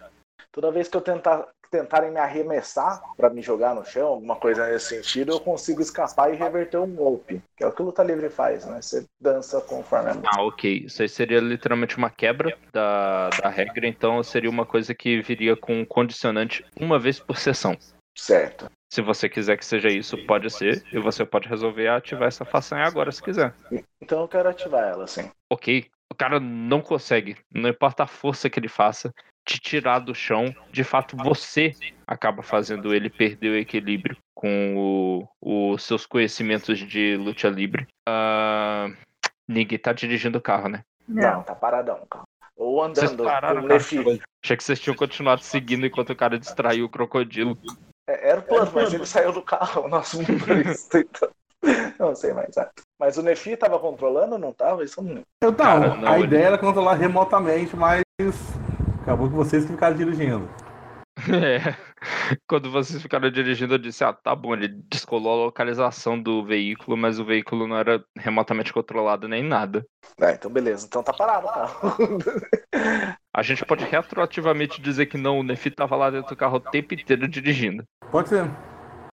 Toda 0.53 0.71
vez 0.71 0.87
que 0.87 0.95
eu 0.95 1.01
tentar, 1.01 1.45
tentarem 1.75 2.11
me 2.11 2.19
arremessar 2.19 3.01
pra 3.17 3.29
me 3.29 3.41
jogar 3.41 3.75
no 3.75 3.83
chão, 3.83 4.07
alguma 4.07 4.35
coisa 4.35 4.67
nesse 4.67 4.95
sentido, 4.95 5.33
eu 5.33 5.39
consigo 5.39 5.81
escapar 5.81 6.33
e 6.33 6.37
reverter 6.37 6.77
um 6.77 6.95
golpe. 6.95 7.41
Que 7.57 7.63
é 7.63 7.67
o 7.67 7.71
que 7.71 7.81
o 7.81 7.85
luta 7.85 8.03
livre 8.03 8.29
faz, 8.29 8.65
né? 8.65 8.81
Você 8.81 9.05
dança 9.19 9.59
conforme 9.59 10.11
a. 10.11 10.15
Ah, 10.25 10.43
ok. 10.43 10.85
Isso 10.85 11.01
aí 11.01 11.09
seria 11.09 11.39
literalmente 11.39 11.97
uma 11.97 12.09
quebra 12.09 12.57
da, 12.71 13.29
da 13.29 13.49
regra, 13.49 13.87
então 13.87 14.23
seria 14.23 14.49
uma 14.49 14.65
coisa 14.65 14.95
que 14.95 15.21
viria 15.21 15.55
com 15.55 15.73
um 15.81 15.85
condicionante 15.85 16.65
uma 16.79 16.97
vez 16.97 17.19
por 17.19 17.37
sessão. 17.37 17.77
Certo. 18.17 18.71
Se 18.89 19.01
você 19.01 19.27
quiser 19.27 19.57
que 19.57 19.65
seja 19.65 19.89
isso, 19.89 20.17
pode 20.25 20.49
ser, 20.49 20.81
e 20.93 20.99
você 20.99 21.25
pode 21.25 21.49
resolver 21.49 21.89
ativar 21.89 22.29
essa 22.29 22.45
façanha 22.45 22.85
agora 22.85 23.11
se 23.11 23.21
quiser. 23.21 23.53
Então 24.01 24.21
eu 24.21 24.27
quero 24.27 24.47
ativar 24.47 24.85
ela, 24.85 25.05
sim. 25.05 25.29
Ok, 25.51 25.85
o 26.09 26.15
cara 26.15 26.39
não 26.39 26.81
consegue, 26.81 27.35
não 27.53 27.69
importa 27.69 28.03
a 28.03 28.07
força 28.07 28.49
que 28.49 28.57
ele 28.57 28.69
faça, 28.69 29.11
te 29.45 29.59
tirar 29.59 29.99
do 29.99 30.13
chão, 30.15 30.53
de 30.71 30.83
fato 30.83 31.15
você 31.15 31.73
acaba 32.07 32.41
fazendo 32.41 32.93
ele 32.93 33.09
perder 33.09 33.49
o 33.49 33.55
equilíbrio 33.57 34.17
com 34.33 34.75
o- 35.41 35.73
os 35.73 35.83
seus 35.83 36.05
conhecimentos 36.05 36.79
de 36.79 37.15
luta 37.17 37.47
livre. 37.47 37.87
Ah, 38.07 38.87
ninguém 39.47 39.77
tá 39.77 39.93
dirigindo 39.93 40.37
o 40.37 40.41
carro, 40.41 40.67
né? 40.69 40.81
Não, 41.07 41.43
tá 41.43 41.53
paradão, 41.53 42.01
cara. 42.09 42.23
Ou 42.57 42.81
Vocês 42.87 43.11
andando 43.11 43.25
pararam, 43.27 43.59
com 43.61 43.65
o 43.65 43.67
cara. 43.69 43.73
Nefi. 43.79 44.21
Achei 44.43 44.57
que 44.57 44.63
vocês 44.63 44.79
tinham 44.79 44.95
continuado 44.95 45.41
seguindo 45.43 45.85
enquanto 45.85 46.09
o 46.11 46.15
cara 46.15 46.39
distraiu 46.39 46.85
o 46.85 46.89
crocodilo. 46.89 47.57
É, 48.09 48.29
Era 48.29 48.39
o 48.39 48.43
plano, 48.43 48.71
mas 48.73 48.93
ele 48.93 49.05
saiu 49.05 49.31
do 49.31 49.41
carro, 49.41 49.83
o 49.85 49.87
nosso 49.87 50.21
motorista. 50.21 50.99
Então... 50.99 51.29
Não 51.99 52.15
sei 52.15 52.31
mais. 52.33 52.55
ah. 52.57 52.69
Mas 52.99 53.17
o 53.17 53.23
Nefi 53.23 53.57
tava 53.57 53.79
controlando 53.79 54.33
ou 54.33 54.39
não 54.39 54.53
tava? 54.53 54.83
Isso 54.83 54.99
eu 54.99 55.03
não 55.03 55.09
lembro. 55.13 55.25
Então, 55.43 55.53
Cara, 55.55 55.95
não, 55.95 56.07
a 56.07 56.15
ele- 56.17 56.27
ideia 56.27 56.45
era 56.47 56.57
controlar 56.59 56.93
remotamente, 56.93 57.75
mas 57.75 58.03
acabou 59.05 59.29
que 59.29 59.35
vocês 59.35 59.63
que 59.63 59.71
ficaram 59.71 59.95
dirigindo. 59.95 60.49
É. 61.31 61.75
Quando 62.45 62.69
vocês 62.69 63.01
ficaram 63.01 63.31
dirigindo, 63.31 63.75
eu 63.75 63.77
disse: 63.79 64.03
Ah, 64.03 64.11
tá 64.11 64.35
bom. 64.35 64.53
Ele 64.53 64.67
descolou 64.67 65.31
a 65.31 65.45
localização 65.45 66.21
do 66.21 66.43
veículo, 66.43 66.97
mas 66.97 67.19
o 67.19 67.25
veículo 67.25 67.65
não 67.65 67.77
era 67.77 68.03
remotamente 68.17 68.73
controlado 68.73 69.25
nem 69.25 69.41
nada. 69.41 69.83
Ah, 70.21 70.33
então 70.33 70.51
beleza. 70.51 70.85
Então 70.85 71.01
tá 71.01 71.13
parado 71.13 71.47
o 71.47 71.49
carro. 71.49 71.97
A 73.33 73.41
gente 73.41 73.65
pode 73.65 73.85
retroativamente 73.85 74.81
dizer 74.81 75.05
que 75.05 75.17
não, 75.17 75.39
o 75.39 75.43
Nefi 75.43 75.71
tava 75.71 75.95
lá 75.95 76.09
dentro 76.09 76.35
do 76.35 76.37
carro 76.37 76.57
o 76.57 76.59
tempo 76.59 76.93
inteiro 76.93 77.27
dirigindo. 77.27 77.83
Pode 78.11 78.29
ser. 78.29 78.45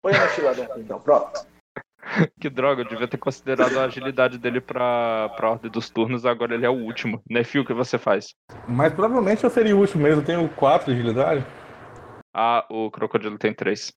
Põe 0.02 0.14
Nefi 0.14 0.42
lá 0.42 0.54
dentro, 0.54 0.80
então. 0.80 1.00
Pronto. 1.00 1.48
Que 2.40 2.50
droga, 2.50 2.82
eu 2.82 2.88
devia 2.88 3.08
ter 3.08 3.18
considerado 3.18 3.78
a 3.78 3.86
agilidade 3.86 4.38
dele 4.38 4.62
pra, 4.62 5.30
pra 5.36 5.52
ordem 5.52 5.72
dos 5.72 5.90
turnos, 5.90 6.26
agora 6.26 6.56
ele 6.56 6.66
é 6.66 6.70
o 6.70 6.74
último. 6.74 7.22
Nefil, 7.30 7.62
o 7.62 7.66
que 7.66 7.74
você 7.74 7.98
faz? 7.98 8.34
Mas 8.68 8.94
provavelmente 8.94 9.44
eu 9.44 9.50
seria 9.50 9.76
o 9.76 9.80
último 9.80 10.04
mesmo. 10.04 10.22
Eu 10.22 10.26
tenho 10.26 10.50
4 10.50 10.94
de 10.94 11.00
agilidade. 11.00 11.46
Ah, 12.34 12.66
o 12.70 12.92
crocodilo 12.92 13.38
tem 13.38 13.54
três. 13.54 13.92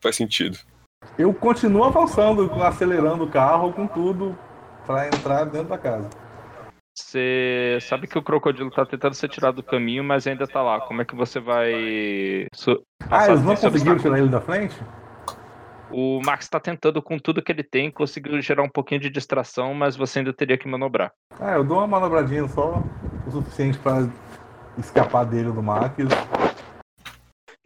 Faz 0.00 0.16
sentido. 0.16 0.58
Eu 1.18 1.32
continuo 1.32 1.84
avançando, 1.84 2.50
acelerando 2.62 3.24
o 3.24 3.30
carro 3.30 3.72
com 3.72 3.86
tudo 3.86 4.36
pra 4.86 5.06
entrar 5.06 5.44
dentro 5.44 5.68
da 5.68 5.78
casa. 5.78 6.08
Você 6.96 7.78
sabe 7.80 8.06
que 8.06 8.18
o 8.18 8.22
crocodilo 8.22 8.70
tá 8.70 8.84
tentando 8.84 9.14
ser 9.14 9.28
tirado 9.28 9.56
do 9.56 9.62
caminho, 9.62 10.04
mas 10.04 10.26
ainda 10.26 10.46
tá 10.46 10.60
lá. 10.62 10.80
Como 10.80 11.00
é 11.00 11.04
que 11.04 11.14
você 11.14 11.40
vai. 11.40 12.46
Ah, 13.08 13.28
eles 13.28 13.42
não 13.42 13.56
conseguiram 13.56 13.98
tirar 13.98 14.18
ele 14.18 14.28
da 14.28 14.40
frente? 14.40 14.76
O 15.92 16.20
Max 16.24 16.48
tá 16.48 16.60
tentando 16.60 17.02
com 17.02 17.18
tudo 17.18 17.42
que 17.42 17.50
ele 17.50 17.64
tem, 17.64 17.90
conseguiu 17.90 18.40
gerar 18.40 18.62
um 18.62 18.68
pouquinho 18.68 19.00
de 19.00 19.10
distração, 19.10 19.74
mas 19.74 19.96
você 19.96 20.20
ainda 20.20 20.32
teria 20.32 20.56
que 20.56 20.68
manobrar. 20.68 21.12
Ah, 21.38 21.52
eu 21.52 21.64
dou 21.64 21.78
uma 21.78 21.86
manobradinha 21.86 22.46
só, 22.48 22.82
o 23.26 23.30
suficiente 23.30 23.78
pra 23.78 24.08
escapar 24.78 25.24
dele 25.24 25.50
do 25.50 25.62
Max. 25.62 25.96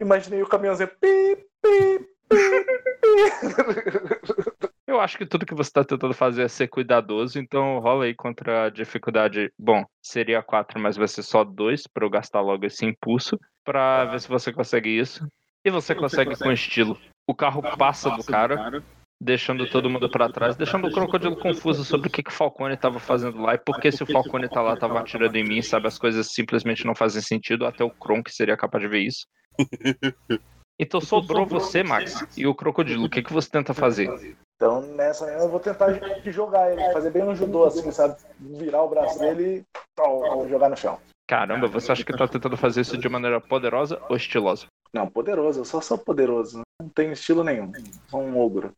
Imaginei 0.00 0.42
o 0.42 0.48
caminhãozinho. 0.48 0.88
Pi, 1.00 1.36
pi, 1.62 2.08
Eu 4.86 5.00
acho 5.00 5.18
que 5.18 5.26
tudo 5.26 5.46
que 5.46 5.54
você 5.54 5.72
tá 5.72 5.82
tentando 5.82 6.14
fazer 6.14 6.44
é 6.44 6.48
ser 6.48 6.68
cuidadoso, 6.68 7.38
então 7.38 7.80
rola 7.80 8.04
aí 8.04 8.14
contra 8.14 8.66
a 8.66 8.70
dificuldade. 8.70 9.50
Bom, 9.58 9.84
seria 10.00 10.42
4, 10.42 10.78
mas 10.78 10.96
vai 10.96 11.08
ser 11.08 11.22
só 11.22 11.42
2 11.42 11.86
pra 11.86 12.04
eu 12.04 12.10
gastar 12.10 12.40
logo 12.40 12.64
esse 12.64 12.86
impulso, 12.86 13.38
pra 13.64 14.04
ver 14.04 14.20
se 14.20 14.28
você 14.28 14.52
consegue 14.52 14.90
isso. 14.90 15.26
E 15.64 15.70
você 15.70 15.94
consegue 15.94 16.36
com 16.36 16.52
estilo. 16.52 16.98
O 17.26 17.34
carro 17.34 17.62
passa 17.76 18.10
do 18.10 18.22
cara, 18.22 18.82
deixando 19.20 19.66
todo 19.70 19.88
mundo 19.88 20.10
pra 20.10 20.28
trás, 20.28 20.56
deixando 20.56 20.86
o 20.86 20.92
crocodilo 20.92 21.36
confuso 21.36 21.84
sobre 21.84 22.08
o 22.08 22.10
que, 22.10 22.22
que 22.22 22.30
o 22.30 22.34
Falcone 22.34 22.76
tava 22.76 22.98
fazendo 22.98 23.40
lá 23.40 23.54
e 23.54 23.58
por 23.58 23.80
que 23.80 23.90
se 23.90 24.02
o 24.02 24.06
Falcone 24.06 24.48
tá 24.48 24.60
lá 24.60 24.76
tava 24.76 25.00
atirando 25.00 25.36
em 25.36 25.44
mim, 25.44 25.62
sabe? 25.62 25.86
As 25.86 25.98
coisas 25.98 26.28
simplesmente 26.32 26.84
não 26.84 26.94
fazem 26.94 27.22
sentido, 27.22 27.66
até 27.66 27.82
o 27.82 27.90
Kronk 27.90 28.30
seria 28.30 28.56
capaz 28.56 28.82
de 28.82 28.88
ver 28.88 29.00
isso. 29.00 29.26
Então 30.76 31.00
sobrou 31.00 31.46
você, 31.46 31.84
Max, 31.84 32.26
e 32.36 32.48
o 32.48 32.54
crocodilo. 32.54 33.06
O 33.06 33.08
que, 33.08 33.22
que 33.22 33.32
você 33.32 33.48
tenta 33.48 33.72
fazer? 33.72 34.36
Então 34.56 34.80
nessa 34.82 35.24
eu 35.26 35.48
vou 35.48 35.60
tentar 35.60 35.92
jogar 36.24 36.72
ele, 36.72 36.92
fazer 36.92 37.10
bem 37.10 37.22
um 37.22 37.34
judô 37.34 37.64
assim, 37.64 37.92
sabe? 37.92 38.16
Virar 38.40 38.82
o 38.82 38.88
braço 38.88 39.18
dele 39.18 39.64
e 39.64 40.48
jogar 40.48 40.68
no 40.68 40.76
chão. 40.76 40.98
Caramba, 41.28 41.68
você 41.68 41.92
acha 41.92 42.04
que 42.04 42.12
tá 42.12 42.26
tentando 42.26 42.56
fazer 42.56 42.80
isso 42.80 42.98
de 42.98 43.08
maneira 43.08 43.40
poderosa 43.40 44.00
ou 44.08 44.16
estilosa? 44.16 44.66
Não, 44.94 45.08
poderoso, 45.08 45.60
eu 45.60 45.64
só 45.64 45.80
sou 45.80 45.98
poderoso. 45.98 46.62
Não 46.80 46.88
tenho 46.88 47.12
estilo 47.12 47.42
nenhum. 47.42 47.72
Sou 48.08 48.22
um 48.22 48.38
ogro. 48.38 48.72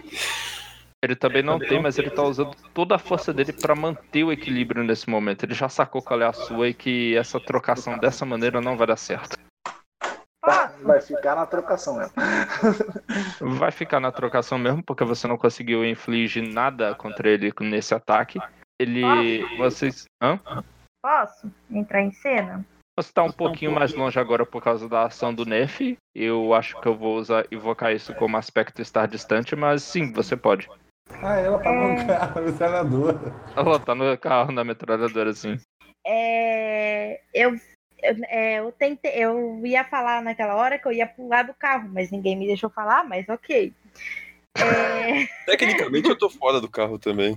Ele 1.02 1.16
também 1.16 1.42
não 1.42 1.58
tem, 1.58 1.82
mas 1.82 1.98
ele 1.98 2.10
tá 2.10 2.22
usando 2.24 2.54
toda 2.74 2.96
a 2.96 3.00
força 3.00 3.34
dele 3.34 3.54
pra 3.54 3.74
manter 3.74 4.26
o 4.26 4.34
equilíbrio 4.34 4.84
nesse 4.84 5.10
momento. 5.10 5.46
Ele 5.46 5.54
já 5.54 5.70
sacou 5.70 6.02
qual 6.02 6.22
é 6.22 6.26
a 6.26 6.34
sua 6.34 6.68
e 6.68 6.74
que 6.74 7.16
essa 7.16 7.40
trocação 7.40 7.98
dessa 7.98 8.26
maneira 8.26 8.60
não 8.60 8.76
vai 8.76 8.86
dar 8.86 8.98
certo. 8.98 9.38
Posso? 10.44 10.84
Vai 10.84 11.00
ficar 11.00 11.36
na 11.36 11.46
trocação 11.46 11.98
mesmo. 11.98 12.14
Vai 13.58 13.72
ficar 13.72 14.02
na 14.02 14.12
trocação 14.12 14.58
mesmo, 14.58 14.84
porque 14.84 15.06
você 15.06 15.26
não 15.26 15.38
conseguiu 15.38 15.86
infligir 15.86 16.44
nada 16.44 16.94
contra 16.96 17.30
ele 17.30 17.54
nesse 17.62 17.94
ataque. 17.94 18.40
Ele. 18.78 19.46
Vocês. 19.58 20.06
Hã? 20.22 20.38
Posso 21.02 21.50
entrar 21.70 22.02
em 22.02 22.12
cena? 22.12 22.66
Você 23.00 23.14
tá 23.14 23.24
um 23.24 23.32
pouquinho 23.32 23.72
mais 23.72 23.96
longe 23.96 24.20
agora 24.20 24.46
por 24.46 24.62
causa 24.62 24.90
da 24.90 25.06
ação 25.06 25.34
do 25.34 25.46
Nef. 25.46 25.98
Eu 26.14 26.54
acho 26.54 26.78
que 26.82 26.86
eu 26.86 26.98
vou 26.98 27.16
usar, 27.16 27.48
invocar 27.50 27.96
isso 27.96 28.14
como 28.14 28.36
aspecto 28.36 28.82
estar 28.82 29.08
distante, 29.08 29.56
mas 29.56 29.84
sim, 29.84 30.12
você 30.12 30.36
pode. 30.36 30.70
Ah, 31.22 31.38
ela 31.38 31.58
tá 31.60 31.72
no 31.72 31.96
carro, 32.06 32.36
na 32.36 32.42
metralhadora. 32.42 33.34
Ela 33.56 33.80
tá 33.80 33.96
no 33.96 34.18
carro 34.18 34.52
na 34.52 34.64
metralhadora, 34.66 35.30
assim. 35.30 35.58
É, 36.06 37.22
eu, 37.34 37.54
eu, 38.04 38.16
é, 38.28 38.60
eu 38.60 38.72
tentei, 38.74 39.14
eu 39.16 39.66
ia 39.66 39.86
falar 39.86 40.22
naquela 40.22 40.58
hora 40.58 40.78
que 40.78 40.86
eu 40.86 40.92
ia 40.92 41.08
pular 41.08 41.44
do 41.44 41.54
carro, 41.54 41.90
mas 41.94 42.12
ninguém 42.12 42.36
me 42.36 42.48
deixou 42.48 42.70
falar, 42.70 43.06
mas 43.06 43.30
ok. 43.30 43.74
É, 44.58 45.26
Tecnicamente 45.48 46.10
eu 46.10 46.18
tô 46.18 46.30
fora 46.30 46.60
do 46.60 46.70
carro 46.70 47.00
também. 47.00 47.34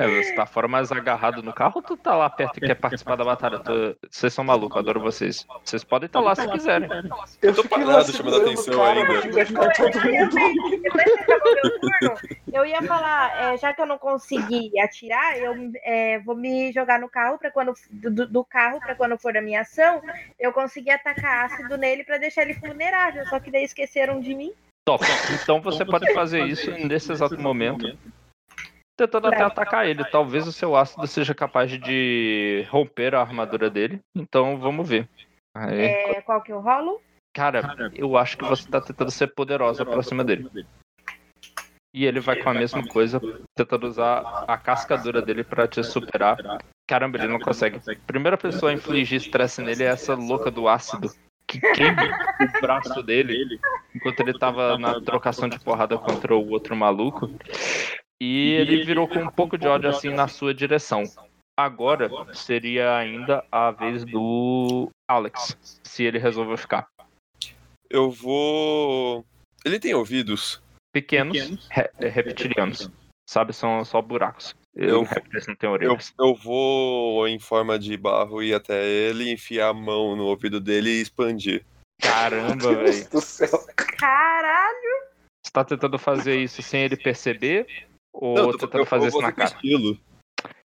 É, 0.00 0.22
você 0.22 0.34
tá 0.34 0.46
fora 0.46 0.66
mais 0.66 0.90
agarrado 0.90 1.42
no 1.42 1.52
carro 1.52 1.72
ou 1.76 1.82
tu 1.82 1.94
tá 1.94 2.14
lá 2.14 2.30
perto 2.30 2.56
e 2.56 2.60
quer 2.60 2.74
participar 2.74 3.16
da 3.16 3.24
batalha? 3.24 3.58
Tu- 3.58 3.96
Vocês 4.10 4.32
são 4.32 4.42
malucos, 4.42 4.78
adoro 4.78 4.98
vocês. 4.98 5.46
Vocês 5.62 5.84
podem 5.84 6.06
estar 6.06 6.20
lá 6.20 6.34
se 6.34 6.48
quiserem. 6.48 6.88
Eu 7.42 7.54
tô 7.54 7.62
parado 7.64 8.10
chamando 8.10 8.12
segurando 8.12 8.42
atenção 8.46 8.74
cara, 8.76 9.00
ainda. 9.00 9.20
eu 12.52 12.64
ia 12.64 12.82
falar, 12.82 13.52
é, 13.52 13.56
já 13.58 13.74
que 13.74 13.82
eu 13.82 13.86
não 13.86 13.98
consegui 13.98 14.78
atirar, 14.80 15.36
eu 15.38 15.54
é, 15.84 16.18
vou 16.20 16.34
me 16.34 16.72
jogar 16.72 16.98
no 16.98 17.08
carro 17.08 17.38
para 17.38 17.50
quando 17.50 17.74
do, 17.90 18.26
do 18.26 18.44
carro 18.44 18.80
para 18.80 18.94
quando 18.94 19.18
for 19.18 19.36
a 19.36 19.42
minha 19.42 19.60
ação, 19.60 20.00
eu 20.38 20.52
conseguir 20.52 20.92
atacar 20.92 21.44
ácido 21.46 21.76
nele 21.76 22.04
para 22.04 22.16
deixar 22.16 22.42
ele 22.42 22.54
vulnerável. 22.54 23.26
Só 23.26 23.38
que 23.38 23.50
daí 23.50 23.64
esqueceram 23.64 24.18
de 24.20 24.34
mim. 24.34 24.52
Top. 24.86 25.04
Então 25.42 25.60
você 25.60 25.84
pode 25.84 26.12
fazer 26.14 26.42
isso 26.44 26.70
nesse 26.70 27.12
exato 27.12 27.38
momento. 27.38 27.96
Tentando 29.00 29.28
até 29.28 29.42
atacar 29.42 29.88
ele. 29.88 30.04
Talvez 30.04 30.46
o 30.46 30.52
seu 30.52 30.76
ácido 30.76 31.06
seja 31.06 31.34
capaz 31.34 31.70
de 31.70 32.66
romper 32.68 33.14
a 33.14 33.22
armadura 33.22 33.70
dele. 33.70 33.98
Então 34.14 34.58
vamos 34.58 34.86
ver. 34.86 35.08
Aí. 35.56 35.84
É, 35.84 36.20
qual 36.20 36.42
que 36.42 36.52
eu 36.52 36.60
rolo? 36.60 37.00
Cara, 37.34 37.62
eu 37.94 38.18
acho 38.18 38.36
que 38.36 38.44
você 38.44 38.68
tá 38.68 38.78
tentando 38.78 39.10
ser 39.10 39.28
poderosa 39.28 39.86
pra 39.86 40.02
cima 40.02 40.22
dele. 40.22 40.66
E 41.94 42.04
ele 42.04 42.20
vai 42.20 42.36
com 42.36 42.50
a 42.50 42.54
mesma 42.54 42.86
coisa, 42.86 43.18
tentando 43.56 43.86
usar 43.86 44.44
a 44.46 44.58
cascadura 44.58 45.22
dele 45.22 45.44
pra 45.44 45.66
te 45.66 45.82
superar. 45.82 46.36
Caramba, 46.86 47.16
ele 47.16 47.28
não 47.28 47.40
consegue. 47.40 47.80
Primeira 48.06 48.36
pessoa 48.36 48.70
a 48.70 48.74
infligir 48.74 49.16
estresse 49.16 49.62
nele 49.62 49.84
é 49.84 49.86
essa 49.86 50.14
louca 50.14 50.50
do 50.50 50.68
ácido. 50.68 51.10
Que 51.46 51.58
queima 51.58 52.02
o 52.38 52.60
braço 52.60 53.02
dele 53.02 53.58
enquanto 53.94 54.20
ele 54.20 54.38
tava 54.38 54.76
na 54.76 55.00
trocação 55.00 55.48
de 55.48 55.58
porrada 55.58 55.96
contra 55.96 56.36
o 56.36 56.50
outro 56.50 56.76
maluco. 56.76 57.30
E 58.20 58.52
ele 58.52 58.84
virou 58.84 59.08
com 59.08 59.20
um 59.20 59.30
pouco 59.30 59.56
de 59.56 59.66
ódio 59.66 59.88
assim 59.88 60.10
na 60.10 60.28
sua 60.28 60.52
direção. 60.52 61.04
Agora 61.58 62.10
seria 62.34 62.96
ainda 62.96 63.44
a 63.50 63.70
vez 63.70 64.04
do 64.04 64.90
Alex, 65.10 65.56
se 65.82 66.04
ele 66.04 66.18
resolver 66.18 66.56
ficar. 66.56 66.86
Eu 67.88 68.10
vou. 68.10 69.24
Ele 69.64 69.78
tem 69.80 69.94
ouvidos? 69.94 70.62
Pequenos, 70.92 71.66
re- 71.70 71.90
é, 71.98 72.08
reptilianos. 72.08 72.90
Sabe, 73.28 73.52
são 73.52 73.84
só 73.84 74.00
buracos. 74.02 74.54
Eu- 74.74 75.04
Eu, 75.82 75.98
Eu, 76.18 76.34
vou, 76.34 77.26
em 77.28 77.38
forma 77.38 77.78
de 77.78 77.96
barro, 77.96 78.42
ir 78.42 78.54
até 78.54 78.86
ele, 78.86 79.30
enfiar 79.32 79.68
a 79.68 79.74
mão 79.74 80.14
no 80.16 80.24
ouvido 80.24 80.60
dele 80.60 80.90
e 80.90 81.00
expandir. 81.02 81.64
Caramba, 82.00 82.74
velho. 82.74 83.10
do 83.10 83.20
céu. 83.20 83.48
Caralho! 83.76 85.08
Você 85.44 85.52
tá 85.52 85.64
tentando 85.64 85.98
fazer 85.98 86.36
isso 86.38 86.62
sem 86.62 86.82
ele 86.82 86.96
perceber? 86.96 87.88
Ou 88.12 88.34
Não, 88.34 88.52
tentando 88.52 88.78
eu- 88.78 88.86
fazer 88.86 89.04
eu 89.06 89.08
isso 89.08 89.20
na 89.20 89.32
cara? 89.32 89.50
estilo. 89.54 89.98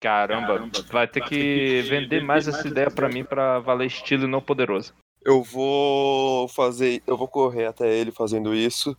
Caramba, 0.01 0.69
vai 0.91 1.09
ter 1.09 1.23
que 1.23 1.83
vender 1.89 2.23
mais 2.23 2.47
essa 2.47 2.69
ideia 2.69 2.91
pra 2.91 3.09
mim 3.09 3.25
pra 3.25 3.59
valer 3.61 3.87
estilo 3.87 4.25
e 4.25 4.29
não 4.29 4.41
poderoso. 4.41 4.93
Eu 5.25 5.43
vou 5.43 6.47
fazer. 6.49 7.03
Eu 7.07 7.17
vou 7.17 7.27
correr 7.27 7.65
até 7.67 7.91
ele 7.91 8.13
fazendo 8.13 8.55
isso. 8.55 8.95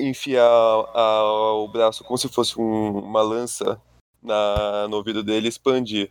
Enfiar 0.00 0.42
a- 0.42 1.52
o 1.54 1.68
braço 1.68 2.02
como 2.04 2.16
se 2.16 2.28
fosse 2.28 2.58
um- 2.58 2.98
uma 2.98 3.20
lança 3.22 3.80
na, 4.22 4.88
no 4.88 4.96
ouvido 4.96 5.22
dele 5.22 5.46
e 5.46 5.48
expandir. 5.50 6.10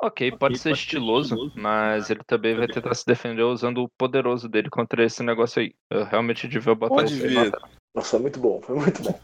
Ok, 0.00 0.30
pode 0.32 0.58
ser 0.58 0.72
estiloso, 0.72 1.50
mas 1.56 2.10
ele 2.10 2.20
também 2.26 2.54
vai 2.54 2.68
tentar 2.68 2.94
se 2.94 3.04
defender 3.06 3.42
usando 3.42 3.82
o 3.82 3.88
poderoso 3.98 4.48
dele 4.48 4.68
contra 4.70 5.02
esse 5.02 5.22
negócio 5.22 5.60
aí. 5.60 5.74
Eu 5.90 6.04
realmente 6.04 6.46
devia 6.46 6.74
botar 6.74 6.94
Pode 6.94 7.14
isso 7.14 7.26
aí. 7.26 7.50
Nossa, 7.94 8.18
muito 8.18 8.38
bom, 8.38 8.60
foi 8.60 8.76
muito 8.76 9.02
bom. 9.02 9.18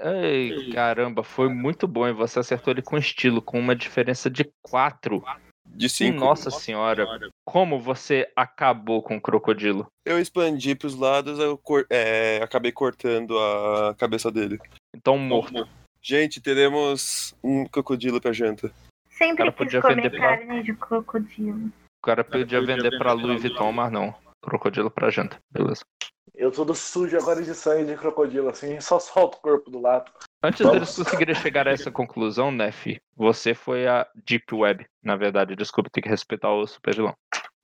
Ei, 0.00 0.72
caramba, 0.72 1.22
foi 1.24 1.48
muito 1.48 1.88
bom 1.88 2.06
e 2.06 2.12
você 2.12 2.38
acertou 2.38 2.72
ele 2.72 2.82
com 2.82 2.96
estilo, 2.96 3.42
com 3.42 3.58
uma 3.58 3.74
diferença 3.74 4.30
de 4.30 4.44
4. 4.62 5.22
De 5.66 5.88
cinco. 5.88 6.18
Nossa 6.20 6.50
senhora, 6.50 7.06
como 7.44 7.78
você 7.78 8.26
acabou 8.34 9.02
com 9.02 9.16
o 9.16 9.20
crocodilo? 9.20 9.86
Eu 10.04 10.18
expandi 10.18 10.74
pros 10.74 10.94
lados, 10.94 11.38
eu 11.38 11.58
cor- 11.58 11.86
é, 11.90 12.40
acabei 12.42 12.72
cortando 12.72 13.38
a 13.38 13.94
cabeça 13.94 14.30
dele. 14.30 14.58
Então 14.96 15.18
morto. 15.18 15.68
Gente, 16.00 16.40
teremos 16.40 17.34
um 17.44 17.66
crocodilo 17.66 18.18
pra 18.20 18.32
janta. 18.32 18.72
Sempre 19.10 19.50
podia 19.52 19.82
comer 19.82 19.96
vender 19.96 20.10
pra- 20.16 20.38
carne 20.38 20.62
de 20.62 20.72
crocodilo. 20.74 21.66
O 21.66 22.06
cara 22.06 22.24
podia 22.24 22.60
vender 22.64 22.96
pra 22.98 23.12
Louis 23.12 23.42
Vuitton, 23.42 23.72
mas 23.72 23.92
não. 23.92 24.14
Crocodilo 24.42 24.90
pra 24.90 25.10
janta. 25.10 25.36
Beleza. 25.50 25.82
Eu 26.38 26.52
tô 26.52 26.72
sujo 26.72 27.18
agora 27.18 27.42
de 27.42 27.52
sangue 27.52 27.84
de 27.84 27.96
crocodilo, 27.96 28.48
assim, 28.48 28.80
só 28.80 29.00
solto 29.00 29.38
o 29.38 29.40
corpo 29.40 29.72
do 29.72 29.80
lado. 29.80 30.08
Antes 30.40 30.60
Vamos. 30.60 30.72
deles 30.78 30.94
conseguirem 30.94 31.34
chegar 31.34 31.66
a 31.66 31.72
essa 31.72 31.90
conclusão, 31.90 32.52
Nef, 32.52 32.96
você 33.16 33.54
foi 33.54 33.88
a 33.88 34.06
Deep 34.24 34.54
Web. 34.54 34.86
Na 35.02 35.16
verdade, 35.16 35.56
desculpa, 35.56 35.90
tem 35.92 36.00
que 36.00 36.08
respeitar 36.08 36.52
o 36.52 36.64
super 36.64 36.94
vilão. 36.94 37.12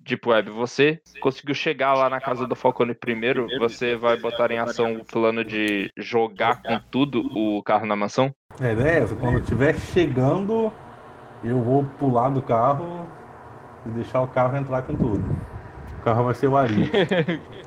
Deep 0.00 0.28
Web, 0.28 0.50
você 0.50 1.00
conseguiu 1.20 1.54
chegar 1.54 1.94
lá 1.94 2.10
na 2.10 2.20
casa 2.20 2.48
do 2.48 2.56
Falcone 2.56 2.94
primeiro, 2.94 3.48
você 3.60 3.94
vai 3.94 4.16
botar 4.16 4.50
em 4.50 4.58
ação 4.58 4.96
o 4.96 5.04
plano 5.04 5.44
de 5.44 5.88
jogar 5.96 6.60
com 6.60 6.80
tudo 6.90 7.22
o 7.32 7.62
carro 7.62 7.86
na 7.86 7.94
mansão? 7.94 8.34
A 8.60 8.72
ideia 8.72 8.98
é 8.98 9.02
essa, 9.04 9.14
quando 9.14 9.34
eu 9.34 9.40
estiver 9.40 9.78
chegando, 9.78 10.72
eu 11.44 11.60
vou 11.62 11.84
pular 12.00 12.28
do 12.28 12.42
carro 12.42 13.08
e 13.86 13.90
deixar 13.90 14.20
o 14.20 14.26
carro 14.26 14.56
entrar 14.56 14.82
com 14.82 14.96
tudo. 14.96 15.24
O 16.00 16.02
carro 16.02 16.24
vai 16.24 16.34
ser 16.34 16.48
o 16.48 16.56
Ari. 16.56 16.90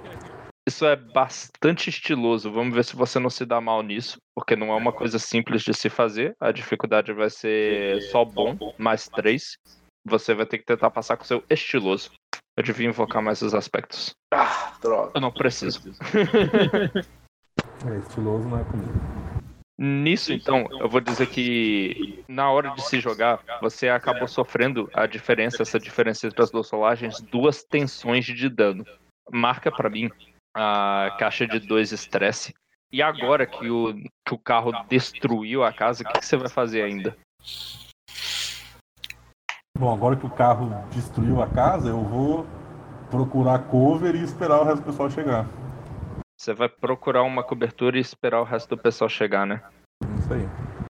Isso 0.68 0.86
é 0.86 0.98
bastante 0.98 1.90
estiloso. 1.90 2.52
Vamos 2.52 2.76
ver 2.76 2.84
se 2.84 2.94
você 2.94 3.20
não 3.20 3.30
se 3.30 3.46
dá 3.46 3.62
mal 3.62 3.82
nisso, 3.82 4.18
porque 4.36 4.54
não 4.54 4.74
é 4.74 4.76
uma 4.76 4.92
coisa 4.92 5.18
simples 5.18 5.62
de 5.64 5.74
se 5.74 5.90
fazer. 5.90 6.36
A 6.42 6.52
dificuldade 6.52 7.14
vai 7.14 7.30
ser 7.30 8.02
só 8.12 8.26
bom, 8.26 8.58
mais 8.78 9.08
três. 9.08 9.58
Você 10.06 10.34
vai 10.34 10.46
ter 10.46 10.58
que 10.58 10.66
tentar 10.66 10.92
passar 10.92 11.16
com 11.16 11.24
o 11.24 11.26
seu 11.26 11.42
estiloso. 11.50 12.12
Eu 12.58 12.64
devia 12.64 12.86
invocar 12.86 13.22
mais 13.22 13.42
os 13.42 13.56
aspectos. 13.56 14.14
Ah, 14.34 14.74
droga. 14.82 15.14
Eu 15.16 15.22
não 15.22 15.32
preciso. 15.32 15.80
É, 17.86 18.00
estiloso 18.00 18.50
não 18.50 18.60
é 18.60 18.64
comigo. 18.64 18.92
Nisso, 19.80 20.34
então, 20.34 20.68
eu 20.82 20.90
vou 20.90 21.00
dizer 21.00 21.28
que 21.28 22.26
na 22.28 22.52
hora 22.52 22.72
de 22.72 22.82
se 22.82 23.00
jogar, 23.00 23.40
você 23.62 23.88
acabou 23.88 24.28
sofrendo 24.28 24.90
a 24.94 25.06
diferença, 25.06 25.62
essa 25.62 25.80
diferença 25.80 26.26
entre 26.26 26.42
as 26.42 26.50
duas 26.50 26.70
rolagens, 26.70 27.22
duas 27.22 27.64
tensões 27.64 28.26
de 28.26 28.50
dano. 28.50 28.84
Marca 29.32 29.72
pra 29.72 29.90
mim 29.90 30.10
a 30.58 31.16
caixa 31.20 31.48
de 31.48 31.60
dois 31.60 31.92
estresse. 31.92 32.54
E 32.92 33.02
agora 33.02 33.46
que 33.46 33.70
o, 33.70 33.94
que 34.26 34.34
o 34.34 34.38
carro 34.38 34.72
destruiu 34.90 35.64
a 35.64 35.72
casa, 35.72 36.04
o 36.04 36.08
que, 36.08 36.20
que 36.20 36.26
você 36.26 36.38
vai 36.38 36.50
fazer 36.50 36.82
ainda? 36.82 37.16
Bom, 39.78 39.94
agora 39.94 40.16
que 40.16 40.26
o 40.26 40.30
carro 40.30 40.70
destruiu 40.92 41.42
a 41.42 41.48
casa, 41.48 41.90
eu 41.90 42.02
vou 42.02 42.48
procurar 43.12 43.60
cover 43.68 44.16
e 44.16 44.24
esperar 44.24 44.62
o 44.62 44.64
resto 44.64 44.82
do 44.82 44.86
pessoal 44.86 45.10
chegar. 45.10 45.46
Você 46.36 46.54
vai 46.54 46.70
procurar 46.70 47.24
uma 47.24 47.44
cobertura 47.44 47.98
e 47.98 48.02
esperar 48.02 48.42
o 48.42 48.44
resto 48.44 48.70
do 48.70 48.82
pessoal 48.82 49.10
chegar, 49.10 49.46
né? 49.46 49.62
Isso 50.20 50.34
aí. 50.34 50.48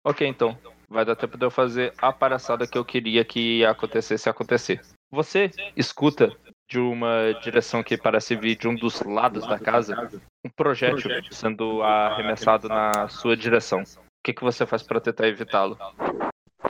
Ok, 0.05 0.26
então. 0.26 0.56
Vai 0.89 1.05
dar 1.05 1.16
tempo 1.16 1.36
de 1.36 1.44
eu 1.44 1.51
fazer 1.51 1.93
a 1.98 2.12
palhaçada 2.12 2.66
que 2.66 2.78
eu 2.78 2.85
queria 2.85 3.24
que 3.24 3.64
acontecesse 3.64 4.28
acontecer. 4.28 4.80
Você 5.10 5.51
escuta 5.76 6.32
de 6.68 6.78
uma 6.78 7.32
direção 7.42 7.82
que 7.82 7.96
parece 7.96 8.36
vir 8.36 8.56
de 8.56 8.68
um 8.68 8.74
dos 8.74 9.00
lados 9.02 9.46
da 9.46 9.58
casa 9.58 10.10
um 10.44 10.50
projétil 10.50 11.10
sendo 11.30 11.82
arremessado 11.82 12.68
na 12.68 13.08
sua 13.08 13.36
direção. 13.36 13.80
O 13.80 14.24
que, 14.24 14.34
que 14.34 14.42
você 14.42 14.66
faz 14.66 14.82
para 14.82 15.00
tentar 15.00 15.26
evitá-lo? 15.26 15.78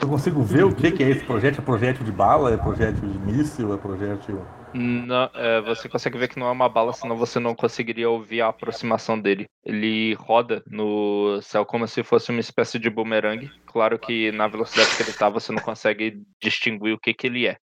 Eu 0.01 0.07
consigo 0.07 0.41
ver 0.41 0.63
o 0.63 0.73
que, 0.73 0.91
que 0.91 1.03
é 1.03 1.09
esse 1.09 1.25
projétil? 1.25 1.61
É 1.61 1.65
projétil 1.65 2.05
de 2.05 2.11
bala? 2.11 2.53
É 2.53 2.57
projétil 2.57 3.09
de 3.09 3.19
míssil? 3.19 3.73
É 3.73 3.77
projétil. 3.77 4.45
Não, 4.73 5.29
é, 5.33 5.59
você 5.61 5.89
consegue 5.89 6.17
ver 6.17 6.29
que 6.29 6.39
não 6.39 6.47
é 6.47 6.51
uma 6.51 6.69
bala, 6.69 6.93
senão 6.93 7.17
você 7.17 7.39
não 7.39 7.55
conseguiria 7.55 8.09
ouvir 8.09 8.41
a 8.41 8.47
aproximação 8.47 9.19
dele. 9.19 9.45
Ele 9.65 10.13
roda 10.13 10.63
no 10.67 11.41
céu 11.41 11.65
como 11.65 11.87
se 11.87 12.03
fosse 12.03 12.29
uma 12.29 12.39
espécie 12.39 12.79
de 12.79 12.89
bumerangue. 12.89 13.51
Claro 13.65 13.99
que 13.99 14.31
na 14.31 14.47
velocidade 14.47 14.95
que 14.95 15.03
ele 15.03 15.11
tá, 15.11 15.27
você 15.27 15.51
não 15.51 15.61
consegue 15.61 16.21
distinguir 16.41 16.93
o 16.93 16.99
que, 16.99 17.13
que 17.13 17.27
ele 17.27 17.47
é. 17.47 17.57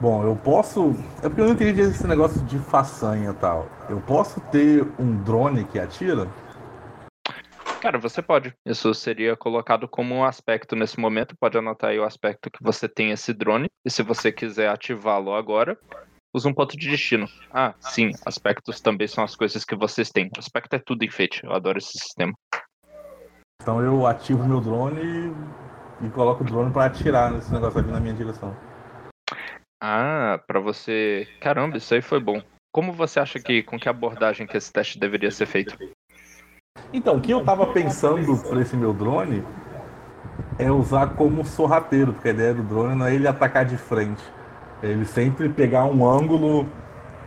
Bom, 0.00 0.22
eu 0.22 0.36
posso. 0.36 0.94
É 1.18 1.28
porque 1.28 1.40
eu 1.40 1.46
não 1.46 1.54
entendi 1.54 1.80
esse 1.80 2.06
negócio 2.06 2.40
de 2.42 2.56
façanha 2.58 3.30
e 3.30 3.34
tal. 3.34 3.68
Eu 3.90 4.00
posso 4.00 4.40
ter 4.42 4.86
um 4.96 5.16
drone 5.24 5.64
que 5.64 5.78
atira? 5.78 6.28
Cara, 7.80 7.98
você 7.98 8.22
pode. 8.22 8.54
Isso 8.64 8.94
seria 8.94 9.36
colocado 9.36 9.88
como 9.88 10.14
um 10.14 10.24
aspecto 10.24 10.76
nesse 10.76 11.00
momento. 11.00 11.36
Pode 11.38 11.58
anotar 11.58 11.90
aí 11.90 11.98
o 11.98 12.04
aspecto 12.04 12.48
que 12.48 12.62
você 12.62 12.88
tem 12.88 13.10
esse 13.10 13.32
drone. 13.32 13.68
E 13.84 13.90
se 13.90 14.04
você 14.04 14.30
quiser 14.30 14.68
ativá-lo 14.68 15.34
agora, 15.34 15.76
usa 16.32 16.48
um 16.48 16.54
ponto 16.54 16.76
de 16.76 16.88
destino. 16.88 17.26
Ah, 17.52 17.74
sim, 17.80 18.12
aspectos 18.24 18.80
também 18.80 19.08
são 19.08 19.24
as 19.24 19.34
coisas 19.34 19.64
que 19.64 19.74
vocês 19.74 20.10
têm. 20.10 20.30
Aspecto 20.38 20.74
é 20.74 20.78
tudo 20.78 21.04
enfeite. 21.04 21.42
Eu 21.42 21.52
adoro 21.52 21.78
esse 21.78 21.98
sistema. 21.98 22.32
Então 23.60 23.82
eu 23.82 24.06
ativo 24.06 24.46
meu 24.46 24.60
drone 24.60 25.00
e, 26.02 26.06
e 26.06 26.10
coloco 26.10 26.44
o 26.44 26.46
drone 26.46 26.72
pra 26.72 26.84
atirar 26.84 27.32
nesse 27.32 27.52
negócio 27.52 27.80
aqui 27.80 27.90
na 27.90 27.98
minha 27.98 28.14
direção. 28.14 28.67
Ah, 29.80 30.40
pra 30.46 30.60
você. 30.60 31.28
Caramba, 31.40 31.76
isso 31.76 31.94
aí 31.94 32.02
foi 32.02 32.20
bom. 32.20 32.42
Como 32.72 32.92
você 32.92 33.20
acha 33.20 33.38
que 33.38 33.62
com 33.62 33.78
que 33.78 33.88
abordagem 33.88 34.46
que 34.46 34.56
esse 34.56 34.72
teste 34.72 34.98
deveria 34.98 35.30
ser 35.30 35.46
feito? 35.46 35.76
Então, 36.92 37.16
o 37.16 37.20
que 37.20 37.32
eu 37.32 37.44
tava 37.44 37.66
pensando 37.72 38.36
para 38.36 38.60
esse 38.60 38.76
meu 38.76 38.92
drone 38.92 39.42
é 40.58 40.70
usar 40.70 41.14
como 41.14 41.44
sorrateiro, 41.44 42.12
porque 42.12 42.28
a 42.28 42.32
ideia 42.32 42.54
do 42.54 42.62
drone 42.62 42.96
não 42.96 43.06
é 43.06 43.14
ele 43.14 43.28
atacar 43.28 43.64
de 43.64 43.76
frente. 43.76 44.22
É 44.82 44.86
ele 44.86 45.04
sempre 45.04 45.48
pegar 45.48 45.84
um 45.84 46.08
ângulo 46.08 46.68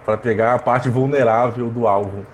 para 0.06 0.18
pegar 0.18 0.56
a 0.56 0.60
parte 0.60 0.90
vulnerável 0.90 1.70
do 1.70 1.88
alvo. 1.88 2.26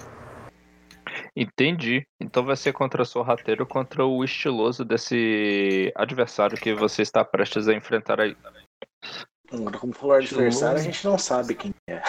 Entendi. 1.35 2.05
Então 2.19 2.43
vai 2.43 2.55
ser 2.55 2.73
contra 2.73 3.01
o 3.01 3.05
sorrateiro, 3.05 3.65
contra 3.65 4.05
o 4.05 4.23
estiloso 4.23 4.83
desse 4.83 5.91
adversário 5.95 6.57
que 6.57 6.73
você 6.73 7.01
está 7.01 7.23
prestes 7.23 7.67
a 7.67 7.73
enfrentar 7.73 8.19
aí. 8.19 8.35
Como 9.49 9.93
falou 9.93 10.15
adversário, 10.15 10.79
a 10.79 10.83
gente 10.83 11.05
não 11.05 11.17
sabe 11.17 11.55
quem 11.55 11.73
é. 11.89 12.01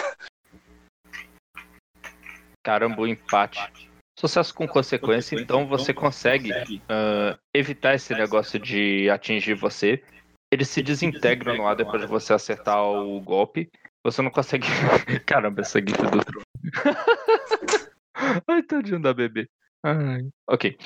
Caramba, 2.63 3.01
o 3.01 3.07
empate. 3.07 3.89
Sucesso 4.19 4.53
com 4.53 4.67
consequência, 4.67 5.39
então 5.39 5.65
você 5.65 5.93
consegue 5.93 6.51
ah, 6.89 7.39
evitar 7.53 7.95
esse 7.95 8.13
negócio 8.13 8.59
de 8.59 9.09
atingir 9.09 9.53
você. 9.53 10.03
Eles 10.51 10.67
se 10.67 10.81
desintegram 10.81 11.55
no 11.55 11.65
ar 11.65 11.75
depois 11.75 12.01
de 12.01 12.07
você 12.07 12.33
acertar 12.33 12.83
o 12.83 13.21
golpe. 13.21 13.69
Você 14.03 14.21
não 14.21 14.29
consegue. 14.29 14.67
Caramba, 15.25 15.61
essa 15.61 15.79
gif 15.79 16.01
do 16.01 16.23
trono. 16.23 16.45
Ai, 18.45 18.61
tadinho 18.63 19.01
da 19.01 19.13
bebê. 19.13 19.47
Ai. 19.83 20.27
Ok. 20.49 20.77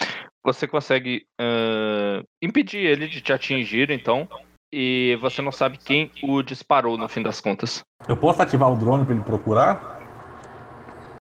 Você 0.43 0.67
consegue 0.67 1.25
ah, 1.39 2.21
impedir 2.39 2.85
ele 2.85 3.07
de 3.07 3.19
te 3.19 3.34
atingir, 3.34 3.89
então. 3.89 4.30
E 4.75 5.15
você 5.21 5.39
não 5.39 5.51
sabe 5.51 5.77
quem 5.77 6.09
o 6.23 6.41
disparou 6.41 6.97
no 6.97 7.07
fim 7.07 7.21
das 7.21 7.39
contas. 7.39 7.83
Eu 8.09 8.17
posso 8.17 8.41
ativar 8.41 8.71
o 8.71 8.75
drone 8.75 9.05
para 9.05 9.13
ele 9.13 9.23
procurar? 9.23 10.01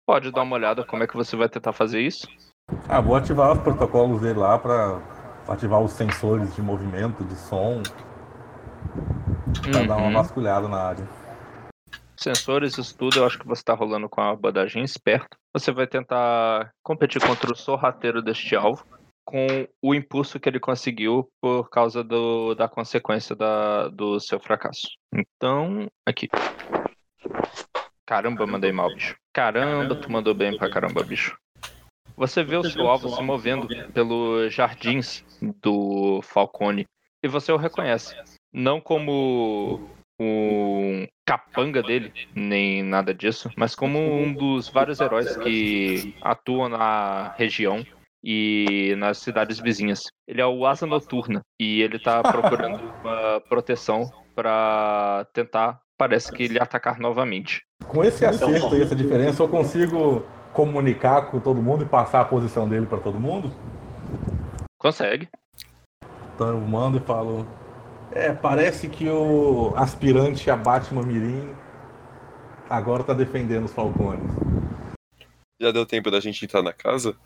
Pode 0.05 0.33
dar 0.33 0.43
uma 0.43 0.57
olhada 0.57 0.85
como 0.85 1.05
é 1.05 1.07
que 1.07 1.15
você 1.17 1.37
vai 1.37 1.49
tentar 1.49 1.73
fazer 1.73 2.01
isso. 2.01 2.27
Ah, 2.89 3.01
vou 3.01 3.15
ativar 3.15 3.53
os 3.53 3.61
protocolos 3.61 4.21
dele 4.21 4.41
lá 4.41 4.59
para 4.59 5.01
ativar 5.47 5.81
os 5.81 5.93
sensores 5.93 6.57
de 6.57 6.61
movimento, 6.61 7.23
de 7.23 7.37
som, 7.37 7.81
para 9.63 9.85
dar 9.85 9.97
uma 9.97 10.09
Uhum. 10.09 10.13
vasculhada 10.15 10.67
na 10.67 10.79
área. 10.83 11.09
Sensores, 12.19 12.77
isso 12.77 12.97
tudo, 12.99 13.21
eu 13.21 13.27
acho 13.27 13.39
que 13.39 13.47
você 13.47 13.63
tá 13.63 13.75
rolando 13.75 14.09
com 14.09 14.21
a 14.21 14.31
abordagem 14.33 14.83
esperto. 14.83 15.37
Você 15.53 15.71
vai 15.71 15.87
tentar 15.87 16.73
competir 16.83 17.25
contra 17.25 17.53
o 17.53 17.57
sorrateiro 17.57 18.21
deste 18.21 18.57
alvo 18.57 18.85
com 19.27 19.67
o 19.83 19.93
impulso 19.93 20.39
que 20.39 20.49
ele 20.49 20.61
conseguiu 20.61 21.29
por 21.41 21.69
causa 21.69 22.03
do, 22.03 22.55
da 22.55 22.69
consequência 22.69 23.35
da, 23.35 23.89
do 23.89 24.21
seu 24.21 24.39
fracasso. 24.39 24.89
Então, 25.13 25.89
aqui. 26.07 26.29
Caramba, 28.07 28.47
mandei 28.47 28.71
mal, 28.71 28.89
bicho. 28.95 29.17
Caramba, 29.33 29.97
tu 29.97 30.11
mandou 30.11 30.33
bem 30.33 30.57
pra 30.57 30.71
caramba, 30.71 31.03
bicho. 31.03 31.37
Você 32.17 32.45
vê 32.45 32.57
o 32.57 32.63
seu 32.63 32.87
alvo 32.87 33.09
se 33.11 33.21
movendo 33.21 33.69
pelos 33.93 34.55
jardins 34.55 35.25
do 35.61 36.23
Falcone 36.23 36.87
e 37.23 37.29
você 37.29 37.51
o 37.51 37.57
reconhece. 37.57 38.15
Não 38.53 38.81
como 38.81 39.91
um 40.19 41.07
capanga 41.27 41.83
dele, 41.83 42.13
nem 42.35 42.83
nada 42.83 43.13
disso, 43.13 43.51
mas 43.57 43.75
como 43.75 43.99
um 43.99 44.33
dos 44.33 44.69
vários 44.69 45.01
heróis 45.01 45.37
que 45.37 46.15
atuam 46.23 46.69
na 46.69 47.35
região 47.37 47.85
e 48.29 48.97
nas 48.97 49.19
cidades 49.19 49.61
vizinhas. 49.61 50.03
Ele 50.27 50.41
é 50.41 50.47
o 50.47 50.67
Asa 50.67 50.85
Noturna 50.85 51.43
e 51.61 51.81
ele 51.81 51.97
tá 51.97 52.21
procurando 52.21 52.83
uma 53.05 53.41
proteção 53.49 54.11
pra 54.35 55.25
tentar, 55.33 55.81
parece 55.97 56.33
que 56.33 56.43
ele 56.43 56.61
atacar 56.61 56.99
novamente. 56.99 57.63
Com 57.87 58.03
esse 58.03 58.27
acerto 58.27 58.75
e 58.75 58.83
essa 58.83 58.97
diferença, 58.97 59.45
eu 59.45 59.49
consigo 59.49 60.27
comunicar 60.53 61.31
com 61.31 61.39
todo 61.39 61.63
mundo 61.63 61.85
e 61.85 61.87
passar 61.87 62.23
a 62.23 62.25
posição 62.25 62.69
dele 62.69 62.87
para 62.87 62.99
todo 62.99 63.21
mundo? 63.21 63.53
Consegue. 64.77 65.29
Então 66.35 66.49
eu 66.49 66.61
mando 66.61 66.99
e 66.99 67.01
falo. 67.01 67.47
É, 68.11 68.33
parece 68.33 68.89
que 68.89 69.09
o 69.09 69.73
aspirante 69.77 70.51
a 70.51 70.57
Batman 70.57 71.03
Mirim 71.03 71.55
agora 72.69 73.05
tá 73.05 73.13
defendendo 73.15 73.67
os 73.67 73.73
Falcones. 73.73 74.31
Já 75.61 75.71
deu 75.71 75.87
tempo 75.87 76.11
da 76.11 76.21
gente 76.21 76.45
entrar 76.45 76.63
na 76.63 76.73
casa? 76.73 77.17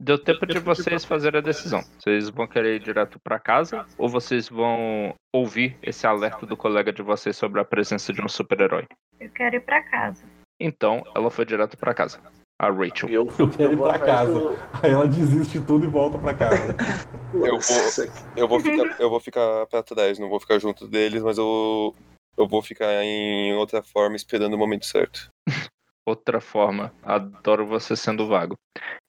Deu 0.00 0.18
tempo 0.18 0.46
de 0.46 0.58
vocês 0.58 1.04
fazerem 1.04 1.38
a 1.38 1.42
decisão. 1.42 1.82
Vocês 1.98 2.28
vão 2.28 2.46
querer 2.46 2.76
ir 2.76 2.80
direto 2.80 3.18
pra 3.18 3.38
casa 3.38 3.86
ou 3.96 4.08
vocês 4.08 4.48
vão 4.48 5.14
ouvir 5.34 5.76
esse 5.82 6.06
alerta 6.06 6.44
do 6.46 6.56
colega 6.56 6.92
de 6.92 7.02
vocês 7.02 7.36
sobre 7.36 7.60
a 7.60 7.64
presença 7.64 8.12
de 8.12 8.22
um 8.22 8.28
super-herói? 8.28 8.84
Eu 9.18 9.30
quero 9.30 9.56
ir 9.56 9.60
pra 9.60 9.82
casa. 9.82 10.24
Então, 10.60 11.02
ela 11.14 11.30
foi 11.30 11.44
direto 11.44 11.76
pra 11.76 11.94
casa. 11.94 12.20
A 12.58 12.70
Rachel. 12.70 13.08
Eu, 13.10 13.26
Eu 13.38 13.50
quero 13.50 13.72
ir 13.72 13.76
vou 13.76 13.88
pra 13.88 13.98
casa. 13.98 14.32
do- 14.32 14.56
Aí 14.82 14.90
ela 14.90 15.06
desiste 15.06 15.58
de 15.58 15.66
tudo 15.66 15.84
e 15.84 15.88
volta 15.88 16.18
pra 16.18 16.32
casa. 16.34 16.74
Eu 17.34 17.58
vou, 17.58 18.06
eu 18.36 18.48
vou 18.48 18.60
ficar, 18.60 19.00
eu 19.00 19.10
vou 19.10 19.20
ficar 19.20 19.66
pra 19.66 19.82
trás, 19.82 20.18
não 20.18 20.28
vou 20.28 20.40
ficar 20.40 20.58
junto 20.58 20.88
deles, 20.88 21.22
mas 21.22 21.36
eu 21.36 21.94
eu 22.38 22.46
vou 22.48 22.62
ficar 22.62 22.86
em 23.04 23.52
outra 23.54 23.82
forma 23.82 24.16
esperando 24.16 24.54
o 24.54 24.58
momento 24.58 24.86
certo. 24.86 25.28
Outra 26.06 26.40
forma. 26.40 26.92
Adoro 27.02 27.66
você 27.66 27.96
sendo 27.96 28.28
vago. 28.28 28.54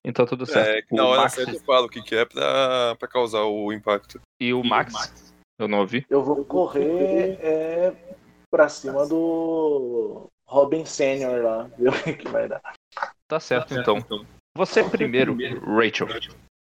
Então 0.04 0.26
tudo 0.26 0.46
É, 0.46 0.48
certo. 0.48 0.88
que 0.88 0.96
na 0.96 1.04
o 1.04 1.08
hora 1.10 1.22
Max 1.22 1.34
certa 1.34 1.52
eu 1.52 1.60
falo 1.60 1.86
o 1.86 1.90
que, 1.90 2.02
que 2.02 2.16
é 2.16 2.26
pra, 2.26 2.96
pra 2.98 3.08
causar 3.08 3.44
o 3.44 3.72
impacto. 3.72 4.20
e 4.42 4.54
o 4.54 4.64
Max, 4.64 5.34
eu 5.60 5.68
não 5.68 5.80
ouvi. 5.80 6.06
Eu 6.10 6.24
vou 6.24 6.44
correr 6.44 7.38
é, 7.42 8.16
pra 8.50 8.68
cima 8.68 9.06
do 9.06 10.26
Robin 10.50 10.86
Senior 10.86 11.44
lá, 11.44 11.64
ver 11.78 11.90
o 11.90 12.04
que 12.04 12.14
que 12.14 12.28
vai 12.30 12.48
dar. 12.48 12.62
Tá 13.28 13.40
certo, 13.40 13.74
então. 13.76 13.98
Você 14.58 14.84
primeiro, 14.84 15.38
Rachel. 15.62 16.08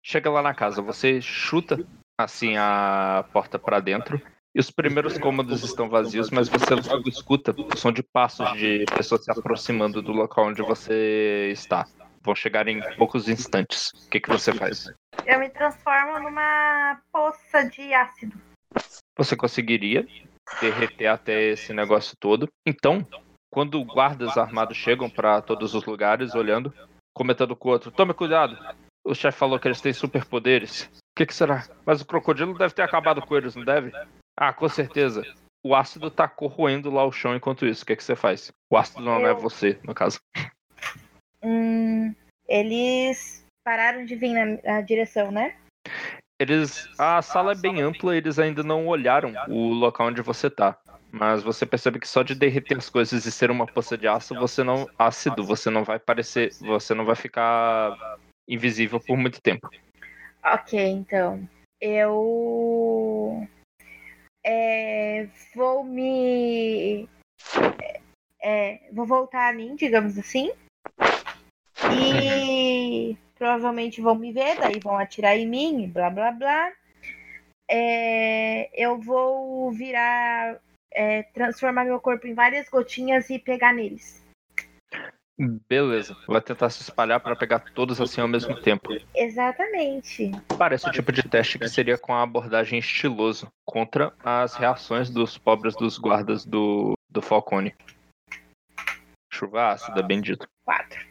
Chega 0.05 0.29
lá 0.29 0.41
na 0.43 0.53
casa, 0.53 0.81
você 0.81 1.19
chuta 1.19 1.83
assim 2.19 2.57
a 2.57 3.25
porta 3.33 3.57
pra 3.57 3.79
dentro. 3.79 4.21
E 4.57 4.59
os 4.59 4.71
primeiros 4.71 5.19
cômodos 5.19 5.63
estão 5.63 5.87
vazios, 5.87 6.31
mas 6.31 6.49
você 6.49 6.73
logo 6.73 7.07
escuta 7.07 7.53
o 7.55 7.77
som 7.77 7.91
de 7.91 8.01
passos 8.01 8.51
de 8.53 8.85
pessoas 8.85 9.23
se 9.23 9.29
aproximando 9.29 10.01
do 10.01 10.11
local 10.11 10.47
onde 10.47 10.63
você 10.63 11.51
está. 11.51 11.85
Vão 12.23 12.33
chegar 12.33 12.67
em 12.67 12.81
poucos 12.95 13.29
instantes. 13.29 13.91
O 14.07 14.09
que, 14.09 14.19
que 14.19 14.29
você 14.29 14.51
faz? 14.51 14.91
Eu 15.27 15.39
me 15.39 15.47
transformo 15.47 16.19
numa 16.19 16.99
poça 17.13 17.69
de 17.69 17.93
ácido. 17.93 18.35
Você 19.15 19.35
conseguiria 19.35 20.07
derreter 20.59 21.05
até 21.05 21.49
esse 21.49 21.71
negócio 21.71 22.17
todo. 22.19 22.49
Então, 22.65 23.05
quando 23.53 23.85
guardas 23.85 24.39
armados 24.39 24.75
chegam 24.75 25.07
pra 25.07 25.39
todos 25.39 25.75
os 25.75 25.85
lugares, 25.85 26.33
olhando, 26.33 26.73
comentando 27.13 27.55
com 27.55 27.69
o 27.69 27.71
outro: 27.73 27.91
Tome 27.91 28.15
cuidado, 28.15 28.57
o 29.05 29.13
chefe 29.13 29.37
falou 29.37 29.59
que 29.59 29.67
eles 29.67 29.81
têm 29.81 29.93
superpoderes. 29.93 30.89
O 30.95 31.15
que, 31.15 31.27
que 31.27 31.35
será? 31.35 31.67
Mas 31.85 32.01
o 32.01 32.07
crocodilo 32.07 32.57
deve 32.57 32.73
ter 32.73 32.81
acabado 32.81 33.21
com 33.21 33.37
eles, 33.37 33.55
não 33.55 33.63
deve? 33.63 33.93
Ah, 34.37 34.53
com 34.53 34.69
certeza. 34.69 35.25
O 35.65 35.75
ácido 35.75 36.11
tá 36.11 36.27
corroendo 36.27 36.91
lá 36.91 37.03
o 37.03 37.11
chão 37.11 37.35
enquanto 37.35 37.65
isso. 37.65 37.83
O 37.83 37.85
que, 37.87 37.95
que 37.95 38.03
você 38.03 38.15
faz? 38.15 38.51
O 38.71 38.77
ácido 38.77 39.01
não 39.01 39.25
é 39.25 39.31
Eu- 39.31 39.37
você, 39.37 39.79
no 39.83 39.93
caso. 39.95 40.19
Hum, 41.41 42.13
eles 42.47 43.45
pararam 43.63 44.05
de 44.05 44.15
vir 44.15 44.33
na, 44.33 44.61
na 44.63 44.81
direção, 44.81 45.31
né? 45.31 45.57
Eles. 46.39 46.87
A 46.99 47.21
sala 47.21 47.53
é 47.53 47.55
bem 47.55 47.81
ampla, 47.81 48.15
eles 48.15 48.37
ainda 48.37 48.63
não 48.63 48.87
olharam 48.87 49.33
o 49.47 49.73
local 49.73 50.07
onde 50.07 50.21
você 50.21 50.49
tá. 50.49 50.77
Mas 51.11 51.41
você 51.41 51.65
percebe 51.65 51.99
que 51.99 52.07
só 52.07 52.21
de 52.21 52.35
derreter 52.35 52.77
as 52.77 52.89
coisas 52.89 53.25
e 53.25 53.31
ser 53.31 53.49
uma 53.49 53.65
poça 53.65 53.97
de 53.97 54.07
ácido, 54.07 54.39
você 54.39 54.63
não. 54.63 54.87
ácido, 54.99 55.43
você 55.43 55.69
não 55.69 55.83
vai 55.83 55.97
parecer. 55.97 56.53
Você 56.61 56.93
não 56.93 57.05
vai 57.05 57.15
ficar 57.15 57.97
invisível 58.47 58.99
por 58.99 59.17
muito 59.17 59.41
tempo. 59.41 59.69
Ok, 60.43 60.79
então. 60.79 61.47
Eu. 61.81 63.47
É, 64.49 65.27
vou 65.53 65.83
me. 65.83 67.09
é, 68.41 68.79
vou 68.93 69.05
voltar 69.05 69.49
a 69.49 69.53
mim, 69.53 69.75
digamos 69.75 70.17
assim. 70.17 70.51
E 71.91 73.17
provavelmente 73.37 74.01
vão 74.01 74.15
me 74.15 74.31
ver, 74.31 74.57
daí 74.57 74.79
vão 74.81 74.97
atirar 74.97 75.37
em 75.37 75.45
mim, 75.45 75.89
blá 75.89 76.09
blá 76.09 76.31
blá. 76.31 76.71
É, 77.69 78.69
eu 78.73 78.97
vou 78.99 79.69
virar. 79.71 80.61
é, 80.91 81.23
transformar 81.23 81.83
meu 81.83 81.99
corpo 81.99 82.25
em 82.25 82.33
várias 82.33 82.69
gotinhas 82.69 83.29
e 83.29 83.37
pegar 83.37 83.73
neles. 83.73 84.23
Beleza. 85.69 86.17
Vai 86.27 86.41
tentar 86.41 86.69
se 86.69 86.81
espalhar 86.81 87.19
pra 87.19 87.35
pegar 87.35 87.59
todos 87.59 88.01
assim 88.01 88.21
ao 88.21 88.27
mesmo 88.27 88.59
tempo. 88.59 88.89
Exatamente. 89.15 90.31
Parece 90.57 90.89
o 90.89 90.91
tipo 90.91 91.11
de 91.11 91.21
teste 91.21 91.59
que 91.59 91.69
seria 91.69 91.97
com 91.97 92.13
a 92.13 92.23
abordagem 92.23 92.79
estiloso 92.79 93.47
contra 93.63 94.11
as 94.23 94.55
reações 94.55 95.09
dos 95.09 95.37
pobres 95.37 95.75
dos 95.75 95.99
guardas 95.99 96.43
do, 96.43 96.97
do 97.09 97.21
Falcone. 97.21 97.75
Chuva 99.31 99.73
ácida, 99.73 100.01
bem 100.01 100.21
dito. 100.21 100.47
Quatro. 100.65 101.05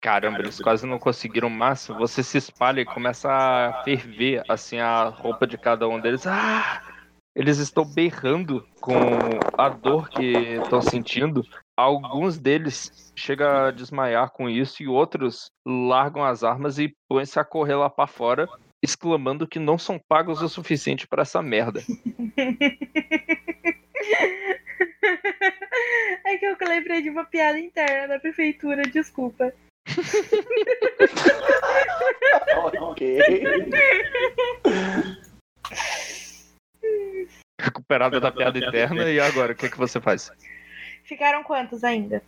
Caramba, 0.00 0.38
eles 0.40 0.60
quase 0.60 0.86
não 0.86 0.98
conseguiram, 0.98 1.50
mas 1.50 1.88
você 1.88 2.22
se 2.22 2.38
espalha 2.38 2.82
e 2.82 2.84
começa 2.84 3.28
a 3.32 3.82
ferver 3.84 4.44
assim 4.48 4.78
a 4.78 5.04
roupa 5.04 5.46
de 5.46 5.58
cada 5.58 5.88
um 5.88 5.98
deles. 5.98 6.26
Ah! 6.26 6.82
Eles 7.34 7.58
estão 7.58 7.84
berrando 7.84 8.64
com 8.80 8.94
a 9.58 9.68
dor 9.68 10.08
que 10.08 10.22
estão 10.62 10.80
sentindo. 10.80 11.44
Alguns 11.76 12.38
deles 12.38 13.12
chegam 13.16 13.48
a 13.48 13.70
desmaiar 13.72 14.30
com 14.30 14.48
isso 14.48 14.80
e 14.82 14.86
outros 14.86 15.50
largam 15.66 16.24
as 16.24 16.44
armas 16.44 16.78
e 16.78 16.94
põem-se 17.08 17.38
a 17.38 17.44
correr 17.44 17.74
lá 17.74 17.90
pra 17.90 18.06
fora, 18.06 18.48
exclamando 18.82 19.48
que 19.48 19.58
não 19.58 19.76
são 19.76 20.00
pagos 20.08 20.40
o 20.40 20.48
suficiente 20.48 21.08
pra 21.08 21.22
essa 21.22 21.42
merda. 21.42 21.82
É 26.24 26.38
que 26.38 26.46
eu 26.46 26.56
lembrei 26.66 27.02
de 27.02 27.10
uma 27.10 27.24
piada 27.24 27.58
interna 27.58 28.14
da 28.14 28.18
prefeitura, 28.18 28.80
desculpa. 28.82 29.52
ok. 32.80 33.18
Recuperada 37.60 38.18
da 38.18 38.32
piada 38.32 38.58
interna, 38.58 39.10
e 39.10 39.20
agora, 39.20 39.52
o 39.52 39.54
que, 39.54 39.68
que 39.68 39.76
você 39.76 40.00
faz? 40.00 40.32
Ficaram 41.04 41.44
quantos 41.44 41.84
ainda? 41.84 42.22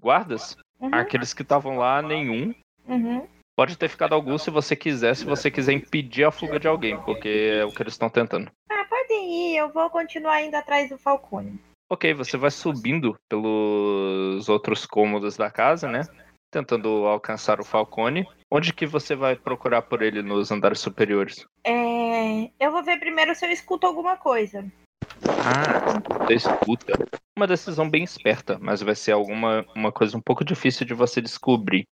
Guardas? 0.00 0.56
Uhum. 0.80 0.94
Aqueles 0.94 1.34
que 1.34 1.42
estavam 1.42 1.76
lá, 1.76 2.00
nenhum. 2.00 2.54
Uhum. 2.86 3.26
Pode 3.56 3.76
ter 3.76 3.88
ficado 3.88 4.14
alguns 4.14 4.42
se 4.42 4.50
você 4.50 4.76
quiser, 4.76 5.16
se 5.16 5.24
você 5.24 5.50
quiser 5.50 5.72
impedir 5.72 6.24
a 6.24 6.30
fuga 6.30 6.60
de 6.60 6.68
alguém, 6.68 7.00
porque 7.02 7.54
é 7.54 7.64
o 7.64 7.72
que 7.72 7.82
eles 7.82 7.94
estão 7.94 8.10
tentando. 8.10 8.50
Ah, 8.70 8.84
podem 8.88 9.32
ir, 9.32 9.56
eu 9.56 9.72
vou 9.72 9.88
continuar 9.88 10.42
indo 10.42 10.54
atrás 10.54 10.90
do 10.90 10.98
Falcone. 10.98 11.58
Ok, 11.88 12.12
você 12.12 12.36
vai 12.36 12.50
subindo 12.50 13.16
pelos 13.28 14.48
outros 14.48 14.84
cômodos 14.84 15.36
da 15.36 15.50
casa, 15.50 15.88
né? 15.88 16.02
Tentando 16.50 17.06
alcançar 17.06 17.58
o 17.58 17.64
Falcone. 17.64 18.26
Onde 18.52 18.72
que 18.72 18.86
você 18.86 19.16
vai 19.16 19.36
procurar 19.36 19.82
por 19.82 20.02
ele 20.02 20.20
nos 20.20 20.50
andares 20.50 20.78
superiores? 20.78 21.46
É, 21.64 22.50
eu 22.60 22.70
vou 22.70 22.84
ver 22.84 22.98
primeiro 22.98 23.34
se 23.34 23.46
eu 23.46 23.50
escuto 23.50 23.86
alguma 23.86 24.16
coisa. 24.16 24.70
Ah, 25.48 26.00
você 26.18 26.34
escuta. 26.34 26.92
Uma 27.36 27.46
decisão 27.46 27.88
bem 27.88 28.02
esperta, 28.02 28.58
mas 28.60 28.82
vai 28.82 28.94
ser 28.94 29.12
alguma 29.12 29.64
uma 29.74 29.92
coisa 29.92 30.16
um 30.16 30.20
pouco 30.20 30.44
difícil 30.44 30.86
de 30.86 30.94
você 30.94 31.20
descobrir. 31.20 31.84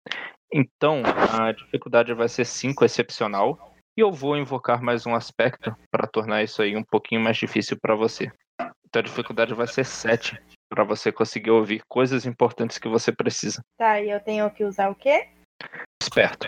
Então, 0.52 1.02
a 1.06 1.52
dificuldade 1.52 2.14
vai 2.14 2.30
ser 2.30 2.46
5 2.46 2.86
excepcional. 2.86 3.74
E 3.96 4.02
eu 4.02 4.12
vou 4.12 4.36
invocar 4.36 4.82
mais 4.82 5.06
um 5.06 5.14
aspecto 5.14 5.76
para 5.92 6.08
tornar 6.08 6.44
isso 6.44 6.62
aí 6.64 6.76
um 6.76 6.84
pouquinho 6.84 7.22
mais 7.22 7.38
difícil 7.38 7.78
para 7.80 7.96
você. 7.96 8.32
Então 8.88 9.00
a 9.00 9.04
dificuldade 9.04 9.54
vai 9.54 9.68
ser 9.68 9.86
7 9.86 10.40
para 10.68 10.84
você 10.84 11.12
conseguir 11.12 11.52
ouvir 11.52 11.82
coisas 11.88 12.26
importantes 12.26 12.80
que 12.80 12.88
você 12.88 13.12
precisa. 13.12 13.62
Tá, 13.78 14.02
e 14.02 14.10
eu 14.10 14.20
tenho 14.20 14.50
que 14.50 14.64
usar 14.64 14.90
o 14.90 14.96
quê? 14.96 15.30
Esperto. 16.02 16.48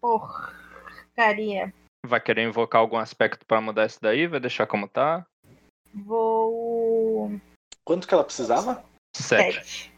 Porcaria. 0.00 1.72
Vai 2.04 2.20
querer 2.20 2.42
invocar 2.42 2.80
algum 2.80 2.96
aspecto 2.96 3.46
para 3.46 3.60
mudar 3.60 3.86
isso 3.86 3.98
daí? 4.00 4.26
Vai 4.26 4.40
deixar 4.40 4.66
como 4.66 4.88
tá? 4.88 5.24
Vou. 5.94 7.40
Quanto 7.84 8.08
que 8.08 8.14
ela 8.14 8.24
precisava? 8.24 8.84
7. 9.16 9.54
Sete. 9.54 9.92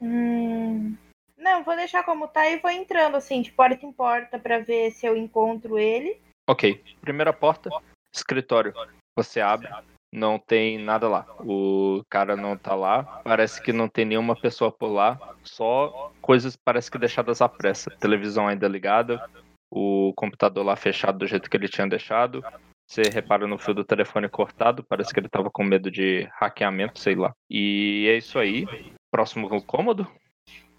Hum... 0.00 0.96
Não, 1.42 1.64
vou 1.64 1.74
deixar 1.74 2.04
como 2.04 2.28
tá 2.28 2.48
e 2.48 2.60
vou 2.60 2.70
entrando 2.70 3.16
assim, 3.16 3.42
de 3.42 3.50
porta 3.50 3.84
em 3.84 3.92
porta, 3.92 4.38
pra 4.38 4.60
ver 4.60 4.92
se 4.92 5.04
eu 5.04 5.16
encontro 5.16 5.76
ele. 5.76 6.20
Ok. 6.48 6.80
Primeira 7.00 7.32
porta, 7.32 7.68
escritório. 8.14 8.72
Você 9.18 9.40
abre, 9.40 9.68
não 10.12 10.38
tem 10.38 10.78
nada 10.78 11.08
lá. 11.08 11.26
O 11.40 12.02
cara 12.08 12.36
não 12.36 12.56
tá 12.56 12.76
lá. 12.76 13.02
Parece 13.24 13.60
que 13.60 13.72
não 13.72 13.88
tem 13.88 14.04
nenhuma 14.04 14.36
pessoa 14.36 14.70
por 14.70 14.86
lá. 14.86 15.18
Só 15.42 16.12
coisas 16.20 16.56
parece 16.56 16.88
que 16.88 16.96
deixadas 16.96 17.42
à 17.42 17.48
pressa. 17.48 17.90
Televisão 17.90 18.46
ainda 18.46 18.68
ligada, 18.68 19.28
o 19.74 20.12
computador 20.14 20.64
lá 20.64 20.76
fechado 20.76 21.18
do 21.18 21.26
jeito 21.26 21.48
que 21.48 21.56
ele 21.56 21.66
tinha 21.66 21.88
deixado. 21.88 22.44
Você 22.86 23.04
repara 23.10 23.46
no 23.46 23.56
fio 23.56 23.72
do 23.72 23.84
telefone 23.84 24.28
cortado, 24.28 24.84
parece 24.84 25.14
que 25.14 25.18
ele 25.18 25.28
tava 25.28 25.50
com 25.50 25.64
medo 25.64 25.90
de 25.90 26.28
hackeamento, 26.34 26.98
sei 26.98 27.14
lá. 27.14 27.32
E 27.48 28.06
é 28.10 28.18
isso 28.18 28.38
aí. 28.38 28.66
Próximo 29.10 29.62
cômodo? 29.62 30.06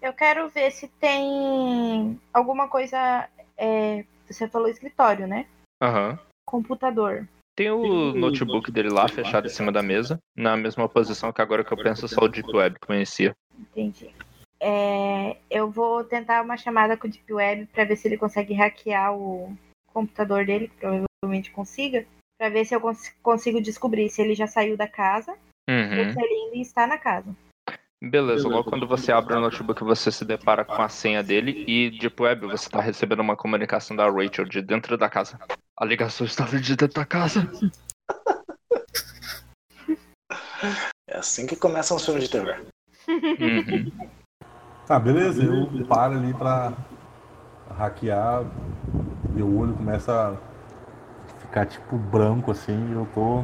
Eu 0.00 0.12
quero 0.12 0.48
ver 0.48 0.70
se 0.70 0.86
tem 0.86 2.20
alguma 2.32 2.68
coisa. 2.68 3.28
é, 3.56 4.04
Você 4.30 4.46
falou 4.48 4.68
escritório, 4.68 5.26
né? 5.26 5.46
Aham. 5.82 6.16
Computador. 6.46 7.28
Tem 7.56 7.70
o 7.70 8.12
notebook 8.14 8.70
dele 8.70 8.90
lá, 8.90 9.08
fechado 9.08 9.46
em 9.46 9.50
cima 9.50 9.72
da 9.72 9.82
mesa, 9.82 10.18
na 10.36 10.56
mesma 10.56 10.88
posição 10.88 11.32
que 11.32 11.40
agora 11.42 11.64
que 11.64 11.72
eu 11.72 11.76
penso 11.76 12.06
só 12.06 12.22
o 12.22 12.28
Deep 12.28 12.48
Web 12.54 12.76
conhecia. 12.84 13.34
Entendi. 13.58 14.10
É, 14.66 15.36
eu 15.50 15.70
vou 15.70 16.02
tentar 16.04 16.40
uma 16.40 16.56
chamada 16.56 16.96
com 16.96 17.06
o 17.06 17.10
Deep 17.10 17.30
Web 17.30 17.66
pra 17.66 17.84
ver 17.84 17.96
se 17.96 18.08
ele 18.08 18.16
consegue 18.16 18.54
hackear 18.54 19.14
o 19.14 19.54
computador 19.92 20.46
dele, 20.46 20.68
que 20.68 20.76
provavelmente 20.76 21.50
consiga, 21.50 22.06
Pra 22.38 22.48
ver 22.48 22.64
se 22.64 22.74
eu 22.74 22.80
cons- 22.80 23.14
consigo 23.22 23.60
descobrir 23.60 24.08
se 24.08 24.20
ele 24.22 24.34
já 24.34 24.46
saiu 24.46 24.74
da 24.76 24.88
casa 24.88 25.32
ou 25.32 25.74
Uhum. 25.74 26.12
se 26.12 26.18
ele 26.20 26.34
ainda 26.46 26.56
está 26.56 26.86
na 26.86 26.98
casa. 26.98 27.36
Beleza, 28.02 28.48
logo 28.48 28.68
quando 28.68 28.88
você 28.88 29.12
abre 29.12 29.34
o 29.34 29.40
notebook 29.40 29.84
você 29.84 30.10
se 30.10 30.24
depara 30.24 30.64
com 30.64 30.82
a 30.82 30.88
senha 30.88 31.22
dele 31.22 31.64
e 31.68 31.90
Deep 31.90 32.20
Web 32.20 32.46
você 32.46 32.68
tá 32.68 32.80
recebendo 32.80 33.20
uma 33.20 33.36
comunicação 33.36 33.94
da 33.96 34.10
Rachel 34.10 34.46
de 34.46 34.60
dentro 34.62 34.96
da 34.98 35.08
casa. 35.08 35.38
A 35.78 35.84
ligação 35.84 36.26
estava 36.26 36.58
de 36.58 36.74
dentro 36.74 36.94
da 37.00 37.06
casa. 37.06 37.48
É 41.08 41.18
assim 41.18 41.46
que 41.46 41.54
começam 41.54 41.96
os 41.96 42.04
filmes 42.04 42.24
de 42.24 42.30
terror. 42.30 42.64
Uhum. 43.08 43.92
Tá, 44.86 44.98
beleza, 44.98 45.42
eu 45.42 45.86
paro 45.86 46.12
ali 46.14 46.34
pra 46.34 46.74
hackear, 47.78 48.44
meu 49.32 49.58
olho 49.58 49.72
começa 49.72 50.12
a 50.12 51.40
ficar 51.40 51.64
tipo 51.64 51.96
branco 51.96 52.50
assim, 52.50 52.90
e 52.90 52.92
eu 52.92 53.08
tô 53.14 53.42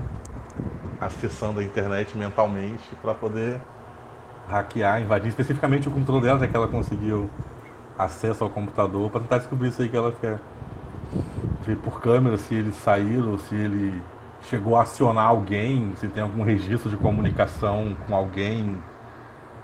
acessando 1.00 1.60
a 1.60 1.64
internet 1.64 2.14
mentalmente 2.16 2.84
pra 3.00 3.14
poder 3.14 3.58
hackear, 4.48 5.00
invadir 5.00 5.28
especificamente 5.28 5.88
o 5.88 5.90
computador 5.90 6.20
dela, 6.20 6.38
já 6.40 6.46
que 6.46 6.54
ela 6.54 6.68
conseguiu 6.68 7.30
acesso 7.98 8.44
ao 8.44 8.50
computador, 8.50 9.10
pra 9.10 9.20
tentar 9.20 9.38
descobrir 9.38 9.68
isso 9.68 9.80
aí 9.80 9.88
que 9.88 9.96
ela 9.96 10.12
quer. 10.12 10.38
Ver 11.62 11.78
por 11.78 12.02
câmera 12.02 12.36
se 12.36 12.54
eles 12.54 12.76
saíram, 12.76 13.38
se 13.38 13.54
ele 13.54 14.02
chegou 14.42 14.76
a 14.76 14.82
acionar 14.82 15.28
alguém, 15.28 15.94
se 15.96 16.06
tem 16.06 16.22
algum 16.22 16.42
registro 16.42 16.90
de 16.90 16.98
comunicação 16.98 17.96
com 18.06 18.14
alguém, 18.14 18.76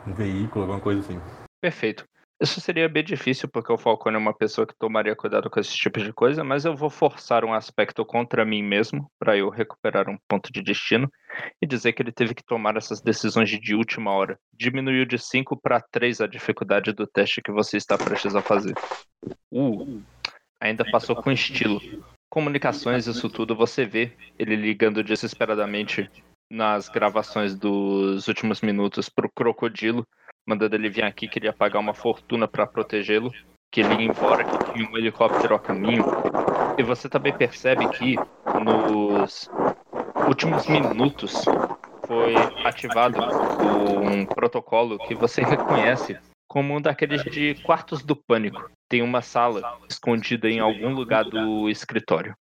um 0.07 0.13
veículo, 0.15 0.63
alguma 0.65 0.81
coisa 0.81 1.01
assim. 1.01 1.19
Perfeito. 1.67 2.07
Isso 2.41 2.61
seria 2.61 2.89
bem 2.89 3.03
difícil, 3.03 3.49
porque 3.49 3.73
o 3.73 3.77
Falcone 3.77 4.15
é 4.15 4.19
uma 4.21 4.33
pessoa 4.33 4.65
que 4.65 4.79
tomaria 4.79 5.17
cuidado 5.17 5.51
com 5.51 5.59
esse 5.59 5.77
tipo 5.77 5.99
de 5.99 6.13
coisa, 6.13 6.45
mas 6.45 6.65
eu 6.65 6.77
vou 6.77 6.89
forçar 6.89 7.45
um 7.45 7.53
aspecto 7.53 8.05
contra 8.05 8.45
mim 8.45 8.63
mesmo, 8.63 9.11
para 9.19 9.37
eu 9.37 9.51
recuperar 9.51 10.09
um 10.09 10.17
ponto 10.29 10.53
de 10.53 10.63
destino, 10.63 11.11
e 11.61 11.67
dizer 11.67 11.93
que 11.93 12.01
ele 12.01 12.13
teve 12.13 12.37
que 12.37 12.45
tomar 12.45 12.77
essas 12.77 13.01
decisões 13.01 13.51
de 13.51 13.75
última 13.75 14.13
hora. 14.13 14.39
Diminuiu 14.53 15.05
de 15.05 15.19
5 15.19 15.61
para 15.61 15.81
3 15.81 16.21
a 16.21 16.29
dificuldade 16.29 16.93
do 16.93 17.05
teste 17.05 17.43
que 17.43 17.51
você 17.51 17.79
está 17.79 17.99
prestes 17.99 18.37
a 18.37 18.41
fazer. 18.41 18.75
Uh, 19.51 20.01
ainda 20.61 20.89
passou 20.89 21.17
com 21.17 21.33
estilo. 21.33 21.81
Comunicações, 22.31 23.09
isso 23.09 23.29
tudo, 23.29 23.57
você 23.57 23.85
vê 23.85 24.13
ele 24.39 24.55
ligando 24.55 25.03
desesperadamente 25.03 26.09
nas 26.49 26.89
gravações 26.89 27.57
dos 27.57 28.29
últimos 28.29 28.61
minutos 28.61 29.09
pro 29.09 29.29
Crocodilo, 29.29 30.07
mandando 30.47 30.77
ele 30.77 30.89
vir 30.89 31.05
aqui, 31.05 31.27
queria 31.27 31.53
pagar 31.53 31.81
uma 31.81 31.93
fortuna 31.93 32.47
para 32.47 32.67
protegê-lo, 32.67 33.33
que 33.71 33.81
ele 33.81 33.95
ia 33.95 34.09
embora, 34.09 34.45
que 34.45 34.73
tinha 34.73 34.89
um 34.89 34.97
helicóptero 34.97 35.55
a 35.57 35.59
caminho. 35.59 36.05
E 36.79 36.83
você 36.83 37.09
também 37.09 37.33
percebe 37.33 37.87
que 37.89 38.17
nos 38.63 39.51
últimos 40.29 40.67
minutos 40.69 41.45
foi 42.07 42.35
ativado 42.65 43.21
um 43.61 44.25
protocolo 44.25 44.99
que 44.99 45.15
você 45.15 45.43
reconhece 45.45 46.17
como 46.49 46.77
um 46.77 46.81
daqueles 46.81 47.25
de 47.25 47.55
quartos 47.63 48.05
do 48.05 48.15
pânico. 48.15 48.71
Tem 48.89 49.03
uma 49.03 49.21
sala 49.21 49.81
escondida 49.91 50.49
em 50.49 50.61
algum 50.61 50.95
lugar 50.95 51.25
do 51.25 51.69
escritório. 51.69 52.37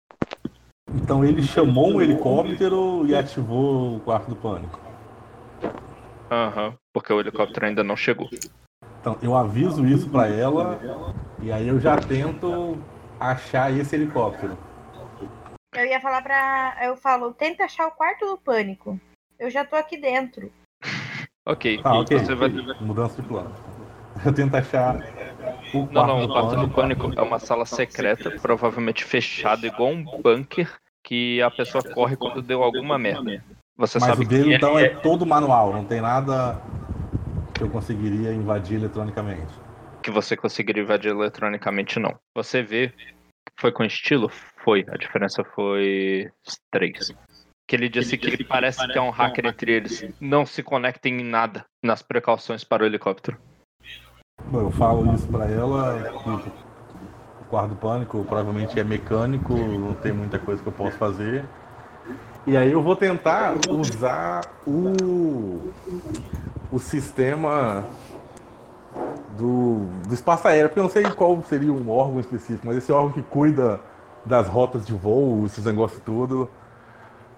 Então 0.95 1.25
ele 1.25 1.43
chamou 1.43 1.95
um 1.95 2.03
helicóptero 2.03 3.07
e 3.07 3.15
ativou 3.15 3.97
o 3.97 4.01
quarto 4.01 4.29
do 4.29 4.37
pânico. 4.37 4.79
Aham, 6.31 6.77
porque 6.95 7.13
o 7.13 7.19
helicóptero 7.21 7.67
ainda 7.67 7.83
não 7.83 7.97
chegou. 7.97 8.31
Então 9.01 9.19
eu 9.21 9.37
aviso 9.37 9.85
isso 9.85 10.09
pra 10.09 10.29
ela 10.29 10.79
e 11.43 11.51
aí 11.53 11.67
eu 11.69 11.79
já 11.81 11.97
tento 12.01 12.79
achar 13.19 13.71
esse 13.77 13.97
helicóptero. 13.97 14.57
Eu 15.75 15.85
ia 15.87 16.01
falar 16.01 16.23
pra. 16.23 16.79
Eu 16.83 16.97
falo, 16.97 17.35
tenta 17.35 17.65
achar 17.65 17.89
o 17.89 17.91
quarto 17.91 18.25
do 18.25 18.39
pânico. 18.39 18.99
Eu 19.39 19.51
já 19.51 19.65
tô 19.65 19.75
aqui 19.75 19.99
dentro. 20.01 20.51
Ok, 21.47 21.79
Ah, 21.85 21.97
e 21.97 22.01
ok. 22.01 22.19
você 22.21 22.35
vai. 22.35 22.49
Mudança 22.81 23.21
de 23.21 23.29
plano. 23.29 23.53
Eu 24.25 24.33
tento 24.33 24.55
achar 24.55 24.97
o 25.75 25.87
quarto 25.87 25.93
Não, 25.93 26.07
não, 26.07 26.19
do 26.21 26.25
o 26.25 26.33
quarto 26.33 26.51
do 26.57 26.69
pânico. 26.71 27.03
pânico 27.03 27.21
é 27.21 27.23
uma 27.23 27.39
sala 27.39 27.67
secreta, 27.67 28.31
provavelmente 28.41 29.05
fechada, 29.05 29.67
igual 29.67 29.91
um 29.91 30.03
bunker, 30.23 30.73
que 31.03 31.43
a 31.43 31.51
pessoa 31.51 31.85
corre 31.85 32.17
quando 32.17 32.41
deu 32.41 32.63
alguma 32.63 32.97
merda. 32.99 33.45
Você 33.77 33.99
Mas 33.99 34.09
sabe 34.09 34.25
o 34.25 34.29
dele 34.29 34.45
que 34.45 34.55
então 34.55 34.79
é, 34.79 34.85
é 34.85 34.89
todo 34.89 35.27
manual, 35.27 35.75
não 35.75 35.85
tem 35.85 36.01
nada 36.01 36.59
que 37.55 37.63
eu 37.63 37.71
conseguiria 37.71 38.33
invadir 38.33 38.79
eletronicamente. 38.79 39.53
que 40.03 40.11
você 40.11 40.37
conseguiria 40.37 40.83
invadir 40.83 41.11
eletronicamente, 41.11 41.99
não. 41.99 42.15
Você 42.37 42.63
vê, 42.63 42.93
foi 43.59 43.73
com 43.73 43.85
estilo? 43.85 44.29
Foi. 44.63 44.85
A 44.89 44.99
diferença 44.99 45.43
foi 45.55 46.31
três. 46.71 47.11
Que 47.67 47.77
ele 47.77 47.89
disse 47.89 48.19
que 48.19 48.45
parece 48.45 48.87
que 48.87 48.99
é 48.99 49.01
um 49.01 49.09
hacker 49.09 49.47
entre 49.47 49.73
eles. 49.73 50.07
Não 50.21 50.45
se 50.45 50.63
conectem 50.63 51.21
em 51.21 51.25
nada 51.25 51.65
nas 51.83 52.03
precauções 52.03 52.63
para 52.63 52.83
o 52.83 52.87
helicóptero. 52.87 53.39
Bom, 54.47 54.61
eu 54.61 54.71
falo 54.71 55.15
isso 55.15 55.27
pra 55.29 55.47
ela, 55.47 56.03
que 56.43 56.51
o 57.41 57.45
quarto 57.49 57.75
pânico 57.77 58.25
provavelmente 58.25 58.79
é 58.79 58.85
mecânico, 58.85 59.57
não 59.57 59.95
tem 59.95 60.13
muita 60.13 60.39
coisa 60.39 60.63
que 60.63 60.69
eu 60.69 60.73
possa 60.73 60.99
fazer. 60.99 61.47
E 62.47 62.57
aí 62.57 62.73
eu 62.73 62.83
vou 62.83 62.95
tentar 62.95 63.55
usar 63.71 64.43
o, 64.67 65.73
o 66.71 66.79
sistema 66.79 67.85
do, 69.37 69.87
do 70.07 70.15
espaço 70.15 70.47
aéreo, 70.47 70.69
porque 70.69 70.79
eu 70.79 70.85
não 70.85 70.91
sei 70.91 71.05
qual 71.05 71.43
seria 71.49 71.73
um 71.73 71.89
órgão 71.91 72.21
específico, 72.21 72.67
mas 72.67 72.77
esse 72.77 72.93
órgão 72.93 73.13
que 73.13 73.23
cuida 73.23 73.81
das 74.25 74.47
rotas 74.47 74.87
de 74.87 74.93
voo, 74.93 75.47
esses 75.47 75.65
negócios 75.65 76.03
tudo, 76.03 76.51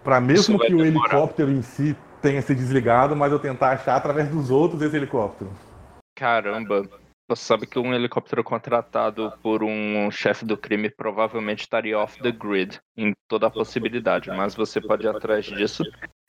para 0.02 0.20
mesmo 0.20 0.58
que 0.58 0.74
o 0.74 0.82
demorar. 0.82 1.14
helicóptero 1.14 1.50
em 1.50 1.62
si 1.62 1.96
tenha 2.20 2.42
se 2.42 2.54
desligado, 2.54 3.14
mas 3.14 3.32
eu 3.32 3.38
tentar 3.38 3.70
achar 3.70 3.96
através 3.96 4.28
dos 4.28 4.50
outros 4.50 4.82
esse 4.82 4.96
helicóptero. 4.96 5.50
Caramba. 6.16 6.82
Você 7.28 7.42
sabe 7.42 7.66
que 7.66 7.76
um 7.76 7.92
helicóptero 7.92 8.44
contratado 8.44 9.32
por 9.42 9.64
um 9.64 10.08
chefe 10.12 10.44
do 10.44 10.56
crime 10.56 10.88
provavelmente 10.88 11.62
estaria 11.62 11.98
off 11.98 12.22
the 12.22 12.30
grid 12.30 12.78
em 12.96 13.12
toda 13.26 13.48
a 13.48 13.50
possibilidade, 13.50 14.30
mas 14.30 14.54
você 14.54 14.80
pode 14.80 15.06
ir 15.06 15.08
atrás 15.08 15.44
disso. 15.44 15.82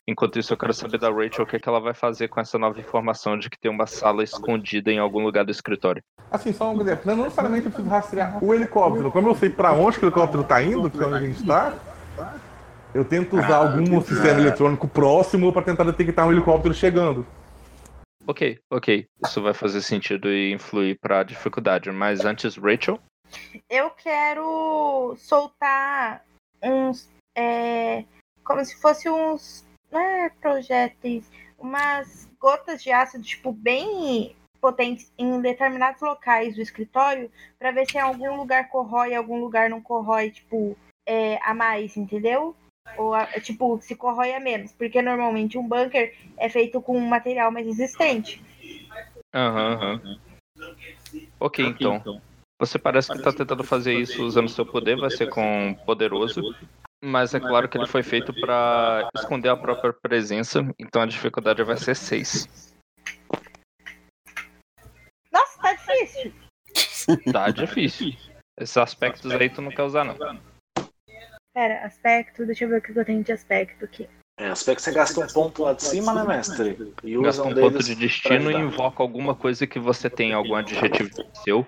Enquanto 0.07 0.39
isso, 0.39 0.53
eu 0.53 0.57
quero 0.57 0.73
saber 0.73 0.97
da 0.97 1.11
Rachel 1.11 1.43
o 1.43 1.45
que, 1.45 1.57
é 1.57 1.59
que 1.59 1.69
ela 1.69 1.79
vai 1.79 1.93
fazer 1.93 2.29
com 2.29 2.39
essa 2.39 2.57
nova 2.57 2.79
informação 2.79 3.37
de 3.37 3.47
que 3.47 3.59
tem 3.59 3.69
uma 3.69 3.85
sala 3.85 4.23
escondida 4.23 4.91
em 4.91 4.97
algum 4.97 5.21
lugar 5.21 5.45
do 5.45 5.51
escritório. 5.51 6.01
Assim, 6.31 6.51
só 6.51 6.71
um 6.73 6.81
exemplo. 6.81 7.03
Não 7.05 7.25
necessariamente 7.25 7.65
eu 7.65 7.71
preciso 7.71 7.89
rastrear 7.93 8.43
o 8.43 8.51
helicóptero. 8.51 9.11
Como 9.11 9.29
eu 9.29 9.35
sei 9.35 9.51
pra 9.51 9.73
onde 9.73 9.99
o 9.99 10.03
helicóptero 10.05 10.43
tá 10.45 10.63
indo, 10.63 10.89
que 10.89 10.97
é 10.97 11.05
onde 11.05 11.15
a 11.15 11.19
gente 11.19 11.45
tá, 11.45 11.75
eu 12.95 13.05
tento 13.05 13.37
usar 13.37 13.57
algum 13.57 14.01
sistema 14.01 14.39
eletrônico 14.39 14.87
próximo 14.87 15.53
pra 15.53 15.61
tentar 15.61 15.83
detectar 15.83 16.25
um 16.27 16.31
helicóptero 16.31 16.73
chegando. 16.73 17.23
Ok, 18.27 18.59
ok. 18.69 19.07
Isso 19.23 19.41
vai 19.41 19.53
fazer 19.53 19.81
sentido 19.81 20.29
e 20.29 20.51
influir 20.51 20.99
pra 20.99 21.23
dificuldade. 21.23 21.89
Mas 21.91 22.25
antes, 22.25 22.57
Rachel? 22.57 22.99
Eu 23.69 23.89
quero 23.91 25.15
soltar 25.17 26.25
uns. 26.61 27.09
é, 27.35 28.03
como 28.43 28.63
se 28.65 28.79
fosse 28.81 29.09
uns. 29.09 29.65
Não 29.89 30.01
é 30.01 30.29
projéteis, 30.41 31.31
umas 31.57 32.29
gotas 32.37 32.83
de 32.83 32.91
ácido, 32.91 33.23
tipo, 33.23 33.53
bem 33.53 34.35
potentes 34.59 35.13
em 35.17 35.39
determinados 35.39 36.01
locais 36.01 36.55
do 36.55 36.61
escritório, 36.61 37.31
pra 37.57 37.71
ver 37.71 37.89
se 37.89 37.97
em 37.97 38.01
algum 38.01 38.35
lugar 38.35 38.67
corrói, 38.67 39.15
algum 39.15 39.39
lugar 39.39 39.69
não 39.69 39.81
corrói, 39.81 40.31
tipo, 40.31 40.77
é, 41.05 41.39
a 41.41 41.53
mais, 41.53 41.95
entendeu? 41.95 42.53
Ou, 42.95 43.13
a- 43.13 43.25
tipo, 43.41 43.79
se 43.81 43.95
corrói 43.95 44.33
a 44.33 44.39
menos. 44.39 44.71
Porque 44.71 45.01
normalmente 45.01 45.57
um 45.57 45.67
bunker 45.67 46.15
é 46.37 46.49
feito 46.49 46.81
com 46.81 46.97
um 46.97 47.07
material 47.07 47.51
mais 47.51 47.65
resistente. 47.65 48.41
Aham, 49.33 49.73
aham. 49.73 50.19
Ok, 51.39 51.65
então. 51.65 52.21
Você 52.59 52.79
parece 52.79 53.11
que 53.11 53.19
tá 53.19 53.31
tentando 53.31 53.63
fazer 53.63 53.93
isso 53.93 54.23
usando 54.25 54.49
seu 54.49 54.65
poder, 54.65 54.97
vai 54.97 55.11
ser 55.11 55.27
com 55.29 55.75
poderoso. 55.85 56.55
Mas 57.03 57.35
é 57.35 57.39
claro 57.39 57.69
que 57.69 57.77
ele 57.77 57.85
foi 57.85 58.01
feito 58.01 58.33
pra 58.33 59.07
esconder 59.15 59.49
a 59.49 59.55
própria 59.55 59.93
presença, 59.93 60.61
então 60.79 61.03
a 61.03 61.05
dificuldade 61.05 61.61
vai 61.63 61.77
ser 61.77 61.95
6. 61.95 62.73
Nossa, 65.31 65.61
tá 65.61 65.73
difícil. 65.73 66.33
Tá 67.31 67.51
difícil. 67.51 68.13
Esses 68.59 68.77
aspectos 68.77 69.31
aí 69.31 69.47
tu 69.47 69.61
não 69.61 69.71
quer 69.71 69.83
usar, 69.83 70.03
não. 70.03 70.17
Pera, 71.57 71.83
aspecto, 71.83 72.45
deixa 72.45 72.65
eu 72.65 72.69
ver 72.69 72.77
o 72.77 72.81
que 72.83 72.95
eu 72.95 73.03
tenho 73.03 73.23
de 73.23 73.31
aspecto 73.31 73.83
aqui. 73.83 74.07
É, 74.39 74.45
aspecto 74.45 74.77
que 74.77 74.83
você 74.83 74.91
gasta 74.91 75.19
um 75.19 75.25
ponto 75.25 75.63
lá 75.63 75.73
de 75.73 75.81
cima, 75.81 76.13
né, 76.13 76.23
mestre? 76.23 76.93
E 77.03 77.17
Gasta 77.17 77.41
usa 77.41 77.43
um 77.45 77.51
um 77.51 77.55
ponto 77.55 77.83
de 77.83 77.95
destino 77.95 78.51
e 78.51 78.53
invoca 78.53 79.01
alguma 79.01 79.33
coisa 79.33 79.65
que 79.65 79.79
você 79.79 80.07
tem, 80.07 80.33
algum 80.33 80.53
adjetivo 80.53 81.09
seu. 81.43 81.65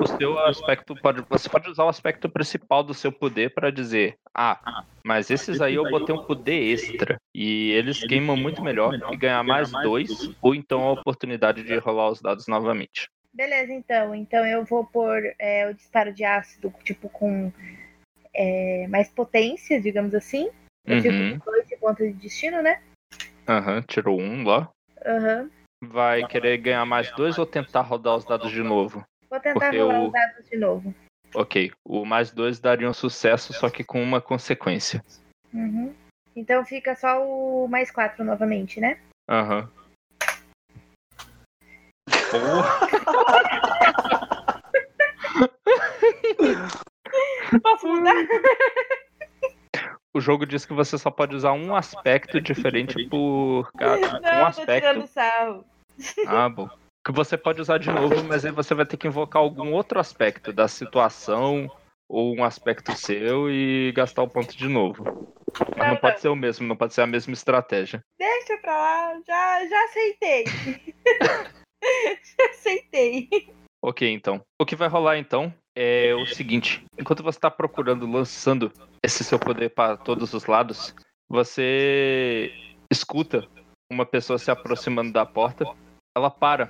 O 0.00 0.06
seu 0.06 0.38
aspecto 0.46 0.94
pode. 0.94 1.24
Você 1.28 1.48
pode 1.48 1.68
usar 1.68 1.82
o 1.82 1.88
aspecto 1.88 2.28
principal 2.28 2.84
do 2.84 2.94
seu 2.94 3.10
poder 3.10 3.52
para 3.52 3.72
dizer, 3.72 4.14
ah, 4.32 4.84
mas 5.04 5.28
esses 5.28 5.60
aí 5.60 5.74
eu 5.74 5.90
botei 5.90 6.14
um 6.14 6.24
poder 6.24 6.72
extra. 6.72 7.16
E 7.34 7.72
eles 7.72 7.98
queimam 8.06 8.36
muito 8.36 8.62
melhor 8.62 8.94
e 9.10 9.16
ganhar 9.16 9.42
mais 9.42 9.72
dois, 9.72 10.08
ou 10.40 10.54
então 10.54 10.82
a 10.82 10.92
oportunidade 10.92 11.64
de 11.64 11.76
rolar 11.78 12.10
os 12.10 12.22
dados 12.22 12.46
novamente. 12.46 13.08
Beleza, 13.34 13.72
então. 13.72 14.14
Então 14.14 14.46
eu 14.46 14.64
vou 14.64 14.84
pôr 14.84 15.34
é, 15.36 15.68
o 15.68 15.74
disparo 15.74 16.12
de 16.12 16.22
ácido, 16.22 16.72
tipo, 16.84 17.08
com 17.08 17.50
é, 18.34 18.86
mais 18.88 19.08
potência, 19.08 19.80
digamos 19.80 20.14
assim. 20.14 20.50
Eu 20.86 20.96
Uhum. 20.98 21.38
com 21.38 21.50
dois 21.50 21.66
de 21.68 21.76
ponto 21.76 21.98
de 22.02 22.12
destino, 22.14 22.60
né? 22.62 22.82
Aham, 23.48 23.82
tirou 23.82 24.20
um 24.20 24.44
lá. 24.44 24.68
Aham. 25.04 25.50
Vai 25.84 26.26
querer 26.26 26.58
ganhar 26.58 26.84
mais 26.86 27.10
dois 27.12 27.38
ou 27.38 27.46
tentar 27.46 27.80
rodar 27.82 28.16
os 28.16 28.24
dados 28.24 28.50
de 28.52 28.62
novo? 28.62 29.04
Vou 29.28 29.40
tentar 29.40 29.58
Porque 29.60 29.78
rolar 29.78 30.00
o- 30.00 30.06
os 30.06 30.12
dados 30.12 30.48
de 30.50 30.56
novo. 30.56 30.94
Ok, 31.34 31.72
o 31.84 32.04
mais 32.04 32.30
dois 32.30 32.60
daria 32.60 32.88
um 32.88 32.92
sucesso, 32.92 33.52
só 33.52 33.70
que 33.70 33.82
com 33.82 34.02
uma 34.02 34.20
consequência. 34.20 35.02
Uhum. 35.52 35.94
Então 36.36 36.64
fica 36.64 36.94
só 36.94 37.24
o 37.26 37.66
mais 37.68 37.90
quatro 37.90 38.22
novamente, 38.24 38.80
né? 38.80 39.00
Aham. 39.28 39.70
Porra. 42.30 42.80
Posso 47.60 47.86
mudar? 47.86 48.14
O 50.14 50.20
jogo 50.20 50.44
diz 50.44 50.66
que 50.66 50.74
você 50.74 50.98
só 50.98 51.10
pode 51.10 51.34
usar 51.34 51.52
um 51.52 51.74
aspecto 51.74 52.40
diferente 52.40 53.08
por 53.08 53.72
cada. 53.72 54.20
Não, 54.20 54.42
Um 54.42 54.46
aspecto. 54.46 55.06
sarro. 55.06 55.64
Ah, 56.26 56.48
bom. 56.48 56.68
Que 57.04 57.10
você 57.12 57.36
pode 57.36 57.60
usar 57.60 57.78
de 57.78 57.90
novo, 57.90 58.22
mas 58.24 58.44
aí 58.44 58.52
você 58.52 58.74
vai 58.74 58.86
ter 58.86 58.96
que 58.96 59.08
invocar 59.08 59.40
algum 59.42 59.72
outro 59.72 59.98
aspecto 59.98 60.52
da 60.52 60.68
situação 60.68 61.70
ou 62.08 62.36
um 62.36 62.44
aspecto 62.44 62.94
seu 62.94 63.50
e 63.50 63.90
gastar 63.92 64.22
o 64.22 64.28
ponto 64.28 64.56
de 64.56 64.68
novo. 64.68 65.02
Mas 65.76 65.78
não 65.78 65.94
Não, 65.94 65.96
pode 65.96 66.20
ser 66.20 66.28
o 66.28 66.36
mesmo, 66.36 66.66
não 66.66 66.76
pode 66.76 66.94
ser 66.94 67.00
a 67.00 67.06
mesma 67.06 67.32
estratégia. 67.32 68.00
Deixa 68.18 68.56
pra 68.58 68.76
lá, 68.76 69.20
já, 69.26 69.66
já 69.66 69.84
aceitei. 69.84 70.44
já 72.38 72.50
aceitei. 72.50 73.28
Ok, 73.82 74.08
então. 74.08 74.40
O 74.60 74.66
que 74.66 74.76
vai 74.76 74.88
rolar 74.88 75.16
então 75.18 75.52
é 75.76 76.14
o 76.14 76.26
seguinte: 76.26 76.84
enquanto 76.98 77.22
você 77.22 77.38
está 77.38 77.50
procurando, 77.50 78.10
lançando 78.10 78.72
esse 79.02 79.24
seu 79.24 79.38
poder 79.38 79.70
para 79.70 79.96
todos 79.96 80.32
os 80.34 80.46
lados, 80.46 80.94
você 81.28 82.52
escuta 82.90 83.46
uma 83.90 84.06
pessoa 84.06 84.38
se 84.38 84.50
aproximando 84.50 85.12
da 85.12 85.26
porta. 85.26 85.64
Ela 86.16 86.30
para 86.30 86.68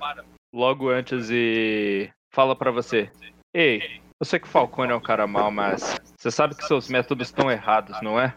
logo 0.53 0.89
antes 0.89 1.29
e 1.29 2.09
fala 2.33 2.55
para 2.55 2.71
você: 2.71 3.11
Ei, 3.53 4.01
eu 4.19 4.25
sei 4.25 4.39
que 4.39 4.47
o 4.47 4.49
Falcone 4.49 4.91
é 4.91 4.95
um 4.95 5.01
cara 5.01 5.27
mau, 5.27 5.51
mas 5.51 5.99
você 6.17 6.31
sabe 6.31 6.55
que 6.55 6.65
seus 6.65 6.87
métodos 6.87 7.27
estão 7.27 7.51
errados, 7.51 8.01
não 8.01 8.19
é? 8.19 8.35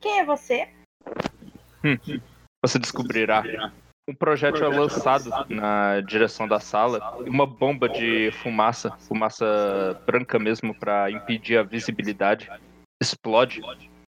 Quem 0.00 0.20
é 0.20 0.24
você? 0.24 0.68
Você 2.64 2.78
descobrirá. 2.78 3.44
Um 4.08 4.14
projétil 4.14 4.64
é 4.64 4.74
lançado 4.74 5.30
na 5.50 6.00
direção 6.00 6.48
da 6.48 6.58
sala, 6.58 7.14
uma 7.26 7.46
bomba 7.46 7.90
de 7.90 8.30
fumaça, 8.42 8.90
fumaça 9.06 10.00
branca 10.06 10.38
mesmo 10.38 10.74
para 10.74 11.10
impedir 11.10 11.58
a 11.58 11.62
visibilidade, 11.62 12.50
explode 13.02 13.60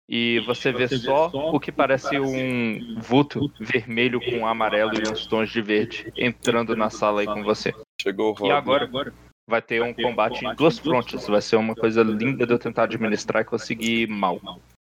e 0.08 0.40
você 0.40 0.72
vê 0.72 0.88
só 0.88 1.28
o 1.28 1.60
que 1.60 1.70
parece 1.72 2.18
um 2.18 2.98
vulto 3.00 3.52
vermelho 3.60 4.20
com 4.20 4.48
amarelo 4.48 4.94
e 4.96 5.12
uns 5.12 5.28
tons 5.28 5.52
de 5.52 5.62
verde 5.62 6.12
entrando 6.18 6.78
na 6.78 6.90
sala 6.90 7.20
aí 7.20 7.28
com 7.28 7.44
você. 7.44 7.76
Chegou 8.02 8.32
o 8.32 8.34
Rob. 8.34 8.50
E 8.50 8.52
agora 8.52 9.14
vai 9.48 9.62
ter 9.62 9.84
um 9.84 9.94
combate 9.94 10.46
em 10.46 10.56
duas 10.56 10.80
frontes, 10.80 11.28
vai 11.28 11.42
ser 11.42 11.58
uma 11.58 11.76
coisa 11.76 12.02
linda 12.04 12.48
de 12.48 12.54
eu 12.54 12.58
tentar 12.58 12.84
administrar 12.84 13.42
e 13.42 13.46
conseguir 13.46 14.08
mal. 14.08 14.40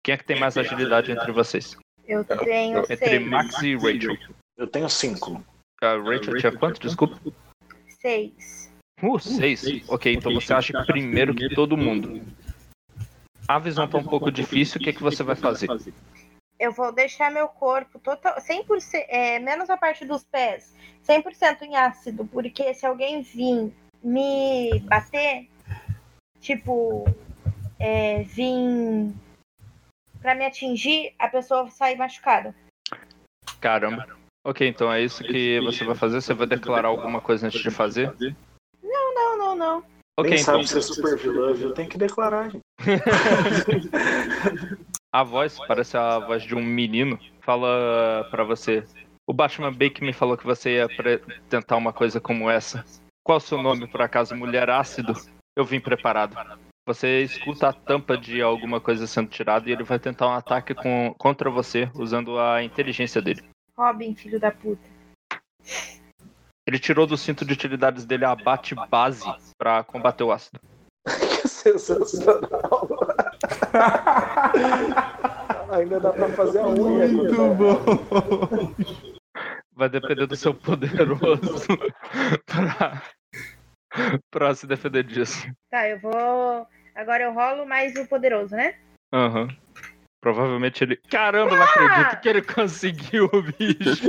Quem 0.02 0.14
é 0.14 0.16
que 0.16 0.24
tem 0.24 0.40
mais 0.40 0.56
agilidade 0.56 1.12
entre 1.12 1.30
vocês? 1.30 1.76
Eu 2.04 2.24
tenho 2.24 2.78
Entre 2.78 2.96
seis. 2.96 3.28
Max 3.28 3.62
e 3.62 3.76
Rachel. 3.76 4.16
Eu 4.56 4.66
tenho 4.66 4.88
cinco. 4.88 5.44
A 5.82 5.96
Rachel 5.96 6.36
tinha 6.38 6.56
quanto? 6.56 6.80
Desculpa. 6.80 7.18
Seis. 7.88 8.72
Uh, 9.02 9.18
seis. 9.18 9.88
Ok, 9.88 10.12
então 10.12 10.32
você 10.32 10.52
acha 10.52 10.84
primeiro 10.84 11.34
que 11.34 11.54
todo 11.54 11.76
mundo. 11.76 12.22
A 13.48 13.58
visão 13.58 13.88
tá 13.88 13.98
um 13.98 14.04
pouco 14.04 14.30
difícil, 14.30 14.80
o 14.80 14.84
que, 14.84 14.90
é 14.90 14.92
que 14.92 15.02
você 15.02 15.22
vai 15.22 15.34
fazer? 15.34 15.68
Eu 16.58 16.72
vou 16.72 16.92
deixar 16.92 17.30
meu 17.30 17.48
corpo 17.48 17.98
total, 17.98 18.36
100%, 18.36 19.04
é, 19.08 19.40
menos 19.40 19.68
a 19.68 19.76
parte 19.76 20.04
dos 20.04 20.22
pés, 20.22 20.72
100% 21.04 21.62
em 21.62 21.76
ácido, 21.76 22.24
porque 22.24 22.72
se 22.72 22.86
alguém 22.86 23.20
vir 23.20 23.74
me 24.02 24.78
bater, 24.84 25.48
tipo, 26.40 27.04
é, 27.80 28.22
vir 28.22 29.12
pra 30.20 30.36
me 30.36 30.46
atingir, 30.46 31.12
a 31.18 31.26
pessoa 31.26 31.68
sai 31.68 31.96
machucada. 31.96 32.54
Caramba. 33.60 34.21
Ok, 34.44 34.66
então 34.66 34.92
é 34.92 35.02
isso 35.02 35.22
que 35.22 35.60
você 35.60 35.84
vai 35.84 35.94
fazer? 35.94 36.20
Você 36.20 36.34
vai 36.34 36.46
declarar 36.46 36.88
alguma 36.88 37.20
coisa 37.20 37.46
antes 37.46 37.60
de 37.60 37.70
fazer? 37.70 38.12
Não, 38.82 39.14
não, 39.14 39.56
não. 39.56 39.78
Ok, 40.18 40.30
Nem 40.30 40.40
então 40.40 40.54
sabe 40.54 40.68
ser 40.68 40.82
super 40.82 41.16
vilã, 41.16 41.54
viu? 41.54 41.72
Tem 41.72 41.88
que 41.88 41.96
declarar, 41.96 42.50
gente. 42.50 42.62
a 45.12 45.22
voz, 45.22 45.58
parece 45.66 45.96
a 45.96 46.18
voz 46.18 46.42
de 46.42 46.54
um 46.54 46.62
menino, 46.62 47.18
fala 47.40 48.26
pra 48.30 48.44
você. 48.44 48.84
O 49.26 49.32
Batman 49.32 49.72
Bake 49.72 50.02
me 50.02 50.12
falou 50.12 50.36
que 50.36 50.44
você 50.44 50.76
ia 50.76 50.88
tentar 51.48 51.76
uma 51.76 51.92
coisa 51.92 52.20
como 52.20 52.50
essa. 52.50 52.84
Qual 53.24 53.38
o 53.38 53.40
seu 53.40 53.62
nome, 53.62 53.86
por 53.86 54.02
acaso? 54.02 54.34
Mulher 54.34 54.68
Ácido? 54.68 55.14
Eu 55.56 55.64
vim 55.64 55.80
preparado. 55.80 56.36
Você 56.86 57.22
escuta 57.22 57.68
a 57.68 57.72
tampa 57.72 58.18
de 58.18 58.42
alguma 58.42 58.80
coisa 58.80 59.06
sendo 59.06 59.28
tirada 59.28 59.68
e 59.68 59.72
ele 59.72 59.84
vai 59.84 60.00
tentar 60.00 60.26
um 60.26 60.32
ataque 60.32 60.74
com- 60.74 61.14
contra 61.16 61.48
você 61.48 61.88
usando 61.94 62.38
a 62.40 62.62
inteligência 62.64 63.22
dele. 63.22 63.44
Robin, 63.76 64.14
filho 64.14 64.38
da 64.38 64.50
puta. 64.50 64.82
Ele 66.66 66.78
tirou 66.78 67.06
do 67.06 67.16
cinto 67.16 67.44
de 67.44 67.52
utilidades 67.52 68.04
dele 68.04 68.24
a 68.24 68.36
bate 68.36 68.74
base 68.88 69.24
pra 69.58 69.82
combater 69.82 70.24
o 70.24 70.32
ácido. 70.32 70.60
Que 71.42 71.48
sensacional. 71.48 72.88
Ainda 75.72 75.98
dá 75.98 76.12
pra 76.12 76.28
fazer 76.30 76.60
a 76.60 76.68
unha. 76.68 77.08
Muito 77.08 77.54
bom. 77.54 77.80
Vai 79.74 79.88
depender 79.88 80.26
do 80.26 80.36
seu 80.36 80.54
poderoso 80.54 81.66
pra, 82.46 83.02
pra 84.30 84.54
se 84.54 84.66
defender 84.66 85.02
disso. 85.02 85.50
Tá, 85.70 85.88
eu 85.88 85.98
vou. 85.98 86.66
Agora 86.94 87.24
eu 87.24 87.32
rolo 87.32 87.66
mais 87.66 87.96
o 87.96 88.06
poderoso, 88.06 88.54
né? 88.54 88.78
Aham. 89.12 89.48
Provavelmente 90.22 90.84
ele. 90.84 90.96
Caramba, 91.10 91.56
não 91.56 91.64
acredito 91.64 92.20
que 92.20 92.28
ele 92.28 92.42
conseguiu, 92.42 93.28
bicho. 93.58 94.08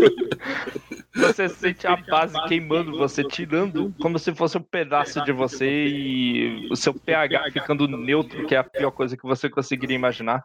Você 1.16 1.50
sente 1.50 1.88
a 1.88 1.96
base 1.96 2.40
queimando 2.48 2.96
você, 2.96 3.24
tirando 3.24 3.92
como 4.00 4.20
se 4.20 4.32
fosse 4.36 4.56
um 4.56 4.62
pedaço 4.62 5.24
de 5.26 5.32
você 5.32 5.88
e 5.88 6.68
o 6.72 6.76
seu 6.76 6.94
pH 6.94 7.50
ficando 7.52 7.88
neutro, 7.88 8.46
que 8.46 8.54
é 8.54 8.60
a 8.60 8.64
pior 8.64 8.92
coisa 8.92 9.18
que 9.18 9.24
você 9.24 9.50
conseguiria 9.50 9.96
imaginar. 9.96 10.44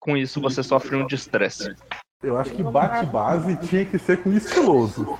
Com 0.00 0.16
isso, 0.16 0.40
você 0.40 0.64
sofre 0.64 0.96
um 0.96 1.06
distresse. 1.06 1.72
Eu 2.20 2.36
acho 2.36 2.50
que 2.50 2.64
bate-base 2.64 3.56
tinha 3.68 3.84
que 3.84 4.00
ser 4.00 4.20
com 4.20 4.32
estiloso. 4.32 5.16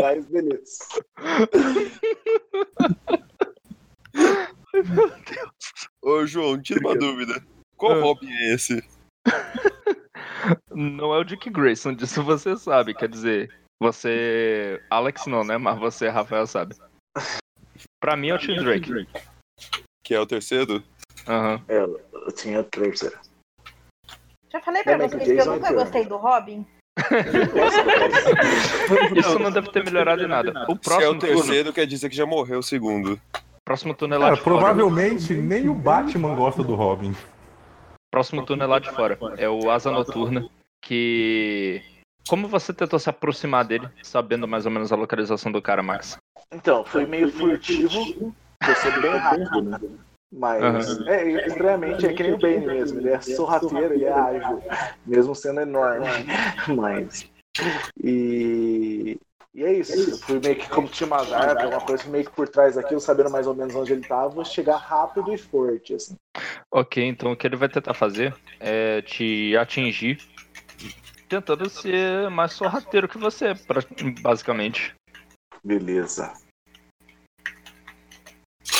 Mas 0.00 0.24
beleza. 0.26 0.78
Ô, 6.04 6.26
João, 6.26 6.60
tira 6.60 6.80
uma 6.80 6.96
dúvida. 6.96 7.42
Qual 7.76 7.92
Ah. 7.92 8.00
Robin 8.02 8.30
é 8.30 8.54
esse? 8.54 8.82
Não 10.70 11.14
é 11.14 11.18
o 11.18 11.24
Dick 11.24 11.48
Grayson, 11.48 11.94
disso 11.94 12.22
você 12.22 12.56
sabe. 12.56 12.92
Quer 12.94 13.08
dizer, 13.08 13.50
você. 13.80 14.82
Alex 14.90 15.26
não, 15.26 15.42
né? 15.42 15.56
Mas 15.56 15.78
você, 15.78 16.08
Rafael, 16.08 16.46
sabe. 16.46 16.76
Pra 18.00 18.16
mim 18.16 18.28
é 18.28 18.34
o 18.34 18.38
Tim 18.38 18.56
Drake. 18.56 19.06
Que 20.04 20.14
é 20.14 20.20
o 20.20 20.26
terceiro? 20.26 20.82
Aham. 21.26 21.62
É, 21.68 21.78
eu 21.78 22.32
tinha 22.36 22.60
a 22.60 22.64
terceira. 22.64 23.18
Já 24.52 24.60
falei 24.60 24.82
pra 24.82 24.98
vocês 24.98 25.22
que 25.24 25.30
eu 25.32 25.46
nunca 25.46 25.68
é 25.68 25.70
pior. 25.70 25.82
gostei 25.84 26.04
do 26.04 26.16
Robin. 26.18 26.66
Isso 29.16 29.38
não 29.38 29.50
deve 29.50 29.70
ter 29.72 29.82
melhorado 29.84 30.22
em 30.22 30.28
nada. 30.28 30.50
O 30.68 30.72
Se 30.72 30.72
é 30.72 30.76
próximo 30.78 31.12
o 31.12 31.18
turno. 31.18 31.34
terceiro, 31.36 31.72
quer 31.72 31.86
dizer 31.86 32.10
que 32.10 32.16
já 32.16 32.26
morreu 32.26 32.58
o 32.58 32.62
segundo. 32.62 33.18
Próximo 33.64 33.96
é 33.98 34.06
lá 34.06 34.18
Cara, 34.18 34.34
de 34.34 34.42
fora. 34.42 34.56
provavelmente 34.56 35.34
nem 35.34 35.68
o 35.68 35.74
Batman 35.74 36.34
gosta 36.34 36.62
do 36.62 36.74
Robin. 36.74 37.14
Próximo 38.10 38.44
é 38.48 38.66
lá 38.66 38.78
de 38.78 38.90
fora. 38.90 39.18
É 39.38 39.48
o 39.48 39.70
Asa 39.70 39.90
Noturna. 39.90 40.48
Que. 40.82 41.82
Como 42.28 42.46
você 42.46 42.72
tentou 42.72 42.98
se 42.98 43.08
aproximar 43.08 43.64
dele, 43.64 43.88
sabendo 44.02 44.46
mais 44.46 44.66
ou 44.66 44.72
menos 44.72 44.92
a 44.92 44.96
localização 44.96 45.50
do 45.50 45.60
cara, 45.60 45.82
Max? 45.82 46.18
Então, 46.52 46.84
foi 46.84 47.06
meio 47.06 47.30
furtivo. 47.32 47.90
Sou 47.90 49.00
bem 49.00 49.16
rápido, 49.16 49.62
né? 49.62 49.80
Mas 50.32 50.62
Aham. 50.62 51.08
é 51.08 51.46
estranhamente 51.46 52.06
é 52.06 52.12
que 52.12 52.22
nem 52.22 52.32
o 52.32 52.38
Bane 52.38 52.66
mesmo. 52.66 53.00
Ele 53.00 53.10
é 53.10 53.20
sorrateiro, 53.20 53.94
ele 53.94 54.04
é 54.04 54.12
ágil, 54.12 54.62
mesmo 55.06 55.34
sendo 55.34 55.60
enorme. 55.60 56.06
Mas. 56.76 57.30
E. 58.02 59.18
E 59.54 59.62
é 59.62 59.72
isso. 59.72 60.10
Eu 60.10 60.18
fui 60.18 60.40
meio 60.40 60.56
que 60.56 60.68
como 60.68 60.88
tinha 60.88 61.06
umas 61.06 61.32
árvores, 61.32 61.70
uma 61.70 61.80
coisa 61.80 62.08
meio 62.08 62.24
que 62.24 62.32
por 62.32 62.48
trás 62.48 62.74
daquilo, 62.74 63.00
sabendo 63.00 63.30
mais 63.30 63.46
ou 63.46 63.54
menos 63.54 63.72
onde 63.76 63.92
ele 63.92 64.02
tava, 64.02 64.44
chegar 64.44 64.76
rápido 64.78 65.32
e 65.32 65.38
forte, 65.38 65.94
assim. 65.94 66.16
Ok, 66.72 67.04
então 67.04 67.30
o 67.30 67.36
que 67.36 67.46
ele 67.46 67.54
vai 67.54 67.68
tentar 67.68 67.94
fazer 67.94 68.34
é 68.58 69.00
te 69.02 69.56
atingir, 69.56 70.18
tentando 71.28 71.70
ser 71.70 72.28
mais 72.30 72.52
sorrateiro 72.52 73.08
que 73.08 73.16
você, 73.16 73.54
basicamente. 74.20 74.92
Beleza. 75.62 76.34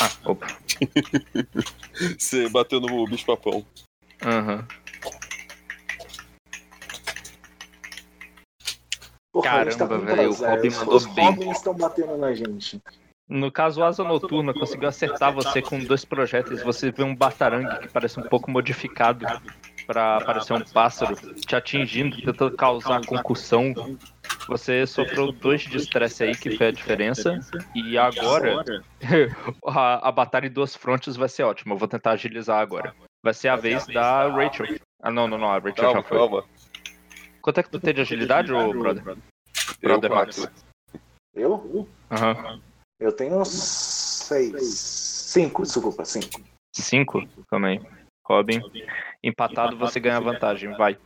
Ah, 0.01 0.10
opa. 0.28 0.48
Você 2.18 2.48
bateu 2.48 2.80
no 2.80 3.06
bicho 3.06 3.24
papão. 3.24 3.64
Aham. 4.20 4.66
Porra, 5.01 5.18
a 5.18 5.22
gente 8.66 9.20
tá 9.20 9.24
Caramba, 9.44 9.98
velho, 9.98 10.30
o. 10.30 10.34
Robin 10.34 10.68
Os- 10.68 10.78
mandou 10.78 10.96
Os 10.96 11.06
bem. 11.06 11.26
Robins 11.26 11.56
estão 11.56 11.74
batendo 11.74 12.16
na 12.16 12.34
gente. 12.34 12.80
No 13.26 13.50
caso, 13.50 13.80
o 13.80 13.84
Asa 13.84 14.04
Noturna 14.04 14.52
conseguiu 14.52 14.86
acertar 14.88 15.32
você 15.32 15.62
com 15.62 15.78
dois 15.78 16.04
projéteis. 16.04 16.62
Você 16.62 16.90
vê 16.90 17.02
um 17.02 17.16
batarangue 17.16 17.78
que 17.80 17.88
parece 17.88 18.20
um 18.20 18.22
pouco 18.24 18.50
modificado 18.50 19.24
pra 19.86 20.16
aparecer 20.18 20.52
um 20.52 20.60
pássaro 20.60 21.16
te 21.34 21.56
atingindo, 21.56 22.20
tentando 22.20 22.54
causar 22.54 23.04
concussão. 23.06 23.72
Você 24.46 24.86
sofreu 24.86 25.32
dois 25.32 25.62
de 25.62 25.78
estresse 25.78 26.22
aí, 26.22 26.36
que 26.36 26.56
foi 26.56 26.66
a 26.66 26.70
diferença. 26.70 27.40
E 27.74 27.96
agora, 27.96 28.62
a, 29.66 30.08
a 30.08 30.12
batalha 30.12 30.46
em 30.46 30.50
duas 30.52 30.76
frontes 30.76 31.16
vai 31.16 31.28
ser 31.28 31.44
ótima. 31.44 31.74
Eu 31.74 31.78
vou 31.78 31.88
tentar 31.88 32.10
agilizar 32.10 32.60
agora. 32.60 32.94
Vai 33.22 33.32
ser 33.32 33.48
a 33.48 33.56
vez 33.56 33.86
da 33.86 34.28
Rachel. 34.28 34.76
Ah, 35.02 35.10
não, 35.10 35.26
não, 35.26 35.38
não. 35.38 35.48
A 35.48 35.58
Rachel 35.58 35.92
já 35.92 36.02
foi. 36.02 36.42
Quanto 37.40 37.60
é 37.60 37.62
que 37.62 37.70
tu 37.70 37.80
tem 37.80 37.94
de 37.94 38.02
agilidade, 38.02 38.52
ô 38.52 38.70
brother? 38.70 39.16
Eu 39.82 39.88
Brother 39.88 40.10
Max. 40.10 40.36
quatro. 40.36 40.64
Eu? 41.34 41.88
Aham. 42.10 42.60
Eu 43.00 43.12
tenho 43.12 43.44
seis. 43.44 44.62
Cinco, 45.34 45.62
desculpa, 45.62 46.04
cinco. 46.04 46.40
Cinco 46.72 47.26
também. 47.50 47.80
Robin. 48.26 48.62
Empatado, 49.22 49.76
você 49.76 49.98
ganha 50.00 50.20
vantagem. 50.20 50.72
Vai. 50.76 50.96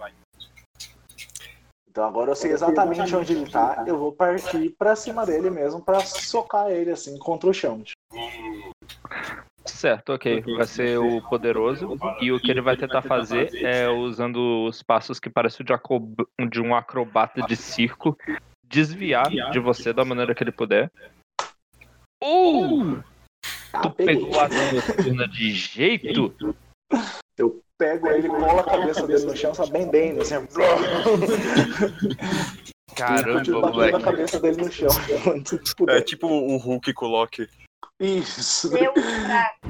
Então 1.88 2.06
agora 2.06 2.30
eu 2.30 2.36
sei 2.36 2.52
exatamente 2.52 3.16
onde 3.16 3.32
ele 3.32 3.50
tá. 3.50 3.84
Eu 3.86 3.98
vou 3.98 4.12
partir 4.12 4.70
pra 4.78 4.94
cima 4.94 5.26
dele 5.26 5.50
mesmo 5.50 5.82
pra 5.82 6.00
socar 6.00 6.70
ele 6.70 6.90
assim 6.90 7.18
contra 7.18 7.48
o 7.50 7.54
chão. 7.54 7.82
Certo, 9.78 10.12
ok. 10.12 10.42
Vai 10.56 10.66
ser 10.66 10.98
o 10.98 11.22
poderoso. 11.22 11.96
E 12.20 12.32
o 12.32 12.40
que 12.40 12.50
ele 12.50 12.60
vai 12.60 12.76
tentar 12.76 13.00
fazer 13.00 13.64
é, 13.64 13.88
usando 13.88 14.66
os 14.66 14.82
passos 14.82 15.20
que 15.20 15.30
parecem 15.30 15.64
de, 15.64 16.60
um 16.60 16.74
acrobata 16.74 17.42
de 17.42 17.54
circo, 17.54 18.18
desviar 18.66 19.30
de 19.30 19.60
você 19.60 19.92
da 19.92 20.04
maneira 20.04 20.34
que 20.34 20.42
ele 20.42 20.50
puder. 20.50 20.90
Uh! 22.20 23.00
Ah, 23.72 23.82
Tu 23.82 23.90
pegou 23.92 24.40
a 24.40 24.48
noturna 24.48 25.28
de 25.28 25.52
jeito? 25.52 26.34
Eu 27.38 27.62
pego 27.78 28.08
ele, 28.08 28.28
colo 28.28 28.58
a 28.58 28.64
cabeça 28.64 29.06
dele 29.06 29.26
no 29.26 29.36
chão, 29.36 29.54
sabe, 29.54 29.70
bem 29.70 29.88
bem, 29.88 30.20
assim. 30.20 30.34
Caramba, 32.96 33.34
batendo 33.34 33.64
a 33.64 33.70
moleque. 33.70 34.02
cabeça 34.02 34.40
dele 34.40 34.56
no 34.56 34.72
chão. 34.72 34.88
É 35.88 36.00
tipo 36.00 36.26
o 36.26 36.56
Hulk 36.56 36.92
com 36.94 37.06
o 37.06 37.10
Loki. 37.10 37.48
Isso. 38.00 38.70
Deu. 38.70 38.92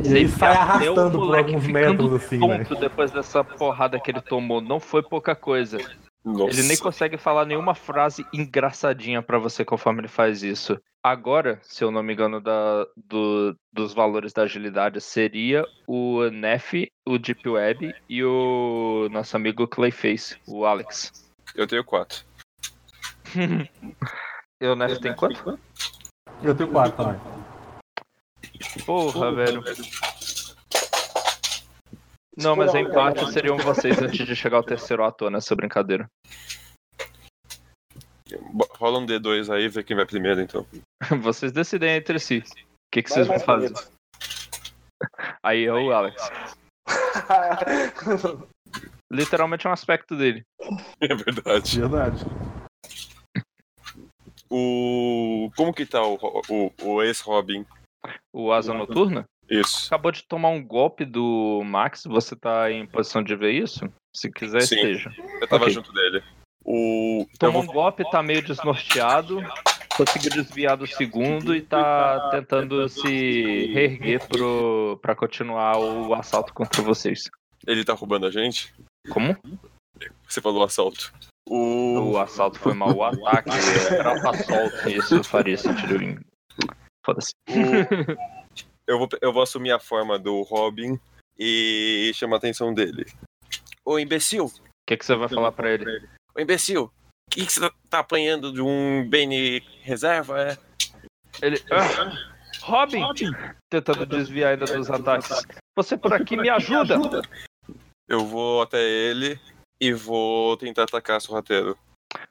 Ele 0.04 0.28
sai 0.28 0.52
Até 0.52 0.58
o 0.58 0.62
arrastando 0.62 1.18
por 1.18 1.36
alguns 1.38 1.66
metros 1.66 2.12
assim, 2.12 2.38
né? 2.38 2.64
depois 2.78 3.10
dessa 3.10 3.42
porrada 3.42 3.98
que 3.98 4.10
ele 4.10 4.20
tomou. 4.20 4.60
Não 4.60 4.78
foi 4.78 5.02
pouca 5.02 5.34
coisa. 5.34 5.78
Nossa. 6.24 6.50
Ele 6.58 6.68
nem 6.68 6.76
consegue 6.76 7.16
falar 7.16 7.46
nenhuma 7.46 7.74
frase 7.74 8.26
engraçadinha 8.34 9.22
pra 9.22 9.38
você 9.38 9.64
conforme 9.64 10.00
ele 10.02 10.08
faz 10.08 10.42
isso. 10.42 10.78
Agora, 11.02 11.58
se 11.62 11.82
eu 11.82 11.90
não 11.90 12.02
me 12.02 12.12
engano 12.12 12.40
da, 12.40 12.84
do- 12.96 13.56
dos 13.72 13.94
valores 13.94 14.32
da 14.32 14.42
agilidade, 14.42 15.00
seria 15.00 15.64
o 15.86 16.24
Nef, 16.28 16.74
o 17.06 17.18
Deep 17.18 17.48
Web 17.48 17.94
e 18.08 18.22
o 18.24 19.08
nosso 19.10 19.36
amigo 19.36 19.66
Clayface, 19.66 20.36
o 20.46 20.66
Alex. 20.66 21.12
Eu 21.54 21.66
tenho 21.66 21.84
quatro. 21.84 22.24
E 24.60 24.66
o 24.66 24.74
Nef 24.74 24.98
tem 24.98 25.14
quanto? 25.14 25.56
Eu 26.42 26.52
tenho 26.54 26.68
quatro 26.70 26.92
também. 26.96 27.20
Porra, 28.84 29.32
velho. 29.32 29.62
Não, 32.36 32.54
mas 32.54 32.72
o 32.72 32.78
empate 32.78 33.32
seriam 33.32 33.56
vocês 33.58 34.00
antes 34.00 34.24
de 34.26 34.36
chegar 34.36 34.58
ao 34.58 34.62
terceiro 34.64 35.04
ator 35.04 35.30
nessa 35.30 35.56
brincadeira. 35.56 36.08
Rola 38.78 38.98
um 38.98 39.06
D2 39.06 39.52
aí, 39.52 39.68
vê 39.68 39.82
quem 39.82 39.96
vai 39.96 40.06
primeiro, 40.06 40.40
então. 40.40 40.66
Vocês 41.22 41.50
decidem 41.50 41.96
entre 41.96 42.18
si. 42.18 42.38
O 42.38 42.90
que, 42.92 43.02
que 43.02 43.08
Vai 43.10 43.24
vocês 43.24 43.26
vão 43.26 43.40
fazer? 43.40 43.72
primeiro. 43.72 43.98
Aí 45.42 45.64
é 45.64 45.72
o 45.72 45.92
Alex. 45.92 46.30
Literalmente 49.10 49.66
é 49.66 49.70
um 49.70 49.72
aspecto 49.72 50.16
dele. 50.16 50.44
É 51.00 51.14
verdade. 51.14 51.80
Verdade. 51.80 52.24
O. 54.50 55.50
Como 55.56 55.72
que 55.72 55.86
tá 55.86 56.02
o, 56.02 56.18
o, 56.48 56.72
o 56.82 57.02
ex-Robin? 57.02 57.64
O 58.32 58.52
Asa 58.52 58.72
Noturna 58.74 59.24
Isso. 59.48 59.86
acabou 59.86 60.12
de 60.12 60.22
tomar 60.26 60.48
um 60.50 60.62
golpe 60.64 61.04
do 61.04 61.62
Max. 61.64 62.04
Você 62.06 62.34
tá 62.36 62.70
em 62.70 62.86
posição 62.86 63.22
de 63.22 63.34
ver 63.36 63.52
isso? 63.52 63.80
Se 64.14 64.30
quiser, 64.30 64.62
Sim. 64.62 64.76
esteja. 64.76 65.12
Eu 65.40 65.48
tava 65.48 65.64
Ok. 65.64 65.74
junto 65.74 65.92
dele. 65.92 66.22
O. 66.64 67.26
Tomou 67.38 67.62
um 67.62 67.66
golpe, 67.66 68.08
tá 68.10 68.22
meio 68.22 68.42
desnorteado. 68.42 69.40
Conseguiu 69.96 70.30
desviar 70.30 70.76
do 70.76 70.86
segundo 70.86 71.54
e 71.56 71.60
tá 71.62 72.28
tentando 72.30 72.88
se 72.88 73.66
reerguer 73.72 74.26
pro, 74.28 74.98
pra 75.02 75.14
continuar 75.16 75.76
o 75.78 76.14
assalto 76.14 76.52
contra 76.54 76.82
vocês. 76.82 77.22
Ele 77.66 77.84
tá 77.84 77.94
roubando 77.94 78.26
a 78.26 78.30
gente? 78.30 78.72
Como? 79.10 79.36
Você 80.28 80.40
falou 80.40 80.62
assalto. 80.62 81.12
O. 81.48 82.12
O 82.12 82.18
assalto 82.18 82.58
foi 82.60 82.74
mal, 82.74 82.94
o 82.94 83.02
ataque 83.04 83.50
era 83.90 84.14
o 84.14 84.28
assalto. 84.28 84.88
Isso 84.88 85.24
faria 85.24 85.56
sentido. 85.56 86.02
em- 86.02 86.18
Foda-se. 87.08 87.32
Eu 88.86 88.98
vou, 88.98 89.08
eu 89.20 89.30
vou 89.34 89.42
assumir 89.42 89.70
a 89.70 89.78
forma 89.78 90.18
do 90.18 90.40
Robin 90.40 90.98
e 91.38 92.10
chamar 92.14 92.36
a 92.36 92.38
atenção 92.38 92.72
dele. 92.72 93.04
Ô 93.84 93.98
imbecil! 93.98 94.46
O 94.46 94.52
que, 94.88 94.96
que 94.96 95.04
você 95.04 95.14
vai 95.14 95.28
falar 95.28 95.52
pra 95.52 95.70
ele? 95.70 96.08
Ô 96.34 96.40
imbecil! 96.40 96.84
O 96.84 96.90
que, 97.30 97.44
que 97.44 97.52
você 97.52 97.70
tá- 97.90 97.98
apanhando 97.98 98.50
de 98.50 98.62
um 98.62 99.06
Bane 99.06 99.58
reserva? 99.82 100.40
É? 100.40 100.58
Ele. 101.42 101.62
Ah, 101.70 102.16
Robin! 102.62 103.02
Tentando 103.70 104.06
desviar 104.06 104.52
ainda 104.52 104.64
dos 104.64 104.90
ataques. 104.90 105.42
Você 105.76 105.94
por 105.94 106.14
aqui 106.14 106.34
me 106.34 106.48
ajuda! 106.48 106.96
Eu 108.08 108.24
vou 108.24 108.62
até 108.62 108.80
ele 108.80 109.38
e 109.78 109.92
vou 109.92 110.56
tentar 110.56 110.84
atacar 110.84 111.20
sorrateiro. 111.20 111.76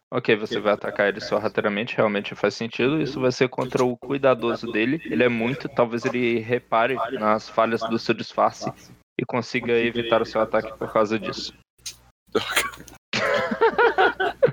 Ok, 0.09 0.35
você 0.37 0.59
vai 0.59 0.73
atacar 0.73 1.09
ele 1.09 1.19
sorrateiramente, 1.19 1.95
realmente 1.95 2.33
faz 2.33 2.55
sentido. 2.55 3.01
Isso 3.01 3.19
vai 3.19 3.31
ser 3.31 3.49
contra 3.49 3.83
o 3.83 3.97
cuidadoso 3.97 4.71
dele. 4.71 5.01
Ele 5.05 5.23
é 5.23 5.29
muito, 5.29 5.67
talvez 5.67 6.05
ele 6.05 6.39
repare 6.39 6.95
nas 7.19 7.49
falhas 7.49 7.81
do 7.81 7.99
seu 7.99 8.15
disfarce 8.15 8.71
e 9.19 9.25
consiga 9.25 9.73
evitar 9.73 10.21
o 10.21 10.25
seu 10.25 10.39
ataque 10.39 10.75
por 10.77 10.91
causa 10.93 11.19
disso. 11.19 11.53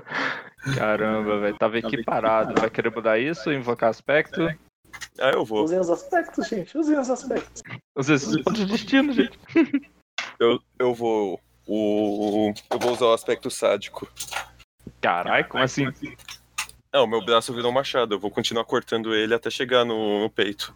Caramba, 0.77 1.39
velho, 1.39 1.57
tava 1.57 1.77
equiparado. 1.77 2.59
Vai 2.59 2.69
querer 2.69 2.93
mudar 2.93 3.19
isso, 3.19 3.51
invocar 3.51 3.89
aspecto? 3.89 4.41
Ah, 5.19 5.31
eu 5.33 5.45
vou. 5.45 5.63
Usem 5.63 5.79
os 5.79 5.89
aspectos, 5.89 6.47
gente. 6.47 6.77
Usem 6.77 6.99
os 6.99 7.09
aspectos. 7.09 7.63
Os 7.95 8.09
esses 8.09 8.35
pontos 8.43 8.59
de 8.59 8.65
destino, 8.65 9.13
gente. 9.13 9.39
Eu, 10.39 10.59
eu 10.79 10.93
vou. 10.93 11.39
O, 11.67 12.53
eu 12.71 12.79
vou 12.79 12.91
usar 12.91 13.05
o 13.05 13.13
aspecto 13.13 13.49
sádico. 13.49 14.07
Caralho, 15.05 15.47
como 15.47 15.63
assim? 15.63 15.85
Não, 16.91 17.05
meu 17.05 17.23
braço 17.23 17.53
virou 17.53 17.69
um 17.69 17.73
machado. 17.75 18.15
Eu 18.15 18.19
vou 18.19 18.31
continuar 18.31 18.65
cortando 18.65 19.13
ele 19.13 19.35
até 19.35 19.51
chegar 19.51 19.85
no, 19.85 20.21
no 20.21 20.29
peito. 20.31 20.75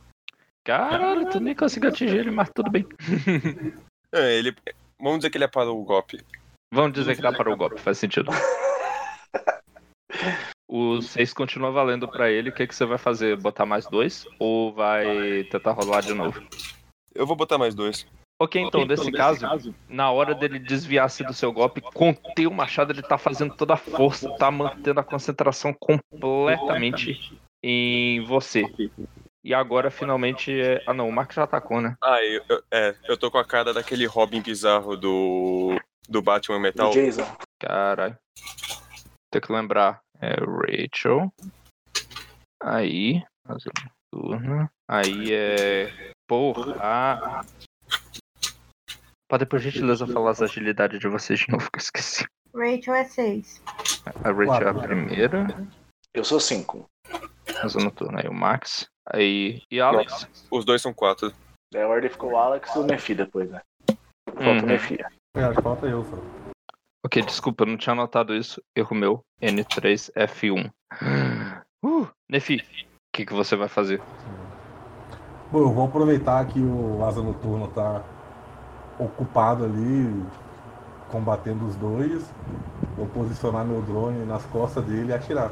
Caralho, 0.64 1.28
tu 1.32 1.40
nem 1.40 1.56
conseguiu 1.56 1.90
atingir 1.90 2.18
ele, 2.18 2.30
mas 2.30 2.48
tudo 2.54 2.70
bem. 2.70 2.86
É, 4.12 4.36
ele. 4.40 4.56
Vamos 5.00 5.20
dizer 5.20 5.30
que 5.30 5.38
ele 5.38 5.48
parou 5.48 5.80
o 5.80 5.86
golpe. 5.86 6.20
Vamos 6.74 6.94
dizer 6.94 7.16
que 7.16 7.22
dá 7.22 7.32
para 7.32 7.52
o 7.52 7.56
golpe, 7.56 7.80
faz 7.80 7.98
sentido. 7.98 8.32
O 10.72 11.02
6 11.02 11.34
continua 11.34 11.72
valendo 11.72 12.08
pra 12.08 12.30
ele. 12.30 12.50
O 12.50 12.54
que, 12.54 12.68
que 12.68 12.76
você 12.76 12.86
vai 12.86 13.00
fazer? 13.00 13.36
Botar 13.36 13.66
mais 13.66 13.88
dois? 13.88 14.28
Ou 14.38 14.72
vai 14.72 15.44
tentar 15.46 15.72
rolar 15.72 16.02
de 16.02 16.14
novo? 16.14 16.40
Eu 17.14 17.26
vou 17.26 17.36
botar 17.36 17.58
mais 17.58 17.74
dois. 17.74 18.06
Ok, 18.42 18.62
então, 18.62 18.86
nesse 18.86 19.12
caso, 19.12 19.46
na 19.90 20.10
hora 20.12 20.34
dele 20.34 20.60
desviar-se 20.60 21.26
do 21.26 21.34
seu 21.34 21.52
golpe, 21.52 21.82
conter 21.82 22.48
o 22.48 22.54
machado, 22.54 22.94
ele 22.94 23.02
tá 23.02 23.18
fazendo 23.18 23.54
toda 23.54 23.74
a 23.74 23.78
força, 23.78 24.30
tá 24.38 24.50
mantendo 24.50 25.00
a 25.00 25.04
concentração 25.04 25.74
completamente 25.74 27.38
em 27.62 28.24
você. 28.24 28.64
E 29.44 29.54
agora, 29.54 29.92
finalmente, 29.92 30.52
é... 30.58 30.82
Ah, 30.88 30.94
não, 30.94 31.10
o 31.10 31.12
Mark 31.12 31.34
já 31.34 31.44
atacou, 31.44 31.82
né? 31.82 31.98
Ah, 32.02 32.24
eu, 32.24 32.42
eu- 32.50 32.64
é, 32.72 32.96
eu 33.10 33.18
tô 33.18 33.30
com 33.30 33.38
a 33.38 33.46
cara 33.46 33.74
daquele 33.74 34.06
Robin 34.06 34.42
bizarro 34.42 34.96
do. 34.96 35.78
do 36.08 36.22
Batman 36.22 36.60
Metal. 36.60 36.90
O 36.90 36.94
Jason. 36.94 37.26
Caralho. 37.60 38.18
Tem 39.32 39.42
que 39.42 39.52
lembrar. 39.52 40.02
É 40.22 40.36
Rachel. 40.36 41.32
Aí. 42.62 43.22
Noturna. 44.14 44.70
Aí 44.88 45.34
é. 45.34 46.12
Porra. 46.28 47.42
Pode 49.30 49.46
por 49.46 49.60
gentileza 49.60 50.08
falar 50.08 50.32
as 50.32 50.42
agilidades 50.42 51.00
de 51.00 51.08
vocês 51.08 51.40
de 51.42 51.50
novo, 51.52 51.70
que 51.72 51.78
eu 51.78 51.82
esqueci. 51.82 52.26
Rachel 52.52 52.96
é 52.96 53.04
6. 53.06 53.62
A 54.24 54.32
Rachel 54.32 54.68
é 54.68 54.72
a 54.72 54.74
primeira. 54.74 55.48
Eu 56.12 56.24
sou 56.24 56.40
cinco. 56.40 56.90
Azul 57.62 57.84
Noturna. 57.84 58.22
Aí 58.22 58.28
o 58.28 58.34
Max. 58.34 58.90
Aí. 59.06 59.62
E 59.70 59.80
Alex. 59.80 60.28
Os 60.50 60.66
dois 60.66 60.82
são 60.82 60.92
quatro. 60.92 61.32
Daí 61.72 61.84
a 61.84 61.88
ordem 61.88 62.10
ficou 62.10 62.32
o 62.32 62.38
Alex 62.38 62.74
e 62.76 62.80
o 62.80 62.84
Nefi 62.84 63.14
depois, 63.14 63.52
né? 63.52 63.62
Falta 64.26 64.50
Uhum. 64.50 64.64
o 64.64 64.66
Nefi. 64.66 64.98
É, 65.38 65.44
acho 65.44 65.58
que 65.58 65.62
falta 65.62 65.86
eu, 65.86 66.04
só. 66.04 66.18
Ok, 67.06 67.22
desculpa, 67.22 67.64
eu 67.64 67.68
não 67.68 67.78
tinha 67.78 67.94
notado 67.94 68.34
isso. 68.34 68.60
Erro 68.76 68.96
meu. 68.96 69.22
N3F1. 69.42 70.72
Uh, 71.82 72.06
Nefi, 72.30 72.58
o 72.58 73.16
que, 73.16 73.26
que 73.26 73.32
você 73.34 73.56
vai 73.56 73.70
fazer? 73.70 74.02
Bom, 75.50 75.60
eu 75.60 75.72
vou 75.72 75.86
aproveitar 75.88 76.46
que 76.46 76.60
o 76.60 77.06
Asa 77.06 77.24
Noturno 77.24 77.70
tá 77.70 78.04
ocupado 79.00 79.66
ali 79.66 80.24
combatendo 81.10 81.66
os 81.66 81.76
dois, 81.76 82.32
vou 82.96 83.08
posicionar 83.08 83.66
meu 83.66 83.82
drone 83.82 84.26
nas 84.26 84.46
costas 84.46 84.86
dele 84.86 85.10
e 85.10 85.14
atirar. 85.14 85.52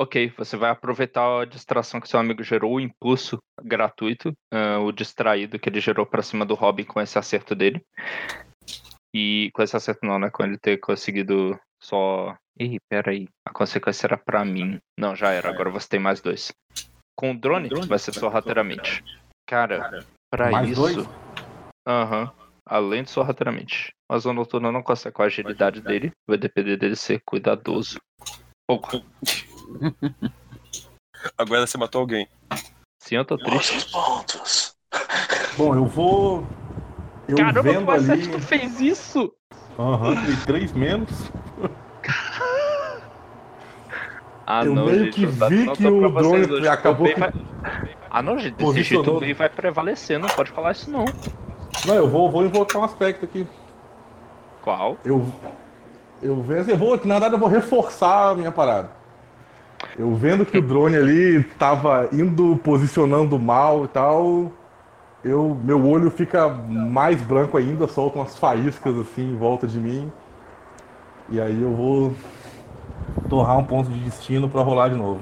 Ok, 0.00 0.32
você 0.36 0.56
vai 0.56 0.70
aproveitar 0.70 1.40
a 1.40 1.44
distração 1.44 2.00
que 2.00 2.08
seu 2.08 2.18
amigo 2.18 2.42
gerou, 2.42 2.74
o 2.74 2.80
impulso 2.80 3.38
gratuito, 3.62 4.32
ah, 4.52 4.78
o 4.80 4.92
distraído 4.92 5.58
que 5.58 5.68
ele 5.68 5.80
gerou 5.80 6.04
pra 6.04 6.22
cima 6.22 6.44
do 6.44 6.54
Robin 6.54 6.84
com 6.84 7.00
esse 7.00 7.18
acerto 7.18 7.54
dele. 7.54 7.80
E 9.14 9.50
com 9.54 9.62
esse 9.62 9.76
acerto 9.76 10.04
não, 10.04 10.18
né? 10.18 10.28
Com 10.28 10.42
ele 10.42 10.58
ter 10.58 10.78
conseguido 10.78 11.58
só. 11.80 12.36
Ih, 12.58 12.78
peraí. 12.88 13.28
A 13.46 13.52
consequência 13.52 14.08
era 14.08 14.18
pra 14.18 14.44
mim. 14.44 14.80
Não, 14.98 15.14
já 15.14 15.30
era. 15.30 15.50
Agora 15.50 15.70
você 15.70 15.88
tem 15.88 16.00
mais 16.00 16.20
dois. 16.20 16.52
Com 17.16 17.30
o 17.30 17.38
drone, 17.38 17.68
vai 17.86 17.98
ser 18.00 18.12
sorrateiramente. 18.12 19.04
Cara, 19.46 20.04
pra 20.32 20.50
Mais 20.50 20.70
isso. 20.70 20.80
dois? 20.80 21.08
Aham. 21.86 22.32
Além 22.66 23.02
de 23.02 23.10
sorrateiramente. 23.10 23.92
Mas 24.10 24.24
o 24.24 24.32
noturno 24.32 24.72
não 24.72 24.82
consegue 24.82 25.14
com 25.14 25.22
a 25.22 25.26
agilidade 25.26 25.80
dele. 25.82 26.12
Vai 26.26 26.38
depender 26.38 26.76
dele 26.76 26.96
ser 26.96 27.20
cuidadoso. 27.24 28.00
Pouco. 28.66 29.02
Agora 31.36 31.66
você 31.66 31.76
matou 31.78 32.00
alguém. 32.00 32.26
Sim, 33.02 33.16
eu 33.16 33.24
tô 33.24 33.36
triste. 33.36 33.90
pontos. 33.92 34.74
Bom, 35.58 35.74
eu 35.74 35.84
vou. 35.86 36.46
Eu 37.28 37.36
Caramba, 37.36 37.62
vendo 37.62 37.78
como 37.86 37.90
ali. 37.90 38.28
tu 38.28 38.38
fez 38.40 38.80
isso? 38.80 39.34
Aham, 39.78 40.14
tirei 40.22 40.36
três 40.46 40.72
menos. 40.72 41.10
Ah, 44.46 44.62
Eu 44.62 44.74
não, 44.74 44.84
meio 44.84 45.04
gente. 45.06 45.14
que 45.14 45.24
vi 45.26 45.70
que 45.72 45.86
o 45.86 46.10
drone 46.10 46.68
acabou 46.68 47.08
vai- 47.16 47.32
Ah, 48.10 48.20
não, 48.20 48.38
gente. 48.38 48.56
Desse 48.56 48.82
jeito 48.82 49.10
o 49.10 49.34
vai 49.34 49.48
prevalecer. 49.48 50.18
Não 50.18 50.28
pode 50.28 50.50
falar 50.50 50.72
isso, 50.72 50.90
não. 50.90 51.06
Não, 51.86 51.94
eu 51.94 52.08
vou, 52.08 52.30
vou 52.30 52.44
invocar 52.44 52.80
um 52.80 52.84
aspecto 52.84 53.24
aqui. 53.24 53.46
Qual? 54.62 54.96
Eu, 55.04 55.26
eu 56.22 56.42
vendo, 56.42 56.70
eu 56.70 56.76
vou, 56.78 56.96
na 57.04 57.14
verdade, 57.14 57.34
eu 57.34 57.38
vou 57.38 57.48
reforçar 57.48 58.30
a 58.30 58.34
minha 58.34 58.50
parada. 58.50 58.90
Eu 59.98 60.14
vendo 60.14 60.46
que 60.46 60.56
o 60.56 60.62
drone 60.62 60.96
ali 60.96 61.44
tava 61.58 62.08
indo 62.10 62.56
posicionando 62.64 63.38
mal 63.38 63.84
e 63.84 63.88
tal, 63.88 64.50
eu, 65.22 65.54
meu 65.62 65.86
olho 65.86 66.10
fica 66.10 66.48
mais 66.48 67.20
branco 67.22 67.56
ainda, 67.56 67.86
solta 67.86 68.18
umas 68.18 68.38
faíscas 68.38 68.98
assim 68.98 69.32
em 69.32 69.36
volta 69.36 69.66
de 69.66 69.78
mim. 69.78 70.10
E 71.28 71.40
aí 71.40 71.62
eu 71.62 71.74
vou 71.74 72.14
torrar 73.28 73.58
um 73.58 73.64
ponto 73.64 73.90
de 73.90 73.98
destino 74.00 74.48
pra 74.48 74.62
rolar 74.62 74.88
de 74.88 74.96
novo. 74.96 75.20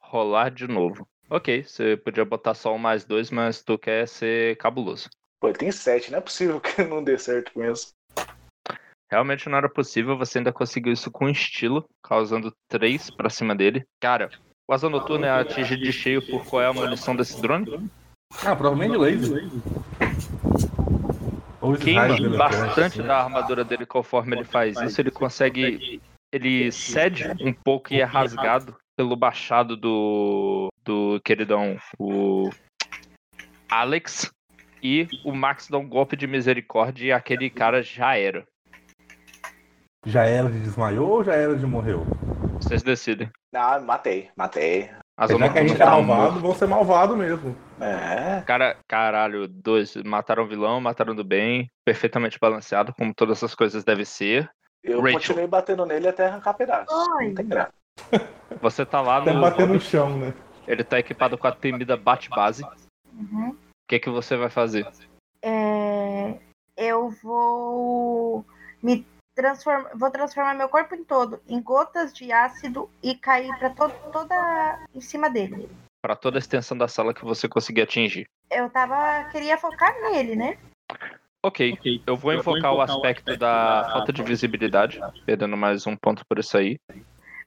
Rolar 0.00 0.50
de 0.50 0.68
novo. 0.68 1.06
Ok, 1.32 1.64
você 1.64 1.96
podia 1.96 2.26
botar 2.26 2.52
só 2.52 2.74
um 2.74 2.78
mais 2.78 3.06
dois, 3.06 3.30
mas 3.30 3.62
tu 3.62 3.78
quer 3.78 4.06
ser 4.06 4.54
cabuloso. 4.58 5.08
Pô, 5.40 5.48
ele 5.48 5.56
tem 5.56 5.72
sete, 5.72 6.10
não 6.10 6.18
é 6.18 6.20
possível 6.20 6.60
que 6.60 6.84
não 6.84 7.02
dê 7.02 7.16
certo 7.16 7.50
com 7.54 7.64
isso. 7.64 7.94
Realmente 9.10 9.48
não 9.48 9.56
era 9.56 9.68
possível, 9.68 10.18
você 10.18 10.38
ainda 10.38 10.52
conseguiu 10.52 10.92
isso 10.92 11.10
com 11.10 11.30
estilo, 11.30 11.86
causando 12.02 12.52
três 12.68 13.08
pra 13.08 13.30
cima 13.30 13.56
dele. 13.56 13.82
Cara, 13.98 14.28
o 14.68 14.74
asa 14.74 14.90
noturno 14.90 15.24
é 15.24 15.30
atingido 15.30 15.82
de 15.82 15.90
cheio 15.90 16.20
por 16.20 16.44
qual 16.44 16.60
é 16.60 16.66
a 16.66 16.72
munição 16.72 17.16
desse 17.16 17.40
drone? 17.40 17.90
Ah, 18.44 18.54
provavelmente 18.54 18.98
laser. 18.98 19.48
Queima 21.82 22.36
bastante 22.36 23.00
né? 23.00 23.08
da 23.08 23.22
armadura 23.22 23.64
dele 23.64 23.86
conforme 23.86 24.36
ele 24.36 24.44
faz 24.44 24.78
isso, 24.82 25.00
ele 25.00 25.10
consegue. 25.10 26.02
Ele 26.30 26.70
cede 26.70 27.24
um 27.40 27.54
pouco 27.54 27.92
e 27.92 28.02
é 28.02 28.04
rasgado 28.04 28.76
pelo 28.96 29.16
baixado 29.16 29.76
do. 29.76 30.71
Do 30.84 31.20
queridão, 31.24 31.78
o. 31.98 32.50
Alex. 33.70 34.30
E 34.82 35.06
o 35.24 35.32
Max 35.32 35.68
dá 35.68 35.78
um 35.78 35.88
golpe 35.88 36.16
de 36.16 36.26
misericórdia 36.26 37.06
e 37.06 37.12
aquele 37.12 37.48
cara 37.48 37.82
já 37.82 38.16
era. 38.16 38.44
Já 40.04 40.24
era 40.24 40.50
de 40.50 40.58
desmaiou 40.58 41.08
ou 41.08 41.24
já 41.24 41.34
era 41.34 41.54
de 41.54 41.64
morreu? 41.64 42.04
Vocês 42.54 42.82
decidem. 42.82 43.30
Ah, 43.54 43.78
matei, 43.78 44.28
matei. 44.36 44.90
As 45.16 45.30
Já 45.30 45.48
que 45.52 45.58
a 45.58 45.62
gente 45.62 45.74
é 45.74 45.78
tá 45.78 45.90
malvado, 45.90 46.40
vão 46.40 46.54
ser 46.54 46.66
malvado 46.66 47.16
mesmo. 47.16 47.56
É. 47.80 48.40
Cara, 48.40 48.76
caralho, 48.88 49.46
dois. 49.46 49.94
Mataram 50.04 50.42
o 50.42 50.48
vilão, 50.48 50.80
mataram 50.80 51.14
do 51.14 51.22
bem. 51.22 51.70
Perfeitamente 51.84 52.38
balanceado, 52.40 52.92
como 52.94 53.14
todas 53.14 53.38
essas 53.38 53.54
coisas 53.54 53.84
devem 53.84 54.04
ser. 54.04 54.50
Eu 54.82 55.00
Rachel. 55.00 55.20
continuei 55.20 55.46
batendo 55.46 55.86
nele 55.86 56.08
até 56.08 56.26
arrancar 56.26 56.54
pedaços. 56.54 56.92
Oi. 56.92 57.28
Não 57.28 57.34
tem 57.34 57.46
graça. 57.46 57.72
Você 58.60 58.84
tá 58.84 59.00
lá 59.00 59.18
Até 59.18 59.32
no. 59.32 59.40
bater 59.40 59.68
no 59.68 59.78
chão, 59.78 60.18
né? 60.18 60.34
Ele 60.66 60.84
tá 60.84 60.98
equipado 60.98 61.36
com 61.36 61.46
a 61.46 61.52
temida 61.52 61.96
bate-base. 61.96 62.64
O 62.64 62.68
Uhum. 63.12 63.56
que, 63.88 63.98
que 63.98 64.10
você 64.10 64.36
vai 64.36 64.48
fazer? 64.48 64.86
É, 65.42 66.38
eu 66.76 67.10
vou 67.10 68.44
me 68.82 69.06
transformar, 69.34 69.90
vou 69.94 70.10
transformar 70.10 70.54
meu 70.54 70.68
corpo 70.68 70.94
em 70.94 71.04
todo 71.04 71.40
em 71.48 71.60
gotas 71.60 72.12
de 72.12 72.30
ácido 72.32 72.88
e 73.02 73.14
cair 73.14 73.52
para 73.58 73.70
toda 73.70 74.78
em 74.94 75.00
cima 75.00 75.28
dele. 75.28 75.68
Pra 76.00 76.16
toda 76.16 76.38
a 76.38 76.40
extensão 76.40 76.76
da 76.76 76.88
sala 76.88 77.14
que 77.14 77.24
você 77.24 77.48
conseguir 77.48 77.82
atingir. 77.82 78.26
Eu 78.50 78.68
tava 78.70 79.24
queria 79.30 79.56
focar 79.58 79.92
nele, 80.00 80.36
né? 80.36 80.58
Ok, 81.44 81.76
eu 82.06 82.16
vou 82.16 82.32
invocar 82.32 82.72
o 82.72 82.80
aspecto 82.80 83.36
da 83.36 83.90
falta 83.92 84.12
de 84.12 84.22
visibilidade, 84.22 85.00
perdendo 85.26 85.56
mais 85.56 85.86
um 85.88 85.96
ponto 85.96 86.24
por 86.28 86.38
isso 86.38 86.56
aí. 86.56 86.78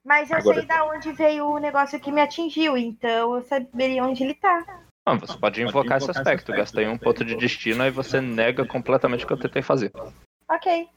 Mas 0.06 0.30
eu 0.30 0.38
Agora- 0.38 0.60
sei 0.60 0.68
da 0.68 0.86
onde 0.86 1.11
veio 1.14 1.48
o 1.49 1.57
negócio 1.57 1.99
que 1.99 2.11
me 2.11 2.22
atingiu, 2.22 2.77
então 2.77 3.36
eu 3.36 3.41
saberia 3.41 4.03
onde 4.03 4.23
ele 4.23 4.36
tá. 4.36 4.64
Ah, 5.07 5.15
você 5.15 5.38
pode 5.38 5.61
invocar 5.61 5.98
esse 5.98 6.10
aspecto, 6.11 6.52
gastei 6.52 6.88
um 6.88 6.98
ponto 6.98 7.26
de 7.26 7.36
destino 7.36 7.84
aí 7.84 7.91
você 7.91 8.22
nega 8.22 8.65
completamente 8.65 9.23
o 9.23 9.27
que 9.27 9.34
eu 9.34 9.40
tentei 9.40 9.61
fazer. 9.61 9.91
Ok. 10.49 10.88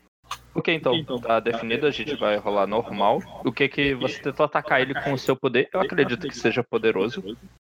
Ok, 0.54 0.74
então, 0.74 0.92
tá 1.20 1.40
definido, 1.40 1.86
a 1.86 1.90
gente 1.90 2.14
vai 2.16 2.36
rolar 2.36 2.66
normal. 2.66 3.22
O 3.44 3.50
que 3.52 3.66
que 3.68 3.94
você 3.94 4.20
tentou 4.20 4.44
atacar 4.44 4.80
ele 4.80 4.92
com 4.92 5.12
o 5.12 5.18
seu 5.18 5.34
poder? 5.34 5.70
Eu 5.72 5.80
acredito 5.80 6.28
que 6.28 6.36
seja 6.36 6.62
poderoso. 6.62 7.22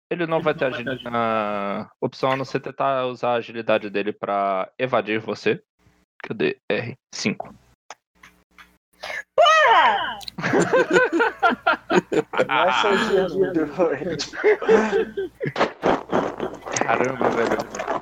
Ele 0.09 0.25
não 0.25 0.41
vai 0.41 0.53
ter 0.55 0.65
agilidade. 0.65 1.03
A 1.05 1.89
opção 2.01 2.31
a 2.31 2.35
não 2.37 2.45
ser 2.45 2.59
tentar 2.59 3.05
usar 3.05 3.33
a 3.33 3.35
agilidade 3.35 3.89
dele 3.89 4.11
pra 4.11 4.71
evadir 4.79 5.19
você. 5.19 5.61
Cadê? 6.23 6.57
R5. 6.71 7.53
Nessa 12.47 12.87
é 12.89 13.25
dia 13.27 13.27
do 13.27 13.67
Caramba, 16.85 17.29
velho. 17.29 17.57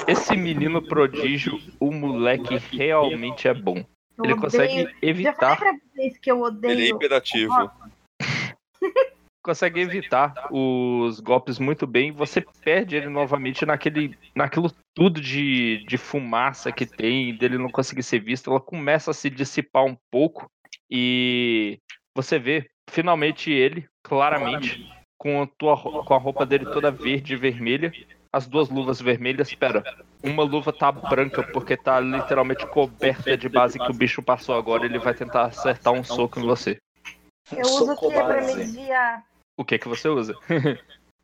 Esse 0.07 0.35
menino 0.35 0.81
prodígio, 0.81 1.59
o 1.79 1.91
moleque 1.91 2.57
realmente 2.57 3.47
é 3.47 3.53
bom. 3.53 3.77
Eu 4.17 4.25
Ele 4.25 4.33
odeio- 4.33 4.41
consegue 4.41 4.73
Já 4.73 4.83
falei 4.83 4.97
evitar, 5.01 5.57
pra 5.57 5.71
vocês 5.71 6.17
que 6.17 6.31
eu 6.31 6.41
odeio. 6.41 6.71
Ele 6.71 6.85
é 6.85 6.89
imperativo. 6.89 7.71
consegue 9.43 9.81
evitar 9.81 10.33
os 10.51 11.19
golpes 11.19 11.59
muito 11.59 11.85
bem. 11.85 12.11
Você 12.11 12.41
perde 12.63 12.95
ele 12.95 13.09
novamente 13.09 13.65
naquele, 13.65 14.17
naquilo 14.35 14.71
tudo 14.95 15.19
de, 15.19 15.83
de 15.85 15.97
fumaça 15.97 16.71
que 16.71 16.85
tem, 16.85 17.35
dele 17.35 17.57
não 17.57 17.69
conseguir 17.69 18.03
ser 18.03 18.19
visto. 18.19 18.49
Ela 18.49 18.61
começa 18.61 19.11
a 19.11 19.13
se 19.13 19.29
dissipar 19.29 19.83
um 19.83 19.97
pouco 20.11 20.49
e 20.89 21.79
você 22.15 22.37
vê 22.37 22.69
finalmente 22.89 23.51
ele, 23.51 23.87
claramente, 24.03 24.85
com 25.17 25.41
a, 25.41 25.47
tua, 25.47 25.77
com 25.77 26.13
a 26.13 26.17
roupa 26.17 26.45
dele 26.45 26.65
toda 26.65 26.91
verde 26.91 27.33
e 27.33 27.37
vermelha. 27.37 27.93
As 28.31 28.47
duas 28.47 28.69
luvas 28.69 28.99
vermelhas, 28.99 29.49
espera. 29.49 29.83
Uma 30.23 30.43
luva 30.43 30.71
tá 30.73 30.91
branca 30.91 31.43
porque 31.43 31.77
tá 31.77 31.99
literalmente 31.99 32.65
coberta 32.67 33.37
de 33.37 33.47
base 33.49 33.79
que 33.79 33.91
o 33.91 33.93
bicho 33.93 34.21
passou 34.23 34.55
agora. 34.55 34.85
Ele 34.85 34.99
vai 34.99 35.13
tentar 35.13 35.45
acertar 35.45 35.93
um 35.93 36.03
soco 36.03 36.39
em 36.39 36.43
você. 36.43 36.77
Eu 37.51 37.67
uso 37.67 37.91
o 37.91 37.97
que 37.97 38.11
pra 38.11 38.41
me 38.41 38.53
desviar? 38.53 39.25
O 39.57 39.63
que 39.63 39.77
que 39.77 39.87
você 39.87 40.09
usa? 40.09 40.35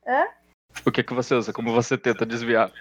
Hã? 0.06 0.28
O 0.86 0.92
que 0.92 1.04
que 1.04 1.14
você 1.14 1.34
usa? 1.36 1.52
Como 1.52 1.74
você 1.74 1.98
tenta 1.98 2.26
desviar? 2.26 2.72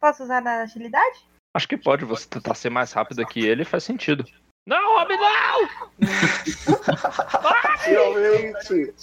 Posso 0.00 0.24
usar 0.24 0.40
na 0.40 0.62
agilidade? 0.62 1.24
Acho 1.54 1.68
que 1.68 1.76
pode, 1.76 2.04
você 2.04 2.28
tentar 2.28 2.54
ser 2.54 2.70
mais 2.70 2.92
rápido 2.92 3.24
que 3.24 3.40
ele 3.40 3.64
faz 3.64 3.84
sentido. 3.84 4.24
Não, 4.66 4.98
Robin, 4.98 5.16
não! 5.16 5.68
Finalmente! 7.78 8.94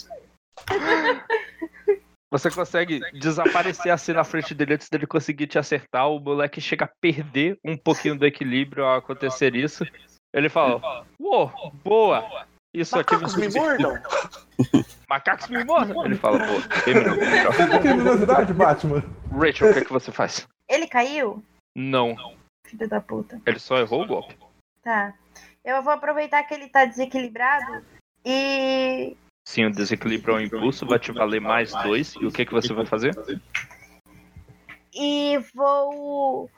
Você 2.29 2.49
consegue 2.51 2.99
desaparecer 3.11 3.91
assim 3.91 4.11
na 4.11 4.23
frente 4.23 4.53
dele 4.53 4.73
antes 4.73 4.89
dele 4.89 5.07
conseguir 5.07 5.47
te 5.47 5.57
acertar. 5.57 6.09
O 6.09 6.19
moleque 6.19 6.59
chega 6.59 6.85
a 6.85 6.91
perder 6.99 7.57
um 7.63 7.77
pouquinho 7.77 8.17
do 8.17 8.25
equilíbrio 8.25 8.83
ao 8.83 8.97
acontecer 8.97 9.55
isso. 9.55 9.85
Ele 10.33 10.49
fala: 10.49 11.05
Uou, 11.19 11.51
boa! 11.83 12.45
Isso 12.73 12.97
aqui 12.97 13.13
Macacos 13.13 13.35
me 13.35 13.47
mordam! 13.49 14.01
Macacos 15.07 15.47
me 15.47 15.63
mordam! 15.63 16.05
Ele 16.05 16.15
fala: 16.15 16.39
Pô, 16.39 16.81
terminou. 16.83 17.15
Criminosidade, 17.79 18.53
Batman? 18.53 19.03
Rachel, 19.31 19.69
o 19.69 19.73
que, 19.73 19.79
é 19.79 19.85
que 19.85 19.93
você 19.93 20.11
faz? 20.11 20.47
Ele 20.67 20.87
caiu? 20.87 21.43
Não, 21.75 22.15
Filho 22.65 22.89
da 22.89 22.99
puta. 22.99 23.39
ele 23.45 23.59
só 23.59 23.77
errou 23.77 24.03
o 24.03 24.07
golpe. 24.07 24.35
Tá. 24.81 25.13
Eu 25.63 25.81
vou 25.81 25.93
aproveitar 25.93 26.43
que 26.43 26.53
ele 26.53 26.67
tá 26.67 26.85
desequilibrado 26.85 27.85
e. 28.25 29.15
Sim, 29.47 29.65
o 29.65 29.71
desequilíbrio 29.71 30.35
ao 30.35 30.41
impulso 30.41 30.85
vai 30.85 30.99
te 30.99 31.11
valer 31.11 31.39
mais 31.39 31.73
dois. 31.83 32.15
E 32.15 32.25
o 32.25 32.31
que, 32.31 32.45
que 32.45 32.53
você 32.53 32.73
vai 32.73 32.85
fazer? 32.85 33.15
E 34.93 35.37
vou. 35.53 36.49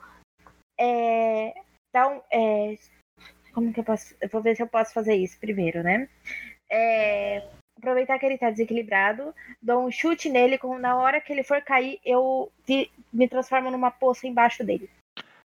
É, 0.78 1.54
dar 1.92 2.08
um. 2.08 2.20
é, 2.32 2.76
como 3.52 3.72
que 3.72 3.80
eu 3.80 3.84
posso. 3.84 4.14
Eu 4.20 4.28
vou 4.28 4.42
ver 4.42 4.56
se 4.56 4.62
eu 4.62 4.66
posso 4.66 4.92
fazer 4.92 5.14
isso 5.14 5.38
primeiro, 5.38 5.82
né? 5.82 6.08
É, 6.70 7.48
aproveitar 7.78 8.18
que 8.18 8.26
ele 8.26 8.38
tá 8.38 8.50
desequilibrado, 8.50 9.34
dou 9.62 9.86
um 9.86 9.90
chute 9.90 10.28
nele, 10.28 10.58
com, 10.58 10.78
na 10.78 10.96
hora 10.96 11.20
que 11.20 11.32
ele 11.32 11.44
for 11.44 11.62
cair, 11.62 12.00
eu 12.04 12.50
vi- 12.66 12.90
me 13.12 13.28
transformo 13.28 13.70
numa 13.70 13.90
poça 13.90 14.26
embaixo 14.26 14.64
dele. 14.64 14.90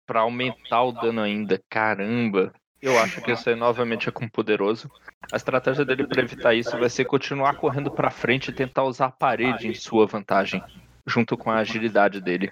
Pra 0.06 0.20
aumentar 0.20 0.82
o 0.84 0.92
dano 0.92 1.22
ainda, 1.22 1.60
caramba. 1.70 2.52
Eu 2.86 2.96
acho 3.00 3.20
que 3.20 3.32
isso 3.32 3.50
aí 3.50 3.56
novamente 3.56 4.08
é 4.08 4.12
com 4.12 4.26
o 4.26 4.30
poderoso. 4.30 4.88
A 5.32 5.36
estratégia 5.36 5.84
dele 5.84 6.06
pra 6.06 6.22
evitar 6.22 6.54
isso 6.54 6.78
vai 6.78 6.88
ser 6.88 7.04
continuar 7.04 7.56
correndo 7.56 7.90
pra 7.90 8.12
frente 8.12 8.52
e 8.52 8.54
tentar 8.54 8.84
usar 8.84 9.06
a 9.06 9.10
parede 9.10 9.66
em 9.66 9.74
sua 9.74 10.06
vantagem, 10.06 10.62
junto 11.04 11.36
com 11.36 11.50
a 11.50 11.56
agilidade 11.56 12.20
dele. 12.20 12.48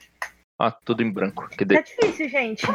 Ah, 0.59 0.73
tudo 0.73 1.05
em 1.05 1.11
branco. 1.13 1.49
Que 1.51 1.65
Tá 1.65 1.81
de... 1.81 1.83
difícil, 1.85 2.29
gente. 2.29 2.67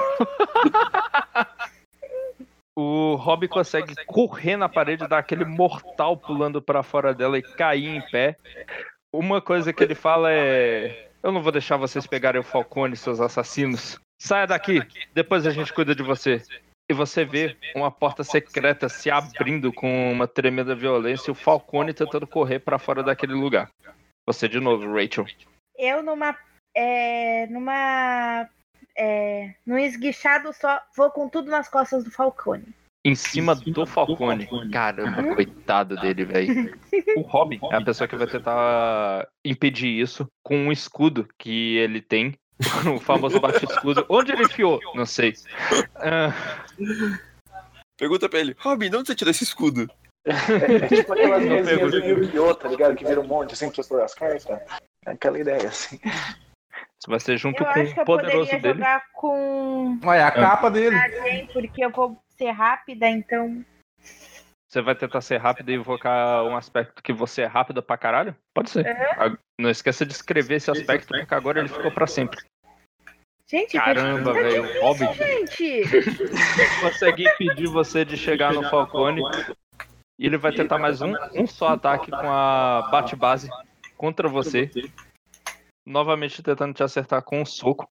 O 2.81 3.15
Rob 3.15 3.45
consegue 3.49 3.93
correr 4.05 4.55
na 4.55 4.69
parede, 4.69 5.05
dar 5.05 5.17
aquele 5.17 5.43
mortal 5.43 6.15
pulando 6.15 6.61
pra 6.61 6.81
fora 6.81 7.13
dela 7.13 7.37
e 7.37 7.41
cair 7.41 7.89
em 7.89 8.01
pé. 8.09 8.37
Uma 9.11 9.41
coisa 9.41 9.73
que 9.73 9.83
ele 9.83 9.95
fala 9.95 10.31
é: 10.31 11.09
Eu 11.21 11.33
não 11.33 11.43
vou 11.43 11.51
deixar 11.51 11.75
vocês 11.75 12.07
pegarem 12.07 12.39
o 12.39 12.43
Falcone, 12.43 12.95
seus 12.95 13.19
assassinos. 13.19 13.99
Saia 14.17 14.47
daqui, 14.47 14.81
depois 15.13 15.45
a 15.45 15.51
gente 15.51 15.73
cuida 15.73 15.93
de 15.93 16.03
você. 16.03 16.41
E 16.89 16.93
você 16.93 17.23
vê 17.23 17.55
uma 17.75 17.91
porta 17.91 18.23
secreta 18.23 18.89
se 18.89 19.11
abrindo 19.11 19.71
com 19.71 20.11
uma 20.11 20.27
tremenda 20.27 20.73
violência 20.73 21.29
e 21.29 21.31
o 21.31 21.35
Falcone 21.35 21.93
tentando 21.93 22.25
correr 22.25 22.59
pra 22.59 22.79
fora 22.79 23.03
daquele 23.03 23.33
lugar. 23.33 23.69
Você 24.25 24.49
de 24.49 24.59
novo, 24.59 24.91
Rachel. 24.91 25.27
Eu 25.77 26.01
numa. 26.01 26.35
É, 26.75 27.45
numa. 27.47 28.49
É, 28.97 29.53
num 29.65 29.77
esguichado 29.77 30.51
só, 30.51 30.81
vou 30.97 31.11
com 31.11 31.29
tudo 31.29 31.49
nas 31.51 31.69
costas 31.69 32.03
do 32.03 32.11
Falcone. 32.11 32.65
Em 33.05 33.15
cima 33.15 33.55
do 33.55 33.85
Falcone. 33.85 34.47
Caramba, 34.71 35.35
coitado 35.35 35.95
dele, 35.95 36.25
velho. 36.25 36.77
O 37.15 37.21
Robin 37.21 37.59
é 37.71 37.75
a 37.75 37.83
pessoa 37.83 38.07
que 38.07 38.15
vai 38.15 38.27
tentar 38.27 39.27
impedir 39.45 39.87
isso 39.87 40.27
com 40.43 40.57
um 40.57 40.71
escudo 40.71 41.27
que 41.37 41.77
ele 41.77 42.01
tem. 42.01 42.33
O 42.93 42.99
famoso 42.99 43.39
bate-escudo. 43.39 44.05
Onde 44.09 44.33
ele 44.33 44.43
enfiou? 44.43 44.81
Não 44.93 45.05
sei. 45.05 45.33
Ah, 45.95 46.33
Pergunta 47.97 48.29
pra 48.29 48.39
ele, 48.39 48.55
Robin, 48.59 48.89
de 48.89 48.95
onde 48.95 49.07
você 49.07 49.15
tirou 49.15 49.31
esse 49.31 49.43
escudo? 49.43 49.89
É 50.25 50.87
tipo 50.87 51.13
aquelas 51.13 51.43
mesinhas 51.45 51.91
do 51.91 51.97
Yu-Gi-Oh!, 51.97 52.55
tá 52.55 52.67
ligado? 52.69 52.95
Que 52.95 53.05
vira 53.05 53.19
um 53.19 53.27
monte 53.27 53.53
assim 53.53 53.69
pra 53.69 53.81
você 53.83 53.89
pôr 53.89 54.01
as 54.01 54.13
cartas. 54.13 54.45
É 55.05 55.11
aquela 55.11 55.39
ideia, 55.39 55.67
assim. 55.67 55.99
isso 56.03 57.07
vai 57.09 57.19
ser 57.19 57.37
junto 57.37 57.61
Eu 57.63 57.65
com 57.65 57.79
acho 57.79 57.93
que 57.93 57.99
o 57.99 58.01
eu 58.01 58.05
poderoso 58.05 58.51
dele. 58.51 58.73
jogar 58.75 59.03
com 59.13 59.99
Olha, 60.03 60.27
a 60.27 60.31
capa 60.31 60.69
dele. 60.69 60.95
alguém, 60.95 61.47
porque 61.47 61.83
eu 61.83 61.89
vou 61.89 62.17
ser 62.37 62.51
rápida, 62.51 63.07
então. 63.09 63.63
Você 64.69 64.81
vai 64.81 64.93
tentar 64.95 65.21
ser 65.21 65.37
rápido 65.37 65.71
e 65.71 65.75
invocar 65.75 66.43
um 66.43 66.55
aspecto 66.55 67.01
que 67.01 67.11
você 67.11 67.41
é 67.41 67.45
rápido 67.47 67.81
pra 67.81 67.97
caralho? 67.97 68.35
Pode 68.53 68.69
ser. 68.69 68.85
Ah, 68.87 69.35
Não 69.59 69.69
esqueça 69.69 70.05
de 70.05 70.13
escrever 70.13 70.55
esse 70.55 70.69
aspecto, 70.69 71.07
porque 71.07 71.33
agora 71.33 71.59
ele 71.59 71.69
ficou 71.69 71.91
pra 71.91 72.05
sempre. 72.05 72.39
Gente, 73.49 73.77
Caramba, 73.77 74.31
velho, 74.31 74.61
difícil, 74.61 74.81
Hobbit. 74.83 75.17
gente. 75.17 75.83
Consegue 76.81 77.27
impedir 77.27 77.65
você 77.67 78.05
de 78.05 78.15
chegar 78.15 78.53
no 78.53 78.61
Falcone. 78.69 79.23
E 80.19 80.27
ele 80.27 80.37
vai 80.37 80.51
tentar 80.51 80.77
mais 80.77 81.01
um, 81.01 81.15
um 81.33 81.47
só 81.47 81.69
ataque 81.69 82.11
com 82.11 82.31
a 82.31 82.89
bate-base 82.91 83.49
contra 83.97 84.29
você. 84.29 84.69
Novamente 85.83 86.43
tentando 86.43 86.75
te 86.75 86.83
acertar 86.83 87.23
com 87.23 87.41
um 87.41 87.45
soco. 87.45 87.89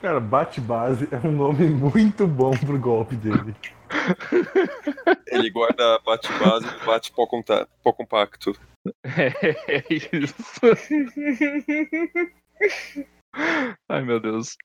Cara, 0.00 0.20
bate-base 0.20 1.08
é 1.10 1.16
um 1.26 1.32
nome 1.32 1.66
muito 1.66 2.24
bom 2.28 2.52
pro 2.52 2.78
golpe 2.78 3.16
dele. 3.16 3.52
Ele 5.26 5.50
guarda 5.50 5.98
bate-base 6.04 6.66
e 6.68 6.86
bate 6.86 7.10
pó 7.12 7.26
conta- 7.26 7.66
pó 7.82 7.92
compacto. 7.92 8.52
É 9.04 9.82
isso. 9.92 10.36
Ai 13.88 14.02
meu 14.02 14.20
Deus. 14.20 14.56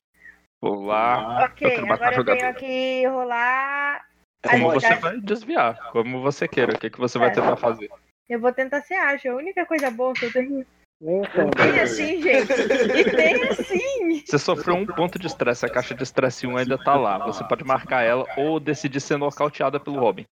Vou 0.62 0.86
lá. 0.86 1.46
ok, 1.46 1.78
Eu 1.78 1.94
agora 1.94 2.16
eu 2.16 2.26
tenho 2.26 2.54
que 2.56 3.08
rolar. 3.08 4.06
Como 4.50 4.72
você 4.72 4.96
vai 4.96 5.20
desviar, 5.20 5.92
como 5.92 6.22
você 6.22 6.48
queira. 6.48 6.74
O 6.74 6.80
que, 6.80 6.90
que 6.90 7.00
você 7.00 7.18
vai 7.18 7.30
É. 7.30 7.32
tentar 7.32 7.56
fazer? 7.56 7.90
Eu 8.30 8.40
vou 8.40 8.52
tentar 8.54 8.82
ser 8.82 8.96
ágil. 8.96 9.34
A 9.34 9.36
única 9.38 9.66
coisa 9.66 9.90
boa 9.90 10.14
que 10.14 10.26
eu 10.26 10.32
tenho. 10.32 10.66
Então, 11.02 11.50
Tem 11.52 11.80
assim, 11.80 12.22
gente. 12.22 12.52
E 12.52 13.04
tem 13.10 13.44
assim. 13.48 14.24
Você 14.26 14.38
sofreu 14.38 14.76
um 14.76 14.86
ponto 14.86 15.18
de 15.18 15.28
estresse, 15.28 15.66
a 15.66 15.70
caixa 15.70 15.96
de 15.96 16.04
estresse 16.04 16.46
1 16.46 16.58
ainda 16.58 16.78
tá 16.78 16.96
lá. 16.96 17.18
Você 17.20 17.44
pode 17.46 17.64
marcar 17.64 18.04
ela 18.04 18.26
ou 18.38 18.60
decidir 18.60 19.00
ser 19.00 19.18
nocauteada 19.18 19.80
pelo 19.80 19.98
Robin. 20.00 20.26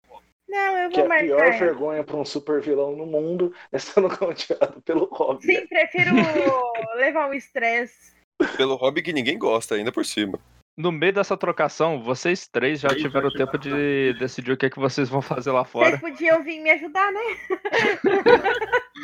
Não, 0.48 0.78
eu 0.78 0.90
que 0.90 1.02
vou 1.02 1.12
a 1.12 1.20
pior 1.20 1.38
marcar. 1.40 1.60
vergonha 1.60 2.04
pra 2.04 2.18
um 2.18 2.26
super 2.26 2.62
vilão 2.62 2.96
no 2.96 3.06
mundo 3.06 3.54
é 3.72 3.78
sendo 3.80 4.08
cauteado 4.16 4.82
pelo 4.82 5.06
Robin. 5.06 5.42
Sim, 5.46 5.68
prefiro 5.68 6.12
levar 6.98 7.30
um 7.30 7.34
estresse. 7.34 8.16
Pelo 8.56 8.76
hobby 8.76 9.02
que 9.02 9.14
ninguém 9.14 9.38
gosta, 9.38 9.76
ainda 9.76 9.92
por 9.92 10.06
cima. 10.06 10.40
No 10.78 10.92
meio 10.92 11.12
dessa 11.14 11.36
trocação, 11.36 12.04
vocês 12.04 12.48
três 12.48 12.80
já 12.80 12.90
tiveram 12.90 13.32
tempo 13.32 13.58
de 13.58 14.14
decidir 14.20 14.52
o 14.52 14.58
que, 14.58 14.68
é 14.68 14.70
que 14.70 14.78
vocês 14.80 15.10
vão 15.10 15.24
fazer 15.24 15.52
lá 15.52 15.64
Vocês 15.64 15.72
fora. 15.72 15.98
podiam 16.00 16.44
vir 16.44 16.60
me 16.60 16.70
ajudar, 16.70 17.12
né? 17.12 17.20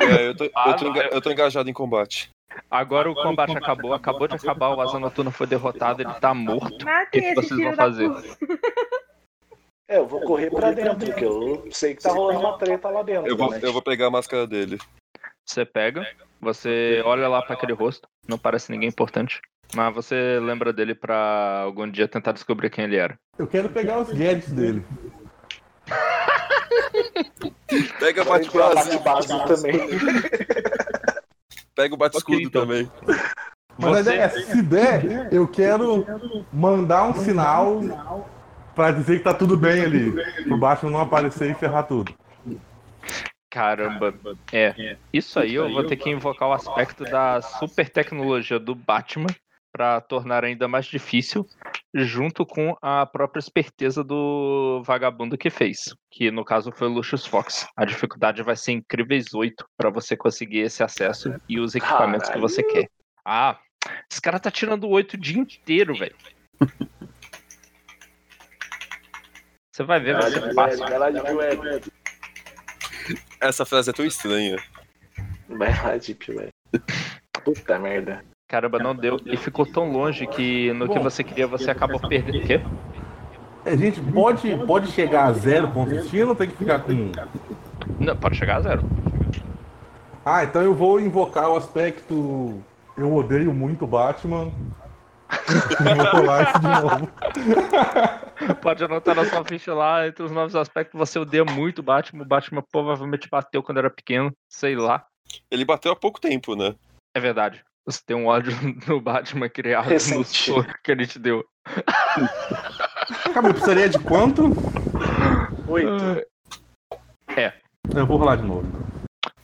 É, 0.01 0.27
eu, 0.27 0.35
tô, 0.38 0.49
Ah, 0.55 0.69
eu, 0.69 0.76
tô 0.76 0.88
enga- 0.88 1.10
eu- 1.11 1.22
tô 1.22 1.31
engajado 1.31 1.68
em 1.69 1.73
combate. 1.73 2.30
Agora 2.69 3.10
o 3.10 3.15
combate 3.15 3.57
acabou, 3.57 3.93
acabou 3.95 4.27
de 4.27 4.35
acabar, 4.35 4.69
o 4.69 4.80
Asa 4.81 4.99
Noturna 4.99 5.31
foi 5.31 5.47
derrotado, 5.47 6.03
ele 6.03 6.14
tá 6.15 6.31
morto. 6.35 6.85
O 6.85 7.10
que, 7.11 7.19
que 7.22 7.34
vocês 7.34 7.60
vão 7.60 7.73
fazer? 7.73 8.11
É, 9.88 9.97
eu 9.97 10.05
vou 10.07 10.22
correr 10.22 10.51
pra 10.51 10.72
dentro, 10.72 10.95
porque 11.07 11.26
eu 11.26 11.68
sei 11.72 11.95
que 11.95 12.03
tá 12.03 12.11
rolando 12.11 12.39
uma 12.39 12.57
treta 12.60 12.89
lá 12.89 13.01
dentro. 13.01 13.27
Eu 13.27 13.35
vou, 13.35 13.49
né? 13.49 13.60
eu 13.64 13.73
vou 13.73 13.81
pegar 13.81 14.07
a 14.07 14.11
máscara 14.11 14.45
dele. 14.45 14.77
Você 15.47 15.65
pega, 15.65 16.07
você 16.39 17.01
olha 17.03 17.27
lá 17.27 17.41
pra 17.41 17.55
aquele 17.55 17.73
rosto, 17.73 18.07
não 18.27 18.37
parece 18.37 18.71
ninguém 18.71 18.89
importante, 18.89 19.41
mas 19.75 19.93
você 19.93 20.39
lembra 20.39 20.71
dele 20.73 20.95
pra 20.95 21.61
algum 21.63 21.89
dia 21.89 22.07
tentar 22.07 22.31
descobrir 22.31 22.69
quem 22.69 22.85
ele 22.85 22.95
era. 22.95 23.15
Eu 23.37 23.47
quero 23.47 23.69
pegar 23.69 23.99
os 23.99 24.09
gadgets 24.09 24.51
dele. 24.51 24.83
Pega 27.99 28.21
a 28.21 28.25
bate-base. 28.25 28.97
bate-base 28.97 29.45
também. 29.47 29.89
Pega 31.75 31.95
o 31.95 31.97
bate-escudo 31.97 32.37
Ok, 32.37 32.47
então. 32.47 32.61
também. 32.61 32.91
Mas 33.77 33.89
a 33.89 33.93
Você- 33.95 33.99
ideia 34.11 34.21
é, 34.23 34.29
se 34.29 34.61
der, 34.61 35.33
eu 35.33 35.47
quero 35.47 36.05
mandar 36.51 37.03
um 37.05 37.15
sinal 37.15 38.29
pra 38.75 38.91
dizer 38.91 39.17
que 39.17 39.23
tá 39.23 39.33
tudo 39.33 39.57
bem 39.57 39.81
ali. 39.83 40.11
Pro 40.43 40.57
Batman 40.57 40.91
não 40.91 41.01
aparecer 41.01 41.49
e 41.49 41.55
ferrar 41.55 41.87
tudo. 41.87 42.13
Caramba, 43.53 44.15
é. 44.51 44.97
Isso 45.13 45.39
aí 45.39 45.53
eu 45.53 45.71
vou 45.71 45.85
ter 45.85 45.95
que 45.95 46.09
invocar 46.09 46.49
o 46.49 46.53
aspecto 46.53 47.03
da 47.03 47.39
super 47.39 47.88
tecnologia 47.88 48.57
do 48.57 48.73
Batman 48.73 49.27
pra 49.71 50.01
tornar 50.01 50.43
ainda 50.43 50.67
mais 50.67 50.88
difícil, 50.88 51.47
junto 51.93 52.47
com 52.47 52.75
a 52.81 53.05
própria 53.05 53.39
esperteza 53.39 54.03
do 54.03 54.81
vagabundo 54.84 55.38
que 55.38 55.51
fez, 55.51 55.95
que 56.09 56.31
no 56.31 56.43
caso 56.43 56.71
foi 56.71 56.88
o 56.88 56.91
Lucius 56.91 57.27
Fox. 57.27 57.67
A 57.77 57.85
dificuldade 57.85 58.41
vai 58.41 58.55
ser 58.55 58.71
incríveis 58.71 59.35
8 59.35 59.63
pra 59.77 59.91
você 59.91 60.17
conseguir 60.17 60.61
esse 60.61 60.81
acesso 60.81 61.35
e 61.47 61.59
os 61.59 61.75
equipamentos 61.75 62.31
que 62.31 62.39
você 62.39 62.63
quer. 62.63 62.89
Ah, 63.23 63.59
esse 64.11 64.19
cara 64.19 64.39
tá 64.39 64.49
tirando 64.49 64.89
8 64.89 65.13
o 65.13 65.17
dia 65.17 65.39
inteiro, 65.39 65.93
velho. 65.93 66.15
Você 69.75 69.81
vai 69.81 69.99
ver, 69.99 70.13
vai 70.13 70.30
ser 70.30 70.53
fácil. 70.53 70.85
Vai 70.85 70.99
lá 70.99 71.09
de 71.09 71.19
Web. 71.19 71.81
Essa 73.43 73.65
frase 73.65 73.89
é 73.89 73.93
tão 73.93 74.05
estranha. 74.05 74.57
Vai 75.49 75.69
lá, 75.83 75.97
Deep 75.97 76.31
Web. 76.31 76.49
Puta 77.43 77.77
merda. 77.77 78.23
Caramba, 78.47 78.79
não 78.79 78.95
deu. 78.95 79.19
E 79.25 79.35
ficou 79.35 79.65
tão 79.65 79.91
longe 79.91 80.25
que 80.27 80.71
no 80.71 80.87
que 80.87 80.95
Bom. 80.95 81.03
você 81.03 81.25
queria 81.25 81.45
você 81.45 81.69
acabou 81.69 81.99
perdendo. 81.99 82.37
O 82.37 82.47
quê? 82.47 82.61
A 83.65 83.75
gente 83.75 83.99
pode, 83.99 84.55
pode 84.65 84.91
chegar 84.91 85.25
a 85.25 85.33
zero 85.33 85.69
ponto 85.69 85.89
de 85.89 85.97
destino 85.97 86.29
ou 86.29 86.35
tem 86.35 86.49
que 86.49 86.55
ficar 86.55 86.79
com? 86.79 87.11
Não, 87.99 88.15
pode 88.15 88.37
chegar 88.37 88.57
a 88.57 88.61
zero. 88.61 88.83
Ah, 90.25 90.45
então 90.45 90.61
eu 90.61 90.73
vou 90.73 91.01
invocar 91.01 91.49
o 91.49 91.57
aspecto. 91.57 92.63
Eu 92.97 93.13
odeio 93.13 93.53
muito 93.53 93.85
Batman. 93.85 94.53
vou 96.11 96.22
rolar 96.22 96.49
isso 96.49 96.60
de 96.60 96.68
novo. 96.68 97.10
Pode 98.61 98.84
anotar 98.84 99.15
na 99.15 99.26
sua 99.26 99.43
ficha 99.45 99.73
lá, 99.73 100.07
entre 100.07 100.23
os 100.23 100.31
novos 100.31 100.55
aspectos, 100.55 100.97
você 100.97 101.19
odeia 101.19 101.45
muito 101.45 101.80
o 101.80 101.84
Batman. 101.84 102.23
O 102.23 102.27
Batman 102.27 102.64
provavelmente 102.72 103.30
bateu 103.30 103.61
quando 103.64 103.77
era 103.77 103.89
pequeno, 103.89 104.31
sei 104.49 104.76
lá. 104.76 105.05
Ele 105.49 105.65
bateu 105.65 105.91
há 105.91 105.95
pouco 105.95 106.19
tempo, 106.19 106.55
né? 106.55 106.76
É 107.14 107.19
verdade. 107.19 107.64
Você 107.85 108.01
tem 108.05 108.15
um 108.15 108.27
ódio 108.27 108.53
no 108.88 109.01
Batman 109.01 109.49
criado 109.49 109.85
no 109.85 109.91
Recente. 109.91 110.51
soco 110.51 110.73
que 110.84 110.91
ele 110.91 111.05
te 111.05 111.19
deu. 111.19 111.43
Calma, 113.34 113.49
eu 113.49 113.53
precisaria 113.53 113.89
de 113.89 113.99
quanto? 113.99 114.51
Oito. 115.68 116.23
Eu 117.95 118.05
vou 118.07 118.18
rolar 118.18 118.38
de 118.38 118.43
novo. 118.43 118.65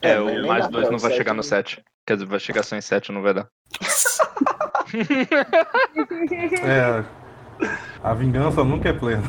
É, 0.00 0.12
É, 0.12 0.20
o 0.20 0.46
mais 0.46 0.66
dois 0.68 0.90
não 0.90 0.98
vai 0.98 1.12
chegar 1.12 1.32
no 1.32 1.38
né? 1.38 1.42
7. 1.42 1.82
Quer 2.06 2.14
dizer, 2.14 2.26
vai 2.26 2.40
chegar 2.40 2.62
só 2.62 2.76
em 2.76 2.80
7, 2.80 3.12
não 3.12 3.22
vai 3.22 3.34
dar. 3.34 3.48
É. 6.62 7.04
A 8.02 8.14
vingança 8.14 8.64
nunca 8.64 8.88
é 8.88 8.92
plena. 8.92 9.22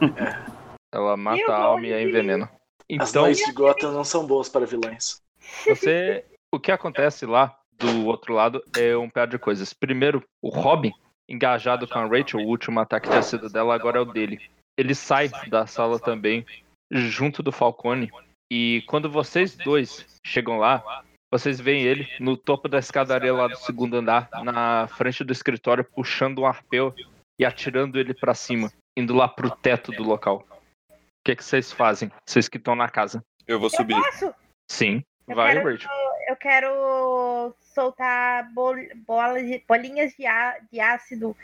Ela 0.92 1.16
mata 1.16 1.52
a 1.52 1.56
alma 1.56 1.86
e 1.86 1.92
a 1.92 2.02
envenena. 2.02 2.50
As 2.98 3.10
Então, 3.10 3.24
leis 3.24 3.38
de 3.38 3.52
Gotham 3.52 3.92
não 3.92 4.04
são 4.04 4.26
boas 4.26 4.48
para 4.48 4.66
vilões. 4.66 5.20
você. 5.66 6.24
O 6.52 6.58
que 6.58 6.72
acontece 6.72 7.26
lá 7.26 7.56
do 7.78 8.06
outro 8.06 8.34
lado 8.34 8.62
é 8.76 8.96
um 8.96 9.08
pé 9.08 9.26
de 9.26 9.38
coisas. 9.38 9.72
Primeiro, 9.72 10.22
o 10.42 10.48
Robin, 10.48 10.92
engajado 11.28 11.86
com 11.86 11.98
a 11.98 12.06
Rachel, 12.06 12.40
o 12.40 12.46
último 12.48 12.80
ataque 12.80 13.08
tinha 13.08 13.22
sido 13.22 13.48
dela, 13.48 13.74
agora 13.74 13.98
é 13.98 14.00
o 14.00 14.04
dele. 14.04 14.40
Ele 14.76 14.94
sai 14.94 15.30
da 15.48 15.66
sala 15.66 15.98
também, 16.00 16.44
junto 16.90 17.42
do 17.42 17.52
Falcone. 17.52 18.10
E 18.52 18.82
quando 18.88 19.08
vocês 19.08 19.54
dois 19.56 20.04
chegam 20.26 20.58
lá, 20.58 21.04
vocês 21.30 21.60
veem 21.60 21.82
ele 21.84 22.08
no 22.18 22.36
topo 22.36 22.68
da 22.68 22.78
escadaria 22.78 23.32
lá 23.32 23.46
do 23.46 23.56
segundo 23.56 23.96
andar, 23.96 24.28
na 24.44 24.88
frente 24.88 25.22
do 25.24 25.32
escritório, 25.32 25.84
puxando 25.84 26.40
um 26.40 26.46
arpeu 26.46 26.94
e 27.38 27.44
atirando 27.44 27.98
ele 27.98 28.12
pra 28.14 28.34
cima, 28.34 28.70
indo 28.96 29.14
lá 29.14 29.28
pro 29.28 29.50
teto 29.50 29.92
do 29.92 30.02
local. 30.02 30.46
O 30.90 31.22
que, 31.24 31.36
que 31.36 31.44
vocês 31.44 31.70
fazem? 31.72 32.10
Vocês 32.26 32.48
que 32.48 32.56
estão 32.58 32.74
na 32.74 32.88
casa. 32.88 33.22
Eu 33.46 33.58
vou 33.58 33.66
Eu 33.66 33.76
subir. 33.76 33.94
posso? 33.94 34.34
Sim. 34.70 35.02
Eu 35.28 35.36
Vai, 35.36 35.54
quero- 35.54 35.70
Rachel. 35.70 35.90
Eu 36.28 36.36
quero 36.36 37.54
soltar 37.60 38.52
bol- 38.52 38.74
bolas 39.06 39.44
de, 39.46 39.62
bolinhas 39.66 40.12
de, 40.16 40.26
á- 40.26 40.58
de 40.72 40.80
ácido 40.80 41.36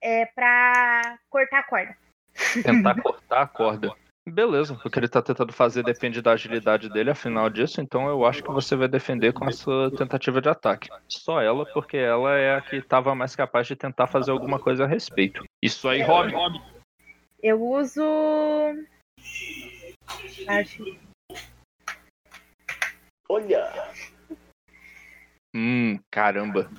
é, 0.00 0.26
pra 0.26 1.18
cortar 1.30 1.60
a 1.60 1.62
corda. 1.62 1.96
Tentar 2.62 3.00
cortar 3.00 3.42
a 3.42 3.46
corda. 3.46 3.94
Beleza, 4.24 4.78
o 4.84 4.90
que 4.90 4.98
ele 5.00 5.08
tá 5.08 5.20
tentando 5.20 5.52
fazer 5.52 5.82
depende 5.82 6.22
da 6.22 6.32
agilidade 6.32 6.88
dele, 6.88 7.10
afinal 7.10 7.50
disso, 7.50 7.80
então 7.80 8.08
eu 8.08 8.24
acho 8.24 8.40
que 8.40 8.52
você 8.52 8.76
vai 8.76 8.86
defender 8.86 9.32
com 9.32 9.44
a 9.44 9.50
sua 9.50 9.90
tentativa 9.90 10.40
de 10.40 10.48
ataque. 10.48 10.88
Só 11.08 11.40
ela, 11.40 11.66
porque 11.66 11.96
ela 11.96 12.36
é 12.36 12.54
a 12.54 12.60
que 12.60 12.80
tava 12.80 13.16
mais 13.16 13.34
capaz 13.34 13.66
de 13.66 13.74
tentar 13.74 14.06
fazer 14.06 14.30
alguma 14.30 14.60
coisa 14.60 14.84
a 14.84 14.86
respeito. 14.86 15.44
Isso 15.60 15.88
aí, 15.88 16.02
Robin. 16.02 16.34
Eu 17.42 17.60
uso. 17.60 18.00
Acho. 20.46 20.84
Olha! 23.28 23.90
Hum, 25.52 25.98
caramba. 26.12 26.70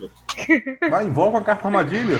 Vai, 0.90 1.04
invoca 1.04 1.40
a 1.40 1.44
carta 1.44 1.68
armadilha. 1.68 2.18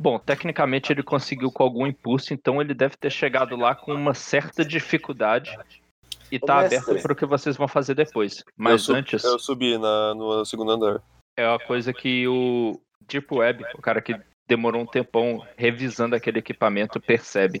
Bom, 0.00 0.18
tecnicamente 0.18 0.90
ele 0.90 1.02
conseguiu 1.02 1.52
com 1.52 1.62
algum 1.62 1.86
impulso, 1.86 2.32
então 2.32 2.58
ele 2.58 2.72
deve 2.72 2.96
ter 2.96 3.10
chegado 3.10 3.54
lá 3.54 3.74
com 3.74 3.92
uma 3.92 4.14
certa 4.14 4.64
dificuldade 4.64 5.58
e 6.32 6.36
Ô, 6.36 6.46
tá 6.46 6.62
mestre. 6.62 6.78
aberto 6.78 7.02
para 7.02 7.12
o 7.12 7.16
que 7.16 7.26
vocês 7.26 7.54
vão 7.54 7.68
fazer 7.68 7.94
depois. 7.94 8.38
eu, 8.38 8.44
Mas 8.56 8.82
sub- 8.82 8.96
antes, 8.98 9.22
eu 9.22 9.38
subi 9.38 9.76
na, 9.76 10.14
no 10.14 10.42
segundo 10.46 10.70
andar. 10.72 11.02
é 11.38 11.46
uma 11.46 11.58
coisa 11.58 11.92
que 11.92 12.26
o 12.26 12.80
Deep 13.06 13.26
Web, 13.30 13.62
o 13.74 13.82
cara 13.82 14.00
que 14.00 14.18
demorou 14.48 14.80
um 14.80 14.86
tempão 14.86 15.46
revisando 15.54 16.16
aquele 16.16 16.38
equipamento, 16.38 16.98
percebe. 16.98 17.60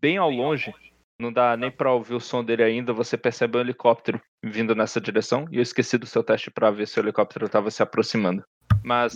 Bem 0.00 0.16
ao 0.16 0.30
longe, 0.30 0.74
não 1.20 1.32
dá 1.32 1.56
nem 1.56 1.70
pra 1.70 1.92
ouvir 1.92 2.14
o 2.14 2.20
som 2.20 2.42
dele 2.42 2.64
ainda, 2.64 2.92
você 2.92 3.16
percebe 3.16 3.56
um 3.56 3.60
helicóptero 3.60 4.20
vindo 4.44 4.74
nessa 4.74 5.00
direção, 5.00 5.46
e 5.52 5.58
eu 5.58 5.62
esqueci 5.62 5.96
do 5.96 6.06
seu 6.06 6.24
teste 6.24 6.50
pra 6.50 6.72
ver 6.72 6.88
se 6.88 6.98
o 6.98 7.02
helicóptero 7.02 7.46
estava 7.46 7.70
se 7.70 7.84
aproximando. 7.84 8.42
Mas 8.82 9.14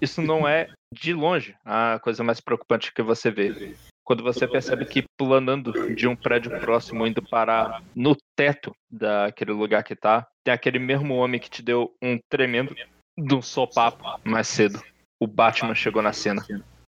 isso 0.00 0.22
não 0.22 0.46
é 0.46 0.68
de 0.92 1.12
longe 1.12 1.54
a 1.64 1.98
coisa 2.02 2.24
mais 2.24 2.40
preocupante 2.40 2.92
que 2.92 3.02
você 3.02 3.30
vê. 3.30 3.74
Quando 4.04 4.24
você 4.24 4.46
percebe 4.48 4.84
que 4.86 5.04
planando 5.16 5.94
de 5.94 6.08
um 6.08 6.16
prédio 6.16 6.58
próximo, 6.58 7.06
indo 7.06 7.22
parar 7.22 7.82
no 7.94 8.16
teto 8.36 8.74
daquele 8.90 9.52
lugar 9.52 9.84
que 9.84 9.94
tá, 9.94 10.26
tem 10.44 10.52
aquele 10.52 10.78
mesmo 10.78 11.14
homem 11.14 11.38
que 11.38 11.48
te 11.48 11.62
deu 11.62 11.94
um 12.02 12.18
tremendo 12.28 12.74
de 13.16 13.34
um 13.34 13.40
sopapo 13.40 14.18
mais 14.24 14.48
cedo. 14.48 14.82
O 15.20 15.26
Batman 15.26 15.74
chegou 15.74 16.02
na 16.02 16.12
cena. 16.12 16.44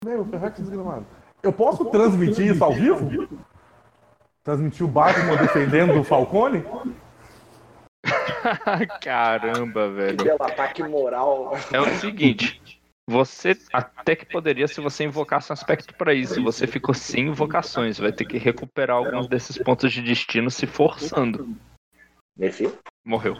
Meu, 0.05 0.25
Ferrex 0.25 0.59
desgramado. 0.59 1.05
Eu 1.43 1.51
posso 1.51 1.85
transmitir 1.85 2.51
isso 2.53 2.63
ao 2.63 2.71
vivo? 2.71 3.27
Transmitir 4.43 4.85
o 4.85 4.89
Batman 4.89 5.35
defendendo 5.35 5.99
o 5.99 6.03
Falcone? 6.03 6.63
Caramba, 9.01 9.89
velho. 9.89 10.17
Belo 10.17 10.43
ataque 10.43 10.83
moral. 10.83 11.57
É 11.71 11.79
o 11.79 11.85
seguinte. 11.99 12.80
Você 13.09 13.57
até 13.73 14.15
que 14.15 14.25
poderia 14.25 14.67
se 14.67 14.79
você 14.79 15.03
invocasse 15.03 15.51
um 15.51 15.53
aspecto 15.53 15.93
pra 15.95 16.13
isso. 16.13 16.41
Você 16.43 16.67
ficou 16.67 16.93
sem 16.93 17.27
invocações. 17.27 17.97
Vai 17.97 18.11
ter 18.11 18.25
que 18.25 18.37
recuperar 18.37 18.97
alguns 18.97 19.27
desses 19.27 19.57
pontos 19.57 19.91
de 19.91 20.01
destino 20.01 20.49
se 20.49 20.65
forçando. 20.67 21.55
Morreu. 23.05 23.35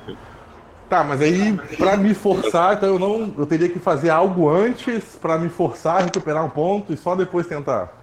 Tá, 0.90 1.06
mas 1.06 1.22
aí 1.22 1.56
pra 1.78 1.96
me 1.96 2.14
forçar, 2.14 2.76
então 2.76 2.90
eu 2.90 3.00
não. 3.00 3.34
Eu 3.38 3.46
teria 3.46 3.70
que 3.70 3.80
fazer 3.80 4.10
algo 4.10 4.50
antes 4.50 5.16
pra 5.16 5.38
me 5.38 5.48
forçar 5.48 6.02
a 6.02 6.04
recuperar 6.04 6.44
um 6.44 6.50
ponto 6.50 6.92
e 6.92 6.98
só 6.98 7.16
depois 7.16 7.48
tentar. 7.48 7.94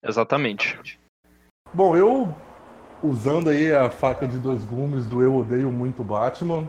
Exatamente. 0.00 0.78
Bom, 1.74 1.96
eu 1.96 2.32
usando 3.02 3.50
aí 3.50 3.74
a 3.74 3.90
faca 3.90 4.28
de 4.28 4.38
dois 4.38 4.64
gumes 4.64 5.06
do 5.06 5.22
Eu 5.22 5.36
Odeio 5.36 5.72
Muito 5.72 6.04
Batman. 6.04 6.68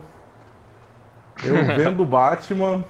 Eu 1.44 1.54
vendo 1.76 2.02
o 2.02 2.06
Batman. 2.06 2.84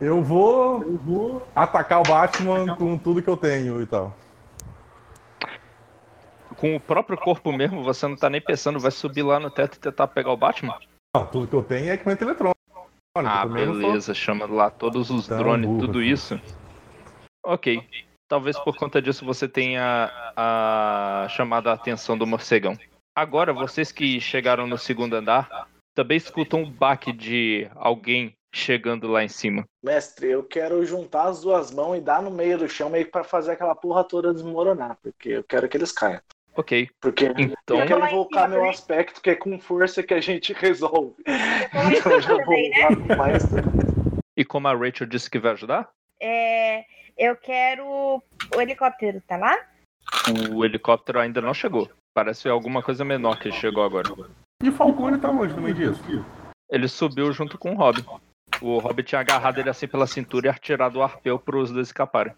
Eu 0.00 0.22
vou, 0.22 0.82
eu 0.82 0.96
vou 0.98 1.48
atacar 1.54 2.00
o 2.00 2.04
Batman 2.04 2.76
com 2.76 2.96
tudo 2.96 3.22
que 3.22 3.28
eu 3.28 3.36
tenho 3.36 3.82
e 3.82 3.86
tal. 3.86 4.16
Com 6.56 6.76
o 6.76 6.80
próprio 6.80 7.18
corpo 7.18 7.52
mesmo, 7.52 7.82
você 7.82 8.06
não 8.06 8.16
tá 8.16 8.30
nem 8.30 8.40
pensando, 8.40 8.78
vai 8.78 8.90
subir 8.90 9.22
lá 9.22 9.40
no 9.40 9.50
teto 9.50 9.76
e 9.76 9.80
tentar 9.80 10.08
pegar 10.08 10.32
o 10.32 10.36
Batman? 10.36 10.78
Não, 11.14 11.26
tudo 11.26 11.48
que 11.48 11.54
eu 11.54 11.62
tenho 11.62 11.90
é 11.90 11.94
equipamento 11.94 12.24
eletrônico. 12.24 12.58
Ah, 13.16 13.44
beleza. 13.46 14.14
Chama 14.14 14.46
lá 14.46 14.70
todos 14.70 15.10
os 15.10 15.26
tão 15.26 15.38
drones, 15.38 15.66
burro 15.66 15.80
tudo 15.80 15.98
assim. 15.98 16.08
isso. 16.08 16.40
Ok. 17.44 17.82
Talvez 18.28 18.58
por 18.60 18.76
conta 18.76 19.00
disso 19.00 19.24
você 19.24 19.48
tenha 19.48 20.12
a 20.36 21.26
chamado 21.30 21.70
a 21.70 21.72
atenção 21.72 22.16
do 22.16 22.26
morcegão. 22.26 22.78
Agora, 23.16 23.52
vocês 23.52 23.90
que 23.90 24.20
chegaram 24.20 24.66
no 24.66 24.78
segundo 24.78 25.14
andar, 25.14 25.68
também 25.94 26.16
escutam 26.16 26.62
um 26.62 26.70
baque 26.70 27.12
de 27.12 27.68
alguém 27.74 28.32
chegando 28.54 29.08
lá 29.08 29.22
em 29.24 29.28
cima. 29.28 29.64
Mestre, 29.82 30.28
eu 30.30 30.42
quero 30.42 30.84
juntar 30.84 31.24
as 31.24 31.40
duas 31.42 31.70
mãos 31.70 31.96
e 31.96 32.00
dar 32.00 32.22
no 32.22 32.30
meio 32.30 32.58
do 32.58 32.68
chão 32.68 32.88
meio 32.90 33.04
que 33.04 33.10
pra 33.10 33.24
fazer 33.24 33.52
aquela 33.52 33.74
porra 33.74 34.04
toda 34.04 34.32
desmoronar, 34.34 34.96
porque 35.02 35.28
eu 35.30 35.44
quero 35.44 35.68
que 35.68 35.76
eles 35.76 35.92
caiam. 35.92 36.20
Ok. 36.56 36.88
Porque 37.00 37.26
Então, 37.26 37.78
eu 37.78 37.86
quero 37.86 38.00
lá 38.00 38.10
em 38.10 38.12
invocar 38.12 38.48
cima 38.48 38.60
meu 38.60 38.68
aspecto, 38.68 39.20
que 39.20 39.30
é 39.30 39.36
com 39.36 39.60
força 39.60 40.02
que 40.02 40.12
a 40.14 40.20
gente 40.20 40.52
resolve. 40.52 41.14
lá 41.26 41.92
Então 41.92 42.12
eu 42.12 42.20
já 42.20 42.34
vou 42.44 42.54
né? 42.54 42.70
usar 42.74 42.96
com 42.96 43.16
mais. 43.16 43.42
e 44.36 44.44
como 44.44 44.66
a 44.66 44.74
Rachel 44.74 45.06
disse 45.06 45.30
que 45.30 45.38
vai 45.38 45.52
ajudar, 45.52 45.88
É, 46.20 46.84
eu 47.16 47.36
quero. 47.36 47.84
O 48.56 48.60
helicóptero 48.60 49.22
tá 49.26 49.36
lá? 49.36 49.56
o 50.52 50.64
helicóptero 50.64 51.20
ainda 51.20 51.40
não 51.40 51.54
chegou. 51.54 51.88
Parece 52.14 52.48
alguma 52.48 52.82
coisa 52.82 53.04
menor 53.04 53.38
que 53.38 53.52
chegou 53.52 53.84
agora. 53.84 54.08
E 54.60 54.68
o 54.68 54.72
Falcone 54.72 55.18
tá 55.20 55.30
longe 55.30 55.54
também 55.54 55.72
disso. 55.74 56.02
Ele 56.68 56.88
subiu 56.88 57.30
junto 57.32 57.56
com 57.56 57.72
o 57.72 57.76
Robin. 57.76 58.04
O 58.60 58.78
Robin 58.78 59.02
tinha 59.02 59.20
agarrado 59.20 59.58
ele 59.58 59.70
assim 59.70 59.86
pela 59.86 60.06
cintura 60.06 60.46
e 60.46 60.50
atirado 60.50 60.96
o 60.98 61.02
arpeu 61.02 61.38
pros 61.38 61.70
dois 61.70 61.88
escaparem. 61.88 62.34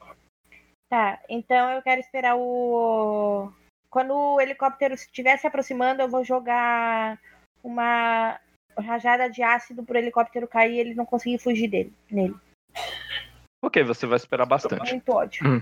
Tá, 0.88 1.18
então 1.28 1.70
eu 1.70 1.82
quero 1.82 2.00
esperar 2.00 2.36
o. 2.36 3.52
Quando 3.88 4.14
o 4.14 4.40
helicóptero 4.40 4.94
estiver 4.94 5.36
se 5.38 5.46
aproximando, 5.46 6.02
eu 6.02 6.08
vou 6.08 6.24
jogar 6.24 7.18
uma 7.62 8.38
rajada 8.78 9.28
de 9.28 9.42
ácido 9.42 9.82
pro 9.84 9.98
helicóptero 9.98 10.46
cair 10.48 10.74
e 10.74 10.78
ele 10.78 10.94
não 10.94 11.06
conseguir 11.06 11.38
fugir 11.38 11.68
dele, 11.68 11.92
nele. 12.10 12.34
Ok, 13.64 13.82
você 13.84 14.06
vai 14.06 14.16
esperar 14.16 14.46
bastante. 14.46 14.90
Muito 14.90 15.12
ódio. 15.12 15.46
Hum. 15.46 15.60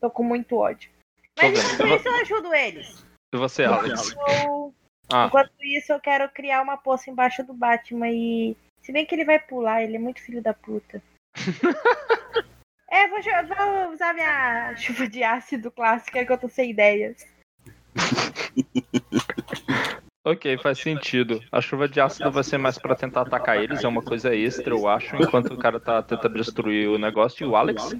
Tô 0.00 0.10
com 0.10 0.22
muito 0.22 0.56
ódio. 0.56 0.90
Tô 1.34 1.46
Mas 1.46 1.74
enquanto 1.74 1.96
isso 2.00 2.08
eu 2.08 2.14
ajudo 2.14 2.54
eles. 2.54 3.06
E 3.34 3.38
você, 3.38 3.64
Alex? 3.64 4.14
Eu- 4.44 4.74
Ah, 5.12 5.26
Enquanto 5.26 5.52
isso, 5.62 5.92
eu 5.92 6.00
quero 6.00 6.28
criar 6.30 6.60
uma 6.62 6.76
poça 6.76 7.08
embaixo 7.10 7.44
do 7.44 7.54
Batman 7.54 8.08
e. 8.10 8.56
Se 8.86 8.92
bem 8.92 9.04
que 9.04 9.16
ele 9.16 9.24
vai 9.24 9.40
pular, 9.40 9.82
ele 9.82 9.96
é 9.96 9.98
muito 9.98 10.22
filho 10.22 10.40
da 10.40 10.54
puta. 10.54 11.02
é, 12.88 13.08
vou, 13.08 13.18
vou 13.20 13.92
usar 13.92 14.14
minha 14.14 14.76
chuva 14.76 15.08
de 15.08 15.24
ácido 15.24 15.72
clássica 15.72 16.24
que 16.24 16.32
eu 16.32 16.38
tô 16.38 16.48
sem 16.48 16.70
ideias. 16.70 17.26
ok, 20.24 20.56
faz 20.58 20.78
sentido. 20.78 21.42
A 21.50 21.60
chuva 21.60 21.88
de 21.88 22.00
ácido 22.00 22.30
vai 22.30 22.44
ser 22.44 22.58
mais 22.58 22.78
pra 22.78 22.94
tentar 22.94 23.22
atacar 23.22 23.60
eles, 23.60 23.82
é 23.82 23.88
uma 23.88 24.04
coisa 24.04 24.32
extra, 24.32 24.72
eu 24.72 24.86
acho, 24.86 25.16
enquanto 25.16 25.52
o 25.52 25.58
cara 25.58 25.80
tá 25.80 26.00
tentando 26.00 26.34
destruir 26.34 26.88
o 26.88 26.96
negócio. 26.96 27.44
E 27.44 27.48
o 27.48 27.56
Alex? 27.56 27.90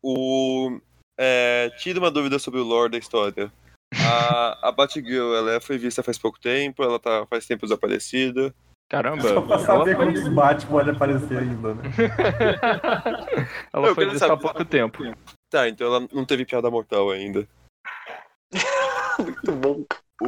O. 0.00 0.80
É, 1.18 1.70
tira 1.76 1.98
uma 1.98 2.10
dúvida 2.10 2.38
sobre 2.38 2.60
o 2.60 2.64
lore 2.64 2.92
da 2.92 2.98
história. 2.98 3.52
A, 3.92 4.68
a 4.68 4.70
Batgirl, 4.70 5.34
ela 5.34 5.60
foi 5.60 5.76
vista 5.76 6.04
faz 6.04 6.16
pouco 6.16 6.38
tempo, 6.38 6.84
ela 6.84 7.00
tá 7.00 7.26
faz 7.26 7.46
tempo 7.46 7.66
desaparecida. 7.66 8.54
Caramba, 8.90 9.22
Só 9.22 9.40
pra 9.40 9.58
saber 9.60 9.94
foi, 9.94 10.06
quantos 10.06 10.28
Batman 10.28 10.70
pode 10.72 10.90
aparecer 10.90 11.38
ainda, 11.38 11.74
né? 11.74 11.82
ela 13.72 13.86
Eu 13.86 13.94
foi 13.94 14.10
vista 14.10 14.32
há 14.32 14.36
pouco 14.36 14.64
tempo. 14.64 14.98
Tá, 15.48 15.68
então 15.68 15.86
ela 15.86 16.08
não 16.12 16.24
teve 16.24 16.44
piada 16.44 16.68
mortal 16.68 17.08
ainda. 17.08 17.46
Muito 19.16 19.52
bom. 19.52 19.84
O, 20.20 20.26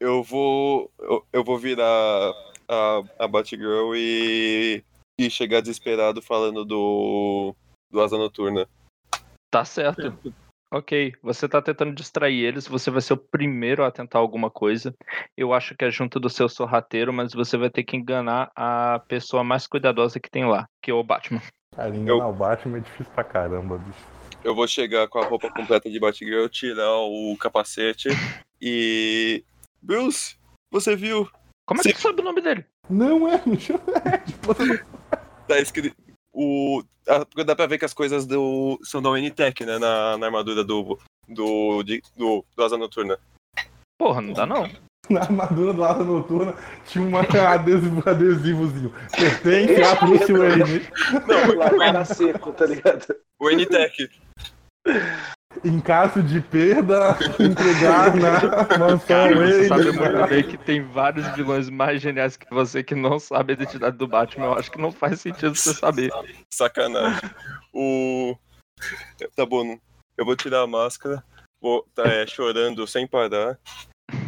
eu 0.00 0.22
vou. 0.22 0.90
Eu, 0.98 1.26
eu 1.34 1.44
vou 1.44 1.58
virar 1.58 2.32
a, 2.66 3.02
a 3.18 3.28
Batgirl 3.28 3.94
e 3.94 4.82
e 5.18 5.30
chegar 5.30 5.60
desesperado 5.60 6.22
falando 6.22 6.64
do. 6.64 7.54
do 7.90 8.00
Asa 8.00 8.16
Noturna. 8.16 8.66
Tá 9.50 9.66
certo. 9.66 10.34
Ok, 10.74 11.14
você 11.22 11.48
tá 11.48 11.62
tentando 11.62 11.94
distrair 11.94 12.42
eles, 12.42 12.66
você 12.66 12.90
vai 12.90 13.00
ser 13.00 13.12
o 13.12 13.16
primeiro 13.16 13.84
a 13.84 13.92
tentar 13.92 14.18
alguma 14.18 14.50
coisa. 14.50 14.92
Eu 15.36 15.54
acho 15.54 15.72
que 15.76 15.84
é 15.84 15.90
junto 15.90 16.18
do 16.18 16.28
seu 16.28 16.48
sorrateiro, 16.48 17.12
mas 17.12 17.32
você 17.32 17.56
vai 17.56 17.70
ter 17.70 17.84
que 17.84 17.96
enganar 17.96 18.50
a 18.56 19.00
pessoa 19.06 19.44
mais 19.44 19.68
cuidadosa 19.68 20.18
que 20.18 20.28
tem 20.28 20.44
lá, 20.44 20.66
que 20.82 20.90
é 20.90 20.94
o 20.94 21.04
Batman. 21.04 21.40
Cara, 21.76 21.94
enganar 21.94 22.26
o 22.26 22.32
Batman 22.32 22.78
é 22.78 22.80
difícil 22.80 23.12
pra 23.14 23.22
caramba, 23.22 23.78
bicho. 23.78 24.04
Eu 24.42 24.52
vou 24.52 24.66
chegar 24.66 25.06
com 25.06 25.20
a 25.20 25.24
roupa 25.24 25.48
completa 25.48 25.88
de 25.88 26.00
Batgirl, 26.00 26.48
tirar 26.48 26.90
o 26.92 27.36
capacete 27.38 28.08
e. 28.60 29.44
Bruce, 29.80 30.34
você 30.72 30.96
viu? 30.96 31.30
Como 31.64 31.82
é 31.82 31.84
que 31.84 31.92
você 31.92 32.02
sabe 32.02 32.20
o 32.20 32.24
nome 32.24 32.40
dele? 32.40 32.64
Não 32.90 33.28
é, 33.32 33.38
bicho. 33.38 33.74
É, 34.04 34.18
tipo, 34.18 34.52
Tá 35.46 35.60
escrito. 35.60 36.03
O, 36.34 36.82
a- 37.08 37.44
dá 37.44 37.54
pra 37.54 37.66
ver 37.66 37.78
que 37.78 37.84
as 37.84 37.94
coisas 37.94 38.26
do, 38.26 38.78
são 38.82 39.00
da 39.00 39.10
Unitech, 39.10 39.64
né? 39.64 39.78
Na, 39.78 40.18
na 40.18 40.26
armadura 40.26 40.64
do. 40.64 40.98
Do, 41.28 41.82
de- 41.82 42.02
do, 42.16 42.44
do 42.54 42.64
Asa 42.64 42.76
Noturna. 42.76 43.18
Porra, 43.98 44.20
não 44.20 44.32
dá 44.34 44.44
não. 44.44 44.68
na 45.08 45.20
armadura 45.20 45.72
do 45.72 45.84
Asa 45.84 46.02
Noturna 46.04 46.54
tinha 46.86 47.04
um 47.04 47.16
adesivo, 47.16 48.02
adesivozinho. 48.08 48.92
Pertence 49.16 49.82
a 49.82 49.94
Bruce 49.94 50.32
Wayne. 50.32 50.82
Lá 51.56 51.70
para 51.70 52.04
seco, 52.04 52.52
tá 52.52 52.66
ligado? 52.66 53.14
O 53.40 53.46
Unitech. 53.46 54.10
Em 55.62 55.80
caso 55.80 56.22
de 56.22 56.40
perda, 56.40 57.16
entregar 57.38 58.14
na 58.16 58.40
mansão 58.78 59.34
você 59.34 59.68
sabe 59.68 59.92
muito 59.92 60.28
bem 60.28 60.42
que 60.42 60.56
tem 60.56 60.82
vários 60.82 61.26
vilões 61.34 61.68
mais 61.70 62.00
geniais 62.00 62.36
que 62.36 62.46
você 62.50 62.82
que 62.82 62.94
não 62.94 63.18
sabe 63.18 63.52
a 63.52 63.54
identidade 63.54 63.96
do 63.96 64.06
Batman. 64.08 64.46
Eu 64.46 64.54
acho 64.54 64.70
que 64.70 64.80
não 64.80 64.90
faz 64.90 65.20
sentido 65.20 65.54
você 65.54 65.74
saber. 65.74 66.10
Sacanagem. 66.52 67.30
O. 67.72 68.36
Tá 69.36 69.46
bom, 69.46 69.64
não- 69.64 69.80
eu 70.16 70.24
vou 70.24 70.36
tirar 70.36 70.62
a 70.62 70.66
máscara. 70.66 71.22
Vou 71.60 71.86
tá 71.94 72.04
é, 72.04 72.26
chorando 72.26 72.86
sem 72.86 73.06
parar. 73.06 73.58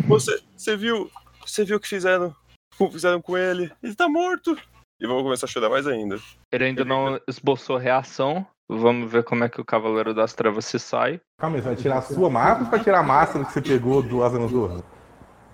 Você, 0.07 0.41
você 0.57 0.77
viu. 0.77 1.11
Você 1.45 1.65
viu 1.65 1.77
o 1.77 1.81
que 1.81 1.89
fizeram? 1.89 2.35
O 2.79 2.87
que 2.87 2.93
fizeram 2.95 3.21
com 3.23 3.37
ele? 3.37 3.73
Ele 3.83 3.95
tá 3.95 4.09
morto! 4.09 4.57
E 5.01 5.07
vou 5.07 5.23
começar 5.23 5.47
a 5.47 5.49
chorar 5.49 5.69
mais 5.69 5.87
ainda. 5.87 6.19
Ele 6.51 6.65
ainda 6.65 6.85
não 6.85 7.21
esboçou 7.29 7.77
reação. 7.77 8.47
Vamos 8.69 9.11
ver 9.11 9.23
como 9.25 9.45
é 9.45 9.49
que 9.49 9.61
o 9.61 9.65
Cavaleiro 9.65 10.13
das 10.13 10.35
Trevas 10.35 10.65
se 10.65 10.79
sai. 10.79 11.21
Calma 11.39 11.57
aí, 11.57 11.63
você 11.63 11.69
vai 11.69 11.77
tirar 11.77 11.99
a 11.99 12.03
sua 12.03 12.29
máscara 12.29 12.59
ou 12.59 12.65
você 12.65 12.71
vai 12.71 12.83
tirar 12.85 12.99
a 12.99 13.03
máscara 13.03 13.45
que 13.45 13.53
você 13.53 13.63
pegou 13.63 14.03
do 14.03 14.25
Asa 14.25 14.39
Noturna? 14.39 14.83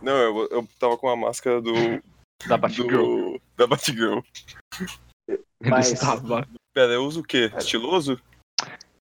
Não, 0.00 0.16
eu, 0.16 0.48
eu 0.50 0.68
tava 0.80 0.96
com 0.96 1.08
a 1.08 1.16
máscara 1.16 1.60
do. 1.60 1.72
Da 2.48 2.56
Batgirl. 2.56 2.88
do 2.90 3.40
da 3.56 3.68
Batgirl. 3.68 4.18
Ele 5.28 5.40
Mas- 5.70 5.92
estava. 5.92 6.44
Pera, 6.74 6.92
eu 6.92 7.04
uso 7.04 7.20
o 7.20 7.22
quê? 7.22 7.52
Estiloso? 7.56 8.20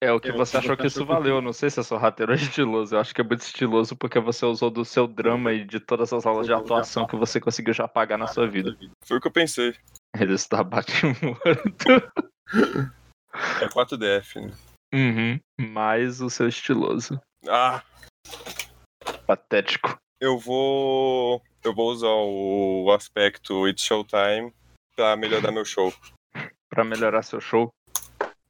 É 0.01 0.11
o 0.11 0.19
que 0.19 0.31
você 0.31 0.57
achou 0.57 0.75
que 0.75 0.87
isso 0.87 1.05
valeu. 1.05 1.35
Eu 1.35 1.41
Não 1.41 1.53
sei 1.53 1.69
se 1.69 1.79
é 1.79 1.83
sorrateiro 1.83 2.31
ou 2.31 2.35
estiloso. 2.35 2.95
Eu 2.95 2.99
acho 2.99 3.13
que 3.13 3.21
é 3.21 3.23
muito 3.23 3.41
estiloso 3.41 3.95
porque 3.95 4.19
você 4.19 4.47
usou 4.47 4.71
do 4.71 4.83
seu 4.83 5.05
drama 5.05 5.53
e 5.53 5.63
de 5.63 5.79
todas 5.79 6.11
as 6.11 6.25
aulas 6.25 6.47
de 6.47 6.53
atuação 6.53 7.05
que 7.05 7.15
você 7.15 7.39
conseguiu 7.39 7.71
já 7.73 7.87
pagar 7.87 8.17
na 8.17 8.25
sua 8.25 8.47
vida. 8.47 8.75
Foi 9.05 9.17
o 9.17 9.21
que 9.21 9.27
eu 9.27 9.31
pensei. 9.31 9.75
Ele 10.17 10.33
está 10.33 10.63
batendo 10.63 11.15
morto. 11.21 11.85
É 13.61 13.67
4DF, 13.67 14.41
né? 14.41 14.53
Uhum. 14.93 15.39
Mais 15.59 16.21
o 16.21 16.29
seu 16.29 16.47
estiloso. 16.47 17.21
Ah, 17.47 17.83
Patético. 19.25 19.97
eu 20.19 20.37
vou. 20.37 21.41
Eu 21.63 21.73
vou 21.75 21.91
usar 21.91 22.07
o 22.07 22.91
aspecto 22.91 23.67
It's 23.67 23.83
Showtime 23.83 24.53
pra 24.95 25.15
melhorar 25.15 25.51
meu 25.51 25.65
show. 25.65 25.93
Pra 26.69 26.83
melhorar 26.83 27.21
seu 27.21 27.39
show. 27.41 27.69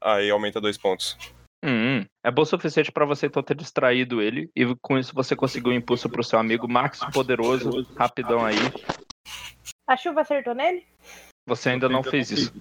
Aí 0.02 0.30
aumenta 0.30 0.62
dois 0.62 0.78
pontos. 0.78 1.18
Hum, 1.64 2.06
é 2.24 2.32
bom 2.32 2.44
o 2.44 2.46
suficiente 2.46 2.92
pra 2.92 3.04
você 3.06 3.26
então 3.26 3.44
ter 3.44 3.56
distraído 3.56 4.22
ele 4.22 4.50
e 4.56 4.64
com 4.82 4.98
isso 4.98 5.14
você 5.14 5.36
conseguiu 5.36 5.74
um 5.74 5.76
impulso 5.76 6.10
pro 6.10 6.24
seu 6.24 6.40
amigo 6.40 6.70
Max 6.70 7.00
poderoso, 7.12 7.86
rapidão 7.98 8.46
aí. 8.46 8.56
A 9.86 9.98
chuva 9.98 10.22
acertou 10.22 10.56
nele? 10.56 10.88
Você 11.46 11.72
ainda 11.72 11.90
não 11.90 12.02
fez 12.02 12.32
isso. 12.32 12.54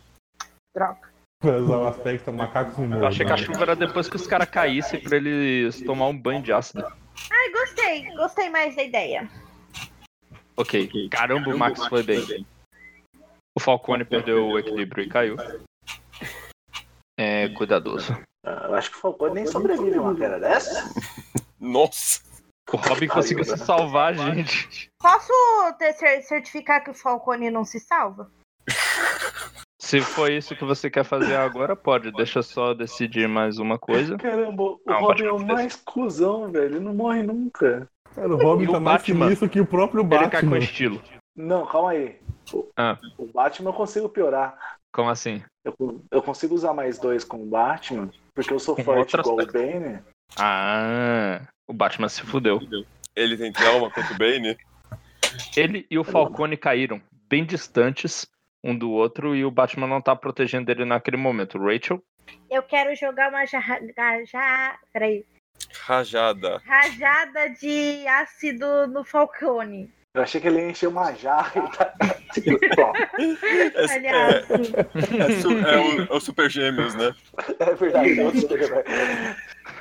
Droga. 0.74 1.12
Usar 1.42 1.76
o 1.78 1.86
aspecto 1.86 2.32
macaco 2.32 2.72
com 2.72 2.92
Eu 2.92 3.06
achei 3.06 3.24
que 3.24 3.30
a 3.32 3.36
chuva 3.36 3.62
era 3.62 3.76
depois 3.76 4.08
que 4.08 4.16
os 4.16 4.26
caras 4.26 4.50
caíssem 4.50 5.00
pra 5.00 5.16
eles 5.16 5.80
tomar 5.82 6.08
um 6.08 6.18
banho 6.18 6.42
de 6.42 6.52
ácido. 6.52 6.84
Ai, 7.30 7.50
gostei. 7.52 8.12
Gostei 8.16 8.50
mais 8.50 8.74
da 8.74 8.82
ideia. 8.82 9.30
Ok, 10.56 11.08
caramba, 11.08 11.50
o 11.54 11.56
Max 11.58 11.86
foi 11.86 12.02
bem. 12.02 12.44
O 13.56 13.60
Falcone 13.60 14.04
perdeu 14.04 14.48
o 14.48 14.58
equilíbrio 14.58 15.04
e 15.04 15.08
caiu. 15.08 15.36
É, 17.16 17.48
cuidadoso. 17.50 18.12
Ah, 18.44 18.66
Eu 18.68 18.74
acho 18.74 18.90
que 18.90 18.96
o 18.96 19.00
Falcone 19.00 19.34
nem 19.34 19.46
sobrevive 19.46 19.96
uma 19.98 20.16
cara 20.16 20.40
dessa. 20.40 20.92
Nossa! 21.60 22.20
O 22.72 22.76
Robin 22.76 23.06
conseguiu 23.06 23.44
se 23.44 23.56
salvar, 23.56 24.14
gente. 24.14 24.90
Posso 25.00 25.32
ter 25.78 25.92
cer- 25.94 26.22
certificar 26.22 26.82
que 26.82 26.90
o 26.90 26.94
Falcone 26.94 27.48
não 27.50 27.64
se 27.64 27.78
salva? 27.80 28.28
Se 29.88 30.02
foi 30.02 30.36
isso 30.36 30.54
que 30.54 30.66
você 30.66 30.90
quer 30.90 31.02
fazer 31.02 31.34
agora, 31.36 31.74
pode. 31.74 32.12
Deixa 32.12 32.40
eu 32.40 32.42
só 32.42 32.74
decidir 32.74 33.26
mais 33.26 33.58
uma 33.58 33.78
coisa. 33.78 34.18
Caramba, 34.18 34.62
o 34.62 34.80
Não, 34.84 35.00
Robin 35.00 35.22
é 35.22 35.30
Batman 35.30 35.32
o 35.42 35.46
mais 35.46 35.76
cuzão, 35.76 36.52
velho. 36.52 36.66
Ele 36.76 36.80
não 36.80 36.92
morre 36.92 37.22
nunca. 37.22 37.88
Cara, 38.14 38.28
o 38.28 38.36
Robin 38.36 38.64
E 38.64 38.68
o 38.68 38.72
tá 38.72 38.80
mais 38.80 38.98
Batman? 39.00 39.24
sinistro 39.24 39.48
que 39.48 39.58
o 39.62 39.64
próprio 39.64 40.00
Ele 40.02 40.08
cai 40.08 40.28
com 40.42 40.50
Batman. 40.50 40.58
estilo. 40.58 41.02
Não, 41.34 41.64
calma 41.64 41.92
aí. 41.92 42.20
O, 42.52 42.68
Ah. 42.76 42.98
o 43.16 43.26
Batman 43.32 43.70
eu 43.70 43.74
consigo 43.74 44.10
piorar. 44.10 44.58
Como 44.92 45.08
assim? 45.08 45.42
Eu, 45.64 45.74
eu 46.10 46.20
consigo 46.20 46.54
usar 46.54 46.74
mais 46.74 46.98
dois 46.98 47.24
com 47.24 47.42
o 47.42 47.46
Batman, 47.46 48.10
porque 48.34 48.52
eu 48.52 48.58
sou 48.58 48.76
Com 48.76 48.84
forte 48.84 49.16
igual 49.18 49.36
o. 49.40 49.46
Bane. 49.46 50.00
Ah, 50.38 51.40
o 51.66 51.72
Batman 51.72 52.10
se 52.10 52.20
fudeu. 52.20 52.60
Ele 53.16 53.38
tem 53.38 53.50
trauma 53.50 53.90
contra 53.90 54.12
o 54.12 54.18
Bane? 54.18 54.54
Ele 55.56 55.86
e 55.90 55.98
o 55.98 56.04
Falcone 56.04 56.58
caíram 56.58 57.00
bem 57.26 57.42
distantes 57.46 58.26
um 58.62 58.76
do 58.76 58.90
outro 58.90 59.34
e 59.34 59.44
o 59.44 59.50
Batman 59.50 59.86
não 59.86 60.00
tá 60.00 60.14
protegendo 60.16 60.70
ele 60.70 60.84
naquele 60.84 61.16
momento. 61.16 61.58
Rachel? 61.58 62.02
Eu 62.50 62.62
quero 62.62 62.94
jogar 62.94 63.30
uma 63.30 63.44
ja... 63.46 63.60
já... 64.30 64.78
Peraí. 64.92 65.24
Rajada. 65.86 66.60
rajada 66.64 67.50
de 67.50 68.06
ácido 68.06 68.86
no 68.86 69.04
Falcone. 69.04 69.90
Eu 70.14 70.22
achei 70.22 70.40
que 70.40 70.48
ele 70.48 70.58
ia 70.60 70.70
encher 70.70 70.88
uma 70.88 71.12
jarra 71.14 71.52
e 71.56 71.76
tá. 71.76 71.94
Bom, 72.76 72.92
É, 72.96 73.94
Aliás, 73.94 74.50
é- 74.50 75.22
é 75.22 75.40
su- 75.40 75.58
é 75.58 75.78
o, 75.78 76.02
é 76.02 76.16
o 76.16 76.20
Super 76.20 76.50
Gêmeos, 76.50 76.94
né? 76.94 77.14
é 77.58 77.74
verdade. 77.74 78.18
eu 78.18 78.30
sou 78.32 78.40
super- 78.40 78.84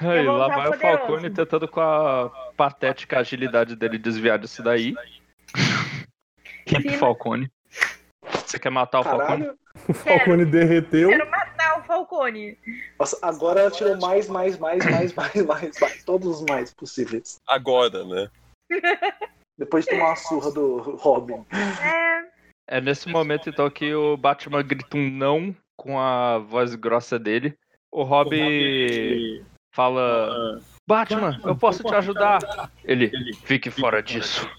Aí, 0.02 0.26
vou 0.26 0.38
lá 0.38 0.48
vai 0.48 0.70
o. 0.70 0.74
Falcone 0.74 1.30
tentando 1.30 1.68
com 1.68 1.80
a 1.82 2.30
patética 2.56 3.20
agilidade 3.20 3.76
dele 3.76 3.98
desviar 3.98 4.38
disso 4.40 4.62
daí. 4.64 4.94
Sim. 6.68 6.90
Falcone. 6.98 7.50
Você 8.48 8.58
quer 8.58 8.70
matar 8.70 9.02
o 9.02 9.04
Falcone? 9.04 9.52
O 9.90 9.94
Falcone 9.94 10.46
derreteu. 10.46 11.10
quero 11.10 11.30
matar 11.30 11.80
o 11.80 11.84
Falcone. 11.84 12.58
Nossa, 12.98 13.20
agora 13.22 13.60
ela 13.60 13.72
tirou 13.72 13.98
mais, 14.00 14.30
mais, 14.30 14.58
mais, 14.58 14.86
mais, 14.86 15.14
mais, 15.14 15.46
mais, 15.46 15.80
mais. 15.82 16.04
Todos 16.06 16.40
os 16.40 16.46
mais 16.50 16.74
possíveis. 16.74 17.36
Agora, 17.46 18.06
né? 18.06 18.30
Depois 19.60 19.84
de 19.84 19.92
tomar 19.92 20.06
uma 20.06 20.16
surra 20.16 20.52
do 20.52 20.78
Robin. 20.96 21.46
É, 21.52 22.78
É 22.78 22.82
nesse 22.82 23.10
momento 23.10 23.50
então 23.50 23.70
que 23.70 23.94
o 23.94 24.16
Batman 24.16 24.62
grita 24.64 24.96
um 24.96 25.10
não 25.10 25.54
com 25.76 26.00
a 26.00 26.38
voz 26.38 26.74
grossa 26.74 27.20
dele. 27.20 27.54
O 27.92 28.04
Robin 28.04 29.44
fala: 29.76 30.62
Batman, 30.88 31.38
eu 31.44 31.56
posso 31.56 31.84
te 31.84 31.94
ajudar. 31.96 32.40
Ele, 32.86 33.12
fique 33.44 33.70
fora 33.70 34.02
disso. 34.02 34.50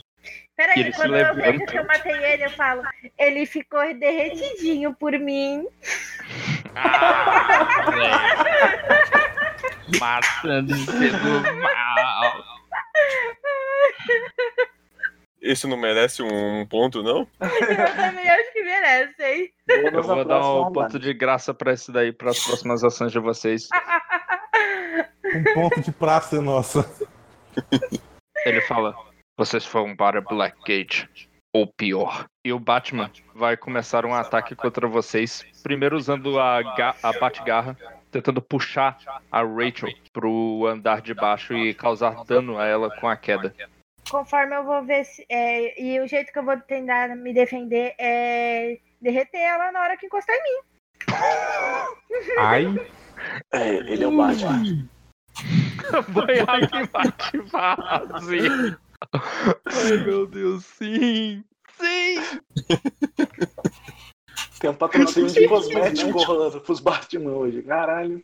Peraí, 0.59 0.80
Ele 0.80 0.93
quando 0.93 1.16
eu 1.16 1.35
vejo 1.36 1.66
que 1.66 1.78
eu 1.78 1.86
matei 1.86 2.12
ele, 2.12 2.44
eu 2.44 2.51
falo, 2.51 2.82
ele 3.16 3.47
ficou 3.47 3.94
derretidinho 3.94 4.93
por 4.93 5.12
mim. 5.12 5.64
Ah. 6.74 7.66
Matando 10.01 10.74
sendo 10.74 11.43
mal. 11.62 12.59
Esse 15.40 15.68
não 15.68 15.76
merece 15.76 16.22
um 16.22 16.66
ponto, 16.66 17.02
não? 17.05 17.20
Eu 17.40 17.97
também 17.97 18.28
acho 18.28 18.52
que 18.52 18.62
merece, 18.62 19.22
hein? 19.22 19.52
Eu 19.68 20.02
vou 20.02 20.24
dar 20.24 20.40
um 20.40 20.72
ponto 20.72 20.98
de 20.98 21.14
graça 21.14 21.55
pra 21.55 21.72
esse 21.72 21.93
daí, 21.93 22.12
para 22.12 22.30
as 22.30 22.44
próximas 22.44 22.82
ações 22.82 23.12
de 23.12 23.20
vocês. 23.20 23.68
Um 25.28 25.44
ponto 25.52 25.82
de 25.82 25.93
praça 25.93 26.36
é 26.36 26.40
nossa. 26.40 26.90
Ele 28.47 28.62
fala: 28.62 28.97
Vocês 29.39 29.65
foram 29.65 29.94
para 29.94 30.20
Blackgate, 30.20 31.09
ou 31.52 31.65
pior. 31.65 32.27
E 32.44 32.52
o 32.52 32.59
Batman 32.59 33.09
vai 33.32 33.56
começar 33.56 34.05
um 34.05 34.12
ataque 34.12 34.56
contra 34.56 34.89
vocês. 34.89 35.47
Primeiro 35.62 35.97
usando 35.97 36.40
a, 36.40 36.59
a 36.59 37.12
Batgarra, 37.20 37.78
tentando 38.10 38.43
puxar 38.43 38.98
a 39.31 39.43
Rachel 39.44 39.90
pro 40.12 40.66
andar 40.66 41.01
de 41.01 41.15
baixo 41.15 41.55
e 41.55 41.73
causar 41.73 42.24
dano 42.24 42.59
a 42.59 42.66
ela 42.66 42.90
com 42.98 43.09
a 43.09 43.16
queda. 43.16 43.55
Conforme 44.10 44.56
eu 44.56 44.65
vou 44.65 44.82
ver 44.82 45.05
se. 45.05 45.24
é, 45.28 45.81
e 45.81 46.01
o 46.01 46.09
jeito 46.09 46.32
que 46.32 46.39
eu 46.40 46.44
vou 46.44 46.59
tentar 46.62 47.15
me 47.15 47.32
defender 47.32 47.94
é 47.97 48.81
derreter 49.01 49.39
ela 49.39 49.70
na 49.70 49.81
hora 49.82 49.97
que 49.97 50.06
encostar 50.06 50.35
em 50.35 50.43
mim. 50.43 50.60
Ai, 52.40 52.66
É, 53.52 53.69
ele 53.69 54.02
é 54.02 54.09
o 54.09 54.16
Batman. 54.16 54.89
Boiar 56.09 56.66
que 57.31 57.40
bate. 57.43 58.78
Ai, 59.12 59.97
meu 60.05 60.27
Deus, 60.27 60.65
sim. 60.65 61.45
Sim. 61.77 62.16
Tem 64.61 64.70
um 64.70 64.75
patrocínio 64.75 65.31
de 65.31 65.47
cosmético 65.47 66.23
rolando 66.25 66.61
pros 66.61 66.81
Batman 66.81 67.31
hoje. 67.31 67.62
Caralho. 67.62 68.20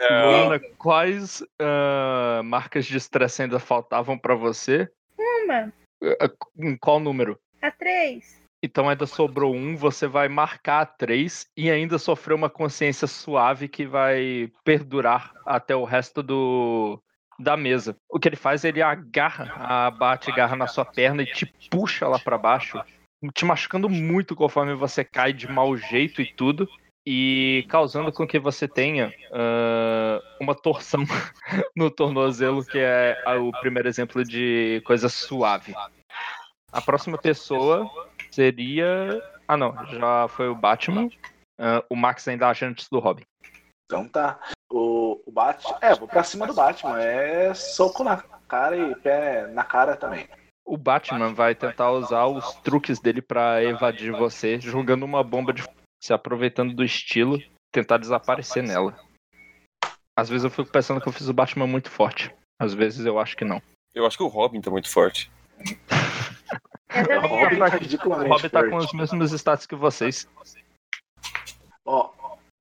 É, 0.00 0.22
Luana, 0.22 0.60
quais 0.78 1.42
ah, 1.60 2.40
marcas 2.44 2.86
de 2.86 2.96
estresse 2.96 3.42
ainda 3.42 3.58
faltavam 3.58 4.16
pra 4.16 4.34
você? 4.36 4.88
Uma, 5.18 5.72
Ah, 6.20 6.30
Em 6.56 6.76
qual 6.76 7.00
número? 7.00 7.38
a 7.60 7.70
três. 7.70 8.40
Então 8.62 8.88
ainda 8.88 9.06
sobrou 9.06 9.54
um, 9.54 9.76
você 9.76 10.06
vai 10.06 10.28
marcar 10.28 10.80
a 10.82 10.86
três 10.86 11.46
e 11.56 11.70
ainda 11.70 11.98
sofreu 11.98 12.36
uma 12.36 12.50
consciência 12.50 13.06
suave 13.06 13.68
que 13.68 13.86
vai 13.86 14.50
perdurar 14.64 15.32
até 15.44 15.74
o 15.74 15.84
resto 15.84 16.22
do 16.22 17.00
da 17.38 17.56
mesa. 17.56 17.96
O 18.08 18.18
que 18.18 18.28
ele 18.28 18.36
faz, 18.36 18.64
ele 18.64 18.82
agarra 18.82 19.52
a 19.58 19.90
bate 19.90 20.30
agarra 20.30 20.56
na 20.56 20.66
sua 20.66 20.84
perna 20.84 21.22
e 21.22 21.26
te 21.26 21.46
puxa 21.70 22.08
lá 22.08 22.18
pra 22.18 22.38
baixo, 22.38 22.80
te 23.34 23.44
machucando 23.44 23.88
muito 23.88 24.34
conforme 24.34 24.74
você 24.74 25.04
cai 25.04 25.32
de 25.32 25.48
mau 25.50 25.76
jeito 25.76 26.20
e 26.20 26.32
tudo. 26.32 26.68
E 27.08 27.64
causando 27.68 28.10
com 28.10 28.26
que 28.26 28.36
você 28.36 28.66
tenha 28.66 29.14
ah, 29.32 30.20
uma 30.40 30.56
torção 30.56 31.04
no 31.76 31.88
tornozelo, 31.88 32.64
que 32.64 32.78
é 32.78 33.16
o 33.38 33.52
primeiro 33.60 33.88
exemplo 33.88 34.24
de 34.24 34.82
coisa 34.84 35.08
suave. 35.08 35.72
A 36.72 36.80
próxima 36.80 37.16
pessoa 37.16 37.88
seria. 38.32 39.22
Ah, 39.46 39.56
não, 39.56 39.72
já 39.86 40.26
foi 40.28 40.48
o 40.48 40.54
Batman. 40.54 41.08
Ah, 41.60 41.84
o 41.88 41.94
Max 41.94 42.26
ainda 42.26 42.48
age 42.48 42.64
antes 42.64 42.88
do 42.88 42.98
Robin. 42.98 43.22
Então 43.84 44.08
tá. 44.08 44.40
O, 44.70 45.20
o 45.26 45.30
Batman. 45.32 45.78
É, 45.80 45.94
vou 45.94 46.08
pra 46.08 46.24
cima 46.24 46.46
do 46.46 46.54
Batman. 46.54 47.00
É 47.00 47.54
soco 47.54 48.02
na 48.02 48.16
cara 48.48 48.76
e 48.76 48.94
pé 48.96 49.46
na 49.48 49.64
cara 49.64 49.96
também. 49.96 50.28
O 50.64 50.76
Batman 50.76 51.32
vai 51.32 51.54
tentar 51.54 51.92
usar 51.92 52.26
os 52.26 52.54
truques 52.56 52.98
dele 52.98 53.22
pra 53.22 53.62
evadir 53.62 54.10
você, 54.12 54.58
jogando 54.58 55.04
uma 55.04 55.22
bomba 55.22 55.52
de 55.52 55.62
se 56.02 56.12
aproveitando 56.12 56.74
do 56.74 56.82
estilo, 56.84 57.38
tentar 57.72 57.98
desaparecer 57.98 58.64
nela. 58.64 58.98
Às 60.18 60.28
vezes 60.28 60.42
eu 60.44 60.50
fico 60.50 60.70
pensando 60.70 61.00
que 61.00 61.06
eu 61.08 61.12
fiz 61.12 61.28
o 61.28 61.34
Batman 61.34 61.66
muito 61.68 61.88
forte. 61.90 62.34
Às 62.60 62.74
vezes 62.74 63.06
eu 63.06 63.18
acho 63.20 63.36
que 63.36 63.44
não. 63.44 63.62
eu 63.94 64.04
acho 64.06 64.16
que 64.16 64.22
o 64.24 64.28
Robin 64.28 64.60
tá 64.60 64.70
muito 64.70 64.90
forte. 64.90 65.30
Eu 65.58 67.02
O 67.02 67.06
também 67.06 67.28
Robin, 67.28 67.58
tá, 67.58 68.06
o 68.06 68.28
Robin 68.28 68.48
tá 68.48 68.62
com 68.64 68.70
forte. 68.70 68.86
os 68.86 68.92
mesmos 68.92 69.32
status 69.32 69.66
que 69.66 69.76
vocês. 69.76 70.26
Ó. 71.84 72.10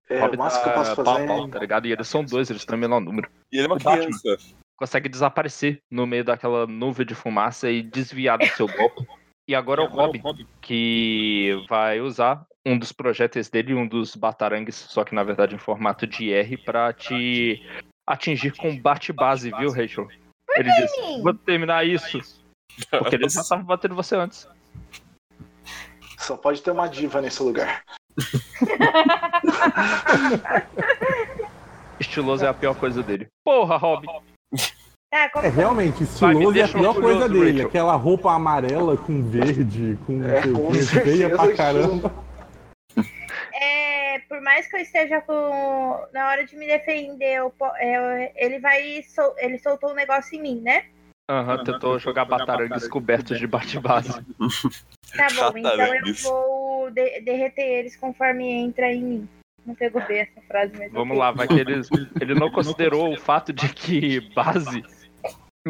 O 0.10 0.14
É, 0.14 0.20
Robin 0.22 0.36
o 0.36 0.40
máximo 0.40 0.64
que 0.64 0.70
eu 0.70 0.74
tá 0.74 0.80
posso 0.80 0.96
pau 0.96 1.04
a 1.04 1.16
fazer. 1.16 1.28
pau, 1.28 1.48
tá 1.50 1.60
ligado? 1.60 1.88
E 1.88 1.92
eles 1.92 2.08
são 2.08 2.24
dois, 2.24 2.50
eles 2.50 2.64
têm 2.66 2.76
o 2.76 2.80
menor 2.80 3.00
número. 3.00 3.30
E 3.52 3.58
ele 3.58 3.66
é 3.66 3.68
uma 3.68 3.76
O 3.76 3.80
Batman. 3.80 4.06
criança. 4.20 4.56
consegue 4.78 5.08
desaparecer 5.10 5.80
no 5.90 6.06
meio 6.06 6.24
daquela 6.24 6.68
nuvem 6.68 7.06
de 7.06 7.16
fumaça 7.16 7.70
e 7.72 7.82
desviar 7.82 8.38
do 8.38 8.46
seu 8.48 8.68
golpe. 8.68 9.06
E 9.48 9.56
agora 9.56 9.82
é 9.84 9.86
o 9.86 9.90
Robin, 9.90 10.22
que 10.62 11.52
vai 11.70 12.02
usar 12.02 12.46
um 12.66 12.78
dos 12.78 12.92
projéteis 12.92 13.48
dele, 13.50 13.74
um 13.76 13.88
dos 13.88 14.16
batarangues, 14.16 14.76
só 14.76 15.04
que 15.04 15.14
na 15.16 15.24
verdade 15.24 15.54
em 15.56 15.60
formato 15.60 16.06
de 16.08 16.32
R, 16.34 16.58
pra 16.58 16.92
te 16.92 17.62
atingir 18.08 18.56
com 18.58 18.76
bate-base, 18.80 19.52
viu, 19.58 19.72
Rachel? 19.72 20.08
Ele 20.58 20.70
mim. 20.72 21.22
vou 21.22 21.34
terminar 21.34 21.86
isso. 21.86 22.20
Porque 22.90 23.16
ele 23.16 23.30
já 23.30 23.44
tava 23.44 23.64
batendo 23.64 23.94
você 23.96 24.16
antes. 24.16 24.48
Só 26.18 26.36
pode 26.38 26.62
ter 26.62 26.72
uma 26.72 26.88
diva 26.88 27.22
nesse 27.22 27.42
lugar. 27.44 27.84
Estiloso 32.00 32.46
é 32.46 32.50
a 32.50 32.54
pior 32.54 32.76
coisa 32.76 33.02
dele. 33.02 33.28
Porra, 33.44 33.78
Robin. 33.78 34.08
Tá, 35.12 35.30
como 35.30 35.46
é 35.46 35.50
realmente, 35.50 36.04
Vai, 36.04 36.34
estiloso 36.34 36.58
é 36.60 36.64
a 36.64 36.68
pior 36.68 36.94
coisa 36.96 37.30
dele. 37.30 37.52
Rachel. 37.52 37.68
Aquela 37.68 37.96
roupa 37.96 38.34
amarela 38.34 38.98
com 38.98 39.24
verde, 39.24 39.98
com 40.06 40.22
É, 40.26 40.42
feia 41.04 41.30
pra 41.30 41.46
estilo. 41.52 41.56
caramba. 41.58 42.12
é, 43.54 44.20
por 44.28 44.42
mais 44.42 44.68
que 44.68 44.76
eu 44.76 44.82
esteja 44.82 45.22
com. 45.22 46.06
Na 46.14 46.28
hora 46.28 46.46
de 46.46 46.56
me 46.58 46.68
defender, 46.68 47.36
eu 47.38 47.50
po- 47.50 47.72
é, 47.78 48.34
ele 48.36 48.60
vai. 48.60 49.02
sol- 49.04 49.36
ele 49.38 49.58
soltou 49.60 49.92
um 49.92 49.96
negócio 49.96 50.38
em 50.38 50.42
mim, 50.42 50.62
né? 50.62 50.86
Aham, 51.32 51.64
tentou 51.64 51.98
jogar 51.98 52.26
batarangues 52.26 52.88
cobertos 52.88 53.40
de 53.40 53.48
bate-base. 53.48 54.12
Tá 54.12 55.28
bom, 55.34 55.58
então 55.58 55.72
eu 55.72 55.78
Ratarangues. 55.78 56.22
Vou 56.86 56.92
de- 56.92 57.22
derreter 57.22 57.64
eles 57.64 57.96
conforme 57.96 58.52
entra 58.52 58.92
em 58.92 59.04
mim. 59.04 59.30
Não 59.66 59.74
pegou 59.74 60.06
bem 60.06 60.20
essa 60.20 60.42
frase, 60.42 60.74
mas. 60.78 60.92
Vamos 60.92 61.18
lá, 61.18 61.32
vai 61.32 61.48
que 61.48 61.56
eles, 61.56 61.90
ele 62.22 62.36
não 62.36 62.52
considerou 62.52 63.14
o 63.14 63.18
fato 63.18 63.52
de 63.52 63.68
que 63.74 64.20
base 64.34 64.84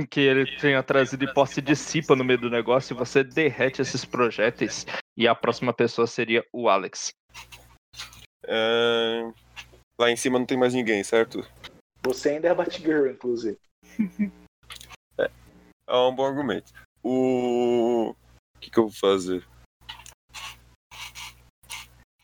que 0.10 0.20
ele 0.20 0.46
tenha 0.58 0.84
trazido 0.84 1.24
e 1.24 1.34
posse 1.34 1.62
dissipa 1.62 2.18
no 2.18 2.26
meio 2.26 2.38
do 2.40 2.50
negócio 2.50 2.94
e 2.94 2.98
você 2.98 3.24
derrete 3.24 3.82
esses 3.82 4.04
projéteis. 4.04 4.86
E 5.18 5.26
a 5.26 5.34
próxima 5.34 5.74
pessoa 5.74 6.06
seria 6.06 6.46
o 6.52 6.68
Alex. 6.68 7.14
É, 8.46 9.32
Lá 9.98 10.12
em 10.12 10.18
cima 10.18 10.38
não 10.38 10.46
tem 10.46 10.58
mais 10.58 10.74
ninguém, 10.74 11.02
certo? 11.02 11.48
Você 12.04 12.32
ainda 12.32 12.50
é 12.50 12.54
Batgirl, 12.54 13.08
inclusive. 13.08 13.58
É 15.88 15.96
um 15.98 16.16
bom 16.16 16.26
argumento. 16.26 16.74
O. 17.04 18.10
O 18.10 18.60
que, 18.60 18.72
que 18.72 18.80
eu 18.80 18.86
vou 18.86 18.92
fazer? 18.92 19.48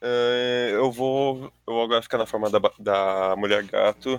É, 0.01 0.71
eu 0.73 0.91
vou. 0.91 1.53
Eu 1.67 1.73
vou 1.73 1.83
agora 1.83 2.01
ficar 2.01 2.17
na 2.17 2.25
forma 2.25 2.49
da, 2.49 2.59
da 2.79 3.35
mulher 3.37 3.63
gato 3.63 4.17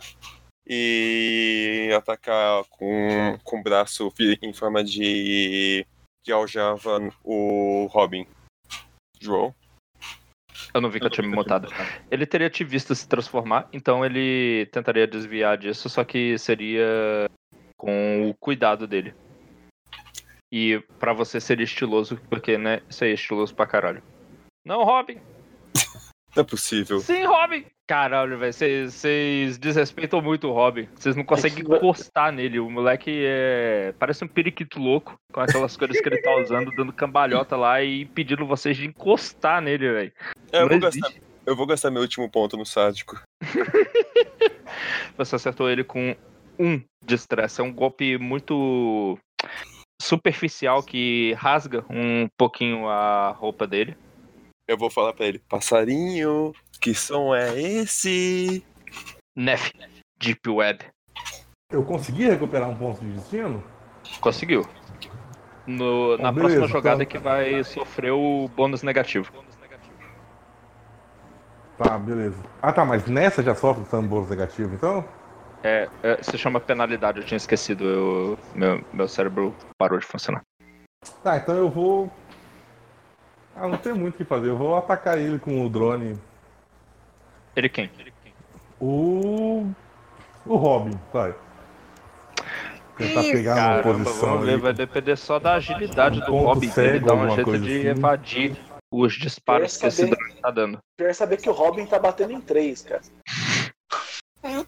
e 0.66 1.90
atacar 1.96 2.64
com, 2.70 3.36
com 3.42 3.60
o 3.60 3.62
braço 3.62 4.12
em 4.40 4.52
forma 4.52 4.84
de. 4.84 5.84
de 6.24 6.32
aljava 6.32 7.00
o 7.24 7.86
Robin. 7.90 8.26
João. 9.20 9.54
Eu 10.72 10.80
não 10.80 10.90
vi 10.90 11.00
que 11.00 11.06
eu 11.06 11.10
tinha 11.10 11.26
me 11.26 11.34
mutado. 11.34 11.68
Ele 12.10 12.24
teria 12.24 12.48
te 12.48 12.64
visto 12.64 12.94
se 12.94 13.06
transformar, 13.06 13.68
então 13.72 14.04
ele 14.04 14.66
tentaria 14.72 15.06
desviar 15.06 15.58
disso, 15.58 15.88
só 15.88 16.04
que 16.04 16.38
seria 16.38 17.28
com 17.76 18.30
o 18.30 18.34
cuidado 18.34 18.86
dele. 18.86 19.14
E 20.50 20.80
pra 20.98 21.12
você 21.12 21.40
seria 21.40 21.64
estiloso, 21.64 22.20
porque, 22.28 22.56
né, 22.56 22.82
isso 22.88 23.04
aí 23.04 23.10
é 23.10 23.14
estiloso 23.14 23.54
pra 23.54 23.66
caralho. 23.66 24.02
Não, 24.64 24.84
Robin! 24.84 25.20
Não 26.34 26.42
é 26.42 26.44
possível. 26.44 27.00
Sim, 27.00 27.24
Robin! 27.24 27.64
Caralho, 27.86 28.38
velho, 28.38 28.52
vocês 28.52 29.58
desrespeitam 29.58 30.22
muito 30.22 30.48
o 30.48 30.52
Robin. 30.52 30.88
Vocês 30.94 31.14
não 31.14 31.24
conseguem 31.24 31.62
encostar 31.62 32.32
nele. 32.32 32.58
O 32.58 32.70
moleque 32.70 33.22
é. 33.26 33.92
Parece 33.98 34.24
um 34.24 34.28
periquito 34.28 34.78
louco, 34.78 35.14
com 35.30 35.40
aquelas 35.40 35.76
cores 35.76 36.00
que 36.00 36.08
ele 36.08 36.22
tá 36.22 36.34
usando, 36.36 36.70
dando 36.70 36.92
cambalhota 36.92 37.54
lá 37.54 37.82
e 37.82 38.06
pedindo 38.06 38.46
vocês 38.46 38.76
de 38.76 38.86
encostar 38.86 39.60
nele, 39.60 39.92
velho. 39.92 40.12
É, 40.52 40.62
eu, 40.62 40.68
vou 40.68 40.80
gastar, 40.80 41.12
eu 41.44 41.56
vou 41.56 41.66
gastar 41.66 41.90
meu 41.90 42.00
último 42.02 42.30
ponto 42.30 42.56
no 42.56 42.64
sádico. 42.64 43.20
Você 45.18 45.36
acertou 45.36 45.68
ele 45.68 45.84
com 45.84 46.16
um 46.58 46.80
de 47.04 47.14
estresse. 47.14 47.60
É 47.60 47.64
um 47.64 47.72
golpe 47.72 48.16
muito 48.16 49.18
superficial 50.00 50.82
que 50.82 51.34
rasga 51.34 51.84
um 51.90 52.26
pouquinho 52.38 52.88
a 52.88 53.32
roupa 53.32 53.66
dele. 53.66 53.96
Eu 54.72 54.78
vou 54.78 54.88
falar 54.88 55.12
pra 55.12 55.26
ele: 55.26 55.38
Passarinho, 55.38 56.54
que 56.80 56.94
som 56.94 57.34
é 57.34 57.60
esse? 57.60 58.64
Nef, 59.36 59.70
Deep 60.18 60.48
Web. 60.48 60.82
Eu 61.70 61.84
consegui 61.84 62.24
recuperar 62.26 62.70
um 62.70 62.74
ponto 62.74 62.98
de 63.04 63.12
destino? 63.12 63.62
Conseguiu. 64.18 64.66
No- 65.66 66.16
na 66.16 66.32
Bom, 66.32 66.38
próxima 66.40 66.60
beleza, 66.60 66.66
jogada 66.72 67.02
então- 67.02 67.20
que 67.20 67.22
vai 67.22 67.62
sofrer 67.64 68.12
o 68.12 68.48
bônus 68.48 68.82
negativo. 68.82 69.30
Tá, 71.76 71.98
beleza. 71.98 72.42
Ah 72.62 72.72
tá, 72.72 72.82
mas 72.84 73.06
nessa 73.06 73.42
já 73.42 73.54
sofre 73.54 73.84
tambor 73.84 74.28
negativo, 74.30 74.74
então? 74.74 75.04
É, 75.62 75.86
é, 76.02 76.22
se 76.22 76.38
chama 76.38 76.60
penalidade, 76.60 77.20
eu 77.20 77.26
tinha 77.26 77.36
esquecido. 77.36 77.84
Eu, 77.84 78.38
meu, 78.54 78.82
meu 78.90 79.06
cérebro 79.06 79.54
parou 79.76 79.98
de 79.98 80.06
funcionar. 80.06 80.42
Tá, 81.22 81.36
então 81.36 81.54
eu 81.56 81.68
vou. 81.68 82.10
Ah, 83.54 83.68
não 83.68 83.76
tem 83.76 83.92
muito 83.92 84.14
o 84.14 84.18
que 84.18 84.24
fazer. 84.24 84.48
Eu 84.48 84.56
vou 84.56 84.76
atacar 84.76 85.18
ele 85.18 85.38
com 85.38 85.64
o 85.64 85.68
drone. 85.68 86.18
Ele 87.54 87.68
quem? 87.68 87.90
O. 88.80 89.70
O 90.44 90.56
Robin, 90.56 90.98
vai. 91.12 91.34
Tentar 92.96 93.22
Isso. 93.22 93.32
pegar 93.32 93.54
uma 93.54 93.82
Caramba, 93.82 94.04
posição 94.04 94.28
vamos 94.28 94.46
ver, 94.46 94.58
vai 94.58 94.72
depender 94.72 95.16
só 95.16 95.38
da 95.38 95.54
agilidade 95.54 96.20
do 96.20 96.26
ponto 96.26 96.44
Robin. 96.44 96.66
Ele 96.66 96.72
cego, 96.72 97.06
dá 97.06 97.14
um 97.14 97.34
jeito 97.34 97.58
de 97.58 97.78
assim. 97.78 97.86
evadir 97.88 98.56
os 98.90 99.14
disparos 99.14 99.76
que 99.76 99.86
esse 99.86 100.04
drone 100.04 100.34
tá 100.34 100.50
dando. 100.50 100.78
Quer 100.98 101.14
saber 101.14 101.38
que 101.38 101.48
o 101.48 101.52
Robin 101.52 101.86
tá 101.86 101.98
batendo 101.98 102.32
em 102.32 102.40
três, 102.40 102.82
cara. 102.82 103.02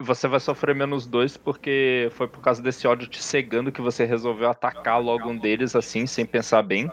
Você 0.00 0.26
vai 0.26 0.40
sofrer 0.40 0.74
menos 0.74 1.06
dois 1.06 1.36
porque 1.36 2.10
foi 2.12 2.26
por 2.26 2.40
causa 2.40 2.60
desse 2.60 2.86
ódio 2.88 3.06
te 3.06 3.22
cegando 3.22 3.70
que 3.70 3.80
você 3.80 4.04
resolveu 4.04 4.50
atacar 4.50 5.00
logo 5.00 5.28
um 5.28 5.38
deles 5.38 5.76
assim, 5.76 6.06
sem 6.08 6.26
pensar 6.26 6.60
bem. 6.62 6.90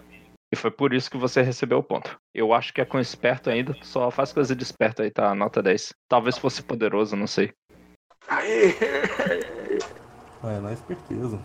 E 0.51 0.55
foi 0.55 0.71
por 0.71 0.93
isso 0.93 1.11
que 1.11 1.17
você 1.17 1.41
recebeu 1.41 1.77
o 1.77 1.83
ponto. 1.83 2.19
Eu 2.33 2.53
acho 2.53 2.73
que 2.73 2.81
é 2.81 2.85
com 2.85 2.99
esperto 2.99 3.49
ainda, 3.49 3.75
só 3.83 4.09
faz 4.09 4.33
coisa 4.33 4.55
de 4.55 4.63
esperto 4.63 5.01
aí, 5.01 5.11
tá? 5.11 5.35
Nota 5.35 5.61
10. 5.61 5.93
Talvez 6.07 6.37
fosse 6.37 6.63
poderoso, 6.63 7.15
não 7.15 7.27
sei. 7.27 7.53
Aê! 8.27 8.75
É, 10.43 10.59
na 10.59 10.73
esperteza. 10.73 11.39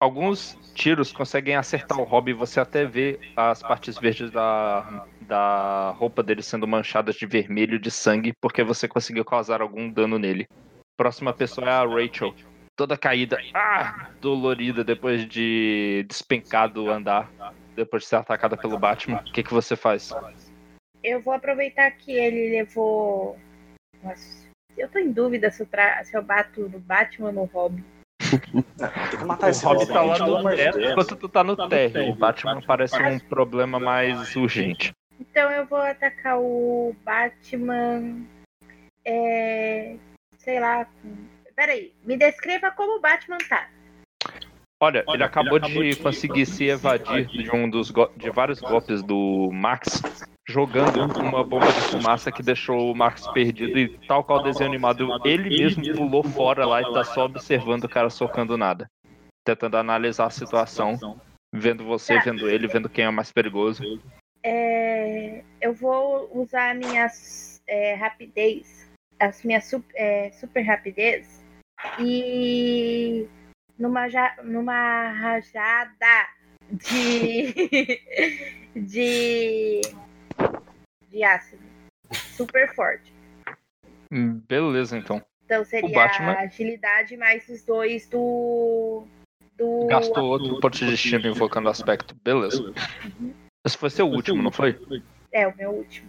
Alguns 0.00 0.58
tiros 0.74 1.12
conseguem 1.12 1.54
acertar 1.54 2.00
o 2.00 2.02
Rob 2.04 2.30
e 2.30 2.34
você 2.34 2.58
até 2.58 2.84
vê 2.84 3.20
as 3.36 3.62
partes 3.62 3.96
verdes 3.96 4.32
da, 4.32 5.06
da 5.20 5.90
roupa 5.90 6.24
dele 6.24 6.42
sendo 6.42 6.66
manchadas 6.66 7.14
de 7.14 7.24
vermelho 7.24 7.78
de 7.78 7.90
sangue, 7.90 8.32
porque 8.40 8.64
você 8.64 8.88
conseguiu 8.88 9.24
causar 9.24 9.62
algum 9.62 9.88
dano 9.88 10.18
nele. 10.18 10.48
Próxima 10.96 11.32
pessoa 11.32 11.68
é 11.68 11.70
a 11.70 11.86
Rachel. 11.86 12.34
Toda 12.74 12.98
caída, 12.98 13.38
ah, 13.54 14.10
dolorida 14.20 14.82
depois 14.82 15.28
de 15.28 16.04
despencado 16.08 16.90
andar, 16.90 17.30
depois 17.74 18.02
de 18.02 18.08
ser 18.08 18.16
atacada 18.16 18.56
pelo 18.56 18.78
Batman. 18.78 19.18
O 19.18 19.32
que, 19.32 19.42
que 19.42 19.52
você 19.52 19.76
faz? 19.76 20.12
Eu 21.02 21.20
vou 21.20 21.34
aproveitar 21.34 21.90
que 21.92 22.12
ele 22.12 22.50
levou. 22.50 23.38
Nossa, 24.02 24.48
eu 24.76 24.88
tô 24.88 24.98
em 24.98 25.10
dúvida 25.10 25.50
se 25.50 25.62
eu, 25.62 25.66
tra... 25.66 26.02
se 26.04 26.16
eu 26.16 26.22
bato 26.22 26.68
no 26.68 26.78
Batman 26.78 27.28
ou 27.28 27.34
no 27.34 27.44
Robin. 27.44 27.84
Tem 28.30 29.18
que 29.18 29.24
matar 29.24 29.48
O 29.48 29.50
esse 29.50 29.64
Rob 29.64 29.78
Robin, 29.78 29.92
tá 29.92 30.02
lá 30.02 30.18
no 30.18 30.56
teto 30.56 30.80
enquanto 30.80 31.16
tu 31.16 31.28
tá 31.28 31.44
no 31.44 31.68
térreo. 31.68 32.12
O 32.12 32.14
Batman 32.14 32.62
parece 32.62 32.96
um 33.02 33.18
problema 33.18 33.78
mais 33.78 34.34
urgente. 34.36 34.92
Então 35.20 35.50
eu 35.50 35.66
vou 35.66 35.78
atacar 35.78 36.38
o 36.38 36.94
Batman. 37.04 38.24
É. 39.04 39.96
Sei 40.38 40.58
lá. 40.58 40.86
Peraí, 41.54 41.94
me 42.04 42.16
descreva 42.16 42.70
como 42.70 42.96
o 42.96 43.00
Batman 43.00 43.38
tá. 43.48 43.68
Olha, 44.82 45.04
ele 45.14 45.22
acabou 45.22 45.60
de 45.60 45.94
conseguir 46.02 46.44
se 46.44 46.64
evadir 46.64 47.28
de 47.28 47.48
um 47.54 47.70
dos 47.70 47.92
go- 47.92 48.10
de 48.16 48.28
vários 48.30 48.60
golpes 48.60 49.00
do 49.00 49.48
Max, 49.52 50.02
jogando 50.44 51.04
uma 51.20 51.44
bomba 51.44 51.68
de 51.68 51.80
fumaça 51.82 52.32
que 52.32 52.42
deixou 52.42 52.90
o 52.90 52.94
Max 52.96 53.28
perdido 53.28 53.78
e 53.78 53.88
tal 54.08 54.24
qual 54.24 54.40
o 54.40 54.42
desenho 54.42 54.68
animado, 54.68 55.20
ele 55.24 55.48
mesmo 55.50 55.86
pulou 55.94 56.24
fora 56.24 56.66
lá 56.66 56.82
e 56.82 56.92
tá 56.92 57.04
só 57.04 57.26
observando 57.26 57.84
o 57.84 57.88
cara 57.88 58.10
socando 58.10 58.58
nada, 58.58 58.88
tentando 59.44 59.76
analisar 59.76 60.26
a 60.26 60.30
situação, 60.30 60.98
vendo 61.54 61.84
você, 61.84 62.18
vendo 62.18 62.50
ele, 62.50 62.66
vendo 62.66 62.88
quem 62.88 63.04
é 63.04 63.10
mais 63.10 63.30
perigoso. 63.30 63.84
É, 64.42 65.44
eu 65.60 65.72
vou 65.72 66.28
usar 66.34 66.72
a 66.72 66.74
minha 66.74 67.06
é, 67.68 67.94
rapidez, 67.94 68.90
as 69.20 69.44
minhas 69.44 69.64
sup- 69.66 69.94
é, 69.94 70.32
super 70.32 70.62
rapidez 70.62 71.40
e 72.00 73.28
numa, 73.82 74.08
ja- 74.08 74.36
numa 74.44 75.10
rajada 75.10 76.28
de 76.70 77.52
de 78.76 79.80
de 81.10 81.24
ácido 81.24 81.62
super 82.36 82.72
forte. 82.74 83.12
Hum, 84.10 84.40
Beleza, 84.48 84.96
então. 84.96 85.20
Então 85.44 85.64
seria 85.64 85.92
Batman- 85.92 86.32
a 86.34 86.40
agilidade 86.42 87.16
mais 87.16 87.48
os 87.48 87.64
dois 87.64 88.08
do 88.08 89.04
do 89.58 89.86
Gastou 89.88 90.24
outro 90.24 90.60
ponto 90.60 90.78
de 90.78 90.86
destino 90.86 91.26
invocando 91.26 91.68
aspecto. 91.68 92.14
Beleza. 92.24 92.72
Esse 93.66 93.76
foi 93.76 93.90
seu 93.90 94.08
último, 94.08 94.42
não 94.42 94.50
foi? 94.52 94.78
é 95.32 95.46
o 95.46 95.56
meu 95.56 95.70
último. 95.70 96.08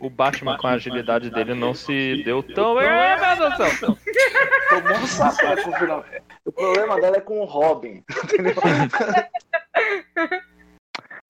O 0.00 0.10
Batman 0.10 0.56
com 0.58 0.66
a 0.66 0.72
agilidade 0.72 1.30
dele 1.30 1.54
não 1.54 1.72
se 1.74 2.22
deu 2.24 2.42
tão. 2.42 2.76
Ai, 2.78 3.38
meu 3.38 3.56
Deus! 3.56 3.78
Tomou 4.68 4.98
um 4.98 5.06
sapato 5.06 5.70
no 5.70 5.76
final. 5.76 6.04
O 6.44 6.52
problema 6.52 7.00
dela 7.00 7.16
é 7.16 7.20
com 7.20 7.40
o 7.40 7.44
Robin. 7.44 8.02
Entendeu? 8.24 8.54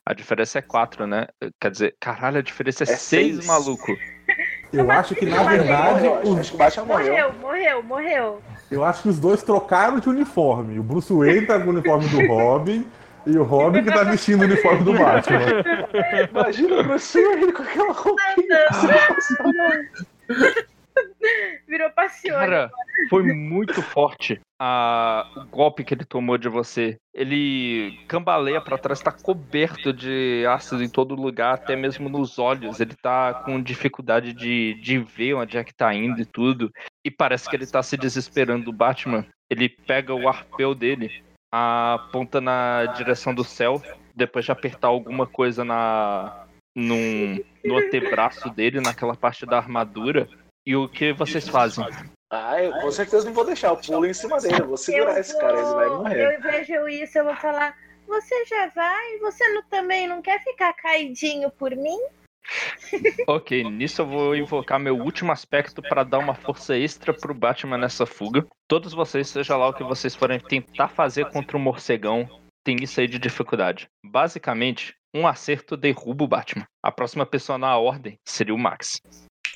A 0.06 0.12
diferença 0.12 0.58
é 0.58 0.62
4, 0.62 1.06
né? 1.06 1.26
Quer 1.60 1.70
dizer, 1.70 1.96
caralho, 1.98 2.38
a 2.38 2.42
diferença 2.42 2.84
é 2.84 2.84
É 2.84 2.96
6, 2.96 2.98
seis. 2.98 3.46
maluco. 3.46 3.96
Eu 4.72 4.90
acho 4.90 5.14
que, 5.14 5.24
na 5.24 5.42
verdade, 5.44 6.02
Morreu, 6.08 6.32
os, 6.34 6.50
que 6.50 6.54
o 6.56 6.58
Batman 6.58 6.84
morreu. 6.84 7.12
Morreu, 7.12 7.32
morreu, 7.40 7.82
morreu. 7.82 8.42
eu 8.70 8.84
acho 8.84 9.02
que 9.02 9.08
os 9.08 9.18
dois 9.18 9.42
trocaram 9.42 9.98
de 10.00 10.08
uniforme. 10.08 10.78
O 10.78 10.82
Bruce 10.82 11.12
Wayne 11.12 11.46
tá 11.46 11.58
com 11.60 11.66
o 11.66 11.70
uniforme 11.70 12.08
do 12.08 12.26
Robin 12.26 12.84
e 13.26 13.38
o 13.38 13.42
Robin 13.42 13.82
que 13.82 13.90
tá 13.90 14.04
vestindo 14.04 14.42
o 14.42 14.44
uniforme 14.44 14.84
do 14.84 14.92
Batman. 14.92 15.40
Imagina 16.30 16.80
o 16.80 16.84
Bruce 16.84 17.22
Wayne 17.22 17.52
com 17.52 17.62
aquela 17.62 17.92
roupinha. 17.92 18.58
Virou 21.66 21.90
passione. 21.90 22.38
Cara, 22.38 22.70
foi 23.08 23.22
muito 23.32 23.82
forte 23.82 24.40
a... 24.60 25.26
o 25.36 25.44
golpe 25.46 25.82
que 25.82 25.94
ele 25.94 26.04
tomou 26.04 26.36
de 26.36 26.48
você. 26.48 26.96
Ele 27.14 27.98
cambaleia 28.06 28.60
pra 28.60 28.78
trás, 28.78 29.00
tá 29.00 29.10
coberto 29.10 29.92
de 29.92 30.44
ácido 30.46 30.84
em 30.84 30.88
todo 30.88 31.14
lugar, 31.14 31.54
até 31.54 31.74
mesmo 31.74 32.08
nos 32.08 32.38
olhos. 32.38 32.80
Ele 32.80 32.94
tá 33.02 33.34
com 33.34 33.60
dificuldade 33.60 34.32
de, 34.32 34.74
de 34.80 34.98
ver 34.98 35.34
onde 35.34 35.56
é 35.56 35.64
que 35.64 35.74
tá 35.74 35.92
indo 35.94 36.20
e 36.20 36.26
tudo. 36.26 36.70
E 37.04 37.10
parece 37.10 37.48
que 37.48 37.56
ele 37.56 37.66
tá 37.66 37.82
se 37.82 37.96
desesperando 37.96 38.66
do 38.66 38.72
Batman. 38.72 39.26
Ele 39.50 39.68
pega 39.68 40.14
o 40.14 40.28
arpeu 40.28 40.74
dele, 40.74 41.22
aponta 41.54 42.40
na 42.40 42.86
direção 42.96 43.32
do 43.32 43.44
céu, 43.44 43.80
depois 44.14 44.44
de 44.44 44.50
apertar 44.50 44.88
alguma 44.88 45.26
coisa 45.26 45.64
na 45.64 46.46
num, 46.76 47.38
no 47.64 47.76
antebraço 47.76 48.50
dele, 48.50 48.80
naquela 48.80 49.14
parte 49.14 49.46
da 49.46 49.58
armadura. 49.58 50.28
E 50.66 50.74
o 50.74 50.88
que 50.88 51.12
vocês 51.12 51.46
fazem? 51.48 51.86
Ah, 52.32 52.60
eu 52.60 52.72
com 52.80 52.90
certeza 52.90 53.24
não 53.26 53.32
vou 53.32 53.44
deixar. 53.44 53.68
Eu 53.68 53.76
pulo 53.76 54.06
em 54.06 54.14
cima 54.14 54.40
dele. 54.40 54.60
Eu 54.62 54.66
vou 54.66 54.76
segurar 54.76 55.12
Eu 55.14 55.20
esse 55.20 55.38
cara. 55.38 55.56
Ele 55.58 55.74
vai 55.74 55.88
vou- 55.88 55.98
morrer. 55.98 56.34
Eu 56.36 56.42
vejo 56.42 56.88
isso, 56.88 57.18
eu 57.18 57.24
vou 57.24 57.36
falar. 57.36 57.76
Você 58.08 58.44
já 58.46 58.66
vai? 58.68 59.18
Você 59.18 59.46
não- 59.50 59.62
também 59.64 60.08
não 60.08 60.20
quer 60.20 60.42
ficar 60.42 60.72
caidinho 60.72 61.50
por 61.50 61.70
mim? 61.76 61.98
Ok, 63.26 63.64
nisso 63.64 64.02
eu 64.02 64.06
vou 64.06 64.36
invocar 64.36 64.78
meu 64.78 64.96
último 64.98 65.32
aspecto 65.32 65.82
para 65.82 66.04
dar 66.04 66.18
uma 66.18 66.34
força 66.34 66.76
extra 66.76 67.12
pro 67.12 67.34
Batman 67.34 67.78
nessa 67.78 68.04
fuga. 68.06 68.46
Todos 68.68 68.92
vocês, 68.92 69.28
seja 69.28 69.56
lá 69.56 69.68
o 69.68 69.74
que 69.74 69.82
vocês 69.82 70.14
forem 70.14 70.38
tentar 70.38 70.88
fazer 70.88 71.26
contra 71.30 71.56
o 71.56 71.60
morcegão, 71.60 72.28
tem 72.62 72.76
isso 72.82 73.00
aí 73.00 73.06
de 73.06 73.18
dificuldade. 73.18 73.88
Basicamente, 74.04 74.94
um 75.14 75.26
acerto 75.26 75.76
derruba 75.76 76.24
o 76.24 76.28
Batman. 76.28 76.66
A 76.82 76.90
próxima 76.92 77.24
pessoa 77.24 77.56
na 77.58 77.76
ordem 77.78 78.18
seria 78.26 78.54
o 78.54 78.58
Max. 78.58 79.00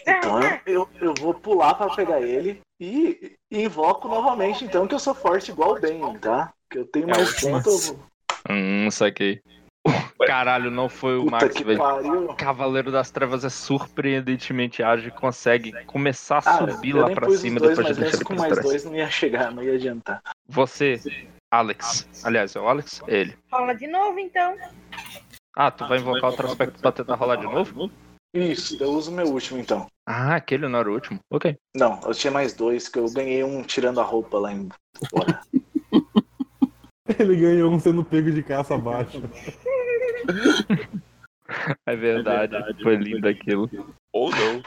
Então 0.06 0.40
eu, 0.64 0.88
eu, 1.00 1.14
vou 1.18 1.34
pular 1.34 1.74
pra 1.74 1.94
pegar 1.94 2.20
ele 2.22 2.60
e, 2.80 3.36
e 3.50 3.62
invoco 3.62 4.08
novamente, 4.08 4.64
então, 4.64 4.86
que 4.86 4.94
eu 4.94 4.98
sou 4.98 5.14
forte 5.14 5.50
igual 5.50 5.72
o 5.76 5.80
Ben, 5.80 6.00
tá? 6.18 6.52
Que 6.70 6.78
eu 6.78 6.86
tenho 6.86 7.06
É 7.10 7.16
mais 7.16 7.30
ótimo. 7.34 7.52
ponto. 7.52 7.68
eu 7.68 7.78
vou- 7.78 8.08
Hum, 8.50 8.90
saquei. 8.90 9.42
Caralho, 10.26 10.70
não 10.70 10.88
foi 10.88 11.16
o 11.16 11.24
Puta 11.24 11.30
Max, 11.32 11.54
que 11.54 11.64
velho. 11.64 11.78
pariu. 11.78 12.28
Cavaleiro 12.34 12.90
das 12.92 13.10
Trevas 13.10 13.44
é 13.44 13.48
surpreendentemente 13.48 14.82
ágil 14.82 15.08
e 15.08 15.12
consegue 15.12 15.72
começar 15.86 16.36
a 16.36 16.38
Ah, 16.44 16.58
subir 16.58 16.92
lá 16.94 17.10
pra 17.10 17.28
cima 17.30 17.58
dois, 17.60 17.76
depois 17.76 17.94
de 17.96 18.00
deixar 18.02 18.16
ele 18.16 18.24
com 18.24 18.34
mais 18.34 18.52
trás. 18.52 18.66
dois 18.68 18.84
não 18.84 18.94
ia 18.94 19.08
chegar, 19.10 19.50
não 19.52 19.62
ia 19.62 19.74
adiantar. 19.74 20.20
Você, 20.48 21.00
Alex. 21.50 22.08
Aliás, 22.24 22.54
é 22.54 22.60
o 22.60 22.68
Alex? 22.68 23.00
É 23.08 23.16
ele. 23.16 23.36
Rola 23.50 23.74
de 23.74 23.86
novo, 23.86 24.18
então. 24.18 24.56
Ah, 25.56 25.70
tu 25.70 25.86
vai 25.86 25.98
invocar 25.98 26.30
outro 26.30 26.46
aspecto 26.46 26.80
pra 26.80 26.92
tentar 26.92 27.14
rolar 27.14 27.36
de 27.36 27.44
novo? 27.46 27.90
Isso, 28.34 28.76
eu 28.82 28.90
uso 28.90 29.10
o 29.10 29.14
meu 29.14 29.26
último 29.26 29.58
então. 29.58 29.86
Ah, 30.06 30.36
aquele 30.36 30.68
não 30.68 30.78
era 30.78 30.90
o 30.90 30.94
último. 30.94 31.18
Ok. 31.30 31.56
Não, 31.74 31.98
eu 32.04 32.12
tinha 32.14 32.30
mais 32.30 32.52
dois, 32.52 32.88
que 32.88 32.98
eu 32.98 33.10
ganhei 33.10 33.42
um 33.42 33.62
tirando 33.62 34.00
a 34.00 34.04
roupa 34.04 34.38
lá 34.38 34.52
em 34.52 34.68
fora. 35.10 35.40
Ele 37.18 37.36
ganhou 37.36 37.72
um 37.72 37.80
sendo 37.80 38.04
pego 38.04 38.30
de 38.30 38.42
caça 38.42 38.74
abaixo. 38.74 39.22
É 41.86 41.96
verdade. 41.96 42.56
Foi 42.82 42.96
lindo 42.96 43.26
aquilo. 43.26 43.70
Ou 44.12 44.30
não. 44.30 44.62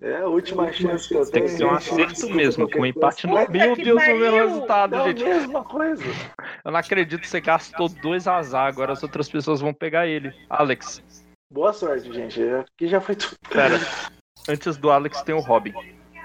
É 0.00 0.16
a 0.16 0.26
última 0.26 0.72
chance 0.72 1.06
que 1.08 1.14
eu 1.14 1.22
Tem 1.24 1.32
tenho. 1.32 1.44
que 1.44 1.50
ser 1.50 1.64
um 1.64 1.70
acerto 1.70 2.30
mesmo, 2.34 2.68
com 2.68 2.80
um 2.80 2.86
empate 2.86 3.26
no. 3.26 3.34
Mas 3.34 3.48
Meu 3.48 3.76
Deus, 3.76 4.02
o 4.02 4.16
meu 4.16 4.34
resultado, 4.34 4.96
É 4.96 4.98
a 4.98 5.06
gente. 5.08 5.22
mesma 5.22 5.62
coisa. 5.62 6.02
Eu 6.64 6.72
não 6.72 6.78
acredito 6.80 7.20
que 7.20 7.28
você 7.28 7.40
gastou 7.40 7.88
dois 7.88 8.26
azar, 8.26 8.66
agora 8.66 8.92
as 8.92 9.02
outras 9.02 9.28
pessoas 9.28 9.60
vão 9.60 9.72
pegar 9.72 10.06
ele. 10.08 10.34
Alex, 10.50 11.02
Boa 11.52 11.72
sorte, 11.72 12.10
gente. 12.12 12.42
Aqui 12.42 12.88
já 12.88 13.00
foi 13.00 13.14
tudo. 13.14 13.36
pera. 13.50 13.76
Antes 14.48 14.76
do 14.76 14.90
Alex 14.90 15.22
tem 15.22 15.34
o 15.34 15.40
Robin. 15.40 15.72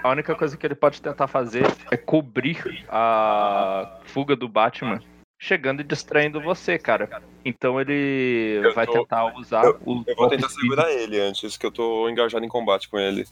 A 0.02 0.08
única 0.10 0.34
coisa 0.34 0.56
que 0.56 0.66
ele 0.66 0.74
pode 0.74 1.00
tentar 1.02 1.28
fazer 1.28 1.64
é 1.92 1.96
cobrir 1.96 2.84
a 2.88 4.00
fuga 4.06 4.34
do 4.34 4.48
Batman, 4.48 5.00
chegando 5.38 5.80
e 5.80 5.84
distraindo 5.84 6.40
você, 6.40 6.78
cara. 6.78 7.22
Então 7.44 7.80
ele 7.80 8.60
Eu 8.64 8.74
vai 8.74 8.86
tô- 8.86 8.92
tentar 8.92 9.34
usar 9.36 9.64
eu- 9.64 9.80
o 9.84 10.04
Eu 10.06 10.16
vou 10.16 10.28
tentar 10.28 10.48
segurar 10.48 10.92
ele 10.92 11.18
antes, 11.20 11.56
que 11.56 11.64
eu 11.64 11.70
tô 11.70 12.08
engajado 12.08 12.44
em 12.44 12.48
combate 12.48 12.88
com 12.88 12.98
ele. 12.98 13.26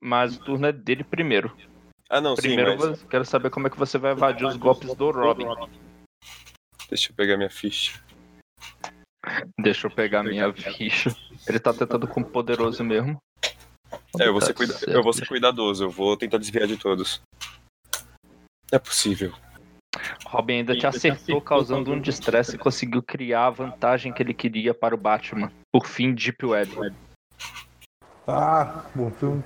Mas 0.00 0.36
o 0.36 0.40
turno 0.44 0.66
é 0.66 0.72
dele 0.72 1.02
primeiro. 1.02 1.56
Ah, 2.08 2.20
não, 2.20 2.36
sim, 2.36 2.42
Primeiro 2.42 2.76
mas 2.78 3.02
quero 3.04 3.24
saber 3.24 3.50
como 3.50 3.66
é 3.66 3.70
que 3.70 3.78
você 3.78 3.98
vai 3.98 4.12
evadir 4.12 4.46
os 4.46 4.56
golpes 4.56 4.94
do 4.94 5.10
Robin. 5.10 5.46
deixa 6.88 7.10
eu 7.10 7.16
pegar 7.16 7.36
minha 7.36 7.50
ficha. 7.50 8.00
Deixa 9.58 9.86
eu 9.88 9.90
pegar 9.90 10.22
minha 10.22 10.52
ficha. 10.52 11.16
Ele 11.48 11.58
tá 11.58 11.72
tentando 11.72 12.06
com 12.06 12.20
o 12.20 12.24
poderoso 12.24 12.84
mesmo. 12.84 13.18
É, 14.20 14.28
eu 14.28 14.32
vou, 14.32 14.40
ser 14.40 14.54
cuida- 14.54 14.78
eu 14.86 15.02
vou 15.02 15.12
ser 15.12 15.26
cuidadoso, 15.26 15.84
eu 15.84 15.90
vou 15.90 16.16
tentar 16.16 16.38
desviar 16.38 16.66
de 16.68 16.76
todos. 16.76 17.20
É 18.70 18.78
possível. 18.78 19.32
Robin 20.26 20.58
ainda 20.58 20.76
te 20.76 20.86
acertou, 20.86 21.40
causando 21.40 21.92
um 21.92 22.00
distresse 22.00 22.56
e 22.56 22.58
conseguiu 22.58 23.02
criar 23.02 23.46
a 23.46 23.50
vantagem 23.50 24.12
que 24.12 24.22
ele 24.22 24.34
queria 24.34 24.74
para 24.74 24.94
o 24.94 24.98
Batman. 24.98 25.50
Por 25.72 25.86
fim, 25.86 26.14
Deep 26.14 26.44
Web. 26.44 26.92
Ah, 28.26 28.84
bom, 28.94 29.08
então... 29.08 29.42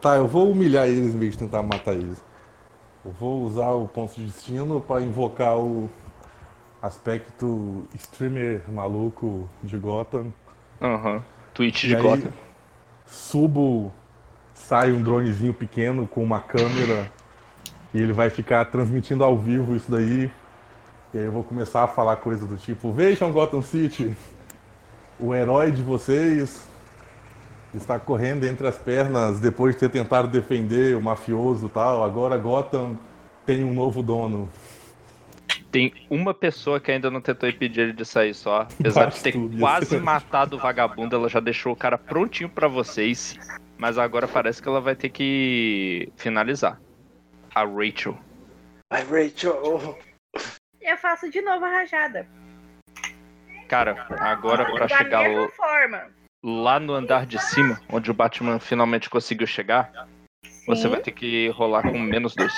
Tá, 0.00 0.16
eu 0.16 0.28
vou 0.28 0.50
humilhar 0.50 0.86
eles 0.86 1.14
em 1.14 1.18
vez 1.18 1.32
de 1.32 1.38
tentar 1.38 1.62
matar 1.62 1.94
eles. 1.94 2.22
Eu 3.04 3.12
vou 3.12 3.42
usar 3.42 3.70
o 3.70 3.88
ponto 3.88 4.14
de 4.14 4.26
destino 4.26 4.80
para 4.80 5.00
invocar 5.00 5.58
o 5.58 5.90
aspecto 6.82 7.88
streamer 7.94 8.62
maluco 8.68 9.48
de 9.62 9.76
Gotham. 9.76 10.32
Aham. 10.80 11.24
Twitch 11.54 11.84
E 11.84 11.88
de 11.88 11.96
aí, 11.96 12.02
Gotham. 12.02 12.32
Subo, 13.06 13.92
sai 14.54 14.92
um 14.92 15.02
dronezinho 15.02 15.54
pequeno 15.54 16.06
com 16.06 16.22
uma 16.22 16.40
câmera 16.40 17.10
e 17.96 18.02
ele 18.02 18.12
vai 18.12 18.28
ficar 18.28 18.66
transmitindo 18.66 19.24
ao 19.24 19.38
vivo 19.38 19.74
isso 19.74 19.90
daí. 19.90 20.30
E 21.14 21.18
aí 21.18 21.24
eu 21.24 21.32
vou 21.32 21.42
começar 21.42 21.82
a 21.82 21.88
falar 21.88 22.16
coisas 22.16 22.46
do 22.46 22.56
tipo: 22.58 22.92
Vejam 22.92 23.32
Gotham 23.32 23.62
City, 23.62 24.14
o 25.18 25.34
herói 25.34 25.72
de 25.72 25.82
vocês 25.82 26.68
está 27.74 27.98
correndo 27.98 28.44
entre 28.44 28.66
as 28.66 28.76
pernas 28.76 29.40
depois 29.40 29.74
de 29.74 29.80
ter 29.80 29.88
tentado 29.88 30.28
defender 30.28 30.94
o 30.94 31.00
mafioso 31.00 31.66
e 31.66 31.68
tal. 31.70 32.04
Agora 32.04 32.36
Gotham 32.36 32.98
tem 33.46 33.64
um 33.64 33.72
novo 33.72 34.02
dono. 34.02 34.50
Tem 35.72 35.92
uma 36.10 36.34
pessoa 36.34 36.78
que 36.78 36.90
ainda 36.90 37.10
não 37.10 37.22
tentou 37.22 37.48
impedir 37.48 37.80
ele 37.80 37.92
de 37.94 38.04
sair 38.04 38.34
só. 38.34 38.66
Apesar 38.78 39.06
de 39.06 39.20
ter 39.20 39.32
quase 39.58 39.96
matado 39.98 40.56
o 40.56 40.58
vagabundo, 40.58 41.16
ela 41.16 41.30
já 41.30 41.40
deixou 41.40 41.72
o 41.72 41.76
cara 41.76 41.96
prontinho 41.96 42.50
pra 42.50 42.68
vocês. 42.68 43.38
Mas 43.78 43.96
agora 43.96 44.28
parece 44.28 44.60
que 44.60 44.68
ela 44.68 44.82
vai 44.82 44.94
ter 44.94 45.08
que 45.08 46.10
finalizar. 46.16 46.78
A 47.56 47.64
Rachel. 47.64 48.18
Vai, 48.92 49.02
Rachel. 49.04 49.98
Eu 50.78 50.96
faço 50.98 51.30
de 51.30 51.40
novo 51.40 51.64
a 51.64 51.70
rajada. 51.70 52.26
Cara, 53.66 54.06
agora 54.20 54.66
pra 54.66 54.86
da 54.86 54.98
chegar 54.98 55.22
mesma 55.22 55.40
lá- 55.40 55.48
forma. 55.48 56.10
lá 56.44 56.78
no 56.78 56.92
andar 56.92 57.24
de 57.24 57.40
cima, 57.42 57.80
onde 57.90 58.10
o 58.10 58.14
Batman 58.14 58.60
finalmente 58.60 59.08
conseguiu 59.08 59.46
chegar, 59.46 60.06
você 60.66 60.82
Sim. 60.82 60.88
vai 60.90 61.00
ter 61.00 61.12
que 61.12 61.48
rolar 61.48 61.80
com 61.80 61.98
menos 61.98 62.34
dois. 62.34 62.52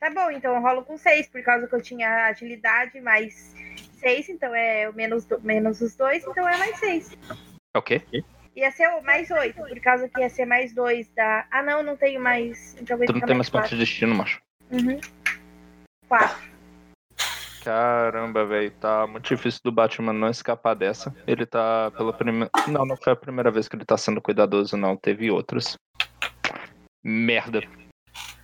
Tá 0.00 0.10
bom, 0.10 0.28
então 0.32 0.56
eu 0.56 0.60
rolo 0.60 0.82
com 0.84 0.98
6, 0.98 1.28
por 1.28 1.40
causa 1.44 1.68
que 1.68 1.74
eu 1.76 1.80
tinha 1.80 2.26
agilidade 2.26 3.00
mais 3.00 3.54
6, 4.00 4.28
então 4.28 4.52
é 4.52 4.90
menos, 4.90 5.24
do- 5.24 5.40
menos 5.40 5.80
os 5.80 5.94
dois, 5.94 6.26
então 6.26 6.48
é 6.48 6.56
mais 6.58 6.76
6. 6.80 7.16
É 7.72 7.78
o 7.78 7.82
quê? 7.82 8.02
Ia 8.56 8.70
ser 8.72 8.88
o 8.88 9.02
mais 9.02 9.30
8, 9.30 9.54
por 9.54 9.80
causa 9.80 10.08
que 10.08 10.20
ia 10.20 10.28
ser 10.28 10.44
mais 10.44 10.74
2 10.74 11.08
da. 11.14 11.46
Ah, 11.50 11.62
não, 11.62 11.82
não 11.82 11.96
tenho 11.96 12.20
mais. 12.20 12.74
Então 12.80 12.98
Tu 12.98 13.12
não 13.12 13.20
tem 13.20 13.36
mais 13.36 13.36
mais 13.36 13.50
ponto 13.50 13.68
de 13.68 13.78
destino, 13.78 14.14
macho. 14.14 14.40
4. 14.68 14.86
Uhum. 14.86 15.00
4. 16.08 16.50
Caramba, 17.62 18.46
velho, 18.46 18.70
tá 18.72 19.06
muito 19.06 19.28
difícil 19.28 19.60
do 19.62 19.70
Batman 19.70 20.12
não 20.12 20.30
escapar 20.30 20.74
dessa. 20.74 21.14
Ele 21.26 21.44
tá 21.44 21.90
pela 21.96 22.12
primeira. 22.12 22.50
Não, 22.66 22.86
não 22.86 22.96
foi 22.96 23.12
a 23.12 23.16
primeira 23.16 23.50
vez 23.50 23.68
que 23.68 23.76
ele 23.76 23.84
tá 23.84 23.96
sendo 23.96 24.20
cuidadoso, 24.20 24.76
não. 24.76 24.96
Teve 24.96 25.30
outras. 25.30 25.76
Merda. 27.04 27.62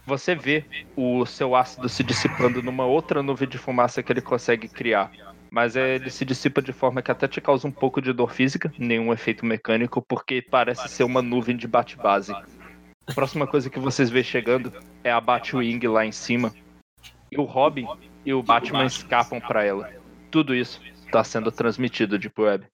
Você 0.06 0.34
vê 0.34 0.64
o 0.94 1.26
seu 1.26 1.56
ácido 1.56 1.88
se 1.88 2.04
dissipando 2.04 2.62
numa 2.62 2.84
outra 2.84 3.22
nuvem 3.22 3.48
de 3.48 3.58
fumaça 3.58 4.02
que 4.02 4.12
ele 4.12 4.20
consegue 4.20 4.68
criar. 4.68 5.10
Mas 5.50 5.76
é, 5.76 5.94
ele 5.94 6.10
se 6.10 6.24
dissipa 6.24 6.60
de 6.60 6.72
forma 6.72 7.02
que 7.02 7.10
até 7.10 7.26
te 7.28 7.40
causa 7.40 7.66
um 7.66 7.72
pouco 7.72 8.00
de 8.00 8.12
dor 8.12 8.32
física, 8.32 8.72
nenhum 8.78 9.12
efeito 9.12 9.46
mecânico, 9.46 10.02
porque 10.02 10.42
parece 10.42 10.88
ser 10.88 11.04
uma 11.04 11.22
nuvem 11.22 11.56
de 11.56 11.66
bate-base. 11.66 12.32
A 13.06 13.12
próxima 13.14 13.46
coisa 13.46 13.70
que 13.70 13.78
vocês 13.78 14.10
vê 14.10 14.22
chegando 14.22 14.72
é 15.04 15.10
a 15.10 15.20
Batwing 15.20 15.78
lá 15.86 16.04
em 16.04 16.12
cima. 16.12 16.52
E 17.30 17.38
o 17.38 17.44
Robin 17.44 17.86
e 18.24 18.34
o 18.34 18.42
Batman 18.42 18.84
escapam 18.84 19.40
pra 19.40 19.64
ela. 19.64 19.90
Tudo 20.30 20.54
isso 20.54 20.80
está 21.04 21.22
sendo 21.22 21.52
transmitido 21.52 22.18
de 22.18 22.30
web. 22.36 22.66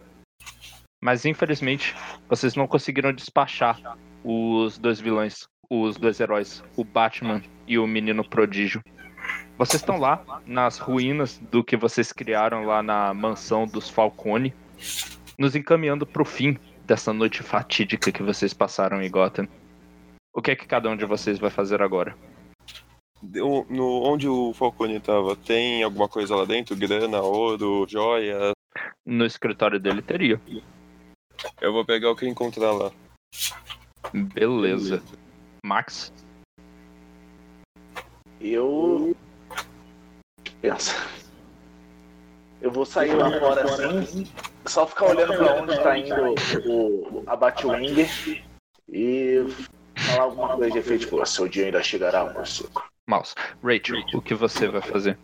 Mas 1.02 1.26
infelizmente, 1.26 1.94
vocês 2.28 2.54
não 2.54 2.66
conseguiram 2.66 3.12
despachar 3.12 3.98
os 4.24 4.78
dois 4.78 5.00
vilões, 5.00 5.46
os 5.68 5.96
dois 5.96 6.20
heróis, 6.20 6.64
o 6.76 6.84
Batman 6.84 7.42
e 7.66 7.78
o 7.78 7.86
Menino 7.86 8.24
Prodígio. 8.24 8.82
Vocês 9.64 9.80
estão 9.80 9.96
lá 9.96 10.24
nas 10.44 10.78
ruínas 10.78 11.38
do 11.38 11.62
que 11.62 11.76
vocês 11.76 12.12
criaram 12.12 12.64
lá 12.64 12.82
na 12.82 13.14
mansão 13.14 13.64
dos 13.64 13.88
Falcone, 13.88 14.52
nos 15.38 15.54
encaminhando 15.54 16.04
pro 16.04 16.24
fim 16.24 16.58
dessa 16.84 17.12
noite 17.12 17.44
fatídica 17.44 18.10
que 18.10 18.24
vocês 18.24 18.52
passaram 18.52 19.00
em 19.00 19.08
Gotham. 19.08 19.46
O 20.34 20.42
que 20.42 20.50
é 20.50 20.56
que 20.56 20.66
cada 20.66 20.90
um 20.90 20.96
de 20.96 21.04
vocês 21.04 21.38
vai 21.38 21.48
fazer 21.48 21.80
agora? 21.80 22.16
Deu- 23.22 23.64
no, 23.70 24.02
onde 24.02 24.26
o 24.26 24.52
Falcone 24.52 24.98
tava, 24.98 25.36
tem 25.36 25.84
alguma 25.84 26.08
coisa 26.08 26.34
lá 26.34 26.44
dentro? 26.44 26.74
Grana, 26.74 27.20
ouro, 27.20 27.86
joia? 27.88 28.50
No 29.06 29.24
escritório 29.24 29.78
dele 29.78 30.02
teria. 30.02 30.40
Eu 31.60 31.72
vou 31.72 31.84
pegar 31.84 32.10
o 32.10 32.16
que 32.16 32.26
encontrar 32.26 32.72
lá. 32.72 32.90
Beleza. 34.12 35.00
Max? 35.64 36.12
Eu. 38.40 39.14
Pensa. 40.62 40.94
Eu 42.60 42.70
vou 42.70 42.86
sair 42.86 43.12
lá 43.14 43.28
fora 43.40 43.64
assim, 43.64 44.24
só 44.64 44.86
ficar 44.86 45.06
olhando 45.06 45.36
pra 45.36 45.54
onde 45.56 45.82
tá 45.82 45.98
indo 45.98 46.34
o, 46.64 47.24
a 47.26 47.34
Batwing 47.34 48.08
e 48.88 49.44
falar 49.96 50.22
alguma 50.22 50.56
coisa 50.56 50.70
de 50.70 50.78
efeito, 50.78 51.00
tipo, 51.00 51.26
seu 51.26 51.48
dia 51.48 51.66
ainda 51.66 51.82
chegará, 51.82 52.32
moço. 52.32 52.70
Mouse. 53.08 53.34
Rachel, 53.64 54.00
o 54.14 54.22
que 54.22 54.34
você 54.34 54.68
vai 54.68 54.80
fazer? 54.80 55.18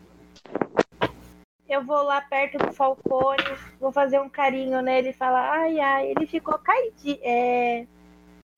Eu 1.68 1.84
vou 1.84 2.02
lá 2.02 2.20
perto 2.22 2.58
do 2.58 2.72
Falcone, 2.72 3.44
vou 3.78 3.92
fazer 3.92 4.18
um 4.18 4.28
carinho 4.28 4.82
nele 4.82 5.10
e 5.10 5.12
falar: 5.12 5.52
ai, 5.52 5.78
ai, 5.78 6.10
ele 6.10 6.26
ficou 6.26 6.58
caidinho. 6.58 7.20
É. 7.22 7.86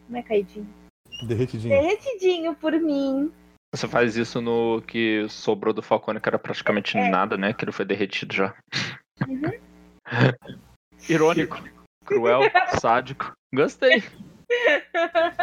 Como 0.06 0.16
é 0.16 0.22
caidinho? 0.22 0.68
Derretidinho. 1.26 1.74
Derretidinho 1.74 2.54
por 2.54 2.72
mim. 2.72 3.30
Você 3.72 3.86
faz 3.86 4.16
isso 4.16 4.40
no 4.40 4.82
que 4.82 5.26
sobrou 5.28 5.72
do 5.72 5.80
Falcone, 5.82 6.20
que 6.20 6.28
era 6.28 6.38
praticamente 6.38 6.98
É. 6.98 7.08
nada, 7.08 7.36
né? 7.36 7.52
Que 7.52 7.64
ele 7.64 7.72
foi 7.72 7.84
derretido 7.84 8.34
já. 8.34 8.54
Uhum. 9.28 9.52
Irônico, 11.08 11.62
cruel, 12.04 12.40
sádico. 12.80 13.32
Gostei. 13.54 14.02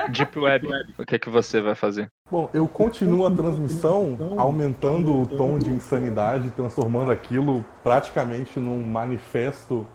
Deep 0.10 0.38
Web, 0.38 0.68
o 0.98 1.06
que 1.06 1.16
é 1.16 1.20
que 1.20 1.30
você 1.30 1.62
vai 1.62 1.74
fazer? 1.76 2.10
Bom, 2.30 2.50
eu 2.54 2.68
continuo 2.68 3.26
a 3.26 3.32
transmissão 3.32 4.18
aumentando 4.38 5.22
o 5.22 5.26
tom 5.26 5.58
de 5.58 5.70
insanidade, 5.70 6.52
transformando 6.52 7.10
aquilo 7.10 7.64
praticamente 7.82 8.60
num 8.60 8.84
manifesto 8.86 9.88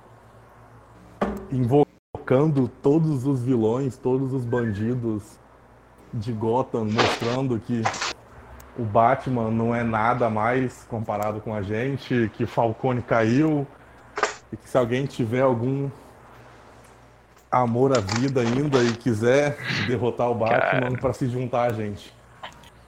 invocando 1.50 2.68
todos 2.82 3.26
os 3.26 3.42
vilões, 3.42 3.98
todos 3.98 4.32
os 4.32 4.46
bandidos 4.46 5.38
de 6.14 6.32
Gotham, 6.32 6.86
mostrando 6.86 7.60
que 7.60 7.82
o 8.78 8.82
Batman 8.84 9.50
não 9.50 9.74
é 9.74 9.82
nada 9.82 10.30
mais 10.30 10.84
comparado 10.84 11.40
com 11.40 11.54
a 11.54 11.62
gente, 11.62 12.30
que 12.34 12.46
Falcone 12.46 13.02
caiu 13.02 13.66
e 14.52 14.56
que 14.56 14.68
se 14.68 14.76
alguém 14.78 15.06
tiver 15.06 15.42
algum 15.42 15.90
amor 17.50 17.96
à 17.96 18.00
vida 18.00 18.40
ainda 18.40 18.82
e 18.82 18.92
quiser 18.96 19.58
derrotar 19.86 20.30
o 20.30 20.34
Batman 20.34 20.96
para 20.98 21.12
se 21.12 21.28
juntar 21.28 21.70
a 21.70 21.72
gente. 21.74 22.12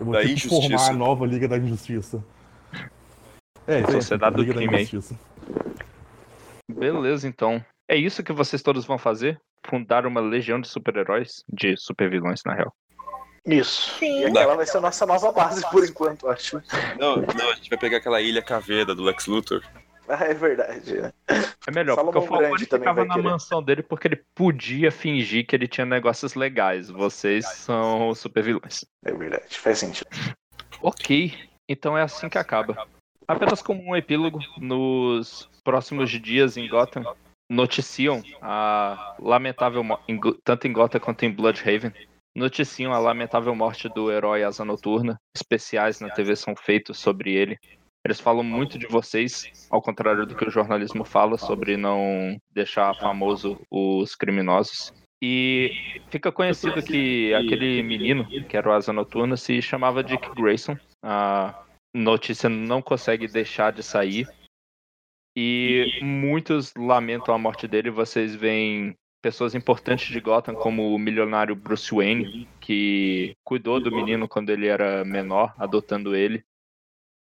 Eu 0.00 0.06
vou 0.06 0.14
Da 0.14 0.20
ter 0.20 0.26
que 0.28 0.32
injustiça. 0.32 0.62
formar 0.62 0.88
a 0.88 0.92
nova 0.92 1.26
Liga 1.26 1.46
da 1.46 1.58
Injustiça. 1.58 2.24
É, 3.66 3.80
isso 3.80 3.92
Sociedade 3.92 4.36
do 4.36 4.42
Liga 4.42 4.54
da 4.54 4.60
crime 4.60 4.76
aí. 4.76 4.82
Injustiça. 4.82 5.18
Beleza, 6.68 7.28
então. 7.28 7.64
É 7.88 7.96
isso 7.96 8.22
que 8.22 8.32
vocês 8.32 8.62
todos 8.62 8.84
vão 8.86 8.98
fazer? 8.98 9.38
Fundar 9.66 10.06
uma 10.06 10.20
legião 10.20 10.60
de 10.60 10.66
super-heróis? 10.68 11.44
De 11.48 11.76
super-vilões, 11.76 12.42
na 12.44 12.54
real. 12.54 12.74
Isso. 13.46 13.98
Sim. 13.98 14.20
E 14.20 14.24
aquela 14.26 14.54
vai 14.56 14.66
ser 14.66 14.78
a 14.78 14.80
nossa 14.80 15.04
nova 15.04 15.30
base 15.32 15.68
por 15.70 15.84
enquanto, 15.84 16.28
acho. 16.28 16.62
Não, 16.98 17.16
não, 17.16 17.50
a 17.50 17.54
gente 17.54 17.68
vai 17.68 17.78
pegar 17.78 17.98
aquela 17.98 18.20
ilha 18.20 18.42
caveira 18.42 18.94
do 18.94 19.02
Lex 19.02 19.26
Luthor. 19.26 19.62
Ah, 20.08 20.24
é 20.24 20.34
verdade, 20.34 21.00
né? 21.00 21.12
É 21.66 21.70
melhor, 21.70 21.94
Salomão 21.94 22.12
porque 22.12 22.34
o 22.34 22.38
Falcone 22.38 22.58
ficava 22.66 23.04
na 23.04 23.14
querer. 23.14 23.28
mansão 23.28 23.62
dele 23.62 23.82
porque 23.82 24.08
ele 24.08 24.22
podia 24.34 24.90
fingir 24.90 25.46
que 25.46 25.56
ele 25.56 25.66
tinha 25.66 25.86
negócios 25.86 26.34
legais. 26.34 26.90
Vocês 26.90 27.46
são 27.46 28.14
super-vilões. 28.14 28.84
É 29.04 29.12
verdade, 29.12 29.58
faz 29.58 29.78
sentido. 29.78 30.08
Ok, 30.82 31.34
então 31.68 31.96
é 31.96 32.02
assim 32.02 32.28
que 32.28 32.36
acaba. 32.36 32.86
Apenas 33.26 33.62
como 33.62 33.82
um 33.82 33.96
epílogo, 33.96 34.38
nos 34.58 35.48
próximos 35.62 36.10
dias 36.10 36.58
em 36.58 36.68
Gotham, 36.68 37.14
noticiam 37.48 38.22
a 38.42 39.16
lamentável 39.18 39.82
tanto 40.44 40.66
em 40.66 40.72
Gotham 40.72 41.00
quanto 41.00 41.24
em 41.24 41.32
Bloodhaven, 41.32 41.92
noticiam 42.34 42.92
a 42.92 42.98
lamentável 42.98 43.54
morte 43.54 43.88
do 43.88 44.10
herói 44.10 44.42
Asa 44.42 44.64
Noturna. 44.64 45.20
Especiais 45.34 46.00
na 46.00 46.10
TV 46.10 46.34
são 46.34 46.54
feitos 46.56 46.98
sobre 46.98 47.34
ele. 47.34 47.58
Eles 48.04 48.20
falam 48.20 48.44
muito 48.44 48.78
de 48.78 48.86
vocês, 48.86 49.68
ao 49.70 49.80
contrário 49.80 50.26
do 50.26 50.34
que 50.34 50.44
o 50.44 50.50
jornalismo 50.50 51.04
fala 51.04 51.38
sobre 51.38 51.76
não 51.76 52.36
deixar 52.50 52.94
famoso 52.96 53.58
os 53.70 54.14
criminosos. 54.14 54.92
E 55.22 56.00
fica 56.10 56.30
conhecido 56.30 56.82
que 56.82 57.32
aquele 57.32 57.82
menino, 57.82 58.26
que 58.46 58.56
era 58.56 58.68
o 58.68 58.72
Asa 58.72 58.92
Noturna, 58.92 59.38
se 59.38 59.62
chamava 59.62 60.04
Dick 60.04 60.28
Grayson. 60.34 60.76
Ah, 61.02 61.64
notícia 61.94 62.50
não 62.50 62.82
consegue 62.82 63.26
deixar 63.26 63.72
de 63.72 63.82
sair. 63.82 64.28
E 65.34 65.98
muitos 66.02 66.74
lamentam 66.76 67.34
a 67.34 67.38
morte 67.38 67.66
dele. 67.66 67.88
Vocês 67.88 68.34
veem 68.34 68.94
pessoas 69.24 69.54
importantes 69.54 70.08
de 70.08 70.20
Gotham, 70.20 70.54
como 70.54 70.94
o 70.94 70.98
milionário 70.98 71.56
Bruce 71.56 71.94
Wayne, 71.94 72.46
que 72.60 73.34
cuidou 73.42 73.80
do 73.80 73.90
menino 73.90 74.28
quando 74.28 74.50
ele 74.50 74.66
era 74.66 75.02
menor, 75.02 75.54
adotando 75.58 76.14
ele, 76.14 76.44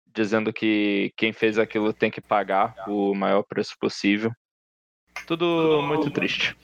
dizendo 0.06 0.53
que 0.53 1.11
quem 1.18 1.34
fez 1.34 1.57
aquilo 1.57 1.91
tem 1.91 2.11
que 2.11 2.22
pagar 2.22 2.76
o 2.88 3.16
maior 3.16 3.41
preço 3.41 3.76
possível. 3.80 4.32
Tudo 5.26 5.82
muito 5.82 6.11
triste. 6.11 6.56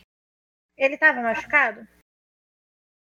Ele 0.77 0.95
tava 0.95 1.23
machucado? 1.23 1.87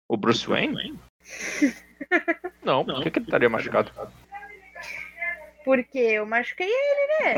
O 0.08 0.16
Bruce 0.16 0.44
Wayne? 0.44 0.98
Não, 2.64 2.84
por 2.84 3.00
que, 3.00 3.12
que 3.12 3.20
ele 3.20 3.26
estaria 3.26 3.48
machucado? 3.48 3.92
Porque 5.64 6.00
eu 6.00 6.26
machuquei 6.26 6.68
ele, 6.68 7.06
né? 7.22 7.34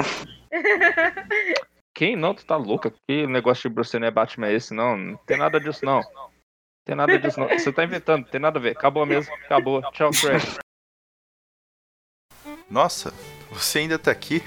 Quem? 2.00 2.16
Não, 2.16 2.34
tu 2.34 2.46
tá 2.46 2.56
louca? 2.56 2.90
Que 3.06 3.26
negócio 3.26 3.68
de 3.68 3.74
Bruce 3.74 3.92
Wayne 3.92 4.06
é 4.06 4.10
Batman 4.10 4.46
é 4.46 4.54
esse? 4.54 4.72
Não, 4.72 4.96
não 4.96 5.16
tem 5.18 5.36
nada 5.36 5.60
disso, 5.60 5.84
não. 5.84 6.00
Tem 6.82 6.96
nada 6.96 7.18
disso, 7.18 7.38
não. 7.38 7.46
Você 7.46 7.70
tá 7.70 7.84
inventando, 7.84 8.22
não 8.22 8.30
tem 8.30 8.40
nada 8.40 8.58
a 8.58 8.62
ver. 8.62 8.70
Acabou 8.70 9.04
mesmo, 9.04 9.30
acabou. 9.34 9.82
Tchau, 9.92 10.10
Craig. 10.10 10.42
Nossa, 12.70 13.12
você 13.50 13.80
ainda 13.80 13.98
tá 13.98 14.10
aqui? 14.10 14.42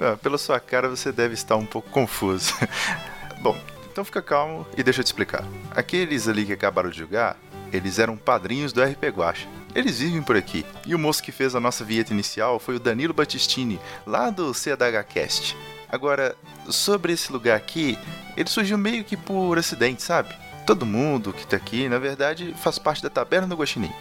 Ah, 0.00 0.14
Pela 0.22 0.38
sua 0.38 0.60
cara, 0.60 0.88
você 0.88 1.10
deve 1.10 1.34
estar 1.34 1.56
um 1.56 1.66
pouco 1.66 1.90
confuso. 1.90 2.54
Bom, 3.42 3.60
então 3.90 4.04
fica 4.04 4.22
calmo 4.22 4.64
e 4.78 4.84
deixa 4.84 5.00
eu 5.00 5.04
te 5.04 5.08
explicar. 5.08 5.42
Aqueles 5.72 6.28
ali 6.28 6.46
que 6.46 6.52
acabaram 6.52 6.88
de 6.88 6.98
jogar, 6.98 7.36
eles 7.72 7.98
eram 7.98 8.16
padrinhos 8.16 8.72
do 8.72 8.80
RP 8.80 9.06
Guacha. 9.06 9.48
Eles 9.74 9.98
vivem 9.98 10.22
por 10.22 10.36
aqui. 10.36 10.64
E 10.86 10.94
o 10.94 11.00
moço 11.00 11.20
que 11.20 11.32
fez 11.32 11.56
a 11.56 11.60
nossa 11.60 11.84
vinheta 11.84 12.12
inicial 12.12 12.60
foi 12.60 12.76
o 12.76 12.80
Danilo 12.80 13.12
Battistini, 13.12 13.80
lá 14.06 14.30
do 14.30 14.54
CDHcast. 14.54 15.56
Agora, 15.90 16.36
sobre 16.68 17.12
esse 17.12 17.32
lugar 17.32 17.56
aqui, 17.56 17.98
ele 18.36 18.48
surgiu 18.48 18.76
meio 18.76 19.04
que 19.04 19.16
por 19.16 19.58
acidente, 19.58 20.02
sabe? 20.02 20.34
Todo 20.66 20.84
mundo 20.84 21.32
que 21.32 21.46
tá 21.46 21.56
aqui, 21.56 21.88
na 21.88 21.98
verdade, 21.98 22.54
faz 22.58 22.78
parte 22.78 23.02
da 23.02 23.08
Taberna 23.08 23.46
do 23.46 23.56
Guaxinim, 23.56 23.92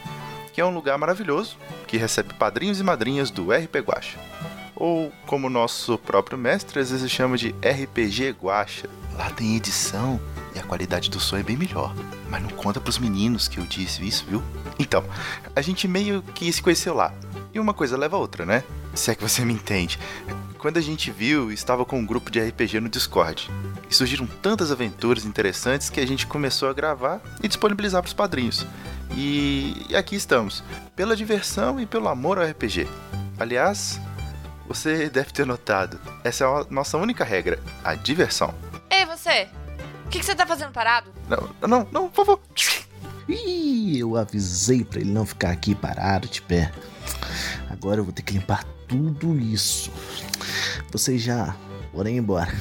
que 0.52 0.60
é 0.60 0.66
um 0.66 0.74
lugar 0.74 0.98
maravilhoso 0.98 1.58
que 1.88 1.98
recebe 1.98 2.34
padrinhos 2.34 2.80
e 2.80 2.84
madrinhas 2.84 3.30
do 3.30 3.52
RP 3.52 3.76
Guacha. 3.78 4.20
Ou, 4.76 5.12
como 5.26 5.50
nosso 5.50 5.98
próprio 5.98 6.38
mestre 6.38 6.80
às 6.80 6.92
vezes 6.92 7.10
chama 7.10 7.38
de 7.38 7.50
RPG 7.62 8.32
Guacha. 8.42 8.90
Lá 9.14 9.30
tem 9.30 9.56
edição 9.56 10.20
e 10.54 10.60
a 10.60 10.64
qualidade 10.64 11.10
do 11.10 11.20
som 11.20 11.38
é 11.38 11.44
bem 11.44 11.56
melhor. 11.56 11.96
Mas 12.30 12.42
não 12.42 12.50
conta 12.50 12.82
pros 12.82 12.98
meninos 12.98 13.48
que 13.48 13.60
eu 13.60 13.66
disse 13.66 14.06
isso, 14.06 14.26
viu? 14.28 14.44
Então, 14.80 15.04
a 15.56 15.62
gente 15.62 15.88
meio 15.88 16.22
que 16.22 16.52
se 16.52 16.62
conheceu 16.62 16.94
lá. 16.94 17.14
E 17.54 17.60
uma 17.60 17.74
coisa 17.74 17.96
leva 17.96 18.18
a 18.18 18.20
outra, 18.20 18.46
né? 18.46 18.64
Se 18.94 19.12
é 19.12 19.16
que 19.16 19.22
você 19.22 19.46
me 19.46 19.54
entende. 19.54 19.98
Quando 20.66 20.78
a 20.78 20.82
gente 20.82 21.12
viu, 21.12 21.52
estava 21.52 21.86
com 21.86 22.00
um 22.00 22.06
grupo 22.08 22.32
de 22.32 22.42
RPG 22.42 22.80
no 22.80 22.90
Discord. 22.90 23.52
E 23.88 23.94
surgiram 23.94 24.26
tantas 24.26 24.72
aventuras 24.72 25.24
interessantes 25.24 25.92
que 25.92 26.00
a 26.00 26.08
gente 26.08 26.26
começou 26.26 26.68
a 26.68 26.74
gravar 26.74 27.22
e 27.44 27.48
disponibilizar 27.48 28.02
para 28.02 28.08
os 28.08 28.16
padrinhos. 28.16 28.66
E 29.16 29.86
e 29.88 29.96
aqui 29.96 30.16
estamos, 30.16 30.64
pela 30.96 31.16
diversão 31.16 31.80
e 31.80 31.86
pelo 31.86 32.08
amor 32.08 32.40
ao 32.40 32.46
RPG. 32.46 32.88
Aliás, 33.38 34.02
você 34.68 35.08
deve 35.08 35.32
ter 35.32 35.46
notado, 35.46 36.00
essa 36.24 36.46
é 36.46 36.48
a 36.48 36.66
nossa 36.72 36.98
única 36.98 37.24
regra, 37.24 37.60
a 37.84 37.94
diversão. 37.94 38.52
Ei, 38.90 39.06
você! 39.06 39.48
O 40.08 40.10
que, 40.10 40.18
que 40.18 40.26
você 40.26 40.34
tá 40.34 40.48
fazendo 40.48 40.72
parado? 40.72 41.12
Não, 41.30 41.68
não, 41.68 41.88
não, 41.92 42.10
por 42.10 42.26
favor. 42.26 42.42
Ih, 43.30 44.00
eu 44.00 44.18
avisei 44.18 44.84
pra 44.84 45.00
ele 45.00 45.12
não 45.12 45.28
ficar 45.28 45.52
aqui 45.52 45.76
parado 45.76 46.28
de 46.28 46.42
pé. 46.42 46.72
Agora 47.70 48.00
eu 48.00 48.04
vou 48.04 48.14
ter 48.14 48.22
que 48.22 48.34
limpar 48.34 48.64
tudo 48.88 49.38
isso. 49.38 49.92
Vocês 50.92 51.22
já 51.22 51.56
ir 52.04 52.18
embora. 52.18 52.54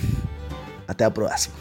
Até 0.87 1.05
a 1.05 1.11
próxima. 1.11 1.55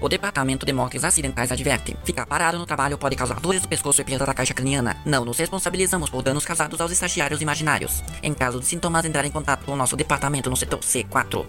O 0.00 0.08
Departamento 0.08 0.64
de 0.64 0.72
Mortes 0.72 1.02
Acidentais 1.02 1.50
adverte: 1.50 1.96
ficar 2.04 2.24
parado 2.24 2.56
no 2.56 2.64
trabalho 2.64 2.96
pode 2.96 3.16
causar 3.16 3.40
dores 3.40 3.62
do 3.62 3.68
pescoço 3.68 4.00
e 4.00 4.04
perda 4.04 4.26
da 4.26 4.34
caixa 4.34 4.54
craniana. 4.54 4.96
Não 5.04 5.24
nos 5.24 5.38
responsabilizamos 5.38 6.08
por 6.08 6.22
danos 6.22 6.44
causados 6.44 6.80
aos 6.80 6.92
estagiários 6.92 7.40
imaginários. 7.40 8.02
Em 8.22 8.32
caso 8.32 8.60
de 8.60 8.66
sintomas, 8.66 9.04
entrar 9.04 9.24
em 9.24 9.30
contato 9.30 9.64
com 9.64 9.72
o 9.72 9.76
nosso 9.76 9.96
departamento 9.96 10.48
no 10.48 10.56
setor 10.56 10.78
C4. 10.80 11.44